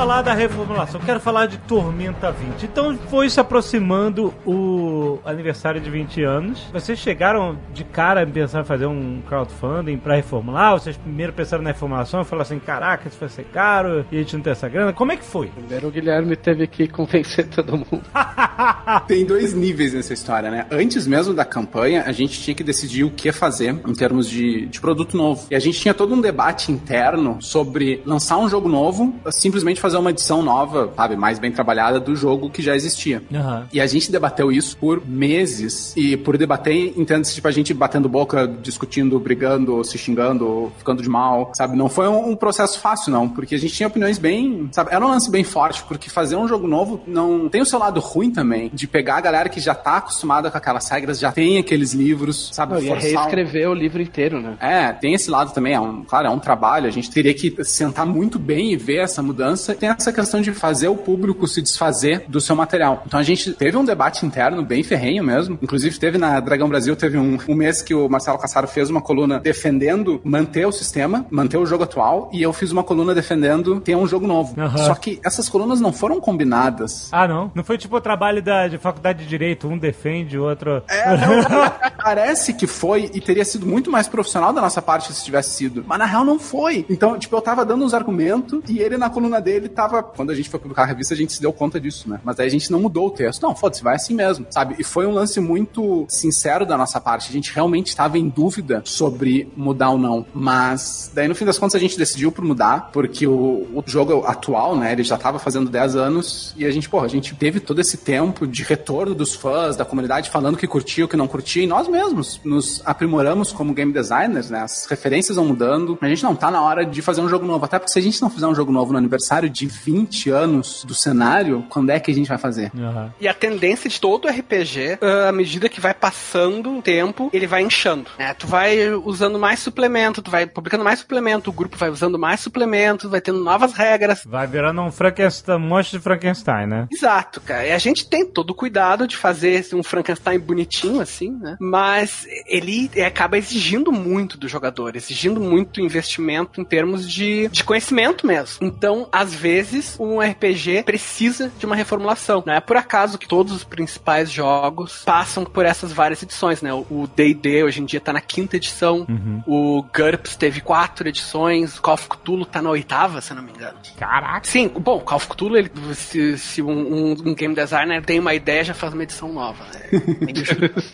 falar 0.02 0.22
da 0.22 0.34
reformulação, 0.34 1.00
quero 1.00 1.20
falar 1.20 1.46
de 1.46 1.58
Tormenta 1.58 2.32
20. 2.32 2.64
Então 2.64 2.98
foi 3.08 3.30
se 3.30 3.38
aproximando 3.38 4.34
o 4.44 5.20
aniversário 5.24 5.80
de 5.80 5.88
20 5.88 6.24
anos. 6.24 6.60
Vocês 6.72 6.98
chegaram 6.98 7.56
de 7.72 7.84
cara 7.84 8.26
pensando 8.26 8.62
em 8.62 8.66
fazer 8.66 8.86
um 8.86 9.22
crowdfunding 9.28 9.96
pra 9.98 10.16
reformular? 10.16 10.72
Vocês 10.72 10.96
primeiro 10.96 11.32
pensaram 11.32 11.62
na 11.62 11.70
reformulação 11.70 12.22
e 12.22 12.24
falaram 12.24 12.42
assim: 12.42 12.58
caraca, 12.58 13.06
isso 13.06 13.16
vai 13.20 13.28
ser 13.28 13.44
caro 13.44 14.04
e 14.10 14.16
a 14.16 14.18
gente 14.18 14.34
não 14.34 14.42
tem 14.42 14.50
essa 14.50 14.68
grana. 14.68 14.92
Como 14.92 15.12
é 15.12 15.16
que 15.16 15.24
foi? 15.24 15.46
Primeiro 15.46 15.86
o 15.86 15.90
Guilherme 15.92 16.34
teve 16.34 16.66
que 16.66 16.88
convencer 16.88 17.46
todo 17.46 17.76
mundo. 17.76 18.02
Tem 19.06 19.24
dois 19.24 19.54
níveis 19.54 19.94
nessa 19.94 20.12
história, 20.12 20.50
né? 20.50 20.66
Antes 20.70 21.06
mesmo 21.06 21.32
da 21.32 21.44
campanha, 21.44 22.02
a 22.06 22.12
gente 22.12 22.40
tinha 22.40 22.54
que 22.54 22.64
decidir 22.64 23.04
o 23.04 23.10
que 23.10 23.30
fazer 23.30 23.68
em 23.86 23.94
termos 23.94 24.28
de, 24.28 24.66
de 24.66 24.80
produto 24.80 25.16
novo. 25.16 25.46
E 25.50 25.54
a 25.54 25.58
gente 25.58 25.80
tinha 25.80 25.94
todo 25.94 26.14
um 26.14 26.20
debate 26.20 26.72
interno 26.72 27.38
sobre 27.40 28.02
lançar 28.04 28.38
um 28.38 28.48
jogo 28.48 28.68
novo, 28.68 29.14
simplesmente 29.30 29.80
fazer 29.80 29.91
uma 29.98 30.10
edição 30.10 30.42
nova, 30.42 30.92
sabe, 30.96 31.16
mais 31.16 31.38
bem 31.38 31.50
trabalhada 31.52 31.98
do 32.00 32.14
jogo 32.16 32.50
que 32.50 32.62
já 32.62 32.74
existia. 32.74 33.22
Aham. 33.32 33.66
E 33.72 33.80
a 33.80 33.86
gente 33.86 34.10
debateu 34.10 34.50
isso 34.52 34.76
por 34.76 35.02
meses. 35.06 35.92
E 35.96 36.16
por 36.16 36.36
debater, 36.36 36.92
entende-se, 36.96 37.34
tipo, 37.34 37.48
a 37.48 37.50
gente 37.50 37.72
batendo 37.72 38.08
boca, 38.08 38.46
discutindo, 38.46 39.18
brigando, 39.18 39.82
se 39.84 39.96
xingando, 39.98 40.72
ficando 40.78 41.02
de 41.02 41.08
mal, 41.08 41.52
sabe? 41.54 41.76
Não 41.76 41.88
foi 41.88 42.08
um, 42.08 42.30
um 42.30 42.36
processo 42.36 42.78
fácil, 42.80 43.12
não. 43.12 43.28
Porque 43.28 43.54
a 43.54 43.58
gente 43.58 43.74
tinha 43.74 43.86
opiniões 43.86 44.18
bem, 44.18 44.68
sabe? 44.72 44.90
Era 44.92 45.04
um 45.04 45.08
lance 45.08 45.30
bem 45.30 45.44
forte, 45.44 45.82
porque 45.84 46.10
fazer 46.10 46.36
um 46.36 46.46
jogo 46.48 46.66
novo 46.66 47.00
não 47.06 47.48
tem 47.48 47.60
o 47.62 47.66
seu 47.66 47.78
lado 47.78 48.00
ruim 48.00 48.30
também, 48.30 48.70
de 48.72 48.86
pegar 48.86 49.16
a 49.16 49.20
galera 49.20 49.48
que 49.48 49.60
já 49.60 49.74
tá 49.74 49.96
acostumada 49.98 50.50
com 50.50 50.58
aquelas 50.58 50.88
regras, 50.88 51.18
já 51.18 51.32
tem 51.32 51.58
aqueles 51.58 51.92
livros, 51.92 52.50
sabe? 52.52 52.74
Não, 52.74 52.80
Forçar 52.82 53.10
um- 53.10 53.16
reescrever 53.16 53.68
o 53.70 53.74
livro 53.74 54.02
inteiro, 54.02 54.40
né? 54.40 54.56
é, 54.60 54.92
tem 54.92 55.14
esse 55.14 55.30
lado 55.30 55.52
também, 55.52 55.74
é 55.74 55.80
um, 55.80 56.02
claro, 56.04 56.26
é 56.26 56.30
um 56.30 56.38
trabalho, 56.38 56.86
a 56.86 56.90
gente 56.90 57.10
teria 57.10 57.34
que 57.34 57.62
sentar 57.64 58.06
muito 58.06 58.38
bem 58.38 58.72
e 58.72 58.76
ver 58.76 58.98
essa 58.98 59.22
mudança 59.22 59.74
tem 59.82 59.90
essa 59.90 60.12
questão 60.12 60.40
de 60.40 60.52
fazer 60.52 60.86
o 60.86 60.94
público 60.94 61.48
se 61.48 61.60
desfazer 61.60 62.24
do 62.28 62.40
seu 62.40 62.54
material. 62.54 63.02
Então 63.04 63.18
a 63.18 63.22
gente 63.24 63.52
teve 63.52 63.76
um 63.76 63.84
debate 63.84 64.24
interno 64.24 64.62
bem 64.62 64.84
ferrenho 64.84 65.24
mesmo. 65.24 65.58
Inclusive, 65.60 65.98
teve 65.98 66.18
na 66.18 66.38
Dragão 66.38 66.68
Brasil, 66.68 66.94
teve 66.94 67.18
um, 67.18 67.36
um 67.48 67.54
mês 67.56 67.82
que 67.82 67.92
o 67.92 68.08
Marcelo 68.08 68.38
Cassaro 68.38 68.68
fez 68.68 68.88
uma 68.88 69.02
coluna 69.02 69.40
defendendo 69.40 70.20
manter 70.22 70.64
o 70.68 70.70
sistema, 70.70 71.26
manter 71.28 71.56
o 71.56 71.66
jogo 71.66 71.82
atual, 71.82 72.30
e 72.32 72.40
eu 72.40 72.52
fiz 72.52 72.70
uma 72.70 72.84
coluna 72.84 73.12
defendendo 73.12 73.80
ter 73.80 73.96
um 73.96 74.06
jogo 74.06 74.24
novo. 74.24 74.54
Aham. 74.56 74.78
Só 74.78 74.94
que 74.94 75.18
essas 75.24 75.48
colunas 75.48 75.80
não 75.80 75.92
foram 75.92 76.20
combinadas. 76.20 77.08
Ah, 77.10 77.26
não? 77.26 77.50
Não 77.52 77.64
foi 77.64 77.76
tipo 77.76 77.96
o 77.96 78.00
trabalho 78.00 78.40
da, 78.40 78.68
de 78.68 78.78
faculdade 78.78 79.24
de 79.24 79.28
direito, 79.28 79.66
um 79.66 79.76
defende, 79.76 80.38
o 80.38 80.44
outro. 80.44 80.80
É, 80.88 81.16
não, 81.16 81.72
parece 82.00 82.54
que 82.54 82.68
foi 82.68 83.10
e 83.12 83.20
teria 83.20 83.44
sido 83.44 83.66
muito 83.66 83.90
mais 83.90 84.06
profissional 84.06 84.52
da 84.52 84.60
nossa 84.60 84.80
parte 84.80 85.12
se 85.12 85.24
tivesse 85.24 85.56
sido. 85.56 85.84
Mas 85.88 85.98
na 85.98 86.06
real 86.06 86.24
não 86.24 86.38
foi. 86.38 86.86
Então, 86.88 87.18
tipo, 87.18 87.34
eu 87.34 87.42
tava 87.42 87.64
dando 87.64 87.84
uns 87.84 87.92
argumentos 87.92 88.60
e 88.68 88.78
ele 88.78 88.96
na 88.96 89.10
coluna 89.10 89.40
dele 89.40 89.71
tava. 89.72 90.02
Quando 90.02 90.30
a 90.30 90.34
gente 90.34 90.48
foi 90.48 90.60
publicar 90.60 90.82
a 90.82 90.86
revista, 90.86 91.14
a 91.14 91.16
gente 91.16 91.32
se 91.32 91.40
deu 91.40 91.52
conta 91.52 91.80
disso, 91.80 92.08
né? 92.08 92.20
Mas 92.24 92.38
aí 92.38 92.46
a 92.46 92.50
gente 92.50 92.70
não 92.70 92.80
mudou 92.80 93.08
o 93.08 93.10
texto. 93.10 93.42
Não, 93.42 93.54
foda-se, 93.54 93.82
vai 93.82 93.96
assim 93.96 94.14
mesmo, 94.14 94.46
sabe? 94.50 94.76
E 94.78 94.84
foi 94.84 95.06
um 95.06 95.12
lance 95.12 95.40
muito 95.40 96.06
sincero 96.08 96.64
da 96.64 96.76
nossa 96.76 97.00
parte. 97.00 97.28
A 97.28 97.32
gente 97.32 97.52
realmente 97.52 97.88
estava 97.88 98.18
em 98.18 98.28
dúvida 98.28 98.82
sobre 98.84 99.50
mudar 99.56 99.90
ou 99.90 99.98
não. 99.98 100.24
Mas 100.34 101.10
daí 101.14 101.28
no 101.28 101.34
fim 101.34 101.44
das 101.44 101.58
contas 101.58 101.74
a 101.74 101.78
gente 101.78 101.98
decidiu 101.98 102.30
por 102.30 102.44
mudar, 102.44 102.90
porque 102.92 103.26
o, 103.26 103.66
o 103.74 103.82
jogo 103.86 104.24
atual, 104.26 104.76
né? 104.76 104.92
Ele 104.92 105.02
já 105.02 105.16
tava 105.16 105.38
fazendo 105.38 105.70
10 105.70 105.96
anos 105.96 106.54
e 106.56 106.64
a 106.64 106.70
gente, 106.70 106.88
porra, 106.88 107.06
a 107.06 107.08
gente 107.08 107.34
teve 107.34 107.60
todo 107.60 107.80
esse 107.80 107.96
tempo 107.96 108.46
de 108.46 108.62
retorno 108.62 109.14
dos 109.14 109.34
fãs, 109.34 109.76
da 109.76 109.84
comunidade 109.84 110.30
falando 110.30 110.56
que 110.56 110.66
curtia, 110.66 111.04
o 111.04 111.08
que 111.08 111.16
não 111.16 111.28
curtia, 111.28 111.62
e 111.62 111.66
nós 111.66 111.88
mesmos 111.88 112.40
nos 112.44 112.82
aprimoramos 112.84 113.52
como 113.52 113.74
game 113.74 113.92
designers, 113.92 114.50
né? 114.50 114.60
As 114.60 114.86
referências 114.86 115.36
vão 115.36 115.46
mudando. 115.46 115.98
A 116.00 116.08
gente 116.08 116.22
não 116.22 116.34
tá 116.34 116.50
na 116.50 116.62
hora 116.62 116.84
de 116.84 117.02
fazer 117.02 117.20
um 117.20 117.28
jogo 117.28 117.46
novo. 117.46 117.64
Até 117.64 117.78
porque 117.78 117.92
se 117.92 117.98
a 117.98 118.02
gente 118.02 118.20
não 118.20 118.30
fizer 118.30 118.46
um 118.46 118.54
jogo 118.54 118.72
novo 118.72 118.92
no 118.92 118.98
aniversário 118.98 119.48
de 119.48 119.61
20 119.66 120.30
anos 120.30 120.84
do 120.84 120.94
cenário, 120.94 121.64
quando 121.68 121.90
é 121.90 122.00
que 122.00 122.10
a 122.10 122.14
gente 122.14 122.28
vai 122.28 122.38
fazer? 122.38 122.70
Aham. 122.76 123.12
E 123.20 123.28
a 123.28 123.34
tendência 123.34 123.88
de 123.88 124.00
todo 124.00 124.28
RPG, 124.28 124.98
ah, 125.00 125.28
à 125.28 125.32
medida 125.32 125.68
que 125.68 125.80
vai 125.80 125.94
passando 125.94 126.78
o 126.78 126.82
tempo, 126.82 127.30
ele 127.32 127.46
vai 127.46 127.62
inchando. 127.62 128.10
Né? 128.18 128.34
Tu 128.34 128.46
vai 128.46 128.90
usando 128.90 129.38
mais 129.38 129.60
suplemento, 129.60 130.22
tu 130.22 130.30
vai 130.30 130.46
publicando 130.46 130.84
mais 130.84 131.00
suplemento, 131.00 131.50
o 131.50 131.52
grupo 131.52 131.76
vai 131.76 131.90
usando 131.90 132.18
mais 132.18 132.40
suplemento, 132.40 133.08
vai 133.08 133.20
tendo 133.20 133.42
novas 133.42 133.72
regras. 133.72 134.22
Vai 134.26 134.46
virando 134.46 134.80
um 134.82 134.90
Frankenstein, 134.90 135.56
um 135.56 135.60
monstro 135.60 135.98
de 135.98 136.04
Frankenstein, 136.04 136.66
né? 136.66 136.88
Exato, 136.90 137.40
cara. 137.40 137.66
E 137.66 137.72
a 137.72 137.78
gente 137.78 138.08
tem 138.08 138.26
todo 138.26 138.50
o 138.50 138.54
cuidado 138.54 139.06
de 139.06 139.16
fazer 139.16 139.64
um 139.74 139.82
Frankenstein 139.82 140.38
bonitinho, 140.38 141.00
assim, 141.00 141.30
né? 141.30 141.56
Mas 141.60 142.26
ele 142.46 142.90
acaba 143.04 143.38
exigindo 143.38 143.92
muito 143.92 144.36
do 144.36 144.48
jogador, 144.48 144.96
exigindo 144.96 145.40
muito 145.40 145.80
investimento 145.80 146.60
em 146.60 146.64
termos 146.64 147.10
de, 147.10 147.48
de 147.48 147.64
conhecimento 147.64 148.26
mesmo. 148.26 148.66
Então, 148.66 149.08
às 149.12 149.34
vezes, 149.42 149.96
um 149.98 150.20
RPG 150.20 150.84
precisa 150.84 151.52
de 151.58 151.66
uma 151.66 151.74
reformulação. 151.76 152.42
Não 152.46 152.54
é 152.54 152.60
por 152.60 152.76
acaso 152.76 153.18
que 153.18 153.26
todos 153.28 153.52
os 153.52 153.64
principais 153.64 154.30
jogos 154.30 155.02
passam 155.04 155.44
por 155.44 155.66
essas 155.66 155.92
várias 155.92 156.22
edições, 156.22 156.62
né? 156.62 156.72
O 156.72 157.08
D&D 157.14 157.64
hoje 157.64 157.80
em 157.82 157.84
dia 157.84 158.00
tá 158.00 158.12
na 158.12 158.20
quinta 158.20 158.56
edição, 158.56 159.06
o 159.46 159.82
GURPS 159.94 160.36
teve 160.36 160.60
quatro 160.60 161.08
edições, 161.08 161.78
o 161.78 161.82
Call 161.82 161.94
of 161.94 162.08
Cthulhu 162.08 162.46
tá 162.46 162.62
na 162.62 162.70
oitava, 162.70 163.20
se 163.20 163.34
não 163.34 163.42
me 163.42 163.50
engano. 163.52 163.76
Caraca. 163.98 164.48
Sim, 164.48 164.68
bom, 164.68 165.00
Call 165.00 165.16
of 165.16 165.26
Cthulhu, 165.28 165.56
ele, 165.56 165.70
se, 165.94 166.38
se 166.38 166.62
um, 166.62 167.12
um- 167.12 167.34
game 167.34 167.54
designer 167.54 168.04
tem 168.04 168.20
uma 168.20 168.34
ideia, 168.34 168.62
já 168.62 168.74
faz 168.74 168.92
uma 168.94 169.02
edição 169.02 169.32
nova. 169.32 169.64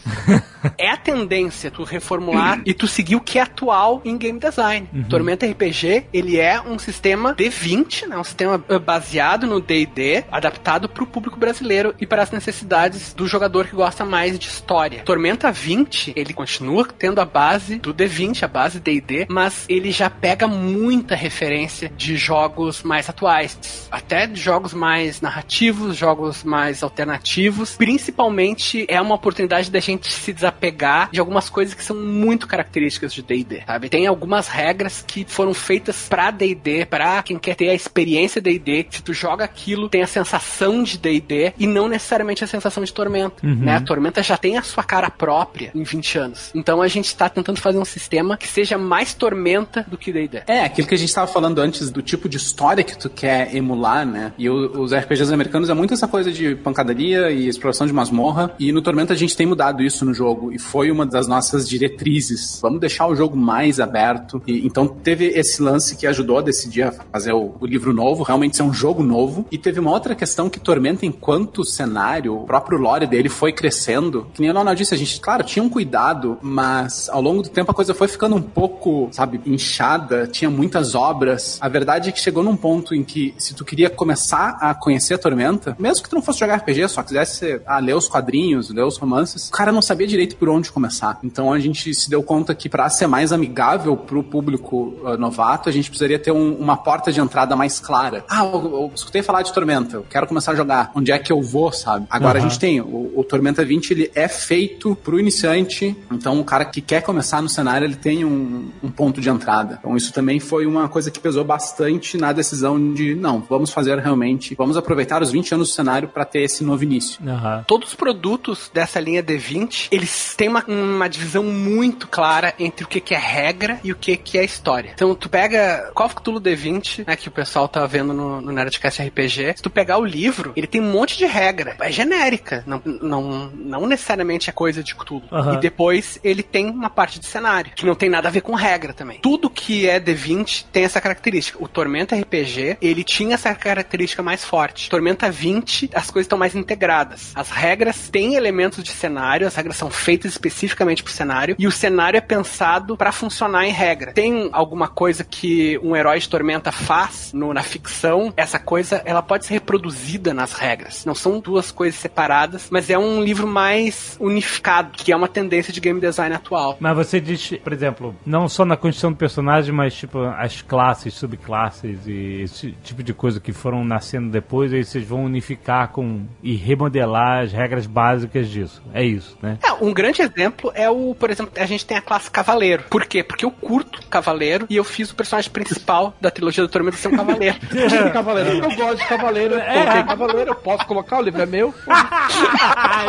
É, 0.79 0.87
é 0.87 0.91
a 0.91 0.97
tendência 0.97 1.71
tu 1.71 1.85
reformular 1.85 2.61
e 2.67 2.75
tu 2.75 2.87
seguir 2.89 3.15
o 3.17 3.21
que 3.21 3.39
é 3.39 3.43
atual 3.43 4.01
em 4.05 4.17
game 4.17 4.39
design. 4.41 4.89
Tormenta 5.09 5.47
RPG, 5.47 6.07
ele 6.13 6.39
é 6.39 6.61
um 6.61 6.79
sistema 6.79 7.35
D20, 7.35 8.07
né, 8.09 8.17
um 8.19 8.25
sistema 8.39 8.63
eh, 8.69 8.79
baseado 8.79 9.49
no 9.49 9.61
D&D, 9.61 10.25
adaptado 10.31 10.89
para 10.89 11.03
o 11.03 11.07
público 11.07 11.37
brasileiro 11.37 11.93
e 12.01 12.07
para 12.07 12.23
as 12.23 12.31
necessidades 12.31 13.13
do 13.13 13.27
jogador 13.27 13.67
que 13.67 13.75
gosta 13.75 14.05
mais 14.05 14.39
de 14.39 14.47
história. 14.47 15.03
Tormenta 15.03 15.51
20, 15.51 16.13
ele 16.15 16.33
continua 16.33 16.87
tendo 16.87 17.21
a 17.21 17.25
base 17.25 17.79
do 17.79 17.93
D20, 17.93 18.45
a 18.45 18.49
base 18.49 18.79
D&D, 18.79 19.27
mas 19.29 19.65
ele 19.69 19.91
já 19.91 20.09
pega 20.09 20.47
muita 20.47 21.17
referência 21.17 21.91
de 21.97 22.17
jogos 22.17 22.85
mais 22.85 23.09
atuais, 23.09 23.89
até 23.91 24.27
de 24.27 24.41
jogos 24.41 24.73
mais 24.73 25.21
narrativos, 25.21 25.97
jogos 25.97 26.45
mais 26.45 26.85
alternativos. 26.85 27.77
Principalmente 27.77 28.87
é 28.89 29.01
uma 29.01 29.17
oportunidade 29.17 29.69
da 29.69 29.81
gente 29.81 30.07
se 30.13 30.33
desapegar 30.33 31.11
de 31.11 31.19
algumas 31.19 31.51
coisas 31.51 31.75
que 31.75 31.83
são 31.83 31.97
muito 31.97 32.47
características 32.47 33.13
de 33.13 33.23
D&D, 33.23 33.63
sabe? 33.67 33.89
Tem 33.89 34.07
algumas 34.07 34.47
regras 34.47 35.05
que 35.05 35.25
foram 35.27 35.53
feitas 35.53 36.07
pra 36.09 36.31
D&D, 36.31 36.87
pra 36.87 37.23
quem 37.25 37.37
quer 37.37 37.57
ter 37.57 37.71
a 37.71 37.75
experiência 37.75 38.28
D&D. 38.41 38.87
Se 38.91 39.03
tu 39.03 39.13
joga 39.13 39.45
aquilo, 39.45 39.89
tem 39.89 40.03
a 40.03 40.07
sensação 40.07 40.83
de 40.83 40.99
D&D 40.99 41.53
e 41.59 41.67
não 41.67 41.89
necessariamente 41.89 42.45
a 42.45 42.47
sensação 42.47 42.83
de 42.85 42.93
Tormenta, 42.93 43.37
né? 43.43 43.77
A 43.77 43.81
Tormenta 43.81 44.23
já 44.23 44.37
tem 44.37 44.57
a 44.59 44.63
sua 44.63 44.83
cara 44.85 45.11
própria 45.11 45.71
em 45.75 45.83
20 45.83 46.19
anos. 46.19 46.51
Então 46.55 46.81
a 46.83 46.89
gente 46.89 47.15
tá 47.17 47.29
tentando 47.29 47.61
fazer 47.61 47.79
um 47.79 47.85
sistema 47.85 48.37
que 48.37 48.47
seja 48.47 48.77
mais 48.79 49.15
Tormenta 49.15 49.85
do 49.89 49.97
que 49.97 50.13
D&D. 50.13 50.43
É, 50.47 50.61
aquilo 50.65 50.87
que 50.89 50.95
a 50.95 50.99
gente 50.99 51.09
estava 51.09 51.27
falando 51.27 51.59
antes 51.61 51.91
do 51.91 52.03
tipo 52.03 52.29
de 52.29 52.37
história 52.37 52.85
que 52.85 52.97
tu 52.97 53.09
quer 53.11 53.55
emular, 53.55 54.05
né? 54.07 54.33
E 54.39 54.49
o- 54.49 54.81
os 54.81 54.93
RPGs 54.93 55.33
americanos 55.33 55.69
é 55.71 55.75
muito 55.75 55.95
essa 55.95 56.07
coisa 56.09 56.31
de 56.31 56.55
pancadaria 56.55 57.31
e 57.31 57.49
exploração 57.49 57.87
de 57.87 57.93
masmorra. 57.93 58.55
E 58.59 58.73
no 58.73 58.83
Tormenta 58.83 59.13
a 59.13 59.17
gente 59.17 59.37
tem 59.37 59.47
mudado 59.47 59.83
isso 59.83 60.05
no 60.05 60.13
jogo. 60.15 60.53
E 60.53 60.59
foi 60.59 60.91
uma 60.91 61.05
das 61.07 61.27
nossas 61.27 61.69
diretrizes. 61.69 62.59
Vamos 62.63 62.81
deixar 62.81 63.07
o 63.07 63.15
jogo 63.17 63.37
mais 63.37 63.81
aberto. 63.81 64.43
E, 64.47 64.67
então 64.67 64.87
teve 64.87 65.27
esse 65.27 65.61
lance 65.63 65.97
que 65.97 66.07
ajudou 66.07 66.39
a 66.39 66.43
decidir 66.43 66.83
a 66.83 66.93
fazer 66.93 67.33
o, 67.33 67.55
o 67.61 67.67
livro 67.67 67.93
novo, 67.93 68.18
realmente 68.23 68.57
ser 68.57 68.63
um 68.63 68.73
jogo 68.73 69.03
novo. 69.03 69.47
E 69.51 69.59
teve 69.59 69.81
uma 69.81 69.91
outra 69.91 70.15
questão 70.15 70.49
que 70.49 70.59
Tormenta, 70.61 71.05
enquanto 71.07 71.65
cenário, 71.65 72.35
o 72.43 72.45
próprio 72.47 72.79
lore 72.79 73.07
dele 73.07 73.29
foi 73.29 73.53
crescendo. 73.53 74.27
Que 74.35 74.41
nem 74.41 74.51
a 74.51 74.53
Nona 74.55 74.75
disse, 74.75 74.95
a 74.95 74.97
gente, 74.97 75.21
claro, 75.21 75.43
tinha 75.45 75.63
um 75.63 75.69
cuidado, 75.69 76.39
mas 76.43 77.09
ao 77.09 77.21
longo 77.21 77.43
do 77.43 77.49
tempo 77.49 77.71
a 77.71 77.75
coisa 77.75 77.95
foi 77.95 78.09
ficando 78.09 78.37
um 78.37 78.43
pouco, 78.43 79.09
sabe, 79.13 79.41
inchada, 79.47 80.27
tinha 80.27 80.51
muitas 80.51 80.95
obras. 80.95 81.59
A 81.61 81.69
verdade 81.69 82.09
é 82.09 82.13
que 82.13 82.21
chegou 82.21 82.43
num 82.43 82.57
ponto 82.57 82.95
em 82.95 83.05
que, 83.05 83.35
se 83.39 83.55
tu 83.55 83.65
queria 83.65 83.91
começar 83.91 84.57
a 84.61 84.75
conhecer 84.75 85.15
a 85.15 85.19
Tormenta, 85.19 85.77
mesmo 85.79 86.03
que 86.03 86.09
tu 86.11 86.15
não 86.15 86.23
fosse 86.23 86.39
jogar 86.41 86.57
RPG, 86.57 86.89
só 86.89 87.03
quisesse 87.03 87.61
ah, 87.67 87.79
ler 87.79 87.95
os 87.95 88.09
quadrinhos, 88.09 88.71
ler 88.71 88.85
os 88.85 88.97
romances, 88.99 89.49
o 89.49 89.53
cara 89.53 89.71
não 89.73 89.83
sabia 89.83 90.07
direito 90.07 90.37
por 90.37 90.49
onde 90.49 90.71
começar. 90.73 91.19
Então 91.23 91.53
a 91.53 91.59
gente 91.59 91.93
se 91.95 92.09
deu 92.11 92.23
conta 92.23 92.55
que 92.55 92.69
para 92.69 92.89
ser 92.89 93.07
mais 93.07 93.33
amigável 93.33 93.97
pro 93.97 94.23
público 94.23 94.95
ah, 95.05 95.17
novato, 95.17 95.69
a 95.69 95.73
gente 95.73 95.89
precisaria 95.91 96.19
ter 96.19 96.33
um- 96.33 96.55
uma 96.57 96.77
porta 96.77 97.13
de 97.13 97.21
entrada 97.21 97.55
mais 97.57 97.79
clara. 97.81 98.08
Ah, 98.29 98.45
eu, 98.45 98.53
eu 98.53 98.93
escutei 98.95 99.23
falar 99.23 99.43
de 99.43 99.53
Tormenta, 99.53 99.97
eu 99.97 100.07
quero 100.09 100.27
começar 100.27 100.53
a 100.53 100.55
jogar. 100.55 100.91
Onde 100.95 101.13
é 101.13 101.19
que 101.19 101.33
eu 101.33 101.41
vou, 101.43 101.73
sabe? 101.73 102.07
Agora 102.11 102.39
a 102.39 102.43
gente 102.43 102.59
tem 102.59 102.81
o, 102.81 103.13
o 103.17 103.25
Tormenta 103.25 103.65
20, 103.65 103.91
ele 103.91 104.11
é 104.15 104.29
feito 104.29 104.97
pro 104.97 105.19
iniciante, 105.19 105.97
então 106.11 106.41
o 106.41 106.45
cara 106.45 106.65
que 106.65 106.81
quer 106.81 107.03
começar 107.03 107.43
no 107.43 107.49
cenário, 107.49 107.85
ele 107.85 107.97
tem 107.97 108.25
um, 108.25 108.71
um 108.83 108.91
ponto 108.91 109.21
de 109.21 109.29
entrada. 109.29 109.79
Então 109.79 109.97
isso 109.97 110.13
também 110.13 110.41
foi 110.41 110.67
uma 110.67 110.89
coisa 110.89 111.11
que 111.11 111.21
pesou 111.21 111.45
bastante 111.45 112.17
na 112.17 112.33
decisão 112.33 112.93
de, 112.93 113.15
não, 113.15 113.41
vamos 113.41 113.71
fazer 113.71 113.99
realmente, 113.99 114.55
vamos 114.55 114.77
aproveitar 114.77 115.23
os 115.23 115.31
20 115.31 115.55
anos 115.55 115.69
do 115.69 115.75
cenário 115.75 116.09
para 116.09 116.25
ter 116.25 116.41
esse 116.41 116.65
novo 116.65 116.83
início. 116.85 117.21
Aham. 117.27 117.65
Todos 117.67 117.89
os 117.89 117.95
produtos 117.95 118.71
dessa 118.73 119.01
linha 119.01 119.23
D20, 119.23 119.89
eles 119.91 120.35
têm 120.37 120.49
uma, 120.49 120.65
uma 120.67 121.09
divisão 121.09 121.45
muito 121.45 122.07
clara 122.09 122.55
entre 122.59 122.85
o 122.85 122.89
que, 122.89 123.01
que 123.01 123.15
é 123.15 123.19
regra 123.19 123.81
e 123.83 123.93
o 123.93 123.97
que, 123.97 124.17
que 124.17 124.39
é 124.39 124.45
história. 124.45 124.93
Então, 124.95 125.15
tu 125.15 125.29
pega 125.29 125.91
Call 125.95 126.07
of 126.07 126.15
Cthulhu 126.15 126.41
D20, 126.41 127.07
né, 127.07 127.17
que 127.17 127.29
o 127.29 127.33
pessoal 127.33 127.69
tá 127.69 127.85
vendo 127.87 127.98
no, 128.03 128.41
no 128.41 128.53
Nerdcast 128.53 129.03
RPG, 129.03 129.55
se 129.57 129.63
tu 129.63 129.71
pegar 129.71 129.99
o 129.99 130.05
livro, 130.05 130.53
ele 130.57 130.67
tem 130.67 130.81
um 130.81 130.91
monte 130.91 131.17
de 131.19 131.27
regra. 131.27 131.77
É 131.81 131.91
genérica, 131.91 132.63
não, 132.67 132.81
não, 132.85 133.51
não 133.55 133.87
necessariamente 133.87 134.49
é 134.51 134.53
coisa 134.53 134.83
de 134.83 134.95
Cthulhu. 134.95 135.23
Aham. 135.33 135.55
E 135.55 135.57
depois 135.59 136.19
ele 136.23 136.43
tem 136.43 136.67
uma 136.71 136.91
parte 136.91 137.19
de 137.21 137.27
cenário, 137.27 137.73
que 137.75 137.87
não 137.87 137.95
tem 137.95 138.09
nada 138.09 138.29
a 138.29 138.31
ver 138.31 138.41
com 138.41 138.55
regra 138.55 138.93
também. 138.93 139.19
Tudo 139.21 139.49
que 139.51 139.89
é 139.89 139.99
D20 140.01 140.67
tem 140.73 140.85
essa 140.85 141.01
característica. 141.01 141.63
O 141.63 141.69
Tormenta 141.69 142.15
RPG, 142.17 142.79
ele 142.81 143.05
tinha 143.05 143.35
essa 143.35 143.55
característica 143.55 144.23
mais 144.23 144.45
forte. 144.45 144.89
Tormenta 144.89 145.31
20, 145.31 145.91
as 145.95 146.11
coisas 146.11 146.27
estão 146.27 146.39
mais 146.39 146.55
integradas. 146.55 147.33
As 147.35 147.51
regras 147.51 148.09
têm 148.09 148.35
elementos 148.35 148.83
de 148.83 148.91
cenário, 148.91 149.47
as 149.47 149.55
regras 149.55 149.77
são 149.77 149.91
feitas 149.91 150.33
especificamente 150.33 151.03
pro 151.03 151.13
cenário, 151.13 151.57
e 151.59 151.67
o 151.67 151.73
cenário 151.73 152.17
é 152.19 152.21
pensado 152.21 152.97
para 152.97 153.13
funcionar 153.13 153.67
em 153.67 153.73
regra. 153.73 154.13
Tem 154.13 154.49
alguma 154.53 154.89
coisa 154.89 155.25
que 155.25 155.79
um 155.83 155.95
herói 155.97 156.19
de 156.19 156.29
Tormenta 156.29 156.71
faz 156.73 157.33
no- 157.33 157.53
na 157.53 157.63
ficção, 157.63 157.88
essa 158.37 158.59
coisa 158.59 159.03
ela 159.05 159.23
pode 159.23 159.47
ser 159.47 159.55
reproduzida 159.55 160.35
nas 160.35 160.53
regras. 160.53 161.05
Não 161.05 161.15
são 161.15 161.41
duas 161.41 161.71
coisas 161.71 161.99
separadas, 161.99 162.69
mas 162.71 162.91
é 162.91 162.99
um 162.99 163.23
livro 163.23 163.47
mais 163.47 164.17
unificado, 164.21 164.93
que 164.93 165.13
é 165.13 165.17
uma 165.17 165.29
tendência 165.29 165.73
de 165.73 165.81
game 165.81 166.01
design 166.01 166.35
atual. 166.35 166.77
Mas 166.81 166.97
você 166.97 167.21
diz, 167.21 167.51
por 167.63 167.73
exemplo, 167.73 168.15
não 168.25 168.49
só 168.49 168.65
na 168.65 168.77
construção 168.77 169.13
do 169.13 169.17
personagem, 169.17 169.73
mas 169.73 169.95
tipo 169.95 170.21
as 170.23 170.63
classes, 170.63 171.15
subclasses 171.15 172.07
e 172.07 172.43
esse 172.43 172.73
tipo 172.83 173.03
de 173.03 173.13
coisa 173.13 173.41
que 173.41 173.53
foram 173.53 173.85
nascendo 173.85 174.31
depois, 174.31 174.73
aí 174.73 174.85
vocês 174.85 175.05
vão 175.05 175.25
unificar 175.25 175.89
com 175.89 176.27
e 176.43 176.55
remodelar 176.55 177.45
as 177.45 177.53
regras 177.53 177.87
básicas 177.87 178.49
disso. 178.49 178.83
É 178.93 179.05
isso, 179.05 179.37
né? 179.43 179.59
É, 179.65 179.73
um 179.85 179.93
grande 179.93 180.23
exemplo 180.23 180.73
é 180.75 180.89
o, 180.89 181.15
por 181.15 181.31
exemplo, 181.31 181.53
a 181.57 181.67
gente 181.67 181.85
tem 181.87 181.97
a 181.97 182.03
classe 182.03 182.31
Cavaleiro. 182.31 182.85
Por 182.91 183.05
quê? 183.07 183.23
Porque 183.23 183.45
eu 183.45 183.51
curto 183.51 184.07
Cavaleiro 184.09 184.67
e 184.69 184.77
eu 184.77 184.85
fiz 184.85 185.11
o 185.11 185.15
personagem 185.15 185.51
principal 185.51 186.15
da 186.21 186.31
trilogia 186.31 186.63
do 186.63 186.69
Tormento 186.69 186.97
ser 186.97 187.09
um 187.09 187.17
Cavaleiro. 187.17 187.57
Esse 187.87 188.11
cavaleiro, 188.11 188.51
eu 188.51 188.77
gosto 188.77 188.97
de 188.97 189.07
cavaleiro, 189.07 189.55
eu 189.55 189.61
coloquei 189.61 190.03
cavaleiro, 190.05 190.51
eu 190.51 190.55
posso 190.55 190.87
colocar, 190.87 191.19
o 191.19 191.23
livro 191.23 191.43
é 191.43 191.47
meu. 191.47 191.75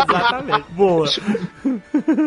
Exatamente. 0.08 0.72
Boa. 0.72 1.08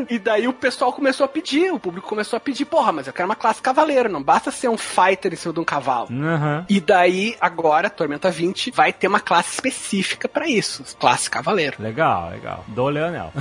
E 0.08 0.18
daí 0.18 0.48
o 0.48 0.52
pessoal 0.52 0.92
começou 0.92 1.24
a 1.24 1.28
pedir, 1.28 1.72
o 1.72 1.78
público 1.78 2.08
começou 2.08 2.36
a 2.36 2.40
pedir, 2.40 2.64
porra, 2.64 2.92
mas 2.92 3.06
eu 3.06 3.12
quero 3.12 3.28
uma 3.28 3.36
classe 3.36 3.60
cavaleiro, 3.62 4.08
não 4.08 4.22
basta 4.22 4.50
ser 4.50 4.68
um 4.68 4.76
fighter 4.78 5.32
em 5.32 5.36
cima 5.36 5.54
de 5.54 5.60
um 5.60 5.64
cavalo. 5.64 6.08
Aham. 6.10 6.66
E 6.68 6.80
daí, 6.80 7.36
agora, 7.40 7.90
Tormenta 7.90 8.30
20 8.30 8.70
vai 8.70 8.92
ter 8.92 9.08
uma 9.08 9.20
classe 9.20 9.54
específica 9.54 10.28
pra 10.28 10.46
isso, 10.46 10.84
classe 10.98 11.30
cavaleiro. 11.30 11.76
Legal, 11.78 12.30
legal. 12.30 12.64
Do 12.68 12.88
Leonel. 12.88 13.32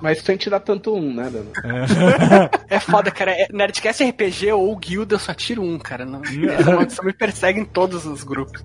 Mas 0.00 0.20
sem 0.22 0.36
tirar 0.36 0.60
tanto 0.60 0.94
um, 0.94 1.14
né, 1.14 1.30
Dano? 1.30 1.52
É 2.68 2.78
foda, 2.80 3.10
cara. 3.10 3.32
É, 3.32 3.46
Nerdcast 3.52 4.04
RPG 4.04 4.52
ou 4.52 4.74
Guilda 4.76 5.14
eu 5.14 5.18
só 5.18 5.34
tiro 5.34 5.62
um, 5.62 5.78
cara. 5.78 6.04
Não, 6.04 6.22
essa 6.58 6.72
maldição 6.72 7.04
me 7.10 7.12
persegue 7.12 7.60
em 7.60 7.64
todos 7.64 8.06
os 8.06 8.22
grupos. 8.22 8.62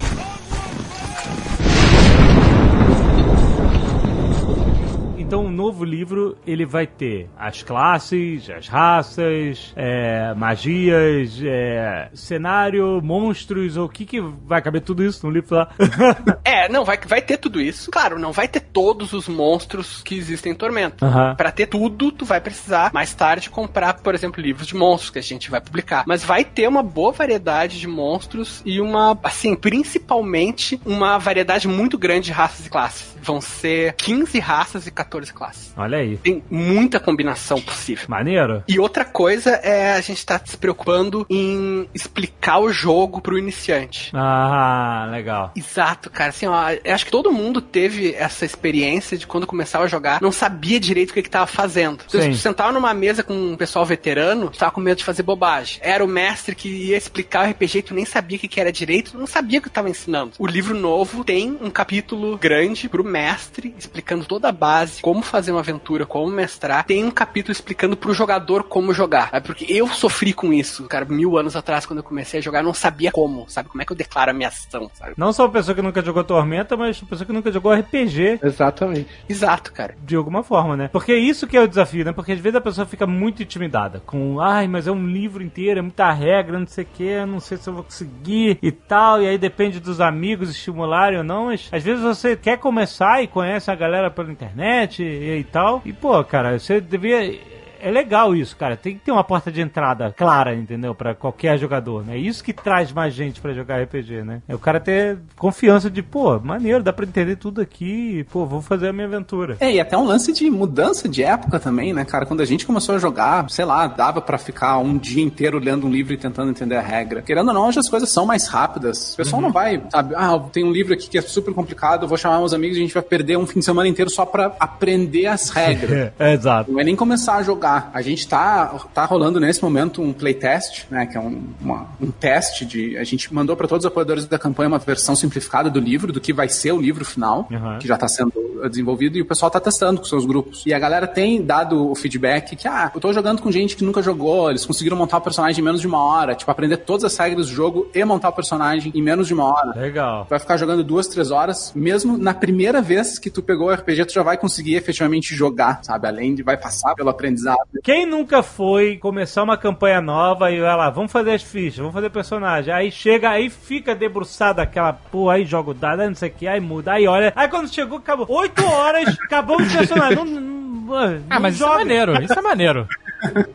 Então, 5.25 5.43
o 5.43 5.49
novo 5.49 5.83
livro, 5.83 6.37
ele 6.45 6.67
vai 6.67 6.85
ter 6.85 7.27
as 7.35 7.63
classes, 7.63 8.47
as 8.47 8.67
raças, 8.67 9.73
é, 9.75 10.35
magias, 10.35 11.41
é, 11.43 12.11
cenário, 12.13 13.01
monstros, 13.01 13.75
ou 13.75 13.87
o 13.87 13.89
que 13.89 14.05
que 14.05 14.21
vai 14.21 14.61
caber 14.61 14.83
tudo 14.83 15.03
isso 15.03 15.25
no 15.25 15.33
livro 15.33 15.55
lá? 15.55 15.69
É, 16.45 16.69
não, 16.69 16.85
vai, 16.85 16.97
vai 17.07 17.21
ter 17.23 17.37
tudo 17.37 17.59
isso. 17.59 17.89
Claro, 17.89 18.19
não 18.19 18.31
vai 18.31 18.47
ter 18.47 18.59
todos 18.59 19.13
os 19.13 19.27
monstros 19.27 20.03
que 20.03 20.15
existem 20.15 20.51
em 20.51 20.55
Tormento. 20.55 21.03
Aham. 21.03 21.33
Pra 21.35 21.51
ter 21.51 21.65
tudo, 21.65 22.11
tu 22.11 22.23
vai 22.23 22.39
precisar 22.39 22.93
mais 22.93 23.13
tarde 23.13 23.49
comprar, 23.49 23.95
por 23.95 24.13
exemplo, 24.13 24.41
livros 24.41 24.67
de 24.67 24.75
monstros 24.75 25.09
que 25.09 25.17
a 25.17 25.23
gente 25.23 25.49
vai 25.49 25.59
publicar. 25.59 26.03
Mas 26.05 26.23
vai 26.23 26.45
ter 26.45 26.67
uma 26.67 26.83
boa 26.83 27.11
variedade 27.11 27.79
de 27.79 27.87
monstros 27.87 28.61
e 28.63 28.79
uma, 28.79 29.17
assim, 29.23 29.55
principalmente 29.55 30.79
uma 30.85 31.17
variedade 31.17 31.67
muito 31.67 31.97
grande 31.97 32.27
de 32.27 32.31
raças 32.31 32.67
e 32.67 32.69
classes. 32.69 33.15
Vão 33.23 33.41
ser 33.41 33.93
15 33.93 34.39
raças 34.39 34.85
e 34.85 34.91
14 34.91 35.14
classes. 35.31 35.73
Olha 35.77 35.97
aí. 35.97 36.17
Tem 36.17 36.43
muita 36.49 36.99
combinação 36.99 37.61
possível. 37.61 38.05
Maneiro? 38.07 38.63
E 38.67 38.79
outra 38.79 39.05
coisa 39.05 39.51
é 39.51 39.93
a 39.93 40.01
gente 40.01 40.25
tá 40.25 40.39
se 40.43 40.57
preocupando 40.57 41.25
em 41.29 41.87
explicar 41.93 42.59
o 42.59 42.71
jogo 42.71 43.21
pro 43.21 43.37
iniciante. 43.37 44.11
Ah, 44.13 45.07
legal. 45.11 45.51
Exato, 45.55 46.09
cara. 46.09 46.29
Assim, 46.29 46.47
ó, 46.47 46.69
eu 46.83 46.93
acho 46.93 47.05
que 47.05 47.11
todo 47.11 47.31
mundo 47.31 47.61
teve 47.61 48.13
essa 48.13 48.45
experiência 48.45 49.17
de 49.17 49.27
quando 49.27 49.47
começava 49.47 49.85
a 49.85 49.87
jogar, 49.87 50.21
não 50.21 50.31
sabia 50.31 50.79
direito 50.79 51.11
o 51.11 51.13
que, 51.13 51.21
que 51.21 51.29
tava 51.29 51.47
fazendo. 51.47 52.03
Se 52.07 52.21
Sim. 52.21 52.31
tu 52.31 52.37
sentava 52.37 52.71
numa 52.71 52.93
mesa 52.93 53.23
com 53.23 53.33
um 53.33 53.55
pessoal 53.55 53.85
veterano, 53.85 54.49
tu 54.49 54.57
tava 54.57 54.71
com 54.71 54.81
medo 54.81 54.97
de 54.97 55.05
fazer 55.05 55.23
bobagem. 55.23 55.79
Era 55.81 56.03
o 56.03 56.07
mestre 56.07 56.55
que 56.55 56.69
ia 56.69 56.97
explicar 56.97 57.47
o 57.47 57.51
RPG 57.51 57.83
tu 57.83 57.93
nem 57.93 58.05
sabia 58.05 58.37
o 58.37 58.39
que, 58.39 58.47
que 58.47 58.59
era 58.59 58.71
direito, 58.71 59.11
tu 59.11 59.17
não 59.17 59.27
sabia 59.27 59.59
o 59.59 59.61
que 59.61 59.69
tava 59.69 59.89
ensinando. 59.89 60.33
O 60.39 60.47
livro 60.47 60.75
novo 60.75 61.23
tem 61.23 61.57
um 61.61 61.69
capítulo 61.69 62.37
grande 62.37 62.89
pro 62.89 63.03
mestre, 63.03 63.73
explicando 63.77 64.25
toda 64.25 64.49
a 64.49 64.51
base, 64.51 65.01
como 65.05 65.21
fazer 65.21 65.51
uma 65.51 65.59
aventura, 65.59 66.03
como 66.03 66.31
mestrar. 66.31 66.83
Tem 66.83 67.05
um 67.05 67.11
capítulo 67.11 67.51
explicando 67.51 67.95
pro 67.95 68.11
jogador 68.11 68.63
como 68.63 68.91
jogar. 68.91 69.29
É 69.31 69.39
porque 69.39 69.63
eu 69.69 69.87
sofri 69.87 70.33
com 70.33 70.51
isso, 70.51 70.85
cara, 70.85 71.05
mil 71.05 71.37
anos 71.37 71.55
atrás, 71.55 71.85
quando 71.85 71.99
eu 71.99 72.03
comecei 72.03 72.39
a 72.39 72.41
jogar, 72.41 72.61
eu 72.61 72.63
não 72.63 72.73
sabia 72.73 73.11
como, 73.11 73.47
sabe? 73.47 73.69
Como 73.69 73.83
é 73.83 73.85
que 73.85 73.91
eu 73.91 73.95
declaro 73.95 74.31
a 74.31 74.33
minha 74.33 74.47
ação, 74.47 74.89
sabe? 74.95 75.13
Não 75.15 75.31
só 75.31 75.43
uma 75.43 75.51
pessoa 75.51 75.75
que 75.75 75.81
nunca 75.83 76.01
jogou 76.01 76.23
Tormenta, 76.23 76.75
mas 76.75 76.99
uma 76.99 77.07
pessoa 77.07 77.27
que 77.27 77.31
nunca 77.31 77.51
jogou 77.51 77.71
RPG 77.71 78.39
Exatamente. 78.41 79.07
Exato, 79.29 79.71
cara. 79.71 79.95
de 80.03 80.15
alguma 80.15 80.41
forma, 80.41 80.75
né? 80.75 80.89
Porque 80.91 81.11
é 81.11 81.17
isso 81.19 81.45
que 81.45 81.55
é 81.55 81.61
o 81.61 81.67
desafio, 81.67 82.03
né? 82.03 82.11
Porque 82.11 82.31
às 82.31 82.39
vezes 82.39 82.55
a 82.55 82.61
pessoa 82.61 82.87
fica 82.87 83.05
muito 83.05 83.43
intimidada 83.43 84.01
com, 84.07 84.39
ai, 84.39 84.67
mas 84.67 84.87
é 84.87 84.91
um 84.91 85.05
livro 85.05 85.43
inteiro, 85.43 85.77
é 85.77 85.83
muita 85.83 86.11
regra, 86.11 86.57
não 86.57 86.65
sei 86.65 86.83
o 86.83 86.87
que, 86.91 87.25
não 87.27 87.39
sei 87.39 87.57
se 87.57 87.69
eu 87.69 87.75
vou 87.75 87.83
conseguir 87.83 88.57
e 88.59 88.71
tal, 88.71 89.21
e 89.21 89.27
aí 89.27 89.37
depende 89.37 89.79
dos 89.79 90.01
amigos 90.01 90.49
estimularem 90.49 91.19
ou 91.19 91.23
não, 91.23 91.45
mas 91.45 91.69
às 91.71 91.83
vezes 91.83 92.03
você 92.03 92.35
quer 92.35 92.57
começar 92.57 93.21
e 93.21 93.27
conhece 93.27 93.69
a 93.69 93.75
galera 93.75 94.09
pela 94.09 94.31
internet 94.31 94.94
e, 95.03 95.43
tal, 95.43 95.81
e 95.85 95.93
pô, 95.93 96.23
cara, 96.23 96.57
você 96.57 96.79
devia. 96.79 97.54
É 97.85 97.91
legal 97.91 98.35
isso, 98.35 98.57
cara. 98.57 98.75
Tem 98.75 98.95
que 98.95 99.01
ter 99.05 99.11
uma 99.11 99.23
porta 99.23 99.51
de 99.51 99.61
entrada 99.61 100.11
clara, 100.17 100.55
entendeu? 100.55 100.95
Pra 100.95 101.13
qualquer 101.13 101.55
jogador, 101.59 102.03
né? 102.03 102.17
Isso 102.17 102.43
que 102.43 102.51
traz 102.51 102.91
mais 102.91 103.13
gente 103.13 103.39
pra 103.39 103.53
jogar 103.53 103.79
RPG, 103.83 104.23
né? 104.23 104.41
É 104.47 104.55
o 104.55 104.59
cara 104.59 104.79
ter 104.79 105.19
confiança 105.37 105.87
de, 105.87 106.01
pô, 106.01 106.39
maneiro, 106.39 106.81
dá 106.81 106.91
pra 106.91 107.05
entender 107.05 107.35
tudo 107.35 107.61
aqui, 107.61 108.25
pô, 108.31 108.43
vou 108.43 108.59
fazer 108.59 108.87
a 108.87 108.93
minha 108.93 109.05
aventura. 109.05 109.57
É, 109.59 109.71
e 109.71 109.79
até 109.79 109.95
um 109.95 110.03
lance 110.03 110.33
de 110.33 110.49
mudança 110.49 111.07
de 111.07 111.21
época 111.21 111.59
também, 111.59 111.93
né, 111.93 112.03
cara? 112.03 112.25
Quando 112.25 112.41
a 112.41 112.45
gente 112.45 112.65
começou 112.65 112.95
a 112.95 112.97
jogar, 112.97 113.47
sei 113.51 113.65
lá, 113.65 113.85
dava 113.85 114.19
pra 114.19 114.39
ficar 114.39 114.79
um 114.79 114.97
dia 114.97 115.23
inteiro 115.23 115.59
lendo 115.59 115.85
um 115.85 115.91
livro 115.91 116.11
e 116.11 116.17
tentando 116.17 116.49
entender 116.49 116.77
a 116.77 116.81
regra. 116.81 117.21
Querendo 117.21 117.49
ou 117.49 117.53
não, 117.53 117.67
hoje 117.67 117.77
as 117.77 117.87
coisas 117.87 118.09
são 118.09 118.25
mais 118.25 118.47
rápidas. 118.47 119.13
O 119.13 119.17
pessoal 119.17 119.43
não 119.43 119.51
vai, 119.51 119.79
sabe, 119.91 120.15
ah, 120.15 120.39
tem 120.51 120.63
um 120.63 120.71
livro 120.71 120.95
aqui 120.95 121.07
que 121.07 121.19
é 121.19 121.21
super 121.21 121.53
complicado, 121.53 122.05
eu 122.05 122.07
vou 122.07 122.17
chamar 122.17 122.39
meus 122.39 122.51
amigos 122.53 122.77
e 122.77 122.79
a 122.79 122.83
gente 122.83 122.95
vai 122.95 123.03
perder 123.03 123.37
um 123.37 123.45
fim 123.45 123.59
de 123.59 123.65
semana 123.65 123.87
inteiro 123.87 124.09
só 124.09 124.25
pra 124.25 124.55
aprender 124.59 125.27
as 125.27 125.51
regras. 125.51 126.13
É, 126.17 126.33
exato. 126.33 126.71
Não 126.71 126.79
é 126.79 126.83
nem 126.83 126.95
começar 126.95 127.35
a 127.35 127.43
jogar. 127.43 127.74
A 127.93 128.01
gente 128.01 128.27
tá, 128.27 128.67
tá 128.93 129.05
rolando 129.05 129.39
nesse 129.39 129.61
momento 129.63 130.01
um 130.01 130.13
playtest, 130.13 130.85
né? 130.89 131.05
Que 131.05 131.17
é 131.17 131.19
um, 131.19 131.43
uma- 131.61 131.87
um 132.01 132.11
teste 132.11 132.65
de. 132.65 132.97
A 132.97 133.03
gente 133.03 133.33
mandou 133.33 133.55
para 133.55 133.67
todos 133.67 133.85
os 133.85 133.91
apoiadores 133.91 134.25
da 134.25 134.37
campanha 134.39 134.67
uma 134.67 134.79
versão 134.79 135.15
simplificada 135.15 135.69
do 135.69 135.79
livro, 135.79 136.11
do 136.13 136.19
que 136.21 136.33
vai 136.33 136.49
ser 136.49 136.71
o 136.71 136.81
livro 136.81 137.03
final, 137.05 137.47
Uhum. 137.51 137.79
que 137.79 137.87
já 137.87 137.97
tá 137.97 138.07
sendo 138.07 138.33
desenvolvido, 138.69 139.17
e 139.17 139.21
o 139.21 139.25
pessoal 139.25 139.51
tá 139.51 139.59
testando 139.59 139.99
com 139.99 140.05
seus 140.05 140.25
grupos. 140.25 140.63
E 140.65 140.73
a 140.73 140.79
galera 140.79 141.05
tem 141.07 141.41
dado 141.41 141.89
o 141.91 141.95
feedback 141.95 142.55
que, 142.55 142.67
ah, 142.67 142.91
eu 142.93 142.99
tô 143.01 143.11
jogando 143.13 143.41
com 143.41 143.51
gente 143.51 143.75
que 143.75 143.83
nunca 143.83 144.01
jogou, 144.01 144.49
eles 144.49 144.65
conseguiram 144.65 144.97
montar 144.97 145.17
o 145.17 145.21
personagem 145.21 145.61
em 145.61 145.63
menos 145.63 145.81
de 145.81 145.87
uma 145.87 146.01
hora, 146.01 146.33
tipo, 146.35 146.49
aprender 146.49 146.77
todas 146.77 147.03
as 147.03 147.17
regras 147.17 147.47
do 147.47 147.53
jogo 147.53 147.87
e 147.93 148.03
montar 148.05 148.29
o 148.29 148.33
personagem 148.33 148.91
em 148.95 149.01
menos 149.01 149.27
de 149.27 149.33
uma 149.33 149.43
hora. 149.45 149.79
Legal. 149.79 150.25
Vai 150.29 150.39
ficar 150.39 150.57
jogando 150.57 150.83
duas, 150.83 151.07
três 151.07 151.31
horas. 151.31 151.71
Mesmo 151.75 152.17
na 152.17 152.33
primeira 152.33 152.81
vez 152.81 153.19
que 153.19 153.29
tu 153.29 153.41
pegou 153.43 153.67
o 153.67 153.71
RPG, 153.73 154.05
tu 154.05 154.13
já 154.13 154.23
vai 154.23 154.37
conseguir 154.37 154.75
efetivamente 154.75 155.35
jogar, 155.35 155.79
sabe? 155.83 156.07
Além 156.07 156.33
de 156.33 156.41
vai 156.43 156.57
passar 156.57 156.95
pelo 156.95 157.09
aprendizado. 157.09 157.54
Quem 157.83 158.05
nunca 158.05 158.41
foi 158.41 158.97
começar 158.97 159.43
uma 159.43 159.57
campanha 159.57 160.01
nova 160.01 160.51
e 160.51 160.59
vai 160.59 160.75
lá, 160.75 160.89
vamos 160.89 161.11
fazer 161.11 161.31
as 161.33 161.43
fichas, 161.43 161.77
vamos 161.77 161.93
fazer 161.93 162.09
personagem. 162.09 162.73
Aí 162.73 162.91
chega, 162.91 163.29
aí 163.29 163.49
fica 163.49 163.93
debruçado 163.93 164.59
aquela 164.61 164.93
porra, 164.93 165.35
aí 165.35 165.45
joga 165.45 165.71
o 165.71 165.73
dado, 165.73 166.01
aí 166.01 166.07
não 166.07 166.15
sei 166.15 166.29
o 166.29 166.33
que, 166.33 166.47
aí 166.47 166.59
muda, 166.59 166.93
aí 166.93 167.07
olha. 167.07 167.31
Aí 167.35 167.47
quando 167.47 167.71
chegou, 167.73 167.97
acabou. 167.99 168.25
Oito 168.29 168.65
horas, 168.65 169.15
acabou 169.23 169.57
o 169.61 169.67
personagem. 169.71 170.15
Não, 170.15 170.25
não, 170.25 171.23
Ah, 171.29 171.39
mas 171.39 171.55
isso 171.55 171.63
é 171.63 171.67
joga. 171.67 171.79
maneiro, 171.79 172.23
isso 172.23 172.37
é 172.37 172.41
maneiro. 172.41 172.87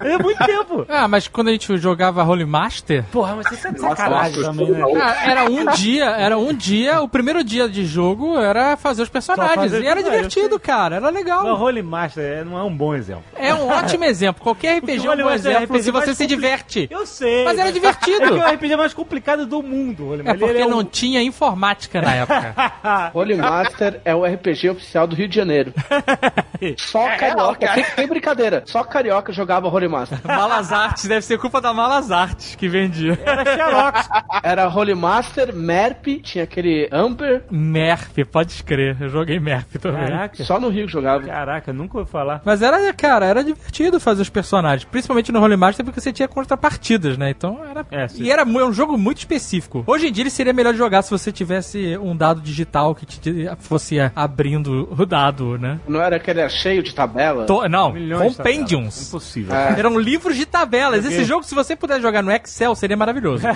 É 0.01 0.19
muito 0.19 0.45
tempo. 0.45 0.87
Ah, 0.89 1.07
mas 1.07 1.29
quando 1.29 1.49
a 1.49 1.53
gente 1.53 1.77
jogava 1.77 2.23
Holy 2.25 2.45
Master, 2.45 3.05
Porra, 3.13 3.37
mas 3.37 3.51
isso 3.53 3.69
é 3.69 3.73
de 3.73 3.81
Nossa, 3.81 3.97
sacanagem 3.97 4.43
nossa, 4.43 4.59
também, 4.59 4.71
né? 4.73 5.01
ah, 5.03 5.31
era 5.31 5.45
um 5.45 5.67
dia, 5.73 6.05
era 6.07 6.39
um 6.39 6.53
dia, 6.55 7.01
o 7.03 7.09
primeiro 7.09 7.45
dia 7.45 7.69
de 7.69 7.85
jogo 7.85 8.39
era 8.39 8.77
fazer 8.77 9.03
os 9.03 9.09
personagens. 9.09 9.55
fazer 9.57 9.83
e 9.83 9.87
era 9.87 10.03
divertido, 10.03 10.59
cara, 10.59 10.97
era 10.97 11.09
O 11.09 11.13
legal. 11.13 11.45
Holy 11.61 11.83
Master 11.83 12.23
é- 12.41 12.45
não 12.45 12.59
é 12.59 12.63
um 12.63 12.75
bom 12.75 12.95
exemplo. 12.95 13.25
É 13.37 13.55
um 13.55 13.69
ótimo 13.69 14.05
exemplo. 14.05 14.43
Qualquer 14.43 14.79
RPG 14.79 15.07
é 15.07 15.11
um 15.11 15.17
bom 15.17 15.31
é 15.31 15.35
exemplo 15.35 15.63
RPG 15.65 15.83
se 15.85 15.91
você 15.91 16.15
se 16.15 16.27
diverte. 16.27 16.89
Eu 16.91 17.07
sei. 17.07 17.45
Mas 17.45 17.59
era 17.59 17.71
divertido. 17.71 18.25
É 18.25 18.29
que 18.33 18.39
é 18.41 18.45
o 18.47 18.53
RPG 18.55 18.77
mais 18.77 18.95
complicado 18.95 19.47
do 19.47 19.63
mundo, 19.63 20.09
Holy 20.09 20.21
É 20.21 20.25
Master. 20.25 20.39
porque 20.41 20.59
Ele 20.59 20.69
não 20.69 20.79
um- 20.81 20.85
tinha 20.85 21.23
informática 21.23 22.01
na 22.03 22.15
época. 22.15 22.55
Holy 23.15 23.37
Master 23.37 24.01
é 24.05 24.15
o 24.15 24.25
RPG 24.25 24.71
oficial 24.71 25.07
do 25.07 25.15
Rio 25.15 25.29
de 25.29 25.37
Janeiro. 25.37 25.73
Só 26.77 27.07
carioca, 27.17 27.73
sem, 27.75 27.85
sem 27.85 28.07
brincadeira. 28.07 28.63
Só 28.67 28.83
carioca 28.85 29.33
jogava 29.33 29.60
Holy 29.69 29.89
Master. 29.89 30.19
Malas 30.27 30.73
Artes, 30.73 31.07
deve 31.07 31.23
ser 31.25 31.39
culpa 31.39 31.61
da 31.61 31.73
Malas 31.73 32.11
Artes 32.11 32.55
que 32.55 32.69
vendia. 32.69 33.19
Era 33.25 33.45
Xerox. 33.45 34.09
Era 34.43 34.69
Holy 34.69 34.95
Master, 34.95 35.55
Merp, 35.55 36.07
tinha 36.23 36.45
aquele 36.45 36.89
Amber. 36.93 37.43
Merp, 37.51 38.19
pode 38.31 38.53
escrever. 38.53 38.97
Eu 39.01 39.09
joguei 39.09 39.39
Merp 39.41 39.75
também. 39.81 40.07
Caraca. 40.07 40.45
Só 40.45 40.59
no 40.61 40.69
Rio 40.69 40.87
que 40.87 40.93
jogava. 40.93 41.25
Caraca, 41.25 41.73
nunca 41.73 41.99
ouvi 41.99 42.11
falar. 42.11 42.41
Mas 42.45 42.63
era, 42.63 42.93
cara, 42.93 43.27
era 43.27 43.45
divertido 43.45 44.01
fazer 44.01 44.23
os 44.23 44.31
personagens. 44.31 44.85
Principalmente 44.85 45.31
no 45.33 45.41
Holy 45.43 45.57
Master, 45.57 45.85
porque 45.85 46.01
você 46.01 46.13
tinha 46.13 46.29
contrapartidas, 46.29 47.17
né? 47.19 47.31
Então 47.31 47.61
era. 47.65 47.87
É, 47.91 48.07
e 48.17 48.31
era 48.31 48.45
mu- 48.45 48.65
um 48.65 48.73
jogo 48.73 48.97
muito 48.97 49.19
específico. 49.19 49.85
Hoje 49.87 50.09
em 50.09 50.13
dia 50.13 50.23
ele 50.23 50.31
seria 50.31 50.53
melhor 50.53 50.75
jogar 50.75 51.03
se 51.03 51.11
você 51.11 51.31
tivesse 51.33 51.97
um 51.99 52.17
dado 52.17 52.41
digital 52.41 52.95
que 52.95 53.07
te 53.07 53.49
fosse 53.59 53.99
abrindo 54.15 54.89
o 54.91 55.07
dado, 55.07 55.59
né? 55.59 55.79
Não 55.89 56.01
era 56.01 56.17
aquele 56.17 56.49
cheio 56.49 56.83
de 56.83 56.95
tabela? 56.95 57.45
To- 57.47 57.69
não, 57.69 57.93
Milhões 57.93 58.31
de 58.33 58.37
Compendiums. 58.37 59.11
Tabelas. 59.45 59.71
impossível. 59.71 59.79
Eram 59.79 59.99
livros 59.99 60.37
de 60.37 60.47
tabelas. 60.47 61.05
Esse 61.05 61.25
jogo, 61.25 61.45
se 61.45 61.55
você 61.55 61.75
puder 61.77 62.01
jogar 62.01 62.23
no 62.23 62.31
Excel, 62.31 62.75
seria 62.75 62.97
maravilhoso. 62.97 63.47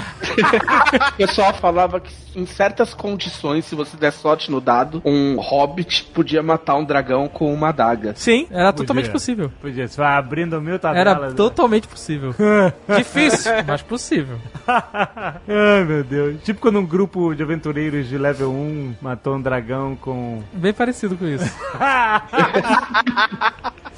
O 1.15 1.17
pessoal 1.17 1.55
falava 1.55 2.01
que 2.01 2.13
em 2.37 2.47
certas 2.47 2.93
condições, 2.93 3.65
se 3.65 3.75
você 3.75 3.97
der 3.97 4.13
sorte 4.13 4.51
no 4.51 4.61
dado, 4.61 5.01
um 5.05 5.37
hobbit 5.37 6.05
podia 6.13 6.43
matar 6.43 6.75
um 6.77 6.85
dragão 6.85 7.29
com 7.29 7.53
uma 7.53 7.69
adaga. 7.69 8.13
Sim, 8.17 8.47
era 8.51 8.73
Podia. 8.73 8.87
totalmente 8.87 9.11
possível. 9.11 9.53
Podia, 9.61 9.87
você 9.87 10.01
vai 10.01 10.17
abrindo 10.17 10.61
mil 10.61 10.79
tabelas. 10.79 11.07
Era 11.07 11.29
né? 11.29 11.35
totalmente 11.35 11.87
possível. 11.87 12.35
Difícil, 12.97 13.53
mas 13.67 13.83
possível. 13.83 14.39
Ai, 14.67 15.85
meu 15.85 16.03
Deus. 16.03 16.43
Tipo 16.43 16.61
quando 16.61 16.79
um 16.79 16.87
grupo 16.87 17.35
de 17.35 17.43
aventureiros 17.43 18.09
de 18.09 18.19
level 18.19 18.51
1 18.51 18.97
matou 19.01 19.37
um 19.37 19.41
dragão 19.41 19.97
com. 19.97 20.43
Bem 20.53 20.73
parecido 20.73 21.17
com 21.17 21.27
isso. 21.27 21.45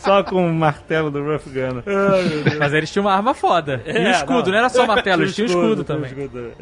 Só 0.06 0.22
com 0.22 0.48
o 0.48 0.52
martelo 0.54 1.10
do 1.10 1.22
Rough 1.22 1.42
Gunner. 1.46 1.82
Deus. 1.82 2.58
Mas 2.58 2.72
eles 2.72 2.90
tinham 2.90 3.04
uma 3.04 3.12
arma 3.14 3.34
foda. 3.34 3.82
e 3.84 3.90
É, 3.90 4.08
um 4.08 4.10
escudo, 4.12 4.44
não. 4.46 4.52
não. 4.52 4.58
era 4.58 4.68
só 4.68 4.86
martelo, 4.86 5.22
eles 5.22 5.34
tinham 5.36 5.48
um 5.48 5.50
escudo, 5.50 5.84
tinha 5.84 5.98
um 5.98 6.00
também. 6.02 6.10
escudo. 6.10 6.52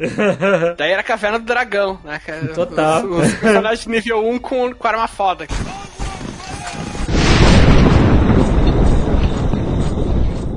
Daí 0.77 0.91
era 0.91 1.01
a 1.01 1.03
caverna 1.03 1.39
do 1.39 1.45
dragão, 1.45 1.99
né? 2.03 2.19
cara? 2.25 2.47
Total. 2.47 3.03
Os, 3.05 3.27
os 3.27 3.33
personagens 3.35 3.85
nível 3.87 4.27
1 4.27 4.39
com, 4.39 4.73
com 4.73 4.87
arma 4.87 5.07
foda. 5.07 5.45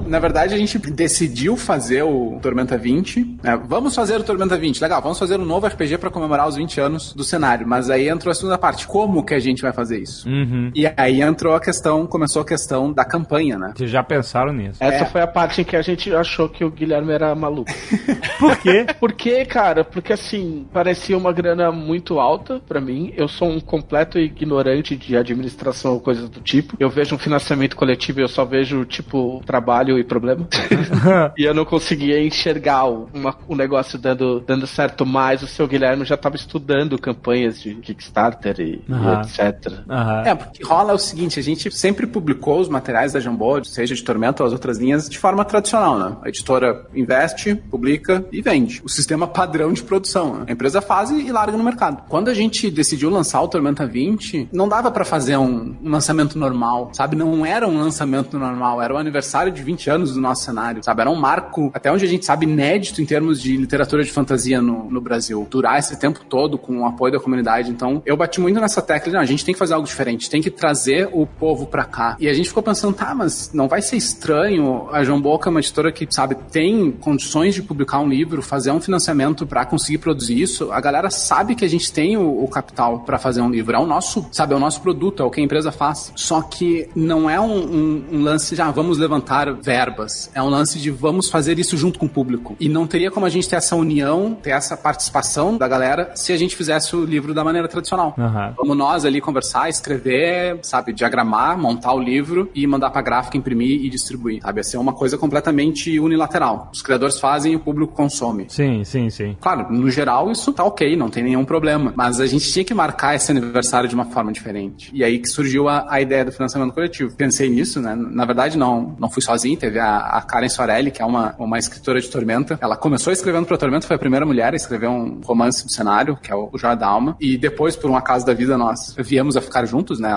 Na 0.08 0.18
verdade, 0.18 0.54
a 0.54 0.58
gente 0.58 0.78
decidiu 0.78 1.56
fazer 1.56 2.02
o 2.02 2.38
Tormenta 2.40 2.76
20. 2.78 3.38
né? 3.42 3.60
Vamos 3.66 3.94
fazer 3.94 4.18
o 4.20 4.24
Tormenta 4.24 4.56
20. 4.56 4.80
Legal, 4.80 5.02
vamos 5.02 5.18
fazer 5.18 5.38
um 5.38 5.44
novo 5.44 5.66
RPG 5.66 5.98
pra 5.98 6.10
comemorar 6.10 6.48
os 6.48 6.56
20 6.56 6.80
anos 6.80 7.12
do 7.12 7.22
cenário. 7.24 7.66
Mas 7.66 7.90
aí 7.90 8.08
entrou 8.08 8.30
a 8.30 8.34
segunda 8.34 8.58
parte. 8.58 8.86
Como 8.86 9.24
que 9.24 9.34
a 9.34 9.38
gente 9.38 9.62
vai 9.62 9.72
fazer 9.72 9.98
isso? 10.00 10.28
Uhum. 10.28 10.70
E 10.74 10.86
aí 10.96 11.20
entrou 11.20 11.54
a 11.54 11.60
questão, 11.60 12.06
começou 12.06 12.42
a 12.42 12.44
questão 12.44 12.92
da 12.92 13.04
campanha, 13.04 13.58
né? 13.58 13.72
Vocês 13.76 13.90
já 13.90 14.02
pensaram 14.02 14.52
nisso? 14.52 14.78
Essa 14.82 15.04
É. 15.04 15.06
foi 15.06 15.20
a 15.20 15.26
parte 15.26 15.60
em 15.60 15.64
que 15.64 15.76
a 15.76 15.82
gente 15.82 16.14
achou 16.14 16.48
que 16.48 16.64
o 16.64 16.70
Guilherme 16.70 17.12
era 17.12 17.34
maluco. 17.34 17.70
Por 18.38 18.56
quê? 18.58 18.86
Por 18.98 19.12
quê, 19.12 19.44
cara? 19.44 19.84
Porque 19.84 20.12
assim, 20.12 20.66
parecia 20.72 21.16
uma 21.16 21.32
grana 21.32 21.70
muito 21.70 22.18
alta 22.18 22.60
pra 22.66 22.80
mim. 22.80 23.12
Eu 23.16 23.28
sou 23.28 23.48
um 23.48 23.60
completo 23.60 24.18
ignorante 24.18 24.96
de 24.96 25.16
administração 25.16 25.94
ou 25.94 26.00
coisas 26.00 26.28
do 26.28 26.40
tipo. 26.40 26.76
Eu 26.78 26.88
vejo 26.88 27.14
um 27.14 27.18
financiamento 27.18 27.76
coletivo 27.76 28.20
e 28.20 28.22
eu 28.22 28.28
só 28.28 28.44
vejo, 28.44 28.84
tipo, 28.84 29.42
trabalho 29.44 29.97
e 29.98 30.04
problema. 30.04 30.46
e 31.36 31.44
eu 31.44 31.54
não 31.54 31.64
conseguia 31.64 32.22
enxergar 32.22 32.86
o- 32.86 33.08
uma- 33.12 33.34
o 33.48 33.54
negócio 33.56 33.98
dando, 33.98 34.40
dando 34.40 34.66
certo, 34.66 35.04
mas 35.06 35.42
o 35.42 35.46
seu 35.46 35.66
Guilherme 35.66 36.04
já 36.04 36.16
tava 36.16 36.36
estudando 36.36 36.98
campanhas 36.98 37.60
de 37.60 37.74
Kickstarter 37.76 38.56
e, 38.60 38.82
e 38.88 39.20
etc. 39.20 39.72
Aham. 39.88 40.22
É, 40.26 40.34
porque 40.34 40.62
rola 40.64 40.92
é 40.92 40.94
o 40.94 40.98
seguinte, 40.98 41.38
a 41.38 41.42
gente 41.42 41.70
sempre 41.74 42.06
publicou 42.06 42.60
os 42.60 42.68
materiais 42.68 43.12
da 43.12 43.20
Jambô, 43.20 43.62
seja 43.64 43.94
de 43.94 44.02
Tormenta 44.02 44.42
ou 44.42 44.46
as 44.46 44.52
outras 44.52 44.78
linhas, 44.78 45.08
de 45.08 45.18
forma 45.18 45.44
tradicional, 45.44 45.98
né? 45.98 46.16
A 46.22 46.28
editora 46.28 46.86
investe, 46.94 47.54
publica 47.54 48.24
e 48.32 48.40
vende. 48.42 48.80
O 48.84 48.88
sistema 48.88 49.26
padrão 49.26 49.72
de 49.72 49.82
produção. 49.82 50.38
né? 50.40 50.44
A 50.48 50.52
empresa 50.52 50.80
faz 50.80 51.10
e 51.10 51.30
larga 51.32 51.56
no 51.56 51.64
mercado. 51.64 52.02
Quando 52.08 52.28
a 52.28 52.34
gente 52.34 52.70
decidiu 52.70 53.10
lançar 53.10 53.40
o 53.42 53.48
Tormenta 53.48 53.86
20, 53.86 54.48
não 54.52 54.68
dava 54.68 54.90
pra 54.90 55.04
fazer 55.04 55.36
um, 55.36 55.76
um 55.82 55.90
lançamento 55.90 56.38
normal, 56.38 56.90
sabe? 56.92 57.16
Não 57.16 57.44
era 57.44 57.66
um 57.66 57.78
lançamento 57.78 58.38
normal, 58.38 58.80
era 58.82 58.94
o 58.94 58.96
aniversário 58.96 59.52
de 59.52 59.62
20 59.62 59.87
anos 59.88 60.12
do 60.14 60.20
nosso 60.20 60.44
cenário, 60.44 60.82
sabe? 60.82 61.00
Era 61.00 61.10
um 61.10 61.14
marco, 61.16 61.70
até 61.74 61.90
onde 61.90 62.04
a 62.04 62.08
gente 62.08 62.24
sabe, 62.24 62.46
inédito 62.46 63.00
em 63.02 63.06
termos 63.06 63.40
de 63.40 63.56
literatura 63.56 64.02
de 64.04 64.10
fantasia 64.10 64.60
no, 64.60 64.90
no 64.90 65.00
Brasil. 65.00 65.46
Durar 65.50 65.78
esse 65.78 65.98
tempo 65.98 66.20
todo 66.28 66.58
com 66.58 66.80
o 66.80 66.86
apoio 66.86 67.12
da 67.12 67.20
comunidade. 67.20 67.70
Então, 67.70 68.02
eu 68.06 68.16
bati 68.16 68.40
muito 68.40 68.60
nessa 68.60 68.82
tecla 68.82 69.12
não, 69.12 69.20
a 69.20 69.24
gente 69.24 69.44
tem 69.44 69.54
que 69.54 69.58
fazer 69.58 69.74
algo 69.74 69.86
diferente, 69.86 70.28
tem 70.28 70.42
que 70.42 70.50
trazer 70.50 71.08
o 71.12 71.26
povo 71.26 71.66
pra 71.66 71.84
cá. 71.84 72.16
E 72.20 72.28
a 72.28 72.34
gente 72.34 72.48
ficou 72.48 72.62
pensando, 72.62 72.94
tá, 72.94 73.14
mas 73.14 73.50
não 73.54 73.68
vai 73.68 73.80
ser 73.80 73.96
estranho 73.96 74.88
a 74.92 75.02
João 75.04 75.20
Boca 75.20 75.48
uma 75.48 75.60
editora 75.60 75.90
que, 75.90 76.06
sabe, 76.10 76.34
tem 76.50 76.90
condições 76.90 77.54
de 77.54 77.62
publicar 77.62 78.00
um 78.00 78.08
livro, 78.08 78.42
fazer 78.42 78.70
um 78.70 78.80
financiamento 78.80 79.46
pra 79.46 79.64
conseguir 79.64 79.98
produzir 79.98 80.40
isso. 80.40 80.70
A 80.72 80.80
galera 80.80 81.08
sabe 81.10 81.54
que 81.54 81.64
a 81.64 81.68
gente 81.68 81.92
tem 81.92 82.16
o, 82.16 82.44
o 82.44 82.48
capital 82.48 83.00
pra 83.00 83.18
fazer 83.18 83.40
um 83.40 83.50
livro. 83.50 83.74
É 83.74 83.78
o 83.78 83.86
nosso, 83.86 84.26
sabe, 84.32 84.52
é 84.52 84.56
o 84.56 84.60
nosso 84.60 84.80
produto, 84.82 85.22
é 85.22 85.26
o 85.26 85.30
que 85.30 85.40
a 85.40 85.44
empresa 85.44 85.72
faz. 85.72 86.12
Só 86.16 86.42
que 86.42 86.88
não 86.94 87.30
é 87.30 87.40
um, 87.40 87.56
um- 87.58 88.04
um 88.12 88.22
lance 88.22 88.54
de, 88.54 88.60
ah, 88.60 88.70
vamos 88.70 88.98
levantar 88.98 89.54
verbas. 89.78 90.28
É 90.34 90.42
um 90.42 90.48
lance 90.48 90.78
de 90.78 90.90
vamos 90.90 91.30
fazer 91.30 91.58
isso 91.58 91.76
junto 91.76 91.98
com 92.00 92.06
o 92.06 92.08
público. 92.08 92.56
E 92.58 92.68
não 92.68 92.86
teria 92.86 93.10
como 93.10 93.24
a 93.26 93.28
gente 93.28 93.48
ter 93.48 93.56
essa 93.56 93.76
união, 93.76 94.34
ter 94.34 94.50
essa 94.50 94.76
participação 94.76 95.56
da 95.56 95.68
galera 95.68 96.10
se 96.16 96.32
a 96.32 96.36
gente 96.36 96.56
fizesse 96.56 96.96
o 96.96 97.04
livro 97.04 97.32
da 97.32 97.44
maneira 97.44 97.68
tradicional. 97.68 98.14
Aham. 98.18 98.54
Vamos 98.56 98.76
nós 98.76 99.04
ali 99.04 99.20
conversar, 99.20 99.68
escrever, 99.68 100.58
sabe, 100.62 100.92
diagramar, 100.92 101.56
montar 101.56 101.92
o 101.94 102.00
livro 102.00 102.50
e 102.54 102.66
mandar 102.66 102.90
pra 102.90 103.00
gráfica 103.02 103.36
imprimir 103.36 103.84
e 103.84 103.88
distribuir. 103.88 104.42
Sabe, 104.42 104.58
ia 104.58 104.64
ser 104.64 104.78
uma 104.78 104.92
coisa 104.92 105.16
completamente 105.16 105.98
unilateral. 106.00 106.70
Os 106.72 106.82
criadores 106.82 107.20
fazem 107.20 107.52
e 107.52 107.56
o 107.56 107.60
público 107.60 107.92
consome. 107.92 108.46
Sim, 108.48 108.82
sim, 108.82 109.08
sim. 109.10 109.36
Claro, 109.40 109.72
no 109.72 109.88
geral 109.90 110.30
isso 110.32 110.52
tá 110.52 110.64
ok, 110.64 110.96
não 110.96 111.08
tem 111.08 111.22
nenhum 111.22 111.44
problema. 111.44 111.92
Mas 111.94 112.20
a 112.20 112.26
gente 112.26 112.50
tinha 112.50 112.64
que 112.64 112.74
marcar 112.74 113.14
esse 113.14 113.30
aniversário 113.30 113.88
de 113.88 113.94
uma 113.94 114.06
forma 114.06 114.32
diferente. 114.32 114.90
E 114.92 115.04
aí 115.04 115.20
que 115.20 115.28
surgiu 115.28 115.68
a, 115.68 115.86
a 115.88 116.00
ideia 116.00 116.24
do 116.24 116.32
financiamento 116.32 116.74
coletivo. 116.74 117.14
Pensei 117.14 117.48
nisso, 117.48 117.80
né? 117.80 117.94
Na 117.94 118.24
verdade, 118.24 118.58
não, 118.58 118.96
não 118.98 119.08
fui 119.08 119.22
sozinho. 119.22 119.56
Teve 119.68 119.80
a, 119.80 119.98
a 119.98 120.22
Karen 120.22 120.48
Soarelli, 120.48 120.90
que 120.90 121.02
é 121.02 121.04
uma, 121.04 121.34
uma 121.38 121.58
escritora 121.58 122.00
de 122.00 122.08
Tormenta. 122.08 122.58
Ela 122.58 122.74
começou 122.74 123.12
escrevendo 123.12 123.44
pra 123.44 123.58
Tormenta, 123.58 123.86
foi 123.86 123.96
a 123.96 123.98
primeira 123.98 124.24
mulher 124.24 124.54
a 124.54 124.56
escrever 124.56 124.88
um 124.88 125.20
romance 125.22 125.62
do 125.62 125.70
cenário, 125.70 126.16
que 126.16 126.32
é 126.32 126.34
o, 126.34 126.48
o 126.50 126.56
Joia 126.56 126.74
da 126.74 126.86
Alma. 126.86 127.14
E 127.20 127.36
depois, 127.36 127.76
por 127.76 127.90
um 127.90 127.96
acaso 127.96 128.24
da 128.24 128.32
vida, 128.32 128.56
nós 128.56 128.96
viemos 128.98 129.36
a 129.36 129.42
ficar 129.42 129.66
juntos, 129.66 130.00
né? 130.00 130.10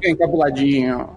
encabuladinho. 0.02 1.10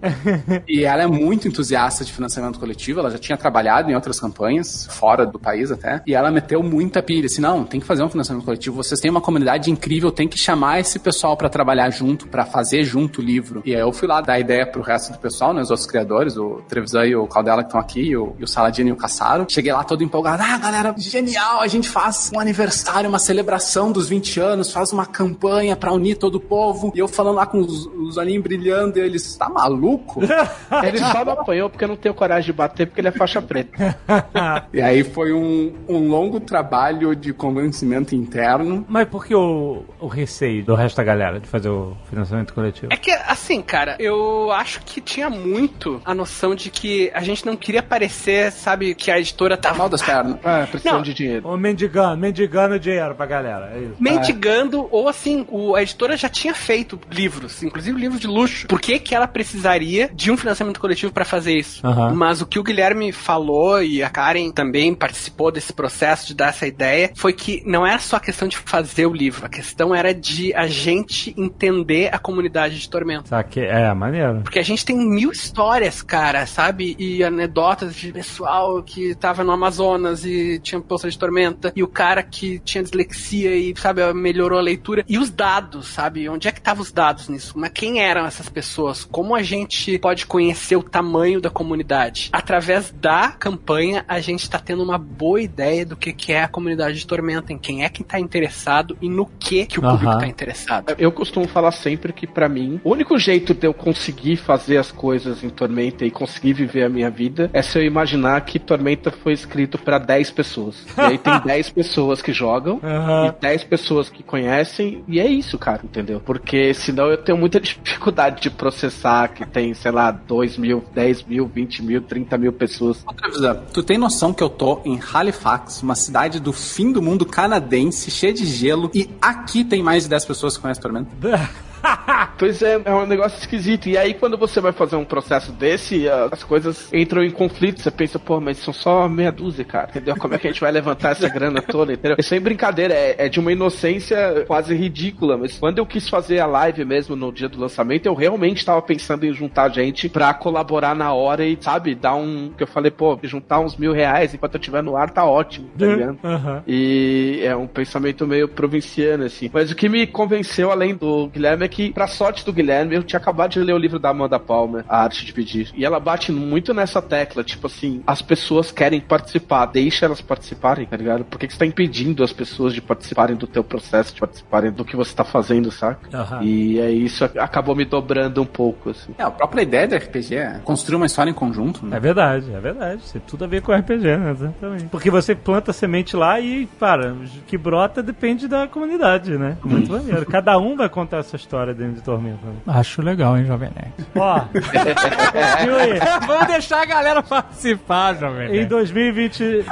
e 0.67 0.83
ela 0.83 1.03
é 1.03 1.07
muito 1.07 1.47
entusiasta 1.47 2.03
de 2.03 2.11
financiamento 2.11 2.59
coletivo, 2.59 2.99
ela 2.99 3.09
já 3.09 3.17
tinha 3.17 3.37
trabalhado 3.37 3.89
em 3.89 3.95
outras 3.95 4.19
campanhas, 4.19 4.87
fora 4.89 5.25
do 5.25 5.39
país 5.39 5.71
até, 5.71 6.01
e 6.05 6.13
ela 6.13 6.29
meteu 6.29 6.61
muita 6.61 7.01
pilha, 7.01 7.27
assim, 7.27 7.41
não, 7.41 7.63
tem 7.63 7.79
que 7.79 7.85
fazer 7.85 8.03
um 8.03 8.09
financiamento 8.09 8.43
coletivo, 8.43 8.75
vocês 8.75 8.99
têm 8.99 9.09
uma 9.09 9.21
comunidade 9.21 9.71
incrível, 9.71 10.11
tem 10.11 10.27
que 10.27 10.37
chamar 10.37 10.81
esse 10.81 10.99
pessoal 10.99 11.37
pra 11.37 11.47
trabalhar 11.47 11.89
junto, 11.91 12.27
pra 12.27 12.45
fazer 12.45 12.83
junto 12.83 13.21
o 13.21 13.23
livro. 13.23 13.61
E 13.65 13.73
aí 13.73 13.79
eu 13.81 13.93
fui 13.93 14.07
lá 14.07 14.19
dar 14.19 14.39
ideia 14.39 14.65
pro 14.65 14.81
resto 14.81 15.13
do 15.13 15.19
pessoal, 15.19 15.53
né, 15.53 15.61
os 15.61 15.71
outros 15.77 15.85
criadores, 15.85 16.37
o 16.37 16.61
Trevisan 16.67 17.05
e 17.05 17.15
o 17.15 17.27
Caldela 17.27 17.63
que 17.63 17.67
estão 17.67 17.79
aqui, 17.79 18.01
e 18.01 18.17
o, 18.17 18.35
e 18.39 18.43
o 18.43 18.47
Saladino 18.47 18.89
e 18.89 18.91
o 18.91 18.95
Caçaro. 18.95 19.45
Cheguei 19.49 19.71
lá 19.71 19.83
todo 19.83 20.03
empolgado, 20.03 20.43
ah, 20.43 20.57
galera, 20.57 20.95
genial, 20.97 21.61
a 21.61 21.67
gente 21.67 21.87
faz 21.87 22.31
um 22.35 22.39
aniversário, 22.39 23.09
uma 23.09 23.19
celebração 23.19 23.91
dos 23.91 24.09
20 24.09 24.39
anos, 24.39 24.71
faz 24.71 24.91
uma 24.91 25.05
campanha 25.05 25.75
pra 25.75 25.93
unir 25.93 26.17
todo 26.17 26.35
o 26.35 26.39
povo, 26.39 26.91
e 26.95 26.99
eu 26.99 27.07
falando 27.07 27.35
lá 27.35 27.45
com 27.45 27.59
os, 27.59 27.85
os 27.85 28.17
olhinhos 28.17 28.43
brilhando, 28.43 28.97
e 28.97 29.01
eles, 29.01 29.35
tá 29.35 29.49
maluco? 29.49 30.21
Ele 30.83 30.99
só 30.99 31.23
não 31.23 31.33
apanhou 31.33 31.69
porque 31.69 31.83
eu 31.83 31.89
não 31.89 31.95
tenho 31.95 32.13
coragem 32.13 32.45
de 32.47 32.53
bater 32.53 32.87
porque 32.87 33.01
ele 33.01 33.07
é 33.07 33.11
faixa 33.11 33.41
preta. 33.41 33.97
E 34.73 34.81
aí 34.81 35.03
foi 35.03 35.33
um, 35.33 35.73
um 35.87 36.07
longo 36.09 36.39
trabalho 36.39 37.15
de 37.15 37.33
convencimento 37.33 38.15
interno. 38.15 38.85
Mas 38.87 39.07
por 39.07 39.25
que 39.25 39.33
o, 39.33 39.83
o 39.99 40.07
receio 40.07 40.63
do 40.63 40.75
resto 40.75 40.97
da 40.97 41.03
galera 41.03 41.39
de 41.39 41.47
fazer 41.47 41.69
o 41.69 41.95
financiamento 42.09 42.53
coletivo? 42.53 42.91
É 42.91 42.97
que, 42.97 43.11
assim, 43.11 43.61
cara, 43.61 43.95
eu 43.99 44.51
acho 44.51 44.81
que 44.81 45.01
tinha 45.01 45.29
muito 45.29 45.66
a 46.05 46.13
noção 46.13 46.55
de 46.55 46.69
que 46.69 47.11
a 47.13 47.21
gente 47.21 47.45
não 47.45 47.55
queria 47.55 47.83
parecer, 47.83 48.51
sabe, 48.51 48.95
que 48.95 49.11
a 49.11 49.19
editora 49.19 49.57
Tá 49.57 49.69
tava 49.69 49.77
mal 49.79 49.89
das 49.89 50.01
pernas. 50.01 50.37
Ah, 50.43 50.67
precisando 50.69 51.03
de 51.03 51.13
dinheiro. 51.13 51.47
Ô, 51.47 51.57
mendigando, 51.57 52.17
mendigando 52.17 52.79
dinheiro 52.79 53.15
pra 53.15 53.25
galera, 53.25 53.71
é 53.75 53.79
isso. 53.79 53.95
mendigando, 53.99 54.87
ou 54.91 55.07
assim, 55.07 55.45
o, 55.49 55.75
a 55.75 55.81
editora 55.81 56.15
já 56.17 56.29
tinha 56.29 56.53
feito 56.53 56.99
livros, 57.11 57.63
inclusive 57.63 57.99
livros 57.99 58.19
de 58.19 58.27
luxo. 58.27 58.67
Por 58.67 58.79
que, 58.79 58.99
que 58.99 59.15
ela 59.15 59.27
precisaria 59.27 60.09
de 60.13 60.31
um 60.31 60.37
financiamento 60.37 60.79
coletivo 60.79 61.11
pra 61.11 61.25
fazer 61.25 61.53
isso? 61.57 61.85
Aham. 61.85 62.13
Mas 62.13 62.41
o 62.41 62.45
que 62.45 62.59
o 62.59 62.63
Guilherme 62.63 63.11
falou 63.11 63.81
e 63.81 64.03
a 64.03 64.09
Karen 64.09 64.51
também 64.51 64.93
participou 64.93 65.51
desse 65.51 65.73
processo 65.73 66.27
de 66.27 66.35
dar 66.35 66.49
essa 66.49 66.67
ideia 66.67 67.11
foi 67.15 67.33
que 67.33 67.63
não 67.65 67.85
era 67.85 67.99
só 67.99 68.17
a 68.17 68.19
questão 68.19 68.47
de 68.47 68.57
fazer 68.57 69.05
o 69.05 69.13
livro, 69.13 69.45
a 69.45 69.49
questão 69.49 69.93
era 69.93 70.13
de 70.13 70.53
a 70.53 70.67
gente 70.67 71.33
entender 71.37 72.09
a 72.13 72.19
comunidade 72.19 72.79
de 72.79 72.89
Tormenta. 72.89 73.27
Saque, 73.27 73.59
é, 73.59 73.93
maneiro. 73.93 74.41
Porque 74.41 74.59
a 74.59 74.63
gente 74.63 74.85
tem 74.85 74.95
mil 74.97 75.31
histórias, 75.31 75.56
cara, 76.05 76.45
sabe? 76.45 76.95
E 76.99 77.23
anedotas 77.23 77.95
de 77.95 78.11
pessoal 78.11 78.83
que 78.83 79.15
tava 79.15 79.43
no 79.43 79.51
Amazonas 79.51 80.23
e 80.23 80.59
tinha 80.59 80.79
poça 80.79 81.09
de 81.09 81.17
tormenta. 81.17 81.73
E 81.75 81.81
o 81.81 81.87
cara 81.87 82.21
que 82.21 82.59
tinha 82.59 82.83
dislexia 82.83 83.55
e, 83.55 83.73
sabe, 83.77 84.13
melhorou 84.13 84.59
a 84.59 84.61
leitura. 84.61 85.03
E 85.07 85.17
os 85.17 85.29
dados, 85.29 85.87
sabe? 85.87 86.29
Onde 86.29 86.47
é 86.47 86.51
que 86.51 86.59
estavam 86.59 86.83
os 86.83 86.91
dados 86.91 87.27
nisso? 87.27 87.53
Mas 87.55 87.71
quem 87.73 87.99
eram 87.99 88.25
essas 88.25 88.49
pessoas? 88.49 89.03
Como 89.03 89.35
a 89.35 89.41
gente 89.41 89.97
pode 89.99 90.25
conhecer 90.25 90.75
o 90.75 90.83
tamanho 90.83 91.41
da 91.41 91.49
comunidade? 91.49 92.29
Através 92.31 92.91
da 92.91 93.29
campanha, 93.31 94.05
a 94.07 94.19
gente 94.19 94.49
tá 94.49 94.59
tendo 94.59 94.83
uma 94.83 94.97
boa 94.97 95.41
ideia 95.41 95.85
do 95.85 95.95
que, 95.95 96.13
que 96.13 96.33
é 96.33 96.43
a 96.43 96.47
comunidade 96.47 96.99
de 96.99 97.07
Tormenta, 97.07 97.51
em 97.51 97.57
quem 97.57 97.83
é 97.83 97.89
que 97.89 98.03
tá 98.03 98.19
interessado 98.19 98.97
e 99.01 99.09
no 99.09 99.25
que 99.25 99.65
que 99.65 99.79
o 99.79 99.81
público 99.81 100.11
Aham. 100.11 100.19
tá 100.19 100.27
interessado. 100.27 100.95
Eu 100.97 101.11
costumo 101.11 101.47
falar 101.47 101.71
sempre 101.71 102.13
que, 102.13 102.27
pra 102.27 102.47
mim, 102.47 102.79
o 102.83 102.91
único 102.91 103.17
jeito 103.17 103.53
de 103.53 103.65
eu 103.65 103.73
conseguir 103.73 104.37
fazer 104.37 104.77
as 104.77 104.91
coisas 104.91 105.07
coisas 105.07 105.43
em 105.47 105.49
Tormenta 105.49 106.05
e 106.05 106.11
conseguir 106.11 106.53
viver 106.53 106.83
a 106.83 106.89
minha 106.89 107.09
vida 107.09 107.49
é 107.53 107.61
se 107.61 107.77
eu 107.79 107.83
imaginar 107.83 108.39
que 108.41 108.59
Tormenta 108.59 109.11
foi 109.11 109.33
escrito 109.33 109.77
pra 109.77 109.97
10 109.97 110.31
pessoas. 110.31 110.85
E 110.97 111.01
aí 111.01 111.17
tem 111.17 111.39
10 111.43 111.69
pessoas 111.71 112.21
que 112.21 112.31
jogam 112.33 112.79
Aham. 112.83 113.27
e 113.27 113.41
10 113.41 113.63
pessoas 113.63 114.09
que 114.09 114.23
conhecem, 114.23 115.03
e 115.07 115.19
é 115.19 115.27
isso, 115.27 115.57
cara, 115.57 115.81
entendeu? 115.83 116.21
Porque 116.23 116.73
senão 116.73 117.07
eu 117.07 117.17
tenho 117.17 117.37
muita 117.37 117.59
dificuldade 117.61 118.41
de 118.41 118.49
processar 118.49 119.29
que 119.29 119.45
tem, 119.45 119.73
sei 119.73 119.91
lá, 119.91 120.11
2 120.11 120.57
mil, 120.57 120.83
10 120.93 121.23
mil, 121.23 121.47
20 121.47 121.83
mil, 121.83 122.01
30 122.01 122.37
mil 122.37 122.53
pessoas. 122.53 123.03
Outra 123.05 123.55
tu 123.73 123.83
tem 123.83 123.97
noção 123.97 124.33
que 124.33 124.43
eu 124.43 124.49
tô 124.49 124.81
em 124.85 124.99
Halifax, 125.13 125.81
uma 125.81 125.95
cidade 125.95 126.39
do 126.39 126.53
fim 126.53 126.91
do 126.91 127.01
mundo 127.01 127.25
canadense, 127.25 128.11
cheia 128.11 128.33
de 128.33 128.45
gelo, 128.45 128.89
e 128.93 129.09
aqui 129.21 129.63
tem 129.63 129.81
mais 129.81 130.03
de 130.03 130.09
10 130.09 130.25
pessoas 130.25 130.55
que 130.55 130.61
conhecem 130.61 130.81
Tormenta? 130.81 131.09
Pois 132.37 132.61
é, 132.61 132.79
é 132.85 132.93
um 132.93 133.05
negócio 133.05 133.39
esquisito. 133.39 133.89
E 133.89 133.97
aí, 133.97 134.13
quando 134.13 134.37
você 134.37 134.61
vai 134.61 134.71
fazer 134.71 134.95
um 134.95 135.05
processo 135.05 135.51
desse, 135.51 136.07
ah, 136.07 136.29
as 136.31 136.43
coisas 136.43 136.91
entram 136.93 137.23
em 137.23 137.31
conflito. 137.31 137.81
Você 137.81 137.89
pensa, 137.89 138.19
pô, 138.19 138.39
mas 138.39 138.59
são 138.59 138.73
só 138.73 139.09
meia 139.09 139.31
dúzia, 139.31 139.65
cara. 139.65 139.89
Entendeu? 139.89 140.15
Como 140.15 140.33
é 140.33 140.37
que 140.37 140.47
a 140.47 140.51
gente 140.51 140.61
vai 140.61 140.71
levantar 140.71 141.11
essa 141.11 141.27
grana 141.27 141.61
toda, 141.61 141.93
entendeu? 141.93 142.15
É 142.19 142.21
sem 142.21 142.39
brincadeira, 142.39 142.93
é, 142.93 143.15
é 143.17 143.29
de 143.29 143.39
uma 143.39 143.51
inocência 143.51 144.45
quase 144.45 144.75
ridícula. 144.75 145.37
Mas 145.37 145.57
quando 145.57 145.79
eu 145.79 145.85
quis 145.85 146.07
fazer 146.07 146.39
a 146.39 146.45
live 146.45 146.85
mesmo 146.85 147.15
no 147.15 147.31
dia 147.31 147.49
do 147.49 147.59
lançamento, 147.59 148.05
eu 148.05 148.13
realmente 148.13 148.65
tava 148.65 148.81
pensando 148.81 149.25
em 149.25 149.33
juntar 149.33 149.69
gente 149.69 150.07
pra 150.07 150.33
colaborar 150.33 150.95
na 150.95 151.13
hora 151.13 151.45
e, 151.45 151.57
sabe, 151.59 151.95
dar 151.95 152.15
um. 152.15 152.51
Que 152.55 152.63
eu 152.63 152.67
falei, 152.67 152.91
pô, 152.91 153.17
juntar 153.23 153.59
uns 153.59 153.75
mil 153.75 153.93
reais 153.93 154.33
enquanto 154.33 154.55
eu 154.55 154.59
estiver 154.59 154.83
no 154.83 154.95
ar 154.95 155.09
tá 155.09 155.25
ótimo, 155.25 155.69
tá 155.77 155.85
ligado? 155.85 156.19
Aham. 156.23 156.63
E 156.67 157.39
é 157.43 157.55
um 157.55 157.67
pensamento 157.67 158.27
meio 158.27 158.47
provinciano, 158.47 159.25
assim. 159.25 159.49
Mas 159.51 159.71
o 159.71 159.75
que 159.75 159.89
me 159.89 160.05
convenceu, 160.05 160.71
além 160.71 160.95
do 160.95 161.27
Guilherme, 161.27 161.66
é 161.67 161.69
que, 161.69 161.91
pra 161.91 162.07
sorte 162.07 162.45
do 162.45 162.53
Guilherme, 162.53 162.95
eu 162.95 163.03
tinha 163.03 163.19
acabado 163.19 163.51
de 163.51 163.59
ler 163.59 163.73
o 163.73 163.77
livro 163.77 163.99
da 163.99 164.09
Amanda 164.09 164.39
Palmer, 164.39 164.83
A 164.87 165.03
Arte 165.03 165.25
de 165.25 165.33
Pedir. 165.33 165.71
E 165.75 165.85
ela 165.85 165.99
bate 165.99 166.31
muito 166.31 166.73
nessa 166.73 167.01
tecla, 167.01 167.43
tipo 167.43 167.67
assim, 167.67 168.01
as 168.07 168.21
pessoas 168.21 168.71
querem 168.71 168.99
participar, 168.99 169.65
deixa 169.67 170.05
elas 170.05 170.21
participarem, 170.21 170.85
tá 170.85 170.97
ligado? 170.97 171.25
Por 171.25 171.37
que, 171.37 171.47
que 171.47 171.53
você 171.53 171.59
tá 171.59 171.65
impedindo 171.65 172.23
as 172.23 172.33
pessoas 172.33 172.73
de 172.73 172.81
participarem 172.81 173.35
do 173.35 173.45
teu 173.45 173.63
processo, 173.63 174.13
de 174.13 174.19
participarem 174.19 174.71
do 174.71 174.85
que 174.85 174.95
você 174.95 175.13
tá 175.13 175.23
fazendo, 175.23 175.69
saca? 175.69 176.07
Aham. 176.17 176.41
E 176.41 176.79
é 176.79 176.89
isso, 176.89 177.23
acabou 177.25 177.75
me 177.75 177.85
dobrando 177.85 178.41
um 178.41 178.45
pouco, 178.45 178.89
assim. 178.89 179.13
É, 179.17 179.23
a 179.23 179.31
própria 179.31 179.61
ideia 179.61 179.87
do 179.87 179.95
RPG 179.95 180.35
é 180.35 180.61
construir 180.63 180.95
uma 180.95 181.05
história 181.05 181.29
em 181.29 181.33
conjunto, 181.33 181.85
né? 181.85 181.97
É 181.97 181.99
verdade, 181.99 182.51
é 182.53 182.59
verdade. 182.59 183.01
Isso 183.01 183.13
tem 183.13 183.21
tudo 183.27 183.43
a 183.43 183.47
ver 183.47 183.61
com 183.61 183.73
RPG, 183.73 184.17
né? 184.17 184.31
Exatamente. 184.31 184.85
Porque 184.85 185.11
você 185.11 185.35
planta 185.35 185.71
a 185.71 185.73
semente 185.73 186.15
lá 186.15 186.39
e, 186.39 186.65
para, 186.79 187.13
o 187.13 187.25
que 187.45 187.57
brota 187.57 188.01
depende 188.01 188.47
da 188.47 188.67
comunidade, 188.67 189.37
né? 189.37 189.57
Muito 189.63 189.91
maneiro. 189.91 190.25
Cada 190.25 190.57
um 190.57 190.75
vai 190.75 190.89
contar 190.89 191.17
essa 191.17 191.35
história 191.35 191.56
dentro 191.65 191.93
de 191.95 192.01
Tormenta. 192.01 192.45
né? 192.45 192.53
Acho 192.67 193.01
legal, 193.01 193.37
hein, 193.37 193.45
Jovem 193.45 193.69
Nerd. 193.75 193.93
Ó? 194.15 194.41
Vamos 196.27 196.47
deixar 196.47 196.81
a 196.81 196.85
galera 196.85 197.21
participar, 197.23 198.15
Jovem 198.15 198.47
Em 198.47 198.51
Nerd. 198.57 198.65
2020, 198.69 199.65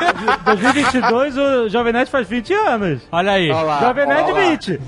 2022 0.45 1.37
o 1.37 1.69
Jovem 1.69 1.93
Nerd 1.93 2.09
faz 2.09 2.27
20 2.27 2.53
anos. 2.53 3.01
Olha 3.11 3.31
aí. 3.33 3.49
Jovem 3.79 4.07
Nerd 4.07 4.33
20. 4.33 4.79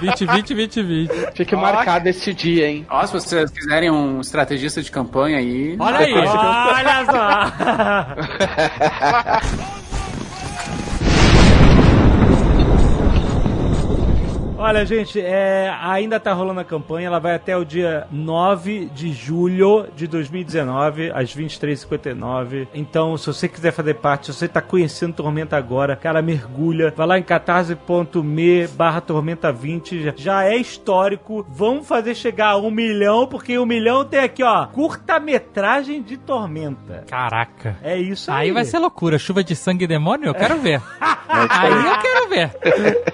20, 0.00 0.26
20, 0.26 0.54
20, 0.54 0.82
20. 0.82 1.12
Fique 1.34 1.56
marcado 1.56 2.08
esse 2.08 2.32
dia, 2.34 2.68
hein? 2.68 2.86
Ó, 2.88 3.04
se 3.06 3.12
vocês 3.12 3.50
quiserem 3.50 3.90
um 3.90 4.20
estrategista 4.20 4.82
de 4.82 4.90
campanha 4.90 5.38
aí. 5.38 5.76
Olha 5.78 5.98
aí. 5.98 6.14
Olha 6.14 7.04
só. 7.06 7.48
Olha, 14.60 14.84
gente, 14.84 15.20
é, 15.20 15.72
ainda 15.80 16.18
tá 16.18 16.32
rolando 16.32 16.58
a 16.58 16.64
campanha, 16.64 17.06
ela 17.06 17.20
vai 17.20 17.36
até 17.36 17.56
o 17.56 17.64
dia 17.64 18.08
9 18.10 18.86
de 18.86 19.12
julho 19.12 19.86
de 19.94 20.08
2019, 20.08 21.12
às 21.14 21.32
23h59. 21.32 22.66
Então, 22.74 23.16
se 23.16 23.28
você 23.28 23.46
quiser 23.46 23.70
fazer 23.70 23.94
parte, 23.94 24.26
se 24.26 24.34
você 24.34 24.48
tá 24.48 24.60
conhecendo 24.60 25.14
Tormenta 25.14 25.56
agora, 25.56 25.94
cara, 25.94 26.20
mergulha, 26.20 26.92
vai 26.96 27.06
lá 27.06 27.18
em 27.20 27.22
catarse.me 27.22 28.66
barra 28.66 29.00
Tormenta 29.00 29.52
20, 29.52 30.02
já, 30.02 30.14
já 30.16 30.44
é 30.44 30.56
histórico. 30.56 31.46
Vamos 31.48 31.86
fazer 31.86 32.16
chegar 32.16 32.48
a 32.48 32.56
um 32.56 32.68
milhão, 32.68 33.28
porque 33.28 33.56
um 33.60 33.64
milhão 33.64 34.04
tem 34.04 34.18
aqui, 34.18 34.42
ó, 34.42 34.66
curta-metragem 34.66 36.02
de 36.02 36.16
Tormenta. 36.16 37.04
Caraca. 37.08 37.76
É 37.80 37.96
isso 37.96 38.28
aí. 38.28 38.48
Aí 38.48 38.52
vai 38.52 38.64
ser 38.64 38.80
loucura. 38.80 39.20
Chuva 39.20 39.44
de 39.44 39.54
sangue 39.54 39.84
e 39.84 39.88
demônio? 39.88 40.26
Eu 40.26 40.34
quero 40.34 40.58
ver. 40.58 40.82
Aí 41.28 41.86
eu 41.86 41.98
quero 42.00 42.28
ver. 42.28 42.50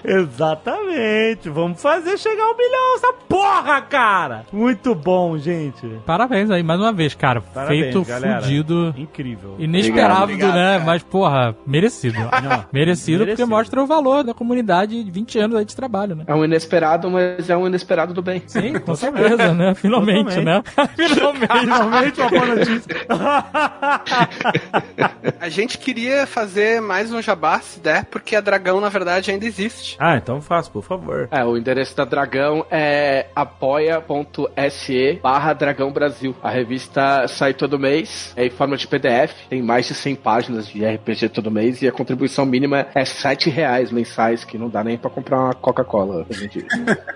Exatamente. 0.04 1.33
Vamos 1.50 1.80
fazer 1.80 2.18
chegar 2.18 2.44
um 2.50 2.56
milhão 2.56 2.94
essa 2.96 3.12
porra, 3.28 3.80
cara. 3.82 4.44
Muito 4.52 4.94
bom, 4.94 5.36
gente. 5.38 5.86
Parabéns 6.06 6.50
aí, 6.50 6.62
mais 6.62 6.80
uma 6.80 6.92
vez, 6.92 7.14
cara. 7.14 7.40
Parabéns, 7.40 7.82
Feito 7.82 8.04
galera. 8.04 8.42
fudido. 8.42 8.94
Incrível. 8.96 9.56
Inesperado, 9.58 10.24
Obrigado, 10.24 10.48
obrigado, 10.48 10.54
né? 10.54 10.72
cara. 10.74 10.84
Mas, 10.84 11.02
porra, 11.02 11.56
merecido. 11.66 12.18
merecido 12.72 13.18
porque 13.18 13.30
merecido. 13.32 13.48
mostra 13.48 13.82
o 13.82 13.86
valor 13.86 14.24
da 14.24 14.34
comunidade 14.34 15.02
de 15.02 15.10
20 15.10 15.38
anos 15.38 15.56
aí 15.56 15.64
de 15.64 15.74
trabalho, 15.76 16.14
né? 16.14 16.24
É 16.26 16.34
um 16.34 16.44
inesperado, 16.44 17.10
mas 17.10 17.48
é 17.50 17.56
um 17.56 17.66
inesperado 17.66 18.14
do 18.14 18.22
bem. 18.22 18.42
Sim, 18.46 18.74
com 18.78 18.94
certeza, 18.94 19.52
né? 19.52 19.74
Finalmente, 19.74 20.40
né? 20.40 20.62
Finalmente. 20.96 21.54
Finalmente 21.64 22.20
uma 22.20 22.30
boa 22.30 22.46
notícia. 22.46 22.94
A 25.40 25.48
gente 25.48 25.78
queria 25.78 26.26
fazer 26.26 26.80
mais 26.80 27.12
um 27.12 27.20
jabá, 27.20 27.60
se 27.60 27.80
der, 27.80 28.04
porque 28.06 28.36
a 28.36 28.40
Dragão, 28.40 28.80
na 28.80 28.88
verdade, 28.88 29.30
ainda 29.30 29.46
existe. 29.46 29.96
ah, 29.98 30.16
então 30.16 30.40
faça, 30.40 30.70
por 30.70 30.82
favor. 30.82 31.23
É, 31.30 31.44
o 31.44 31.56
endereço 31.56 31.96
da 31.96 32.04
Dragão 32.04 32.64
é 32.70 33.26
apoia.se 33.34 35.20
barra 35.22 35.52
Dragão 35.52 35.92
Brasil. 35.92 36.34
A 36.42 36.50
revista 36.50 37.26
sai 37.28 37.54
todo 37.54 37.78
mês, 37.78 38.32
é 38.36 38.46
em 38.46 38.50
forma 38.50 38.76
de 38.76 38.86
PDF, 38.86 39.32
tem 39.48 39.62
mais 39.62 39.86
de 39.86 39.94
100 39.94 40.16
páginas 40.16 40.66
de 40.66 40.84
RPG 40.84 41.28
todo 41.30 41.50
mês 41.50 41.82
e 41.82 41.88
a 41.88 41.92
contribuição 41.92 42.44
mínima 42.44 42.86
é 42.94 43.04
7 43.04 43.50
reais 43.50 43.90
mensais, 43.90 44.44
que 44.44 44.58
não 44.58 44.68
dá 44.68 44.82
nem 44.82 44.96
pra 44.98 45.10
comprar 45.10 45.40
uma 45.40 45.54
Coca-Cola. 45.54 46.26
hoje 46.28 46.44
em 46.44 46.48
dia. 46.48 46.66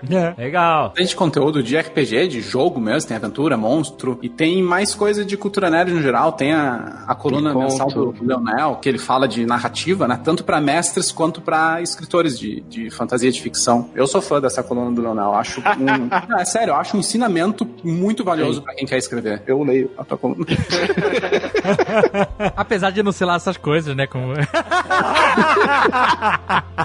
É. 0.09 0.41
Legal. 0.41 0.91
Tem 0.91 1.05
de 1.05 1.15
conteúdo 1.15 1.61
de 1.61 1.77
RPG, 1.77 2.27
de 2.27 2.41
jogo 2.41 2.79
mesmo, 2.79 3.07
tem 3.07 3.17
aventura, 3.17 3.55
monstro, 3.57 4.17
e 4.21 4.29
tem 4.29 4.61
mais 4.63 4.95
coisa 4.95 5.23
de 5.23 5.37
cultura 5.37 5.69
nerd 5.69 5.93
no 5.93 6.01
geral. 6.01 6.31
Tem 6.31 6.53
a, 6.53 7.03
a 7.07 7.15
coluna 7.15 7.53
mensal 7.53 7.87
do 7.87 8.15
Leonel, 8.21 8.77
que 8.81 8.89
ele 8.89 8.97
fala 8.97 9.27
de 9.27 9.45
narrativa, 9.45 10.07
né? 10.07 10.19
Tanto 10.23 10.43
pra 10.43 10.59
mestres 10.59 11.11
quanto 11.11 11.41
pra 11.41 11.81
escritores 11.81 12.39
de, 12.39 12.61
de 12.61 12.89
fantasia 12.89 13.31
de 13.31 13.41
ficção. 13.41 13.89
Eu 13.99 14.07
sou 14.07 14.21
fã 14.21 14.39
dessa 14.39 14.63
coluna 14.63 14.95
do 14.95 15.01
Leonel. 15.01 15.33
Acho 15.33 15.59
um. 15.59 15.63
Não, 15.77 16.07
é 16.39 16.45
sério, 16.45 16.71
eu 16.71 16.75
acho 16.75 16.95
um 16.95 17.01
ensinamento 17.01 17.67
muito 17.83 18.23
valioso 18.23 18.61
pra 18.61 18.73
quem 18.73 18.87
quer 18.87 18.97
escrever. 18.97 19.43
Eu 19.45 19.61
leio 19.61 19.91
a 19.97 20.05
tua 20.05 20.17
coluna. 20.17 20.45
Apesar 22.55 22.91
de 22.91 23.03
não 23.03 23.11
ser 23.11 23.25
lá 23.25 23.35
essas 23.35 23.57
coisas, 23.57 23.93
né? 23.93 24.07
Como... 24.07 24.35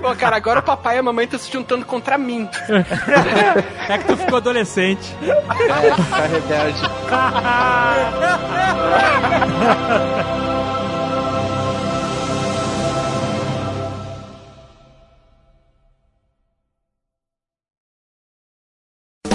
Pô, 0.03 0.16
cara, 0.16 0.35
agora 0.35 0.59
o 0.59 0.62
papai 0.65 0.97
e 0.97 0.99
a 0.99 1.05
mamãe 1.05 1.27
estão 1.27 1.39
se 1.39 1.53
juntando 1.53 1.86
contra 1.86 2.19
mim. 2.19 2.49
É 3.89 3.97
que 3.97 4.07
tu 4.07 4.16
ficou 4.16 4.39
adolescente. 4.39 5.15
Tá 6.11 6.27
rebelde. 6.27 6.81